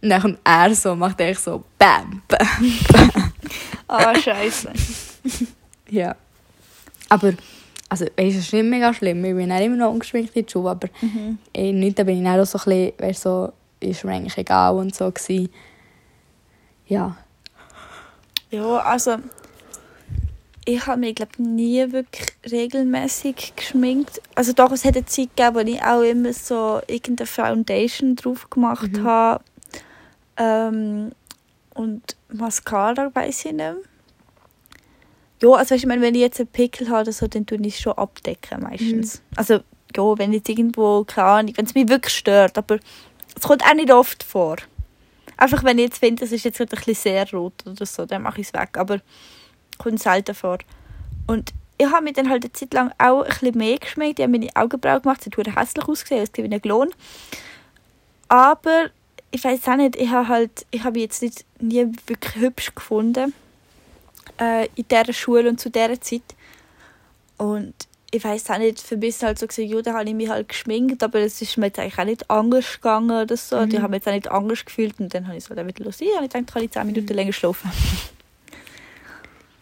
Und 0.01 0.09
dann 0.09 0.21
kommt 0.21 0.39
er 0.43 0.73
so, 0.75 0.95
macht 0.95 1.21
echt 1.21 1.41
so, 1.41 1.63
bam, 1.77 2.21
bam. 2.27 2.73
Oh, 3.87 4.15
scheiße. 4.19 4.71
Ja. 5.89 6.15
Aber, 7.09 7.33
also, 7.89 8.05
weißt 8.05 8.17
du, 8.17 8.23
es 8.23 8.35
ist 8.37 8.53
nicht 8.53 8.63
mega 8.63 8.93
schlimm, 8.93 9.25
ich 9.25 9.35
bin 9.35 9.49
dann 9.49 9.61
immer 9.61 9.75
noch 9.75 9.91
ungeschminkt 9.91 10.33
in 10.37 10.45
die 10.45 10.51
Schule, 10.51 10.69
aber 10.69 10.87
in 11.51 11.81
nichts 11.81 12.01
bin 12.05 12.17
ich 12.17 12.23
dann 12.23 12.39
auch 12.39 12.45
so 12.45 12.57
ein 12.59 12.63
bisschen, 12.63 12.93
weißt 12.97 13.25
du, 13.25 13.29
so, 13.29 13.53
ist 13.81 14.05
mir 14.05 14.13
eigentlich 14.13 14.37
egal 14.37 14.75
und 14.75 14.95
so 14.95 15.11
gewesen. 15.11 15.49
Ja. 16.87 17.17
Ja, 18.51 18.77
also 18.77 19.17
ich 20.65 20.85
habe 20.85 20.99
mich 20.99 21.15
glaube 21.15 21.41
nie 21.41 21.91
wirklich 21.91 22.33
regelmäßig 22.49 23.53
geschminkt. 23.55 24.21
Also 24.35 24.53
doch, 24.53 24.71
es 24.71 24.85
hat 24.85 24.95
eine 24.95 25.05
Zeit 25.05 25.35
gegeben, 25.35 25.55
wo 25.55 25.59
ich 25.59 25.81
auch 25.81 26.01
immer 26.01 26.33
so 26.33 26.81
irgendeine 26.87 27.27
Foundation 27.27 28.15
drauf 28.15 28.49
gemacht 28.49 28.91
habe. 29.03 29.43
Ähm, 30.37 31.11
und 31.73 32.15
Mascara 32.29 33.09
weiß 33.13 33.39
ich 33.39 33.45
nicht 33.45 33.55
mehr. 33.55 33.77
Ja, 35.41 35.49
also 35.49 35.59
weißt, 35.59 35.71
du, 35.71 35.75
ich 35.75 35.85
meine, 35.87 36.01
wenn 36.01 36.13
ich 36.13 36.21
jetzt 36.21 36.39
einen 36.39 36.47
Pickel 36.47 36.89
habe 36.89 37.01
oder 37.01 37.11
so, 37.11 37.27
dann 37.27 37.45
tue 37.45 37.57
ich 37.61 37.75
es 37.75 37.81
schon 37.81 37.93
abdecken 37.93 38.61
meistens. 38.61 39.21
Also 39.35 39.61
ja, 39.95 40.17
wenn 40.17 40.33
jetzt 40.33 40.49
irgendwo, 40.49 41.03
keine 41.03 41.27
Ahnung, 41.27 41.53
wenn 41.57 41.65
es 41.65 41.73
mich 41.73 41.89
wirklich 41.89 42.15
stört, 42.15 42.57
aber 42.57 42.77
es 43.35 43.43
kommt 43.43 43.63
auch 43.63 43.73
nicht 43.73 43.91
oft 43.91 44.23
vor. 44.23 44.57
Einfach 45.41 45.63
wenn 45.63 45.79
ich 45.79 45.85
jetzt 45.85 45.97
finde, 45.97 46.23
es 46.23 46.31
ist 46.31 46.45
jetzt 46.45 46.59
gerade 46.59 46.75
ein 46.75 46.83
bisschen 46.83 46.93
sehr 46.93 47.31
rot 47.31 47.65
oder 47.65 47.83
so, 47.87 48.05
dann 48.05 48.21
mache 48.21 48.41
ich 48.41 48.47
es 48.47 48.53
weg. 48.53 48.77
Aber 48.77 48.99
kommt 49.79 49.99
selten 49.99 50.35
vor. 50.35 50.59
Und 51.25 51.51
ich 51.79 51.87
habe 51.87 52.03
mich 52.03 52.13
dann 52.13 52.29
halt 52.29 52.43
eine 52.43 52.53
Zeit 52.53 52.75
lang 52.75 52.91
auch 52.99 53.23
ein 53.23 53.27
bisschen 53.27 53.57
mehr 53.57 53.79
geschminkt. 53.79 54.19
Ich 54.19 54.23
habe 54.23 54.37
meine 54.37 54.51
Augenbrauen 54.53 55.01
gemacht, 55.01 55.23
sie 55.23 55.31
hat 55.35 55.55
hässlich 55.55 55.87
ausgesehen, 55.87 56.21
es 56.21 56.29
wie 56.35 56.43
ein 56.43 56.61
Klon. 56.61 56.89
Aber 58.27 58.91
ich 59.31 59.43
weiß 59.43 59.67
auch 59.69 59.77
nicht, 59.77 59.95
ich 59.95 60.11
habe 60.11 60.27
halt, 60.27 60.67
ich 60.69 60.83
habe 60.83 60.93
mich 60.93 61.03
jetzt 61.05 61.23
nicht, 61.23 61.43
nie 61.59 61.87
wirklich 62.05 62.35
hübsch 62.35 62.75
gefunden 62.75 63.33
äh, 64.39 64.67
in 64.75 64.87
dieser 64.87 65.11
Schule 65.11 65.49
und 65.49 65.59
zu 65.59 65.71
dieser 65.71 65.99
Zeit. 65.99 66.35
Und 67.37 67.73
ich 68.13 68.23
weiß 68.23 68.49
auch 68.49 68.57
nicht, 68.57 68.81
für 68.81 68.97
mich 68.97 69.09
ist 69.09 69.23
halt 69.23 69.39
so 69.39 69.47
gewesen, 69.47 69.69
ja, 69.69 69.81
da 69.81 69.93
habe 69.93 70.09
ich 70.09 70.13
mich 70.13 70.29
halt 70.29 70.49
geschminkt, 70.49 71.01
aber 71.01 71.19
es 71.19 71.41
ist 71.41 71.57
mir 71.57 71.67
jetzt 71.67 71.79
eigentlich 71.79 71.97
auch 71.97 72.05
nicht 72.05 72.29
anders 72.29 72.73
gegangen 72.75 73.23
oder 73.23 73.37
so. 73.37 73.57
Mhm. 73.57 73.69
Die 73.69 73.81
haben 73.81 73.91
mich 73.91 73.99
jetzt 73.99 74.07
auch 74.09 74.13
nicht 74.13 74.31
anders 74.31 74.65
gefühlt 74.65 74.99
und 74.99 75.13
dann 75.13 75.27
habe 75.27 75.37
ich 75.37 75.45
so 75.45 75.55
damit 75.55 75.79
los. 75.79 76.01
Ich 76.01 76.09
dachte, 76.09 76.43
kann 76.43 76.63
ich 76.63 76.71
10 76.71 76.85
Minuten 76.85 77.13
länger 77.13 77.33
schlafen. 77.33 77.71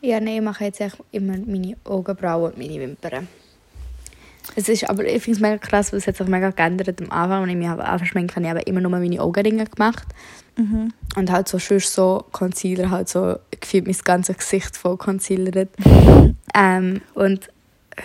Ja, 0.01 0.19
nein, 0.19 0.37
ich 0.37 0.41
mache 0.41 0.63
jetzt 0.63 0.81
immer 1.11 1.37
meine 1.37 1.75
Augenbrauen 1.83 2.51
und 2.51 2.57
meine 2.57 2.79
Wimpern. 2.79 3.27
Es 4.55 4.69
ist 4.69 4.89
aber, 4.89 5.03
ich 5.05 5.21
finde 5.21 5.37
es 5.37 5.41
mega 5.41 5.57
krass, 5.57 5.91
weil 5.91 5.99
es 5.99 6.07
hat 6.07 6.17
sich 6.17 6.27
mega 6.27 6.49
geändert 6.51 7.01
am 7.01 7.11
Anfang. 7.11 7.43
Und 7.43 7.49
ich 7.49 7.55
mich 7.55 7.67
habe 7.67 7.85
einfach 7.85 8.05
schminken, 8.05 8.43
ich 8.43 8.49
habe 8.49 8.61
immer 8.61 8.81
nur 8.81 8.91
meine 8.91 9.21
Augenringe 9.21 9.65
gemacht. 9.65 10.07
Mhm. 10.57 10.93
Und 11.15 11.31
halt 11.31 11.47
so 11.47 11.59
sonst 11.59 11.93
so 11.93 12.25
Concealer, 12.31 12.89
halt 12.89 13.09
so 13.09 13.35
gefühlt 13.59 13.85
mein 13.85 13.95
ganzes 14.03 14.37
Gesicht 14.37 14.77
voll 14.77 14.97
concealert. 14.97 15.69
ähm, 16.55 17.01
und 17.13 17.49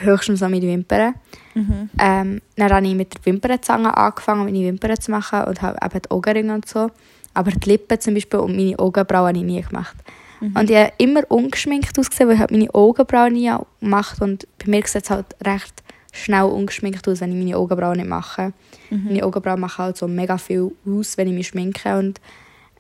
höchstens 0.00 0.40
noch 0.40 0.48
meine 0.48 0.66
Wimpern. 0.66 1.14
Mhm. 1.54 1.90
Ähm, 1.98 2.42
dann 2.56 2.72
habe 2.72 2.86
ich 2.86 2.94
mit 2.94 3.14
der 3.14 3.24
Wimpernzange 3.26 3.96
angefangen, 3.96 4.44
meine 4.44 4.60
Wimpern 4.60 5.00
zu 5.00 5.10
machen 5.10 5.44
und 5.44 5.62
habe 5.62 5.78
eben 5.84 6.02
die 6.02 6.10
Augenringe 6.10 6.54
und 6.54 6.68
so. 6.68 6.90
Aber 7.32 7.50
die 7.50 7.68
Lippen 7.68 8.00
zum 8.00 8.14
Beispiel 8.14 8.40
und 8.40 8.56
meine 8.56 8.78
Augenbrauen 8.78 9.28
habe 9.28 9.38
ich 9.38 9.44
nie 9.44 9.62
gemacht. 9.62 9.96
Und 10.40 10.68
ich 10.68 10.76
habe 10.76 10.92
immer 10.98 11.22
ungeschminkt 11.30 11.98
ausgesehen, 11.98 12.28
weil 12.28 12.34
ich 12.34 12.40
halt 12.40 12.50
meine 12.50 12.74
Augenbrauen 12.74 13.32
nie 13.32 13.50
gemacht 13.80 14.20
und 14.20 14.46
bei 14.58 14.70
mir 14.70 14.86
sieht 14.86 15.04
es 15.04 15.10
halt 15.10 15.26
recht 15.44 15.82
schnell 16.12 16.44
ungeschminkt 16.44 17.08
aus, 17.08 17.20
wenn 17.20 17.32
ich 17.32 17.38
meine 17.38 17.56
Augenbrauen 17.56 17.96
nicht 17.96 18.08
mache. 18.08 18.52
Meine 18.90 19.24
Augenbrauen 19.24 19.58
machen 19.58 19.84
halt 19.84 19.96
so 19.96 20.06
mega 20.06 20.38
viel 20.38 20.70
aus, 20.86 21.16
wenn 21.16 21.28
ich 21.28 21.34
mich 21.34 21.48
schminke 21.48 21.98
und 21.98 22.20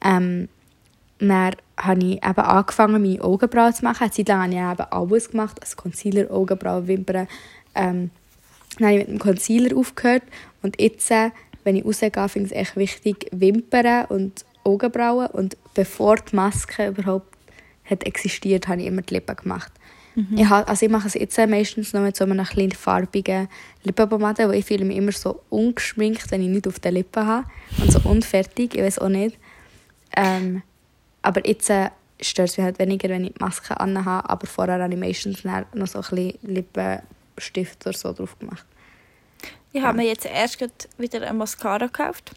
ähm, 0.04 0.48
dann 1.18 1.56
habe 1.76 2.00
ich 2.00 2.16
eben 2.16 2.22
angefangen, 2.24 3.02
meine 3.02 3.22
Augenbrauen 3.22 3.74
zu 3.74 3.84
machen. 3.84 4.04
Eine 4.04 4.10
Zeit 4.10 4.28
lang 4.28 4.40
habe 4.40 4.52
ich 4.52 4.58
eben 4.58 4.92
alles 4.92 5.30
gemacht, 5.30 5.60
also 5.60 5.76
Concealer, 5.76 6.30
Augenbrauen, 6.30 6.86
Wimpern. 6.86 7.28
Ähm, 7.74 8.10
dann 8.78 8.88
habe 8.88 8.98
ich 8.98 9.08
mit 9.08 9.08
dem 9.08 9.18
Concealer 9.18 9.76
aufgehört 9.76 10.22
und 10.62 10.80
jetzt, 10.80 11.10
äh, 11.10 11.30
wenn 11.64 11.76
ich 11.76 11.84
rausgehe, 11.84 12.28
finde 12.28 12.46
ich 12.46 12.52
es 12.52 12.58
echt 12.58 12.76
wichtig, 12.76 13.26
Wimpern 13.32 14.06
und 14.06 14.44
Augenbrauen 14.64 15.26
und 15.28 15.56
bevor 15.74 16.16
die 16.16 16.36
Maske 16.36 16.88
überhaupt 16.88 17.34
hat 17.84 18.04
existiert, 18.04 18.68
habe 18.68 18.80
ich 18.80 18.86
immer 18.86 19.02
die 19.02 19.14
Lippen 19.14 19.36
gemacht. 19.36 19.72
Ich, 20.36 20.48
habe, 20.48 20.68
also 20.68 20.86
ich 20.86 20.92
mache 20.92 21.08
es 21.08 21.14
jetzt 21.14 21.36
äh, 21.38 21.46
meistens 21.46 21.92
noch 21.92 22.00
mit 22.00 22.16
so 22.16 22.24
einer 22.24 22.44
kleinen 22.44 22.70
farbigen 22.70 23.48
Lippenpomade, 23.82 24.48
weil 24.48 24.60
ich 24.60 24.64
fühle 24.64 24.84
mich 24.84 24.96
immer 24.96 25.10
so 25.10 25.40
ungeschminkt, 25.50 26.30
wenn 26.30 26.40
ich 26.40 26.48
nicht 26.48 26.68
auf 26.68 26.78
den 26.78 26.94
Lippen 26.94 27.26
habe 27.26 27.46
und 27.82 27.90
so 27.90 28.00
unfertig, 28.08 28.76
ich 28.76 28.82
weiß 28.82 29.00
auch 29.00 29.08
nicht. 29.08 29.36
Ähm, 30.16 30.62
aber 31.24 31.46
jetzt 31.46 31.70
äh, 31.70 31.90
stört 32.20 32.50
es 32.50 32.56
mich 32.56 32.64
halt 32.64 32.78
weniger, 32.78 33.08
wenn 33.08 33.24
ich 33.24 33.34
die 33.34 33.42
Maske 33.42 33.78
anhabe, 33.80 34.28
aber 34.28 34.46
vorher 34.46 34.80
habe 34.82 34.92
ich 34.92 35.00
meistens 35.00 35.44
noch 35.44 35.86
so 35.86 35.98
ein 35.98 36.04
bisschen 36.10 36.38
Lippenstift 36.42 37.86
oder 37.86 37.96
so 37.96 38.12
drauf 38.12 38.38
gemacht. 38.38 38.66
Ich 39.72 39.82
habe 39.82 39.96
mir 39.96 40.06
jetzt 40.06 40.26
erst 40.26 40.64
wieder 40.98 41.22
eine 41.22 41.32
Mascara 41.32 41.86
gekauft. 41.86 42.32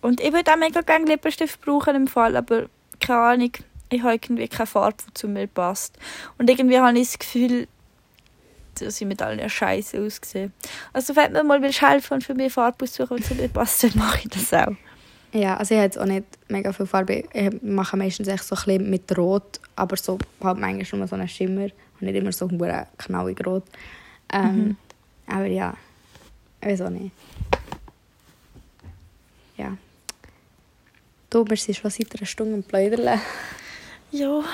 Und 0.00 0.20
ich 0.20 0.32
würde 0.32 0.52
auch 0.52 0.56
mega 0.56 0.80
gerne 0.82 1.06
Lippenstift 1.06 1.60
brauchen 1.60 1.96
im 1.96 2.06
Fall, 2.06 2.36
aber 2.36 2.66
keine 3.00 3.20
Ahnung, 3.20 3.52
ich 3.88 4.02
habe 4.02 4.14
irgendwie 4.14 4.48
keine 4.48 4.66
Farbe, 4.66 4.96
die 5.08 5.14
zu 5.14 5.28
mir 5.28 5.46
passt. 5.46 5.98
Und 6.38 6.48
irgendwie 6.48 6.78
habe 6.78 6.96
ich 6.98 7.08
das 7.08 7.18
Gefühl, 7.18 7.66
dass 8.78 9.00
ich 9.00 9.06
mit 9.06 9.22
allen 9.22 9.48
scheiße 9.48 10.00
aussehe. 10.00 10.50
Also 10.92 11.16
wenn 11.16 11.32
mir 11.32 11.44
mal 11.44 11.62
helfen 11.62 12.14
und 12.14 12.24
für 12.24 12.34
mich 12.34 12.52
Farbe 12.52 12.84
aussuchen, 12.84 13.16
die 13.16 13.22
zu 13.22 13.34
mir 13.34 13.48
passt, 13.48 13.82
dann 13.82 13.92
mache 13.96 14.20
ich 14.24 14.28
das 14.28 14.52
auch. 14.52 14.74
Ja, 15.32 15.56
also 15.56 15.74
ich 15.74 15.78
habe 15.78 15.86
jetzt 15.86 15.98
auch 15.98 16.04
nicht 16.04 16.26
mega 16.48 16.72
viel 16.72 16.86
Farbe. 16.86 17.24
Ich 17.32 17.62
mache 17.62 17.96
meistens 17.96 18.28
echt 18.28 18.44
so 18.44 18.54
ein 18.54 18.62
bisschen 18.64 18.90
mit 18.90 19.16
Rot, 19.16 19.60
aber 19.76 19.96
so 19.96 20.18
halt 20.42 20.58
manchmal 20.58 20.98
nur 20.98 21.08
so 21.08 21.16
einen 21.16 21.28
Schimmer 21.28 21.64
und 21.64 22.02
nicht 22.02 22.14
immer 22.14 22.32
so 22.32 22.50
hure 22.50 22.86
knallig 22.98 23.44
rot. 23.46 23.64
Ähm, 24.30 24.76
Aber 25.26 25.46
ja, 25.46 25.74
ich 26.60 26.68
weiß 26.68 26.82
auch 26.82 26.90
nicht. 26.90 27.12
Ja. 29.56 29.76
Du, 31.30 31.48
wir 31.48 31.56
sind 31.56 31.76
schon 31.78 31.90
seit 31.90 32.14
einer 32.14 32.26
Stunde 32.26 32.54
am 32.54 32.62
Pläudern. 32.62 33.18
Ja, 34.10 34.44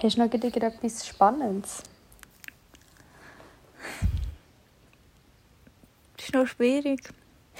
Hast 0.00 0.16
du 0.16 0.20
noch 0.20 0.32
etwas 0.32 1.06
Spannendes? 1.06 1.82
das 6.16 6.26
ist 6.26 6.34
noch 6.34 6.46
schwierig. 6.46 7.00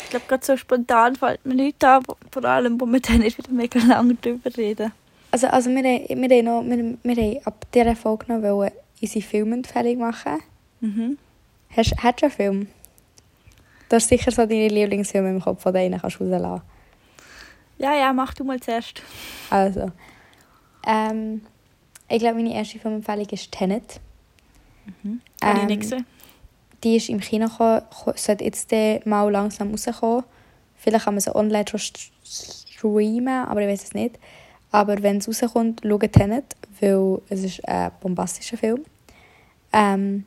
Ich 0.03 0.11
glaube, 0.11 0.27
gerade 0.29 0.45
so 0.45 0.57
spontan 0.57 1.17
fällt 1.17 1.45
mir 1.47 1.55
nichts 1.55 1.85
an, 1.85 2.03
vor 2.31 2.45
allem, 2.45 2.81
wo 2.81 2.87
wir 2.87 3.01
dann 3.01 3.19
nicht 3.19 3.39
wieder 3.39 3.51
mega 3.53 3.79
lange 3.81 4.15
drüber 4.15 4.51
reden. 4.57 4.93
Also, 5.31 5.47
also 5.49 5.71
wir, 5.71 5.79
haben- 5.79 6.23
wir, 6.23 6.37
haben 6.39 6.45
noch, 6.45 6.63
wir, 6.65 6.99
wir 7.03 7.17
haben 7.23 7.47
ab 7.47 7.67
dieser 7.73 7.97
Folge 7.97 8.33
noch 8.33 8.43
wollen 8.43 8.71
unsere 9.01 9.25
Filmempfehlung 9.25 9.99
machen. 9.99 10.41
Mhm. 10.81 11.19
Hast, 11.77 11.95
hast 12.03 12.21
du 12.23 12.27
einen 12.27 12.33
Film? 12.35 12.69
Du 13.89 13.97
hast 13.97 14.09
sicher 14.09 14.31
so 14.31 14.47
deine 14.47 14.69
Lieblingsfilme 14.69 15.31
im 15.31 15.41
Kopf, 15.41 15.63
die 15.65 15.73
du 15.73 15.79
einen 15.79 16.01
kannst 16.01 16.21
rauslassen 16.21 16.63
Ja, 17.79 17.95
ja, 17.95 18.13
mach 18.13 18.35
du 18.35 18.45
mal 18.45 18.61
zuerst. 18.61 19.03
Also, 19.51 19.91
ähm, 20.87 21.43
ich 22.09 22.19
glaube, 22.19 22.37
meine 22.37 22.55
erste 22.55 22.79
Filmempfehlung 22.79 23.27
ist 23.31 23.51
Tenet. 23.53 24.01
Habe 25.43 25.57
ich 25.59 25.63
Ähm, 25.63 25.67
nicht 25.67 25.81
gesehen. 25.81 26.07
Die 26.85 26.97
ist 26.97 27.09
im 27.09 27.21
Kino 27.21 27.47
gekommen, 27.49 27.83
ko- 27.91 28.13
sollte 28.15 28.45
jetzt 28.45 28.71
mal 29.07 29.31
langsam 29.31 29.71
rauskommen. 29.71 30.25
Vielleicht 30.77 31.05
kann 31.07 31.15
man 31.15 31.21
sie 31.21 31.35
online 31.35 31.65
schon 31.69 31.81
st- 31.81 32.11
streamen, 32.25 33.47
aber 33.47 33.63
ich 33.63 33.69
weiß 33.69 33.85
es 33.85 33.95
nicht. 33.95 34.19
Aber 34.71 35.03
wenn 35.03 35.19
es 35.19 35.29
rauskommt, 35.29 35.81
schaut 35.83 36.13
Tenet, 36.13 36.45
weil 36.81 37.21
es 37.31 37.43
ist 37.45 37.67
ein 37.67 37.91
bombastischer 38.01 38.57
Film. 38.59 38.85
Ähm, 39.73 40.25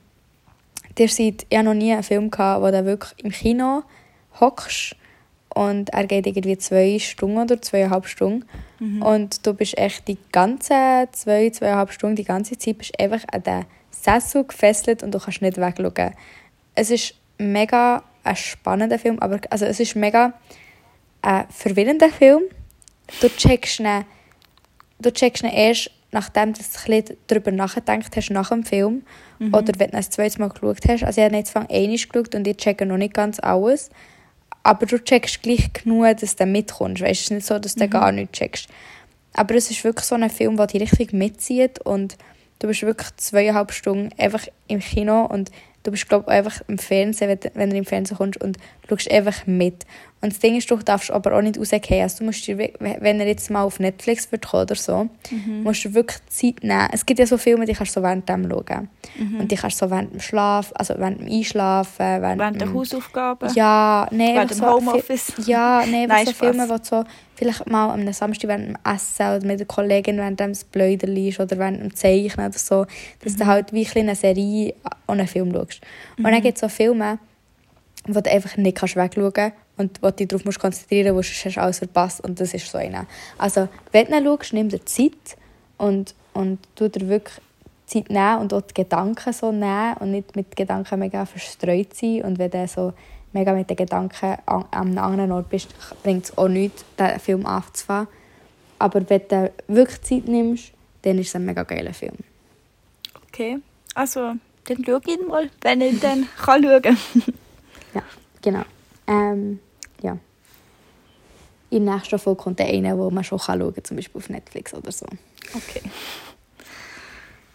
ihr 0.97 1.09
seid, 1.09 1.45
ich 1.49 1.61
noch 1.61 1.73
nie 1.73 1.93
einen 1.93 2.03
Film 2.03 2.31
gehabt, 2.31 2.63
wo 2.63 2.71
du 2.71 2.85
wirklich 2.85 3.13
im 3.23 3.31
Kino 3.31 3.83
hockst 4.39 4.95
und 5.53 5.89
er 5.89 6.05
geht 6.07 6.27
irgendwie 6.27 6.57
zwei 6.57 6.97
Stunden 6.99 7.37
oder 7.37 7.61
zweieinhalb 7.61 8.07
Stunden. 8.07 8.45
Und 9.03 9.45
du 9.45 9.53
bist 9.53 9.77
echt 9.77 10.07
die 10.07 10.17
ganze 10.31 11.07
zwei, 11.11 11.49
zweieinhalb 11.49 11.91
Stunden, 11.91 12.15
die 12.15 12.23
ganze 12.23 12.57
Zeit 12.57 12.77
bist 12.77 12.99
einfach 12.99 13.23
an 13.31 13.43
den 13.43 13.65
Sessel 13.91 14.43
gefesselt 14.43 15.01
und 15.03 15.13
du 15.13 15.19
kannst 15.19 15.41
nicht 15.41 15.57
wegschauen. 15.57 16.13
Es 16.77 16.91
ist 16.91 17.15
mega 17.39 18.03
ein 18.23 18.35
spannender 18.35 18.99
Film, 18.99 19.17
aber 19.19 19.39
also 19.49 19.65
es 19.65 19.79
ist 19.79 19.95
mega 19.95 20.33
ein 21.23 21.47
verwirrender 21.49 22.09
Film. 22.09 22.43
Du 23.19 23.29
checkst 23.29 23.79
ihn, 23.79 24.05
du 24.99 25.11
checkst 25.11 25.43
ihn 25.43 25.49
erst, 25.49 25.89
nachdem 26.11 26.53
du 26.53 26.61
ein 26.61 27.03
darüber 27.25 27.51
nachgedacht 27.51 28.15
hast, 28.15 28.29
nach 28.29 28.49
dem 28.49 28.63
Film. 28.63 29.01
Oder 29.39 29.73
wenn 29.79 29.89
du 29.89 29.97
ein 29.97 30.03
zweites 30.03 30.37
Mal 30.37 30.49
geschaut 30.49 30.87
hast. 30.87 31.03
Also 31.03 31.19
ich 31.19 31.25
habe 31.25 31.35
jetzt 31.35 31.49
von 31.49 31.67
einmal 31.67 31.97
geschaut 31.97 32.35
und 32.35 32.47
ich 32.47 32.57
checke 32.57 32.85
noch 32.85 32.97
nicht 32.97 33.15
ganz 33.15 33.39
alles. 33.39 33.89
Aber 34.61 34.85
du 34.85 35.03
checkst 35.03 35.41
gleich 35.41 35.73
genug, 35.73 36.15
dass 36.17 36.35
du 36.35 36.45
mitkommst. 36.45 37.01
Weißt, 37.01 37.21
es 37.21 37.21
ist 37.21 37.31
nicht 37.31 37.47
so, 37.47 37.57
dass 37.57 37.73
du 37.73 37.87
gar 37.87 38.11
nichts 38.11 38.37
checkst. 38.37 38.69
Aber 39.33 39.55
es 39.55 39.71
ist 39.71 39.83
wirklich 39.83 40.05
so 40.05 40.13
ein 40.13 40.29
Film, 40.29 40.57
der 40.57 40.67
dich 40.67 40.81
richtig 40.81 41.11
mitzieht 41.11 41.79
und 41.79 42.17
du 42.59 42.67
bist 42.67 42.83
wirklich 42.83 43.15
zweieinhalb 43.17 43.71
Stunden 43.71 44.09
einfach 44.19 44.45
im 44.67 44.79
Kino 44.79 45.25
und 45.25 45.51
du 45.87 45.91
bist, 45.91 46.09
glaube 46.09 46.25
ich, 46.27 46.33
einfach 46.33 46.61
im 46.67 46.77
Fernsehen, 46.77 47.29
wenn, 47.29 47.39
du- 47.39 47.51
wenn 47.53 47.69
du 47.69 47.77
im 47.77 47.85
Fernsehen 47.85 48.17
kommst 48.17 48.43
und 48.43 48.57
schaust 48.89 49.09
einfach 49.09 49.47
mit. 49.47 49.85
Und 50.19 50.33
das 50.33 50.39
Ding 50.39 50.57
ist, 50.57 50.69
du 50.69 50.75
darfst 50.77 51.11
aber 51.11 51.37
auch 51.37 51.41
nicht 51.41 51.57
rausgehen. 51.59 52.01
Also 52.01 52.17
du 52.19 52.23
musst 52.25 52.45
dir, 52.45 52.57
we- 52.57 52.73
wenn 52.79 53.19
er 53.21 53.27
jetzt 53.27 53.49
mal 53.51 53.61
auf 53.63 53.79
Netflix 53.79 54.29
wird 54.31 54.51
oder 54.53 54.75
so, 54.75 55.07
musst 55.63 55.85
du 55.85 55.93
wirklich 55.93 56.17
Zeit 56.27 56.63
nehmen. 56.63 56.89
Es 56.91 57.05
gibt 57.05 57.19
ja 57.19 57.25
so 57.27 57.37
Filme, 57.37 57.65
die 57.65 57.73
kannst 57.73 57.95
du 57.95 57.99
so 58.01 58.03
während 58.03 58.27
dem 58.27 58.49
schauen. 58.49 58.89
Und 59.39 59.49
die 59.51 59.55
kannst 59.55 59.79
du 59.81 59.85
so 59.85 59.91
während 59.91 60.13
dem 60.13 60.19
Schlaf, 60.19 60.71
also 60.75 60.95
während 60.97 61.21
dem 61.21 61.27
Einschlafen, 61.31 61.99
während, 62.21 62.39
Während 62.39 62.61
der 62.61 62.73
Hausaufgaben. 62.73 63.53
ja, 63.53 64.07
nein, 64.11 64.35
Während 64.35 64.51
dem 64.51 64.57
so 64.57 64.65
Homeoffice. 64.67 65.31
Fi- 65.33 65.51
Ja, 65.51 65.83
nein, 65.89 66.05
Nein, 66.09 66.25
so 66.25 66.31
Spaß. 66.31 66.49
Filme, 66.55 66.67
du 66.67 66.79
so 66.83 67.03
vielleicht 67.35 67.69
mal 67.69 67.91
am 67.93 68.11
Samstag 68.11 68.47
während 68.49 68.69
dem 68.69 68.77
Essen 68.91 69.21
oder 69.37 69.45
mit 69.45 69.59
der 69.59 69.67
Kollegin 69.67 70.17
während 70.17 70.39
dem 70.39 70.53
Blöder 70.71 71.07
liest 71.07 71.39
oder 71.39 71.57
während 71.59 71.79
dem 71.79 71.95
Zeichnen 71.95 72.47
oder 72.47 72.57
so, 72.57 72.87
dass 73.23 73.35
du 73.35 73.45
halt 73.45 73.71
wie 73.71 73.87
eine 73.95 74.15
Serie 74.15 74.73
und 75.05 75.19
einen 75.19 75.27
Film 75.27 75.53
schaust. 75.53 75.76
Und 76.17 76.25
dann 76.25 76.41
gibt 76.41 76.57
es 76.57 76.61
so 76.61 76.69
Filme, 76.69 77.19
wo 78.05 78.19
du 78.19 78.31
einfach 78.31 78.57
nicht 78.57 78.77
kannst 78.77 78.95
wegschauen 78.95 79.33
kannst 79.33 79.57
und 79.77 80.01
wo 80.01 80.07
du 80.07 80.13
dich 80.13 80.27
darauf 80.27 80.45
musst 80.45 80.59
konzentrieren 80.59 81.15
musst, 81.15 81.29
sonst 81.29 81.45
hast 81.45 81.55
du 81.55 81.61
alles 81.61 81.77
verpasst 81.79 82.21
und 82.23 82.39
das 82.39 82.53
ist 82.53 82.69
so 82.69 82.77
einer. 82.77 83.05
Also, 83.37 83.67
wenn 83.91 84.07
du 84.07 84.23
schaust, 84.23 84.53
nimm 84.53 84.69
dir 84.69 84.85
Zeit 84.85 85.37
und, 85.77 86.15
und 86.33 86.59
tu 86.75 86.87
dir 86.89 87.07
wirklich 87.07 87.37
Zeit 87.85 88.09
nehmen 88.09 88.39
und 88.39 88.53
auch 88.53 88.61
die 88.61 88.73
Gedanken 88.73 89.33
so 89.33 89.51
nehmen 89.51 89.95
und 89.99 90.11
nicht 90.11 90.35
mit 90.35 90.55
Gedanken 90.55 90.99
mega 90.99 91.25
verstreut 91.25 91.93
sein 91.93 92.23
und 92.23 92.39
wenn 92.39 92.51
du 92.51 92.67
so 92.67 92.93
mega 93.33 93.53
mit 93.53 93.69
den 93.69 93.77
Gedanken 93.77 94.37
an, 94.45 94.65
an 94.71 94.87
einem 94.87 94.97
anderen 94.97 95.31
Ort 95.31 95.49
bist, 95.49 95.69
bringt 96.03 96.25
es 96.25 96.37
auch 96.37 96.47
nichts, 96.47 96.83
den 96.97 97.19
Film 97.19 97.45
anzufangen. 97.45 98.07
Aber 98.79 99.09
wenn 99.09 99.21
du 99.27 99.51
wirklich 99.67 100.01
Zeit 100.01 100.27
nimmst, 100.27 100.71
dann 101.01 101.17
ist 101.19 101.29
es 101.29 101.35
ein 101.35 101.45
mega 101.45 101.63
geiler 101.63 101.93
Film. 101.93 102.15
Okay, 103.27 103.59
also 103.93 104.33
dann 104.67 104.83
schau 104.85 104.99
ich 105.05 105.07
ihn 105.07 105.27
mal, 105.27 105.49
wenn 105.61 105.81
ich 105.81 105.99
dann 105.99 106.27
kann 106.37 106.63
schauen 106.63 106.97
Ja, 107.93 108.03
genau. 108.41 108.63
Ähm, 109.07 109.59
ja. 110.01 110.17
In 111.69 111.85
der 111.85 111.95
nächsten 111.95 112.19
Folge 112.19 112.43
kommt 112.43 112.59
der 112.59 112.67
eine, 112.67 112.97
wo 112.97 113.09
man 113.09 113.23
schon 113.23 113.39
schauen 113.39 113.73
kann, 113.73 113.83
zum 113.83 113.97
Beispiel 113.97 114.19
auf 114.19 114.29
Netflix 114.29 114.73
oder 114.73 114.91
so. 114.91 115.05
Okay. 115.53 115.81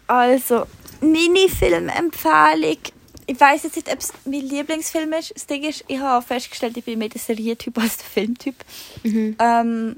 Also, 0.07 0.65
meine 1.01 1.49
Filmempfehlung. 1.49 2.77
Ich 3.25 3.39
weiß 3.39 3.63
jetzt 3.63 3.77
nicht, 3.77 3.91
ob 3.91 3.99
es 3.99 4.11
mein 4.25 4.41
Lieblingsfilm 4.41 5.13
ist. 5.13 5.33
Das 5.33 5.47
Ding 5.47 5.63
ist, 5.63 5.85
ich 5.87 5.99
habe 5.99 6.25
festgestellt, 6.25 6.75
ich 6.75 6.83
bin 6.83 6.99
mehr 6.99 7.09
der 7.09 7.21
Serientyp 7.21 7.77
als 7.79 7.97
der 7.97 8.07
Filmtyp. 8.07 8.55
Ähm, 9.03 9.95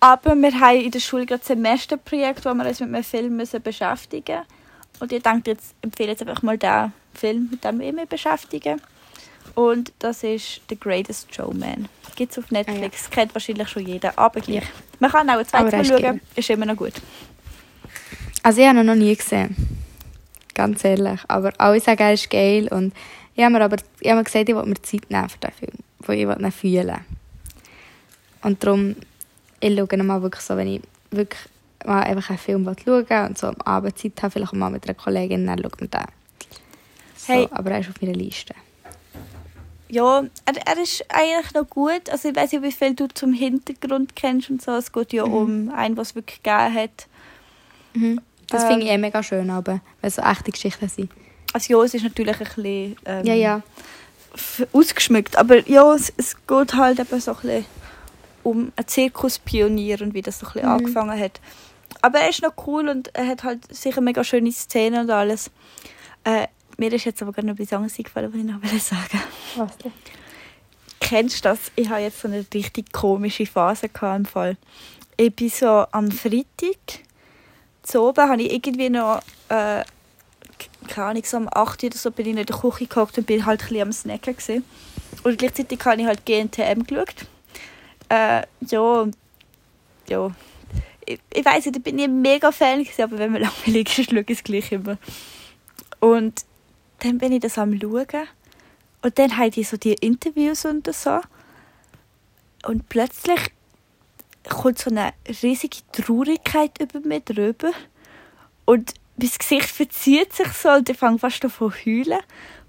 aber 0.00 0.34
wir 0.34 0.60
haben 0.60 0.80
in 0.80 0.90
der 0.90 1.00
Schule 1.00 1.26
gerade 1.26 1.42
ein 1.42 1.46
Semesterprojekt, 1.46 2.44
wo 2.44 2.54
wir 2.54 2.66
uns 2.66 2.80
mit 2.80 2.94
einem 2.94 3.04
Film 3.04 3.36
müssen 3.36 3.62
beschäftigen 3.62 4.38
müssen. 4.38 4.59
Und 5.00 5.12
ich 5.12 5.22
denke, 5.22 5.50
jetzt 5.50 5.74
empfehle 5.82 6.10
jetzt 6.10 6.22
einfach 6.22 6.42
mal 6.42 6.58
den, 6.58 6.92
Film, 7.14 7.48
mit 7.50 7.64
dem 7.64 7.80
ich 7.80 7.92
mich 7.92 8.08
beschäftige. 8.08 8.76
Und 9.54 9.92
das 9.98 10.22
ist 10.22 10.60
The 10.68 10.78
Greatest 10.78 11.34
Showman. 11.34 11.88
Gibt 12.14 12.32
es 12.32 12.38
auf 12.38 12.50
Netflix. 12.50 13.10
Kennt 13.10 13.34
wahrscheinlich 13.34 13.68
schon 13.68 13.86
jeder, 13.86 14.16
aber 14.18 14.40
gleich. 14.40 14.64
Man 14.98 15.10
kann 15.10 15.28
auch 15.30 15.38
ein 15.38 15.46
zweites 15.46 15.72
Mal 15.72 15.80
ist 15.80 15.88
schauen. 15.88 16.02
geil. 16.02 16.20
Ist 16.36 16.50
immer 16.50 16.66
noch 16.66 16.76
gut. 16.76 16.92
Also 18.42 18.60
ich 18.60 18.68
habe 18.68 18.80
ihn 18.80 18.86
noch 18.86 18.94
nie 18.94 19.14
gesehen. 19.14 19.56
Ganz 20.54 20.84
ehrlich. 20.84 21.20
Aber 21.28 21.52
alle 21.58 21.80
sagen, 21.80 22.02
er 22.02 22.12
ist 22.12 22.30
geil. 22.30 22.68
Und 22.70 22.94
ich 23.34 23.42
habe 23.42 23.52
mir 23.52 23.64
aber 23.64 23.76
ich 24.00 24.08
habe 24.08 24.18
mir 24.18 24.24
gesagt, 24.24 24.48
ich 24.48 24.54
will 24.54 24.64
mir 24.64 24.82
Zeit 24.82 25.10
nehmen 25.10 25.28
für 25.28 25.38
den 25.38 25.52
Film. 25.52 25.72
Weil 26.00 26.18
ich 26.18 26.24
ihn 26.24 26.52
fühlen. 26.52 27.00
Und 28.42 28.62
darum, 28.62 28.96
ich 29.60 29.76
schaue 29.76 29.88
ihn 29.92 30.06
mal 30.06 30.22
wirklich 30.22 30.42
so, 30.42 30.56
wenn 30.56 30.68
ich 30.68 30.82
wirklich 31.10 31.40
mal 31.86 32.02
einfach 32.02 32.30
einen 32.30 32.38
Film 32.38 32.64
schauen 32.84 33.26
und 33.28 33.38
so 33.38 33.46
am 33.48 33.56
Abend 33.64 33.98
Zeit 33.98 34.12
habe, 34.22 34.30
vielleicht 34.32 34.52
mal 34.52 34.70
mit 34.70 34.84
einer 34.84 34.94
Kollegin, 34.94 35.46
dann 35.46 35.58
schauen 35.58 35.72
wir 35.78 35.88
den. 35.88 36.04
So, 37.16 37.32
Hey. 37.32 37.48
Aber 37.50 37.70
er 37.70 37.80
ist 37.80 37.90
auf 37.90 38.00
meiner 38.00 38.14
Liste. 38.14 38.54
Ja, 39.88 40.20
er, 40.44 40.66
er 40.66 40.78
ist 40.82 41.04
eigentlich 41.08 41.52
noch 41.54 41.68
gut. 41.68 42.08
Also 42.10 42.28
ich 42.28 42.36
weiß 42.36 42.52
nicht, 42.52 42.62
wie 42.62 42.70
viel 42.72 42.94
du 42.94 43.08
zum 43.08 43.32
Hintergrund 43.32 44.14
kennst 44.14 44.48
und 44.50 44.62
so. 44.62 44.72
Es 44.72 44.92
geht 44.92 45.12
ja 45.12 45.26
Mhm. 45.26 45.34
um 45.34 45.72
einen, 45.74 45.96
was 45.96 46.10
es 46.10 46.14
wirklich 46.14 46.42
gegeben 46.42 46.74
hat. 46.74 47.06
Das 48.48 48.62
Ähm. 48.62 48.68
finde 48.68 48.86
ich 48.86 48.92
eh 48.92 48.98
mega 48.98 49.22
schön, 49.22 49.50
aber 49.50 49.72
weil 50.00 50.08
es 50.08 50.14
so 50.16 50.22
echte 50.22 50.52
Geschichten 50.52 50.88
sind. 50.88 51.10
Also 51.52 51.72
ja, 51.76 51.84
es 51.84 51.94
ist 51.94 52.04
natürlich 52.04 52.34
ein 52.40 52.46
bisschen 52.46 52.96
ähm, 53.04 53.24
Ja, 53.26 53.34
ja. 53.34 53.62
ausgeschmückt. 54.72 55.36
Aber 55.36 55.68
ja, 55.68 55.92
es, 55.94 56.12
es 56.16 56.36
geht 56.46 56.74
halt 56.74 57.00
eben 57.00 57.20
so 57.20 57.32
ein 57.32 57.36
bisschen 57.40 57.64
um 58.44 58.72
einen 58.76 58.86
Zirkuspionier 58.86 60.00
und 60.02 60.14
wie 60.14 60.22
das 60.22 60.38
so 60.38 60.46
ein 60.46 60.52
bisschen 60.52 60.68
Mhm. 60.68 60.74
angefangen 60.76 61.20
hat. 61.20 61.40
Aber 62.02 62.20
er 62.20 62.30
ist 62.30 62.42
noch 62.42 62.54
cool 62.66 62.88
und 62.88 63.14
er 63.14 63.26
hat 63.26 63.44
halt 63.44 63.74
sicher 63.74 64.00
mega 64.00 64.24
schöne 64.24 64.52
Szenen 64.52 65.02
und 65.02 65.10
alles. 65.10 65.50
Äh, 66.24 66.46
mir 66.78 66.92
ist 66.92 67.04
jetzt 67.04 67.20
aber 67.22 67.32
gerade 67.32 67.46
noch 67.46 67.54
etwas 67.54 67.72
anderes 67.72 67.98
eingefallen, 67.98 68.32
was 68.32 68.40
ich 68.40 68.46
noch 68.46 68.62
will 68.62 68.80
sagen 68.80 69.20
Was 69.56 69.76
denn? 69.78 69.92
Kennst 71.00 71.44
du 71.44 71.48
das? 71.48 71.72
Ich 71.76 71.88
habe 71.88 72.00
jetzt 72.00 72.20
so 72.20 72.28
eine 72.28 72.44
richtig 72.54 72.92
komische 72.92 73.46
Phase 73.46 73.88
gehabt 73.88 74.18
im 74.18 74.24
Fall. 74.24 74.56
Ich 75.16 75.34
bin 75.34 75.50
so 75.50 75.84
am 75.90 76.10
Freitag 76.10 77.00
zu 77.82 78.02
oben, 78.02 78.28
habe 78.28 78.42
ich 78.42 78.52
irgendwie 78.52 78.90
noch, 78.90 79.20
äh, 79.48 79.84
keine 80.88 81.06
Ahnung, 81.06 81.22
so 81.24 81.36
um 81.36 81.48
8 81.52 81.82
Uhr 81.82 81.88
oder 81.88 81.98
so 81.98 82.10
bin 82.10 82.26
ich 82.26 82.36
in 82.36 82.46
der 82.46 82.56
Küche 82.56 82.86
gehockt 82.86 83.18
und 83.18 83.26
bin 83.26 83.44
halt 83.44 83.60
ein 83.60 83.68
bisschen 83.68 83.82
am 83.82 83.92
Snacken 83.92 84.36
gewesen. 84.36 84.64
Und 85.22 85.38
gleichzeitig 85.38 85.84
habe 85.84 86.00
ich 86.00 86.06
halt 86.06 86.24
GNTM 86.24 86.84
geschaut. 86.84 87.26
Äh, 88.08 88.42
ja, 88.66 89.06
ja. 90.08 90.30
Ich, 91.10 91.20
ich 91.34 91.44
weiss 91.44 91.66
nicht, 91.66 91.76
ich 91.76 91.82
bin 91.82 92.00
ein 92.00 92.22
mega 92.22 92.52
Fan 92.52 92.84
gewesen, 92.84 93.02
aber 93.02 93.18
wenn 93.18 93.32
man 93.32 93.42
langweilig 93.66 93.98
ist, 93.98 94.10
schaue 94.10 94.20
ich 94.20 94.30
es 94.30 94.44
gleich 94.44 94.70
immer. 94.72 94.96
Und 95.98 96.44
dann 97.00 97.18
bin 97.18 97.32
ich 97.32 97.40
das 97.40 97.58
am 97.58 97.78
schauen. 97.80 98.06
Und 99.02 99.18
dann 99.18 99.36
haben 99.36 99.50
die 99.50 99.64
so 99.64 99.76
die 99.76 99.94
Interviews 99.94 100.64
und 100.64 100.92
so. 100.94 101.20
Und 102.66 102.88
plötzlich 102.88 103.40
kommt 104.48 104.78
so 104.78 104.90
eine 104.90 105.12
riesige 105.42 105.78
Traurigkeit 105.92 106.80
über 106.80 107.00
mich 107.00 107.24
drüber. 107.24 107.72
Und 108.66 108.94
mein 109.16 109.30
Gesicht 109.36 109.68
verzieht 109.68 110.32
sich 110.32 110.48
so 110.48 110.70
und 110.70 110.88
ich 110.88 110.96
fange 110.96 111.18
fast 111.18 111.44
an 111.44 111.50
zu 111.50 111.70
heulen. 111.70 112.20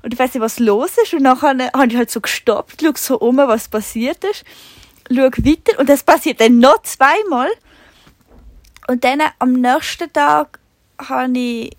Und 0.03 0.13
ich 0.13 0.19
weiß 0.19 0.33
nicht, 0.33 0.41
was 0.41 0.59
los 0.59 0.97
ist. 0.97 1.13
Und 1.13 1.23
nachher 1.23 1.71
habe 1.73 1.87
ich 1.87 1.95
halt 1.95 2.09
so 2.09 2.21
gestoppt, 2.21 2.81
schaue 2.81 2.93
so 2.95 3.19
um, 3.19 3.37
was 3.37 3.67
passiert 3.67 4.23
ist. 4.23 4.43
Schaue 5.09 5.31
weiter 5.31 5.79
und 5.79 5.89
das 5.89 6.03
passiert 6.03 6.39
dann 6.41 6.59
noch 6.59 6.81
zweimal. 6.83 7.49
Und 8.91 9.05
dann 9.05 9.21
am 9.39 9.53
nächsten 9.53 10.11
Tag 10.11 10.59
habe 10.99 11.31
ich, 11.39 11.77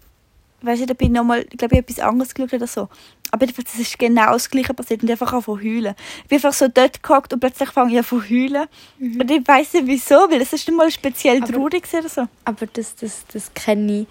weiß 0.62 0.80
ich, 0.80 0.86
da 0.86 0.94
bin 0.94 1.09
ich 1.09 1.12
nochmal, 1.12 1.44
glaube, 1.44 1.74
ich 1.74 1.80
etwas 1.80 1.98
anderes 1.98 2.32
geschaut 2.32 2.55
oder 2.55 2.66
so. 2.66 2.89
Aber 3.30 3.44
jedenfalls, 3.44 3.74
es 3.74 3.80
ist 3.80 3.98
genau 3.98 4.32
das 4.32 4.48
Gleiche 4.48 4.72
passiert 4.72 5.02
und 5.02 5.10
ich 5.10 5.12
einfach 5.12 5.30
angefangen 5.34 5.59
zu 5.59 5.62
heulen. 5.62 5.94
Ich 6.22 6.28
bin 6.28 6.36
einfach 6.39 6.55
so 6.55 6.68
dort 6.68 7.02
gehockt 7.02 7.34
und 7.34 7.40
plötzlich 7.40 7.68
fange 7.68 7.93
ich 7.93 7.98
an 7.98 8.05
zu 8.06 8.22
heulen. 8.22 8.66
Und 8.98 9.30
ich 9.30 9.47
weiss 9.47 9.74
nicht 9.74 9.86
wieso, 9.89 10.14
weil 10.30 10.40
es 10.40 10.55
ist 10.55 10.66
nicht 10.66 10.74
mal 10.74 10.90
speziell 10.90 11.43
Aber- 11.43 11.52
traurig 11.52 11.84
oder 11.93 12.09
so. 12.09 12.26
Aber 12.47 12.66
das, 12.72 12.94
das, 12.97 13.26
das 13.30 13.52
kenne 13.52 14.01
ich, 14.01 14.06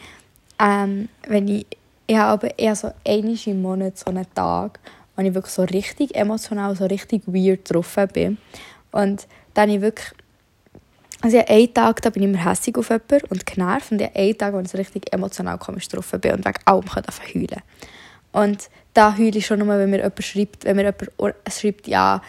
ähm, 0.60 1.10
wenn 1.28 1.48
ich, 1.48 1.66
ich 2.06 2.16
habe 2.18 2.34
aber 2.48 2.60
eher 2.60 2.76
so 2.76 2.92
einmal 3.04 3.36
im 3.48 3.62
Monat 3.64 3.98
so 3.98 4.12
einen 4.12 4.28
Tag, 4.36 4.80
wo 5.16 5.24
ich 5.24 5.34
wirklich 5.34 5.54
so 5.56 5.64
richtig 5.64 6.14
emotional, 6.16 6.76
so 6.76 6.86
richtig 6.86 7.24
weird 7.26 7.62
drauf 7.74 7.98
bin. 8.14 8.38
Und 8.92 9.26
dann 9.56 9.70
habe 9.70 9.78
ich 9.78 9.82
wirklich, 9.82 10.12
also 11.22 11.38
ich 11.38 11.50
einen 11.50 11.74
Tag, 11.74 12.02
da 12.02 12.10
bin 12.10 12.24
ich 12.24 12.30
immer 12.30 12.44
hässlich 12.46 12.76
auf 12.78 12.90
jemanden 12.90 13.22
und 13.30 13.46
genervt 13.46 13.92
und 13.92 14.02
ich 14.02 14.16
einen 14.16 14.38
Tag, 14.38 14.54
wo 14.54 14.60
ich 14.60 14.68
so 14.70 14.78
richtig 14.78 15.14
emotional 15.14 15.58
komisch 15.58 15.88
drauf 15.88 16.12
bin 16.20 16.34
und 16.34 16.46
wegen 16.46 16.60
allem 16.66 16.86
kann 16.86 17.04
ich 17.08 17.36
heulen. 17.36 17.62
Und 18.32 18.70
da 18.94 19.18
heule 19.18 19.38
ich 19.38 19.46
schon 19.46 19.60
nur, 19.60 19.68
wenn 19.78 19.90
mir 19.90 19.98
jemand 19.98 20.24
schreibt, 20.24 20.66
wenn 20.66 20.76
mir 20.76 20.84
jemand 20.94 21.36
schreibt, 21.50 21.88
ja, 21.88 22.22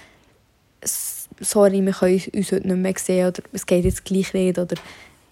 sorry, 1.40 1.84
wir 1.84 1.92
können 1.92 2.22
uns 2.34 2.52
heute 2.52 2.66
nicht 2.66 2.76
mehr 2.76 2.94
sehen 2.96 3.28
oder 3.28 3.42
es 3.52 3.66
geht 3.66 3.84
jetzt 3.84 4.04
gleich 4.04 4.32
nicht 4.34 4.58
oder 4.58 4.76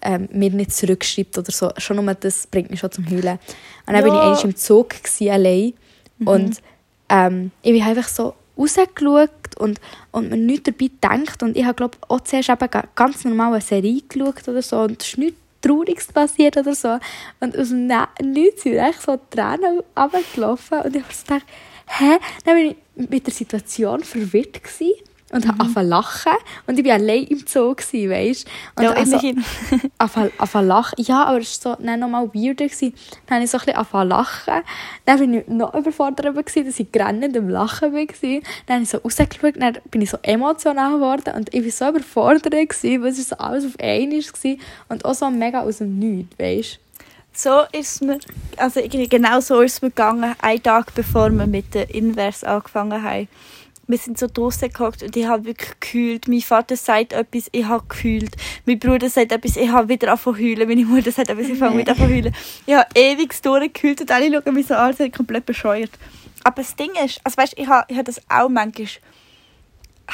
ähm, 0.01 0.27
mir 0.31 0.49
nicht 0.51 0.73
zurückschreibt 0.73 1.37
oder 1.37 1.51
so. 1.51 1.71
Schon 1.77 2.03
nur 2.03 2.13
das 2.15 2.47
bringt 2.47 2.71
mich 2.71 2.79
schon 2.79 2.91
zum 2.91 3.09
Heulen. 3.09 3.37
Und 3.85 3.93
dann 3.93 3.95
Ja. 3.97 4.03
war 4.03 4.07
ich 4.13 4.21
einmal 4.21 4.43
im 4.45 4.55
Zug 4.55 4.89
gewesen, 4.89 5.29
allein 5.29 5.73
und 6.25 6.61
ähm, 7.09 7.51
ich 7.61 7.73
bin 7.73 7.81
einfach 7.83 8.07
so 8.07 8.33
rausgeschaut 8.57 9.29
und, 9.57 9.79
und 10.11 10.29
mir 10.29 10.37
nichts 10.37 10.63
dabei 10.65 10.87
gedacht. 10.87 11.43
Und 11.43 11.57
ich 11.57 11.65
habe 11.65 11.75
glaube 11.75 11.97
auch 12.07 12.21
zuerst 12.21 12.49
eben 12.49 12.69
ga- 12.69 12.87
ganz 12.95 13.23
normal 13.25 13.53
eine 13.53 13.61
Serie 13.61 14.01
geschaut 14.07 14.47
oder 14.47 14.61
so. 14.61 14.79
Und 14.81 15.01
es 15.01 15.09
ist 15.09 15.17
nichts 15.17 15.37
Trauriges 15.61 16.07
passiert 16.07 16.57
oder 16.57 16.73
so. 16.73 16.97
Und 17.39 17.57
aus 17.57 17.69
dem 17.69 17.87
Nichts 18.21 18.63
sind 18.63 18.77
echt 18.77 19.01
so 19.01 19.19
Tränen 19.29 19.81
runtergelaufen. 19.97 20.81
Und 20.81 20.95
ich 20.95 21.03
habe 21.03 21.13
so 21.13 21.23
gedacht, 21.23 21.45
hä? 21.87 22.17
Dann 22.45 22.55
bin 22.55 22.75
ich 22.95 23.09
mit 23.09 23.27
der 23.27 23.33
Situation 23.33 24.03
verwirrt 24.03 24.63
gewesen 24.63 24.93
und 25.31 25.47
habe 25.47 25.59
angefangen 25.61 25.87
zu 25.87 25.89
lachen 25.89 26.31
und 26.67 26.79
ich 26.79 26.85
war 26.85 26.93
allein 26.93 27.23
im 27.23 27.43
Zoo, 27.47 27.73
gewesen, 27.73 28.09
weißt 28.09 28.47
und 28.75 28.83
Ja, 28.83 28.91
also, 28.91 29.17
anfangen 29.97 30.31
anfangen 30.37 30.67
lachen. 30.67 30.95
Ja, 31.03 31.23
aber 31.25 31.39
es 31.39 31.65
war 31.65 31.77
so, 31.77 31.83
dann 31.83 31.99
noch 31.99 32.09
mal 32.09 32.27
weirder. 32.33 32.65
Gewesen. 32.65 32.93
Dann 33.27 33.35
habe 33.35 33.45
ich 33.45 33.51
so 33.51 33.57
ein 33.57 33.65
bisschen 33.65 33.77
angefangen 33.77 34.09
zu 34.09 34.15
lachen. 34.15 34.63
Dann 35.05 35.19
war 35.19 35.39
ich 35.39 35.47
noch 35.47 35.73
überfordert, 35.73 36.35
gewesen, 36.35 36.65
dass 36.65 36.79
ich 36.79 36.91
grennend 36.91 37.37
am 37.37 37.49
Lachen 37.49 37.93
war. 37.93 38.05
Dann 38.65 38.75
habe 38.75 38.83
ich 38.83 38.89
so 38.89 38.97
rausgeschaut, 38.97 39.55
dann 39.57 39.77
bin 39.89 40.01
ich 40.01 40.09
so 40.09 40.17
emotional 40.21 40.93
geworden 40.93 41.33
und 41.35 41.53
ich 41.53 41.63
war 41.63 41.71
so 41.71 41.97
überfordert, 41.97 42.51
gewesen, 42.51 43.01
weil 43.01 43.09
es 43.09 43.29
so 43.29 43.37
alles 43.37 43.65
auf 43.65 43.79
einmal 43.79 44.19
war 44.19 44.55
und 44.89 45.05
auch 45.05 45.13
so 45.13 45.29
mega 45.29 45.61
aus 45.61 45.77
dem 45.77 45.99
Nichts, 45.99 46.37
weißt 46.37 46.79
So 47.33 47.61
ist 47.71 48.01
mir, 48.01 48.19
also 48.57 48.81
genau 48.89 49.39
so 49.39 49.61
ist 49.61 49.73
es 49.73 49.81
mir 49.81 49.89
gegangen, 49.89 50.35
einen 50.41 50.63
Tag 50.63 50.93
bevor 50.93 51.29
wir 51.29 51.47
mit 51.47 51.73
der 51.73 51.93
Inverse 51.93 52.47
angefangen 52.47 53.01
haben. 53.01 53.27
Wir 53.91 53.97
sind 53.97 54.17
so 54.17 54.27
draußen 54.27 54.71
gehockt 54.71 55.03
und 55.03 55.17
ich 55.17 55.25
habe 55.25 55.43
wirklich 55.43 55.71
gekühlt. 55.81 56.29
Mein 56.29 56.39
Vater 56.39 56.77
sagt 56.77 57.11
etwas, 57.11 57.49
ich 57.51 57.65
habe 57.65 57.83
gekühlt. 57.87 58.37
Mein 58.65 58.79
Bruder 58.79 59.09
sagt 59.09 59.33
etwas, 59.33 59.57
ich 59.57 59.69
habe 59.69 59.89
wieder 59.89 60.07
angefangen 60.07 60.37
zu 60.37 60.43
heulen. 60.43 60.69
Meine 60.69 60.85
Mutter 60.85 61.11
sagt 61.11 61.29
etwas, 61.29 61.49
ich 61.49 61.57
fange 61.57 61.77
wieder 61.77 61.91
an 61.91 61.97
zu 61.97 62.07
heulen. 62.07 62.33
Ich 62.65 62.73
habe 62.73 62.87
ewig 62.95 63.41
durchgekühlt 63.41 63.99
und 63.99 64.11
alle 64.11 64.31
schauen 64.31 64.53
mich 64.53 64.67
so 64.67 64.75
an, 64.75 64.95
ich 64.97 65.11
komplett 65.11 65.45
bescheuert. 65.45 65.91
Aber 66.45 66.61
das 66.61 66.73
Ding 66.77 66.91
ist, 67.03 67.19
also 67.25 67.35
weißt, 67.35 67.55
ich 67.57 67.67
habe, 67.67 67.85
ich 67.89 67.97
habe 67.97 68.05
das 68.05 68.21
auch 68.29 68.47
manchmal 68.47 68.87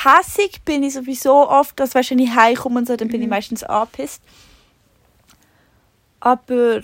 hässig 0.04 0.62
bin 0.66 0.82
ich 0.82 0.94
sowieso 0.94 1.48
oft, 1.48 1.80
dass 1.80 1.94
weißt, 1.94 2.12
wenn 2.12 2.20
ich 2.20 2.34
heimkomme 2.34 2.80
und 2.80 2.88
so, 2.88 2.96
dann 2.96 3.08
bin 3.08 3.22
ich 3.22 3.28
meistens 3.28 3.64
angepisst. 3.64 4.22
Aber 6.20 6.82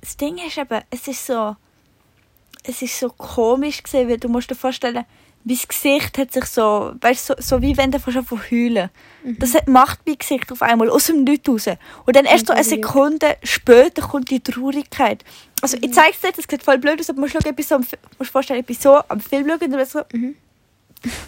das 0.00 0.16
Ding 0.16 0.38
ist 0.38 0.58
eben, 0.58 0.80
es 0.90 1.08
ist 1.08 1.26
so, 1.26 1.56
es 2.62 2.82
ist 2.82 2.98
so 2.98 3.10
komisch 3.10 3.82
gesehen, 3.82 4.08
weil 4.08 4.18
du 4.18 4.28
musst 4.28 4.50
dir 4.50 4.54
vorstellen, 4.54 5.04
mein 5.44 5.58
Gesicht 5.68 6.16
hat 6.16 6.32
sich 6.32 6.46
so, 6.46 6.92
weißt 7.00 7.26
so, 7.26 7.34
so 7.38 7.60
wie 7.60 7.76
wenn 7.76 7.90
du 7.90 8.00
fast 8.00 8.26
von 8.26 8.40
heulen. 8.50 8.88
Das 9.38 9.54
hat, 9.54 9.68
macht 9.68 10.00
mein 10.06 10.16
Gesicht 10.16 10.50
auf 10.50 10.62
einmal 10.62 10.88
aus 10.88 11.06
dem 11.06 11.24
Nichts 11.24 11.48
raus. 11.48 11.68
Und 12.06 12.16
dann 12.16 12.24
erst 12.24 12.46
so 12.46 12.52
eine. 12.52 12.64
Sekunde 12.64 13.36
später 13.42 14.02
kommt 14.02 14.30
die 14.30 14.40
Traurigkeit. 14.40 15.22
Also 15.60 15.76
ich 15.80 15.92
zeige 15.92 16.12
es 16.12 16.20
dir, 16.20 16.32
das 16.32 16.46
sieht 16.48 16.62
voll 16.62 16.78
blöd 16.78 16.98
aus, 17.00 17.10
aber 17.10 17.16
du 17.16 17.20
musst, 17.22 17.34
schauen, 17.34 17.42
ich 17.44 17.56
bin 17.56 17.64
so 17.64 17.78
musst 18.18 18.30
vorstellen, 18.30 18.60
ich 18.60 18.66
bin 18.66 18.76
so 18.76 19.00
am 19.08 19.20
Film 19.20 19.46
schauen 19.46 19.60
und 19.60 19.72
dann 19.72 19.86
so, 19.86 20.00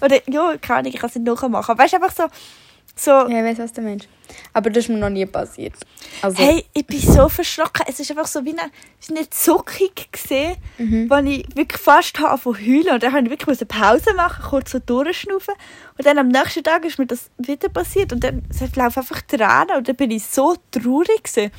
oder 0.01 0.21
ja, 0.31 0.57
keine 0.59 0.81
Ahnung, 0.81 0.93
ich 0.93 0.99
kann 0.99 1.11
es 1.11 1.17
nicht 1.17 1.27
nachmachen. 1.27 1.71
Aber 1.71 1.83
weißt 1.83 1.93
du, 1.93 2.03
einfach 2.03 2.15
so, 2.15 2.25
so 2.99 3.11
Ja, 3.11 3.29
ich 3.29 3.45
weiß, 3.45 3.59
was 3.59 3.73
du 3.73 3.83
meinst. 3.83 4.09
Aber 4.53 4.71
das 4.71 4.85
ist 4.85 4.89
mir 4.91 4.97
noch 4.99 5.09
nie 5.11 5.25
passiert. 5.27 5.75
Also, 6.23 6.43
Hey, 6.43 6.65
ich 6.75 6.85
bin 6.87 6.99
so 6.99 7.29
verschrocken. 7.29 7.85
Es 7.89 8.01
ist 8.01 8.11
einfach 8.11 8.27
so 8.27 8.45
wie 8.45 8.59
eine, 8.59 8.71
wie 9.07 9.17
eine 9.17 9.31
Zuckung 9.31 9.91
gesehen, 10.11 10.57
Mhm. 10.79 11.09
wo 11.09 11.15
ich 11.17 11.47
wirklich 11.55 11.81
fast 11.81 12.19
habe 12.19 12.37
von 12.39 12.57
heulen 12.57 12.89
und 12.95 13.03
dann 13.03 13.13
habe 13.13 13.25
ich 13.25 13.31
wirklich 13.31 13.59
eine 13.61 13.67
Pause 13.67 14.15
machen, 14.15 14.45
kurz 14.49 14.73
so 14.73 14.79
durchschnaufen 14.81 15.55
und 15.97 16.07
dann 16.07 16.19
am 16.19 16.29
nächsten 16.29 16.65
Tag 16.65 16.85
ist 16.85 16.99
mir 16.99 17.07
das 17.07 17.31
wieder 17.39 17.69
passiert 17.69 18.13
und 18.13 18.25
dann 18.25 18.43
laufen 18.75 18.99
einfach 19.01 19.21
Tränen 19.23 19.77
und 19.77 19.89
dann 19.89 19.97
bin 19.97 20.11
ich 20.11 20.25
so 20.25 20.57
traurig 20.73 21.23
gewesen. 21.23 21.53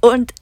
und 0.00 0.32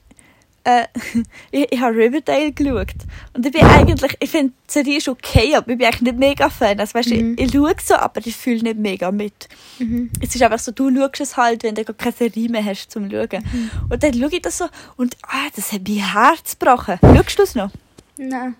äh, 0.69 0.87
ich, 1.51 1.71
ich 1.71 1.79
habe 1.79 1.95
Riverdale 1.95 2.51
geschaut 2.51 2.93
und 3.33 3.45
ich 3.45 3.51
bin 3.51 3.61
eigentlich, 3.63 4.15
ich 4.19 4.29
finde 4.29 4.53
die 4.67 4.71
Serie 4.71 4.97
ist 4.97 5.09
okay, 5.09 5.55
aber 5.55 5.71
ich 5.71 5.77
bin 5.77 5.87
eigentlich 5.87 6.01
nicht 6.01 6.17
mega 6.17 6.49
Fan. 6.49 6.79
Also, 6.79 6.93
weißt, 6.93 7.09
Mhm. 7.09 7.35
ich, 7.37 7.45
ich 7.45 7.51
schaue 7.51 7.73
so, 7.83 7.95
aber 7.95 8.21
ich 8.25 8.35
fühle 8.35 8.61
nicht 8.61 8.77
mega 8.77 9.11
mit. 9.11 9.49
mhm. 9.79 10.09
Es 10.21 10.35
ist 10.35 10.41
einfach 10.43 10.59
so, 10.59 10.71
du 10.71 10.93
schaust 10.95 11.21
es 11.21 11.37
halt, 11.37 11.63
wenn 11.63 11.75
du 11.75 11.83
gar 11.85 11.95
keine 11.95 12.11
Serie 12.13 12.49
mehr 12.49 12.63
hast 12.63 12.89
zum 12.91 13.09
Schauen. 13.09 13.27
Mhm. 13.51 13.69
Und 13.89 14.03
dann 14.03 14.13
schaue 14.13 14.29
ich 14.33 14.41
das 14.41 14.57
so 14.57 14.65
und 14.97 15.17
ah, 15.23 15.47
das 15.55 15.71
hat 15.71 15.81
mein 15.87 15.97
Herz 16.13 16.57
gebrochen. 16.57 16.99
Schaust 17.01 17.39
du 17.39 17.43
es 17.43 17.55
noch? 17.55 17.71
Nein. 18.17 18.55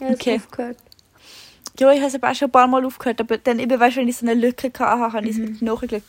Das 0.00 0.10
Okay. 0.14 0.36
aufgehört. 0.36 0.76
Ja, 1.80 1.90
ich 1.92 1.98
habe 1.98 2.08
es 2.08 2.14
aber 2.14 2.30
auch 2.30 2.34
schon 2.34 2.48
ein 2.48 2.52
paar 2.52 2.66
Mal 2.68 2.84
aufgehört, 2.84 3.20
aber 3.20 3.36
dann 3.38 3.58
eben, 3.58 3.78
weißt, 3.80 3.96
wenn 3.96 4.06
ich 4.08 4.16
so 4.16 4.26
eine 4.26 4.34
Lücke 4.34 4.68
hatte, 4.68 5.12
habe 5.12 5.24
ich 5.24 5.32
es 5.32 5.38
mit 5.38 5.60
nachgeschaut. 5.62 6.02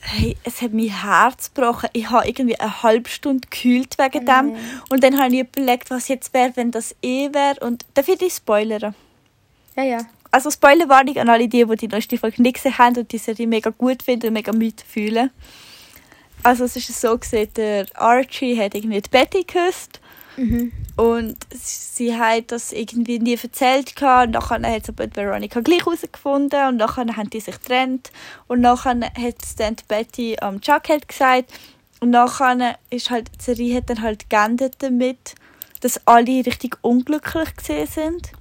Hey, 0.00 0.36
es 0.44 0.62
hat 0.62 0.72
mein 0.72 0.88
Herz 0.88 1.52
gebrochen. 1.52 1.88
Ich 1.92 2.10
habe 2.10 2.28
irgendwie 2.28 2.58
eine 2.58 2.82
halbe 2.82 3.08
Stunde 3.08 3.48
gekühlt 3.48 3.98
wegen 3.98 4.24
dem. 4.24 4.52
nein. 4.52 4.82
Und 4.88 5.02
dann 5.02 5.18
habe 5.20 5.34
ich 5.34 5.40
überlegt, 5.40 5.90
was 5.90 6.08
jetzt 6.08 6.32
wäre, 6.32 6.52
wenn 6.54 6.70
das 6.70 6.94
eh 7.02 7.32
wäre. 7.32 7.56
Und 7.60 7.84
darf 7.94 8.08
ich 8.08 8.18
dich 8.18 8.34
spoilern? 8.34 8.94
Ja, 9.76 9.82
ja. 9.82 9.98
Also 10.30 10.50
Spoilerwarnung 10.50 11.16
an 11.16 11.28
alle 11.28 11.48
die, 11.48 11.64
die 11.64 11.76
die 11.76 11.88
neueste 11.88 12.18
Folge 12.18 12.42
nicht 12.42 12.54
gesehen 12.54 12.78
haben 12.78 12.96
und 12.96 13.10
die 13.10 13.18
Serie 13.18 13.46
mega 13.46 13.70
gut 13.70 14.02
finden 14.02 14.28
und 14.28 14.32
mega 14.34 14.52
mitfühlen. 14.52 15.30
Also 16.42 16.64
es 16.64 16.76
ist 16.76 17.00
so 17.00 17.16
gesehen, 17.16 17.48
der 17.56 17.86
Archie 17.94 18.58
hat 18.58 18.74
irgendwie 18.74 19.00
die 19.00 19.10
Betty 19.10 19.44
geküsst 19.44 20.00
Mhm. 20.36 20.72
und 20.96 21.36
sie 21.54 22.16
hat 22.16 22.52
das 22.52 22.72
irgendwie 22.72 23.18
nie 23.18 23.38
erzählt 23.42 23.96
gehabt. 23.96 24.26
und 24.26 24.32
nachher 24.32 24.70
hat 24.70 24.82
es 24.82 24.88
aber 24.88 25.06
Veronica 25.14 25.60
gleich 25.60 25.80
herausgefunden 25.80 26.68
und 26.68 26.76
nachher 26.76 27.06
haben 27.16 27.30
die 27.30 27.40
sich 27.40 27.60
getrennt 27.60 28.10
und 28.46 28.60
nachher 28.60 29.00
hat 29.00 29.42
es 29.42 29.56
dann 29.56 29.76
Betty 29.88 30.36
am 30.40 30.60
Chuck 30.60 30.88
halt 30.88 31.08
gesagt 31.08 31.52
und 32.00 32.10
nachher 32.10 32.78
ist 32.90 33.10
halt 33.10 33.30
die 33.38 33.44
Serie 33.44 33.76
hat 33.76 33.90
dann 33.90 34.02
halt 34.02 34.28
geendet 34.28 34.76
damit, 34.78 35.34
dass 35.80 36.06
alle 36.06 36.44
richtig 36.44 36.76
unglücklich 36.82 37.56
gesehen 37.56 37.86
sind. 37.86 38.32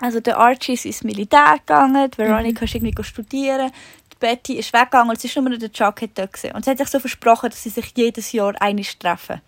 Also 0.00 0.20
der 0.20 0.38
Archie 0.38 0.72
ist 0.72 0.86
ins 0.86 1.04
Militär 1.04 1.56
gegangen, 1.58 2.10
Veronica 2.16 2.64
ist 2.64 2.74
irgendwie 2.74 3.04
studieren, 3.04 3.70
die 4.12 4.16
Betty 4.18 4.54
ist 4.54 4.72
weggegangen 4.72 5.10
und 5.10 5.16
es 5.16 5.24
ist 5.24 5.36
nur 5.36 5.48
noch 5.48 5.58
der 5.58 5.70
Chuck 5.70 6.00
dort 6.14 6.32
gesehen. 6.32 6.54
Und 6.54 6.64
sie 6.64 6.70
hat 6.70 6.78
sich 6.78 6.88
so 6.88 6.98
versprochen, 6.98 7.50
dass 7.50 7.62
sie 7.62 7.68
sich 7.68 7.92
jedes 7.94 8.32
Jahr 8.32 8.54
einig 8.60 8.98
treffen. 8.98 9.40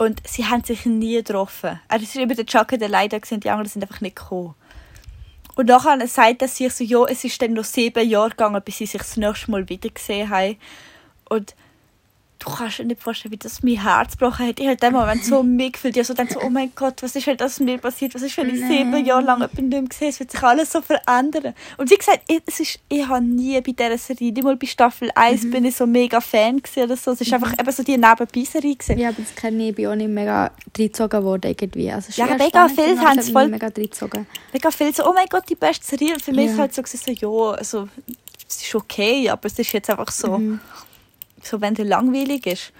Und 0.00 0.26
sie 0.26 0.46
haben 0.46 0.64
sich 0.64 0.86
nie 0.86 1.16
getroffen. 1.16 1.78
Also 1.86 2.04
es 2.04 2.14
ist 2.14 2.22
immer 2.22 2.34
der 2.34 2.46
Chuck 2.46 2.68
der 2.68 2.88
leider 2.88 3.20
gewesen, 3.20 3.40
die 3.40 3.50
anderen 3.50 3.68
sind 3.68 3.82
einfach 3.82 4.00
nicht 4.00 4.16
gekommen. 4.16 4.54
Und 5.56 5.66
nachher 5.66 6.08
sagt 6.08 6.40
er 6.40 6.48
sich 6.48 6.72
so, 6.72 6.82
ja, 6.82 7.04
es 7.04 7.22
ist 7.22 7.42
dann 7.42 7.52
noch 7.52 7.64
sieben 7.64 8.08
Jahre 8.08 8.30
gegangen, 8.30 8.62
bis 8.64 8.78
sie 8.78 8.86
sich 8.86 9.02
das 9.02 9.18
nächste 9.18 9.50
Mal 9.50 9.68
wieder 9.68 9.90
gesehen 9.90 10.30
haben. 10.30 10.56
Und 11.28 11.54
du 12.40 12.50
kannst 12.50 12.78
dir 12.78 12.84
nicht 12.84 13.00
vorstellen, 13.02 13.30
wie 13.32 13.36
das 13.36 13.62
mein 13.62 13.80
Herz 13.80 14.16
gebrochen 14.18 14.48
hat. 14.48 14.58
Ich 14.58 14.66
habe 14.66 14.72
in 14.72 14.78
dem 14.78 14.92
Moment 14.92 15.24
so 15.24 15.42
mitgefühlt. 15.42 15.96
Ich 15.96 16.00
habe 16.00 16.06
so 16.06 16.14
gedacht, 16.14 16.32
so, 16.32 16.40
oh 16.44 16.50
mein 16.50 16.72
Gott, 16.74 17.02
was 17.02 17.14
ist, 17.14 17.26
wenn 17.26 17.36
das 17.36 17.60
mir 17.60 17.78
passiert? 17.78 18.14
Was 18.14 18.22
ist, 18.22 18.36
wenn 18.36 18.48
ich 18.48 18.60
sieben 18.66 19.04
Jahre 19.04 19.22
lang 19.22 19.38
jemanden 19.40 19.68
nicht 19.68 19.82
mehr 19.82 19.88
sehe? 19.98 20.08
Es 20.08 20.18
wird 20.18 20.30
sich 20.32 20.42
alles 20.42 20.72
so 20.72 20.80
verändern. 20.82 21.54
Und 21.76 21.90
wie 21.90 21.96
gesagt, 21.96 22.20
ich, 22.28 22.42
es 22.46 22.60
ist, 22.60 22.78
ich 22.88 23.06
habe 23.06 23.24
nie 23.24 23.60
bei 23.60 23.72
dieser 23.72 23.96
Serie, 23.98 24.32
nicht 24.32 24.42
mal 24.42 24.56
bei 24.56 24.66
Staffel 24.66 25.10
1 25.14 25.50
bin 25.50 25.64
ich 25.64 25.76
so 25.76 25.86
mega 25.86 26.20
Fan 26.20 26.60
oder 26.76 26.96
so. 26.96 27.12
Es 27.12 27.20
ist 27.20 27.32
einfach 27.32 27.52
eben 27.58 27.70
so 27.72 27.82
die 27.82 27.96
Nebenbei-Serie. 27.98 28.76
Ja, 28.96 29.10
aber 29.10 29.22
das 29.22 29.34
kenne 29.34 29.68
ich, 29.68 29.74
bin 29.74 29.86
auch 29.86 29.94
nicht 29.94 30.08
mega 30.10 30.50
reingezogen 30.76 31.22
worden 31.22 31.50
irgendwie. 31.50 31.92
Also, 31.92 32.10
Ja, 32.20 32.26
mega 32.36 32.64
aber 32.64 32.76
haben 33.04 33.18
es 33.18 33.30
voll- 33.30 33.48
mega 33.48 33.66
reingezogen. 33.66 34.26
mega 34.52 34.70
viel 34.70 34.94
so, 34.94 35.06
oh 35.08 35.12
mein 35.14 35.26
Gott, 35.28 35.44
die 35.48 35.54
beste 35.54 35.84
Serie. 35.86 36.14
Und 36.14 36.22
für 36.22 36.32
mich 36.32 36.46
Ja. 36.46 36.52
ist 36.52 36.58
halt 36.58 36.74
so, 36.74 36.82
so 36.84 37.10
ja, 37.10 37.56
also, 37.58 37.88
es 38.48 38.62
ist 38.62 38.74
okay, 38.74 39.28
aber 39.28 39.46
es 39.46 39.58
ist 39.58 39.72
jetzt 39.72 39.90
einfach 39.90 40.10
so, 40.10 40.38
Mhm. 40.38 40.60
So 41.46 41.60
wenn 41.60 41.74
der 41.74 41.84
langweilig 41.84 42.46
ist. 42.46 42.72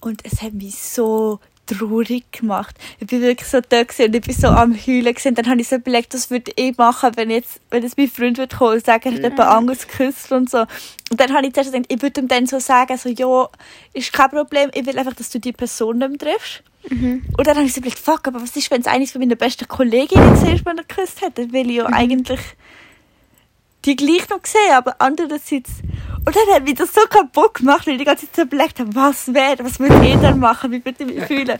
Und 0.00 0.22
es 0.24 0.42
hat 0.42 0.52
mich 0.52 0.76
so 0.76 1.40
traurig 1.66 2.30
gemacht. 2.32 2.76
Ich 3.00 3.06
bin 3.08 3.20
wirklich 3.20 3.48
so 3.48 3.60
da 3.60 3.80
und 3.80 4.14
ich 4.14 4.22
bin 4.22 4.34
so 4.34 4.48
am 4.48 4.74
Heulen 4.74 5.14
gewesen. 5.14 5.34
Dann 5.34 5.48
habe 5.48 5.60
ich 5.60 5.68
so 5.68 5.76
überlegt, 5.76 6.14
was 6.14 6.30
würde 6.30 6.52
ich 6.54 6.76
machen, 6.76 7.10
wenn 7.16 7.30
jetzt, 7.30 7.60
wenn 7.70 7.82
jetzt 7.82 7.98
mein 7.98 8.08
Freund 8.08 8.38
würde 8.38 8.56
kommen 8.56 8.74
und 8.74 8.86
sagen, 8.86 9.08
er 9.08 9.14
hat 9.14 9.22
jemand 9.22 9.40
anderes 9.40 9.86
geküsst 9.88 10.30
und 10.32 10.48
so. 10.48 10.60
Und 11.10 11.20
dann 11.20 11.34
habe 11.34 11.46
ich 11.46 11.54
zuerst 11.54 11.72
gedacht, 11.72 11.92
ich 11.92 12.02
würde 12.02 12.20
ihm 12.20 12.28
dann 12.28 12.46
so 12.46 12.58
sagen, 12.58 12.96
so, 12.96 13.08
ja, 13.08 13.48
ist 13.92 14.12
kein 14.12 14.30
Problem, 14.30 14.70
ich 14.74 14.86
will 14.86 14.98
einfach, 14.98 15.14
dass 15.14 15.30
du 15.30 15.40
die 15.40 15.52
Person 15.52 15.98
nicht 15.98 16.08
mehr 16.08 16.18
triffst. 16.18 16.62
Und 17.36 17.46
dann 17.46 17.56
habe 17.56 17.66
ich 17.66 17.72
so 17.72 17.80
überlegt, 17.80 17.98
fuck, 17.98 18.28
aber 18.28 18.40
was 18.40 18.54
ist, 18.56 18.70
wenn 18.70 18.80
es 18.80 18.86
eines 18.86 19.10
von 19.10 19.20
meinen 19.20 19.36
besten 19.36 19.66
Kolleginnen 19.66 20.24
war, 20.24 20.54
die 20.54 20.62
er 20.64 20.84
geküsst 20.84 21.20
hat? 21.20 21.36
Dann 21.36 21.52
will 21.52 21.68
ich 21.68 21.76
ja 21.76 21.86
eigentlich 21.86 22.40
die 23.86 23.96
gleich 23.96 24.28
noch 24.28 24.44
sehen, 24.44 24.74
aber 24.74 24.96
andererseits... 24.98 25.70
Und 26.24 26.34
dann 26.34 26.54
hat 26.54 26.64
mich 26.64 26.74
das 26.74 26.92
so 26.92 27.02
kaputt 27.08 27.54
gemacht, 27.54 27.86
weil 27.86 27.94
ich 27.94 28.00
die 28.00 28.04
ganze 28.04 28.26
Zeit 28.26 28.36
so 28.36 28.42
überlegt 28.42 28.80
habe, 28.80 28.94
was 28.94 29.32
wäre, 29.32 29.64
was 29.64 29.78
würde 29.78 30.04
ich 30.04 30.16
dann 30.16 30.40
machen, 30.40 30.72
wie 30.72 30.84
würde 30.84 31.04
ich 31.04 31.14
mich 31.14 31.24
fühlen? 31.24 31.58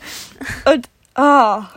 Und, 0.65 0.89
ah, 1.15 1.69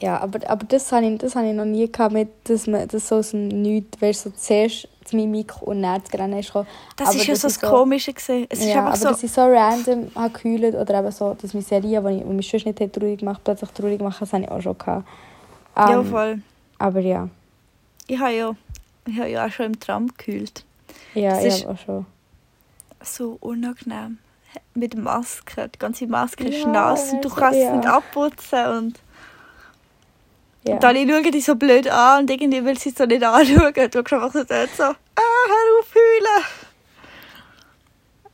Ja, 0.00 0.20
aber, 0.20 0.48
aber 0.48 0.64
das 0.66 0.92
habe 0.92 1.06
ich, 1.06 1.18
das 1.18 1.34
habe 1.34 1.48
ich 1.48 1.54
noch 1.54 1.64
nie 1.64 1.90
gehabt, 1.90 2.14
mit, 2.14 2.28
dass 2.44 2.68
man 2.68 2.86
das 2.86 3.08
so 3.08 3.16
aus 3.16 3.30
dem 3.32 3.48
Nichts, 3.48 4.00
weißt 4.00 4.26
du, 4.26 4.30
so 4.30 4.36
zuerst 4.36 4.88
das 5.02 5.12
Mimik 5.12 5.60
und 5.62 5.82
dann 5.82 6.00
das 6.02 6.12
Rennen 6.12 6.38
ist 6.38 6.46
gekommen. 6.46 6.68
das 6.96 7.08
Aber 7.08 7.16
ist 7.18 7.26
ja 7.26 7.34
so 7.34 7.48
das 7.48 7.60
Komische 7.60 8.12
gewesen. 8.12 8.46
Es 8.48 8.60
ist 8.60 8.66
ja, 8.66 8.86
einfach 8.86 8.88
aber 8.90 8.96
so... 8.96 9.08
dass 9.08 9.22
ich 9.24 9.32
so 9.32 9.40
random 9.40 10.10
geheult 10.34 10.74
oder 10.76 11.00
eben 11.00 11.10
so, 11.10 11.34
dass 11.34 11.52
meine 11.52 11.64
Serie, 11.64 12.00
die, 12.00 12.16
ich, 12.18 12.22
die 12.22 12.32
mich 12.32 12.48
sonst 12.48 12.66
nicht 12.66 12.80
hat 12.80 12.92
traurig 12.92 13.18
gemacht 13.18 13.40
plötzlich 13.42 13.70
traurig 13.70 14.00
machen, 14.00 14.18
das 14.20 14.32
habe 14.32 14.44
ich 14.44 14.50
auch 14.50 14.60
schon 14.60 14.78
gehabt. 14.78 15.08
ja, 15.76 15.98
Ähm, 15.98 16.06
voll. 16.06 16.42
Aber 16.78 17.00
ja, 17.00 17.28
Ich 18.08 18.18
habe 18.18 18.32
ja, 18.32 18.56
ich 19.06 19.18
habe 19.18 19.28
ja 19.30 19.46
auch 19.46 19.50
schon 19.52 19.66
im 19.66 19.78
Tram 19.80 20.08
gekühlt. 20.08 20.64
ja, 21.14 21.30
Das 21.34 21.40
ich 21.44 21.46
ist- 21.48 21.64
habe 21.64 21.74
auch 21.74 21.78
schon. 21.84 22.06
so 23.02 23.36
unangenehm. 23.40 24.18
Mit 24.74 24.96
Maske. 24.96 25.68
Die 25.68 25.78
ganze 25.78 26.06
Maske 26.06 26.44
ist 26.48 26.62
Ja, 26.62 26.68
nass 26.68 27.12
und 27.12 27.24
du 27.24 27.28
kannst 27.28 27.58
es 27.58 27.64
ja. 27.66 27.76
nicht 27.76 27.86
abputzen. 27.86 28.66
Und, 28.66 29.00
Ja. 30.64 30.74
und 30.74 30.84
alle 30.84 31.06
schauen 31.06 31.30
dich 31.30 31.44
so 31.44 31.54
blöd 31.54 31.86
an 31.88 32.22
und 32.22 32.30
irgendwie 32.30 32.64
will 32.64 32.78
sie 32.78 32.88
es 32.90 32.96
so 32.96 33.04
nicht 33.04 33.22
anschauen. 33.22 33.72
Du 33.90 34.02
kannst 34.02 34.12
einfach 34.12 34.32
so 34.32 34.44
dort 34.44 34.70
so, 34.76 34.82
ah, 34.84 34.94
hör 35.16 35.80
auf 35.80 35.94
heulen. 35.94 36.44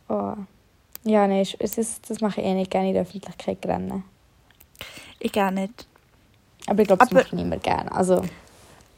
Oh. 0.08 0.36
Ja, 1.10 1.26
nein, 1.26 1.46
es 1.58 1.76
ist, 1.78 2.08
das 2.08 2.20
mache 2.20 2.40
ich 2.40 2.46
eh 2.46 2.54
nicht 2.54 2.70
gerne 2.70 2.88
in 2.88 2.94
der 2.94 3.02
Öffentlichkeit 3.02 3.58
rennen. 3.66 4.04
Ich 5.18 5.32
gar 5.32 5.50
nicht. 5.50 5.86
Aber 6.66 6.80
ich 6.82 6.86
glaube, 6.86 7.00
das 7.00 7.08
Aber- 7.10 7.20
mache 7.20 7.26
ich 7.28 7.32
nicht 7.34 7.48
mehr 7.48 7.58
gerne. 7.58 7.90
Also, 7.92 8.22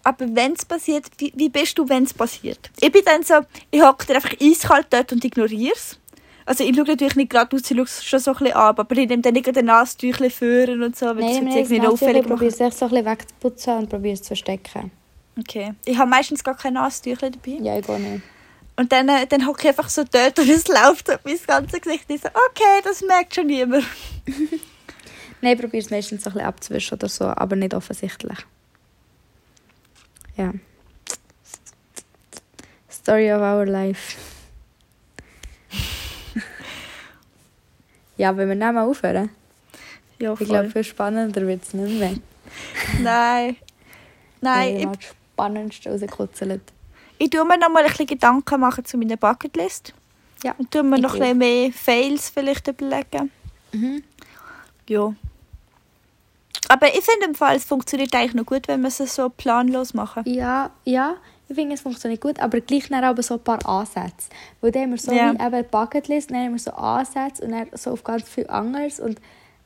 Aber 0.07 0.25
wenn 0.37 0.53
es 0.53 0.65
passiert, 0.65 1.07
wie, 1.19 1.33
wie 1.35 1.49
bist 1.49 1.77
du, 1.77 1.89
wenn 1.89 2.05
es 2.05 2.15
passiert? 2.15 2.71
Ich 2.81 2.93
bin 2.93 3.03
dann 3.05 3.25
so, 3.25 3.41
ich 3.73 3.83
hocke 3.83 4.15
einfach 4.15 4.35
eiskalt 4.41 4.87
dort 4.91 5.13
und 5.13 5.25
ignoriere 5.25 5.73
es. 5.75 5.99
Also 6.45 6.63
ich 6.63 6.77
schaue 6.77 6.85
natürlich 6.85 7.17
nicht 7.17 7.31
gerade 7.31 7.57
aus, 7.57 7.69
ich 7.69 7.77
schaue 7.77 7.83
es 7.83 8.05
schon 8.05 8.21
so 8.21 8.31
ein 8.31 8.37
bisschen 8.37 8.55
ab, 8.55 8.79
aber 8.79 8.97
ich 8.97 9.09
nehme 9.09 9.23
dann 9.23 9.33
nicht 9.33 9.59
ein 9.59 9.65
Nasentüchchen 9.65 10.31
führen 10.31 10.85
und 10.85 10.95
so, 10.95 11.07
weil 11.07 11.17
das 11.17 11.33
wird 11.33 11.43
nein, 11.43 11.57
irgendwie 11.57 11.79
nein, 11.79 11.89
noch 11.89 11.95
ich 11.95 12.03
auffällig 12.03 12.25
probiere 12.25 12.53
es 12.53 12.61
echt 12.61 12.79
so 12.79 12.85
ein 12.85 12.91
bisschen 12.93 13.05
wegzuputzen 13.05 13.79
und 13.79 13.89
probiere 13.89 14.15
es 14.15 14.23
zu 14.23 14.29
verstecken. 14.29 14.93
Okay. 15.41 15.75
Ich 15.85 15.99
habe 15.99 16.09
meistens 16.09 16.45
gar 16.45 16.57
kein 16.57 16.75
Nasentüchchen 16.75 17.33
dabei. 17.33 17.59
Ja, 17.61 17.77
ich 17.77 17.85
gehe 17.85 17.99
nicht. 17.99 18.23
Und 18.77 18.93
dann, 18.93 19.09
äh, 19.09 19.27
dann 19.27 19.45
hocke 19.45 19.63
ich 19.63 19.69
einfach 19.71 19.89
so 19.89 20.05
dort 20.05 20.39
und 20.39 20.49
es 20.49 20.69
läuft 20.69 21.11
auf 21.11 21.19
mein 21.25 21.37
ganzes 21.49 21.81
Gesicht. 21.81 22.05
Ich 22.07 22.21
so, 22.21 22.29
okay, 22.29 22.81
das 22.85 23.03
merkt 23.03 23.35
schon 23.35 23.49
niemand. 23.49 23.85
Nein, 25.41 25.55
ich 25.55 25.61
probiere 25.61 25.83
es 25.83 25.91
meistens 25.91 26.23
so 26.23 26.31
ein 26.31 26.35
bisschen 26.35 26.47
abzuwischen 26.47 26.95
oder 26.97 27.09
so, 27.09 27.25
aber 27.25 27.57
nicht 27.57 27.75
offensichtlich. 27.75 28.39
Ja. 30.37 30.53
Story 32.91 33.33
of 33.33 33.41
our 33.41 33.65
life. 33.67 34.17
ja, 38.17 38.37
wenn 38.37 38.49
wir 38.49 38.57
dann 38.57 38.75
mal 38.75 38.85
aufhören. 38.87 39.31
Ja, 40.19 40.33
Ich 40.33 40.39
voll. 40.39 40.47
glaube, 40.47 40.71
viel 40.71 40.85
spannender 40.85 41.47
wird 41.47 41.63
es 41.63 41.75
nicht 41.75 41.99
mehr. 41.99 42.15
Nein. 43.01 43.57
Nein, 44.41 44.75
ich 44.77 44.81
ich, 44.81 44.87
habe 44.87 44.97
das 44.99 45.07
Spannendste 45.33 45.91
rausgekutzelt. 45.91 46.63
ich 47.19 47.31
tue 47.31 47.45
mir 47.45 47.59
noch 47.59 47.69
mal 47.71 47.83
ein 47.83 47.89
bisschen 47.91 48.07
Gedanken 48.07 48.61
machen 48.61 48.85
zu 48.85 48.97
meiner 48.99 49.17
Bucketlist. 49.17 49.93
Ja. 50.43 50.55
Und 50.59 50.71
tue 50.71 50.83
mir 50.83 50.97
Ich 50.97 51.03
noch 51.03 51.15
ein 51.15 51.21
bisschen 51.21 51.39
mehr 51.39 51.73
Fails 51.73 52.31
vielleicht 52.31 52.69
überlegen. 52.69 53.31
Mhm. 53.73 54.03
Ja. 54.89 55.15
Aber 56.69 56.89
ich 56.89 57.05
finde 57.05 57.27
im 57.27 57.35
Fall, 57.35 57.57
es 57.57 57.65
funktioniert 57.65 58.15
eigentlich 58.15 58.35
noch 58.35 58.47
gut, 58.47 58.69
wenn 58.69 58.81
wir 58.81 58.89
es 58.89 58.99
so 58.99 59.29
planlos 59.29 59.95
machen. 59.95 60.23
Ja, 60.27 60.71
ja, 60.85 61.17
ich 61.49 61.55
finde, 61.55 61.75
es 61.75 61.81
funktioniert 61.81 62.21
gut, 62.21 62.41
aber 62.41 62.61
gleich 62.61 62.89
dann 62.89 63.05
aber 63.05 63.23
so 63.23 63.35
ein 63.35 63.41
paar 63.41 63.65
Ansätze. 63.67 64.29
Weil 64.61 64.73
dann 64.73 64.83
haben 64.83 64.91
wir 64.91 64.99
so 64.99 65.13
Ja. 65.13 65.33
wie 65.33 65.45
eben 65.57 65.69
Bucketlist, 65.71 66.31
dann 66.31 66.39
haben 66.39 66.53
wir 66.53 66.59
so 66.59 66.73
Ansätze 66.73 67.45
und 67.45 67.53
dann 67.53 67.69
so 67.73 67.93
auf 67.93 68.03
ganz 68.03 68.29
viel 68.29 68.47
anderes 68.49 68.99
und 69.01 69.21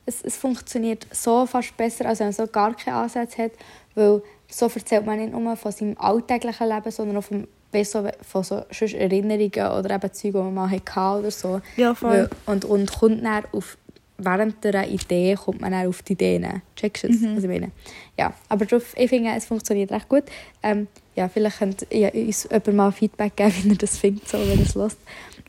es, 0.05 0.21
es 0.23 0.37
funktioniert 0.37 1.07
so 1.11 1.45
fast 1.45 1.75
besser, 1.77 2.05
als 2.05 2.19
wenn 2.19 2.27
man 2.27 2.33
so 2.33 2.47
gar 2.47 2.75
keine 2.75 2.97
Ansätze 2.97 3.43
hat, 3.43 3.51
weil 3.95 4.21
so 4.49 4.67
erzählt 4.67 5.05
man 5.05 5.19
nicht 5.19 5.31
nur 5.33 5.55
von 5.55 5.71
seinem 5.71 5.97
alltäglichen 5.97 6.67
Leben, 6.67 6.91
sondern 6.91 7.17
auch 7.17 7.23
vom, 7.23 7.47
so, 7.83 8.07
von 8.21 8.43
so 8.43 8.63
Erinnerungen 8.79 9.79
oder 9.79 9.95
eben 9.95 10.13
Zeug, 10.13 10.31
die 10.33 10.37
man 10.37 10.53
mal 10.53 10.69
hatte 10.69 11.19
oder 11.19 11.31
so. 11.31 11.61
Ja, 11.77 11.95
voll. 11.95 12.11
Weil, 12.11 12.29
und, 12.47 12.65
und 12.65 12.91
kommt 12.99 13.23
dann 13.23 13.43
auf, 13.53 13.77
während 14.23 14.63
der 14.63 14.87
Idee 14.89 15.35
kommt 15.35 15.61
man 15.61 15.71
dann 15.71 15.87
auf 15.87 16.01
die 16.03 16.13
Ideen. 16.13 16.61
Checkst 16.75 17.03
du 17.03 17.07
das, 17.09 17.19
Mhm. 17.19 17.37
ich 17.37 17.43
meine? 17.47 17.71
Ja, 18.17 18.33
aber 18.49 18.65
drauf, 18.65 18.93
ich 18.97 19.09
finde, 19.09 19.31
es 19.35 19.45
funktioniert 19.45 19.91
recht 19.91 20.09
gut. 20.09 20.23
Ähm, 20.63 20.87
ja, 21.15 21.27
vielleicht 21.27 21.59
könnt 21.59 21.85
ihr 21.89 22.13
uns 22.13 22.43
jemand 22.49 22.73
mal 22.73 22.91
Feedback 22.91 23.35
geben, 23.35 23.53
wie 23.63 23.69
ihr 23.69 23.75
das 23.77 23.97
findet, 23.97 24.27
so, 24.27 24.37
wenn 24.39 24.59
ihr 24.59 24.65
es 24.65 24.75
hört. 24.75 24.95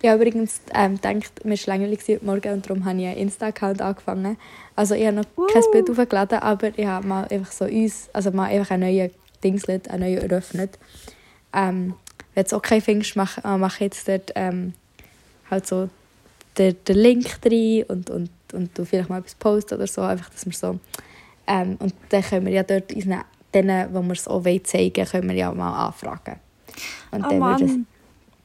Ich 0.01 0.09
habe 0.09 0.21
übrigens 0.21 0.61
ähm, 0.75 0.97
gedacht, 0.97 1.45
mir 1.45 1.57
war 1.57 1.67
langweilig 1.67 2.01
heute 2.09 2.25
Morgen 2.25 2.53
und 2.55 2.69
darum 2.69 2.85
habe 2.85 2.99
ich 3.01 3.07
einen 3.07 3.19
Insta-Account 3.19 3.81
angefangen. 3.81 4.37
Also 4.75 4.95
ich 4.97 5.07
habe 5.07 5.17
noch 5.17 5.27
kein 5.53 5.63
Bild 5.71 5.89
hochgeladen, 5.91 6.39
aber 6.41 6.77
ich 6.77 6.87
habe 6.87 7.07
mal 7.07 7.29
einfach 7.29 7.53
so 7.53 7.67
uns, 7.67 8.09
also 8.13 8.33
mal 8.33 8.47
einfach 8.51 8.73
einen 8.73 8.93
neuen 8.93 9.11
Dingslet, 9.45 9.89
einen 9.91 10.03
neuen 10.13 10.29
eröffnet. 10.31 10.77
Ähm, 11.53 11.95
wenn 12.35 12.43
du 12.45 12.47
es 12.47 12.53
okay 12.53 12.81
findest, 12.81 13.15
mache 13.15 13.41
mach 13.59 13.75
ich 13.77 13.81
jetzt 13.81 14.09
dort 14.09 14.33
ähm, 14.35 14.73
halt 15.51 15.67
so 15.69 15.89
den, 16.59 16.75
den 16.89 16.97
Link 16.97 17.39
rein 17.45 17.85
und, 17.87 18.11
und 18.11 18.31
und 18.53 18.77
du 18.79 18.85
vielleicht 18.85 19.09
mal 19.09 19.19
etwas 19.19 19.35
posten 19.35 19.75
oder 19.75 19.87
so, 19.87 20.03
einfach, 20.03 20.31
dass 20.31 20.45
wir 20.47 20.53
so, 20.53 20.79
ähm, 21.47 21.77
und 21.81 21.95
dann 22.11 22.23
können 22.23 22.47
wir 22.47 22.53
ja 22.53 22.63
dort 22.63 22.93
unseren, 22.93 23.23
denen, 23.53 23.93
wo 23.95 24.03
wir 24.03 24.13
es 24.13 24.29
auch 24.29 24.43
zeigen 24.65 25.05
können 25.07 25.29
wir 25.29 25.37
ja 25.37 25.53
mal 25.53 25.87
anfragen. 25.87 26.37
Und 27.11 27.25
Oh 27.25 27.29
dann 27.29 27.41
würde 27.41 27.65
es- 27.65 27.71
Mann. 27.71 27.87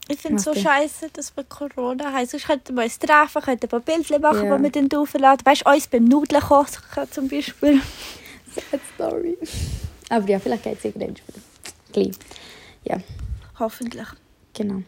Ich 0.09 0.19
finde 0.19 0.37
es 0.37 0.43
so 0.45 0.53
scheiße, 0.55 1.09
dass 1.11 1.35
wir 1.35 1.43
Corona 1.43 2.13
haben. 2.13 2.25
Sonst 2.25 2.47
könnten 2.47 2.75
wir 2.77 2.83
uns 2.83 2.97
treffen, 2.97 3.41
könnten 3.41 3.65
ein 3.65 3.69
paar 3.69 3.79
Bilder 3.81 4.19
machen, 4.19 4.45
Ja. 4.45 4.57
die 4.57 4.63
wir 4.63 4.69
dann 4.71 4.99
aufladen. 4.99 5.45
Weißt 5.45 5.65
du, 5.65 5.69
uns 5.69 5.87
beim 5.87 6.05
Nudeln 6.05 6.41
kochen 6.41 6.71
zum 7.11 7.27
Beispiel. 7.27 7.81
Sad 8.71 8.79
Story. 8.95 9.37
Aber 10.09 10.25
ja, 10.29 10.39
vielleicht 10.39 10.63
geht 10.63 10.77
es 10.77 10.85
irgendwann 10.85 11.09
wieder. 11.09 11.41
Gleich. 11.91 12.15
Ja, 12.85 12.97
Hoffentlich. 13.59 14.07
genau. 14.53 14.81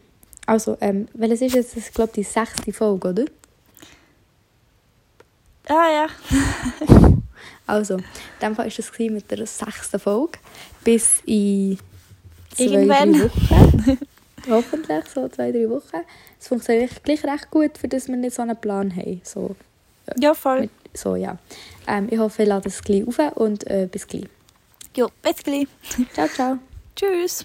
Also, 0.46 0.78
ähm, 0.80 1.06
welches 1.12 1.42
ist 1.42 1.54
jetzt, 1.54 1.76
ich 1.76 1.92
glaube, 1.92 2.12
die 2.16 2.22
sechste 2.22 2.72
Folge, 2.72 3.08
oder? 3.10 3.24
Ah 5.70 5.88
ja. 5.88 6.06
Also, 7.66 7.98
in 7.98 8.02
dem 8.42 8.56
Fall 8.56 8.66
war 8.66 8.72
das 8.76 8.98
mit 8.98 9.30
der 9.30 9.46
sechsten 9.46 10.00
Folge. 10.00 10.40
Bis 10.82 11.20
in 11.24 11.78
zwei, 12.52 12.64
Irgendwann. 12.64 13.12
drei 13.12 13.22
Wochen. 13.28 13.98
Hoffentlich, 14.50 15.04
so 15.14 15.28
zwei, 15.28 15.52
drei 15.52 15.70
Wochen. 15.70 16.04
Es 16.40 16.48
funktioniert 16.48 17.04
gleich 17.04 17.22
recht 17.22 17.48
gut, 17.50 17.78
für 17.78 17.86
das 17.86 18.08
wir 18.08 18.16
nicht 18.16 18.34
so 18.34 18.42
einen 18.42 18.56
Plan 18.56 18.94
haben. 18.96 19.20
So, 19.22 19.54
Ja, 20.18 20.34
voll. 20.34 20.62
mit, 20.62 20.70
so 20.94 21.14
ja. 21.14 21.38
Ähm, 21.86 22.08
ich 22.10 22.18
hoffe, 22.18 22.42
ihr 22.42 22.48
ladet 22.48 22.72
es 22.72 22.82
gleich 22.82 23.06
auf 23.06 23.18
und 23.36 23.64
äh, 23.70 23.86
bis 23.88 24.08
gleich. 24.08 24.26
Ja, 24.96 25.06
bis 25.22 25.36
gleich. 25.36 25.68
Ciao, 26.12 26.26
ciao. 26.26 26.58
Tschüss. 26.96 27.44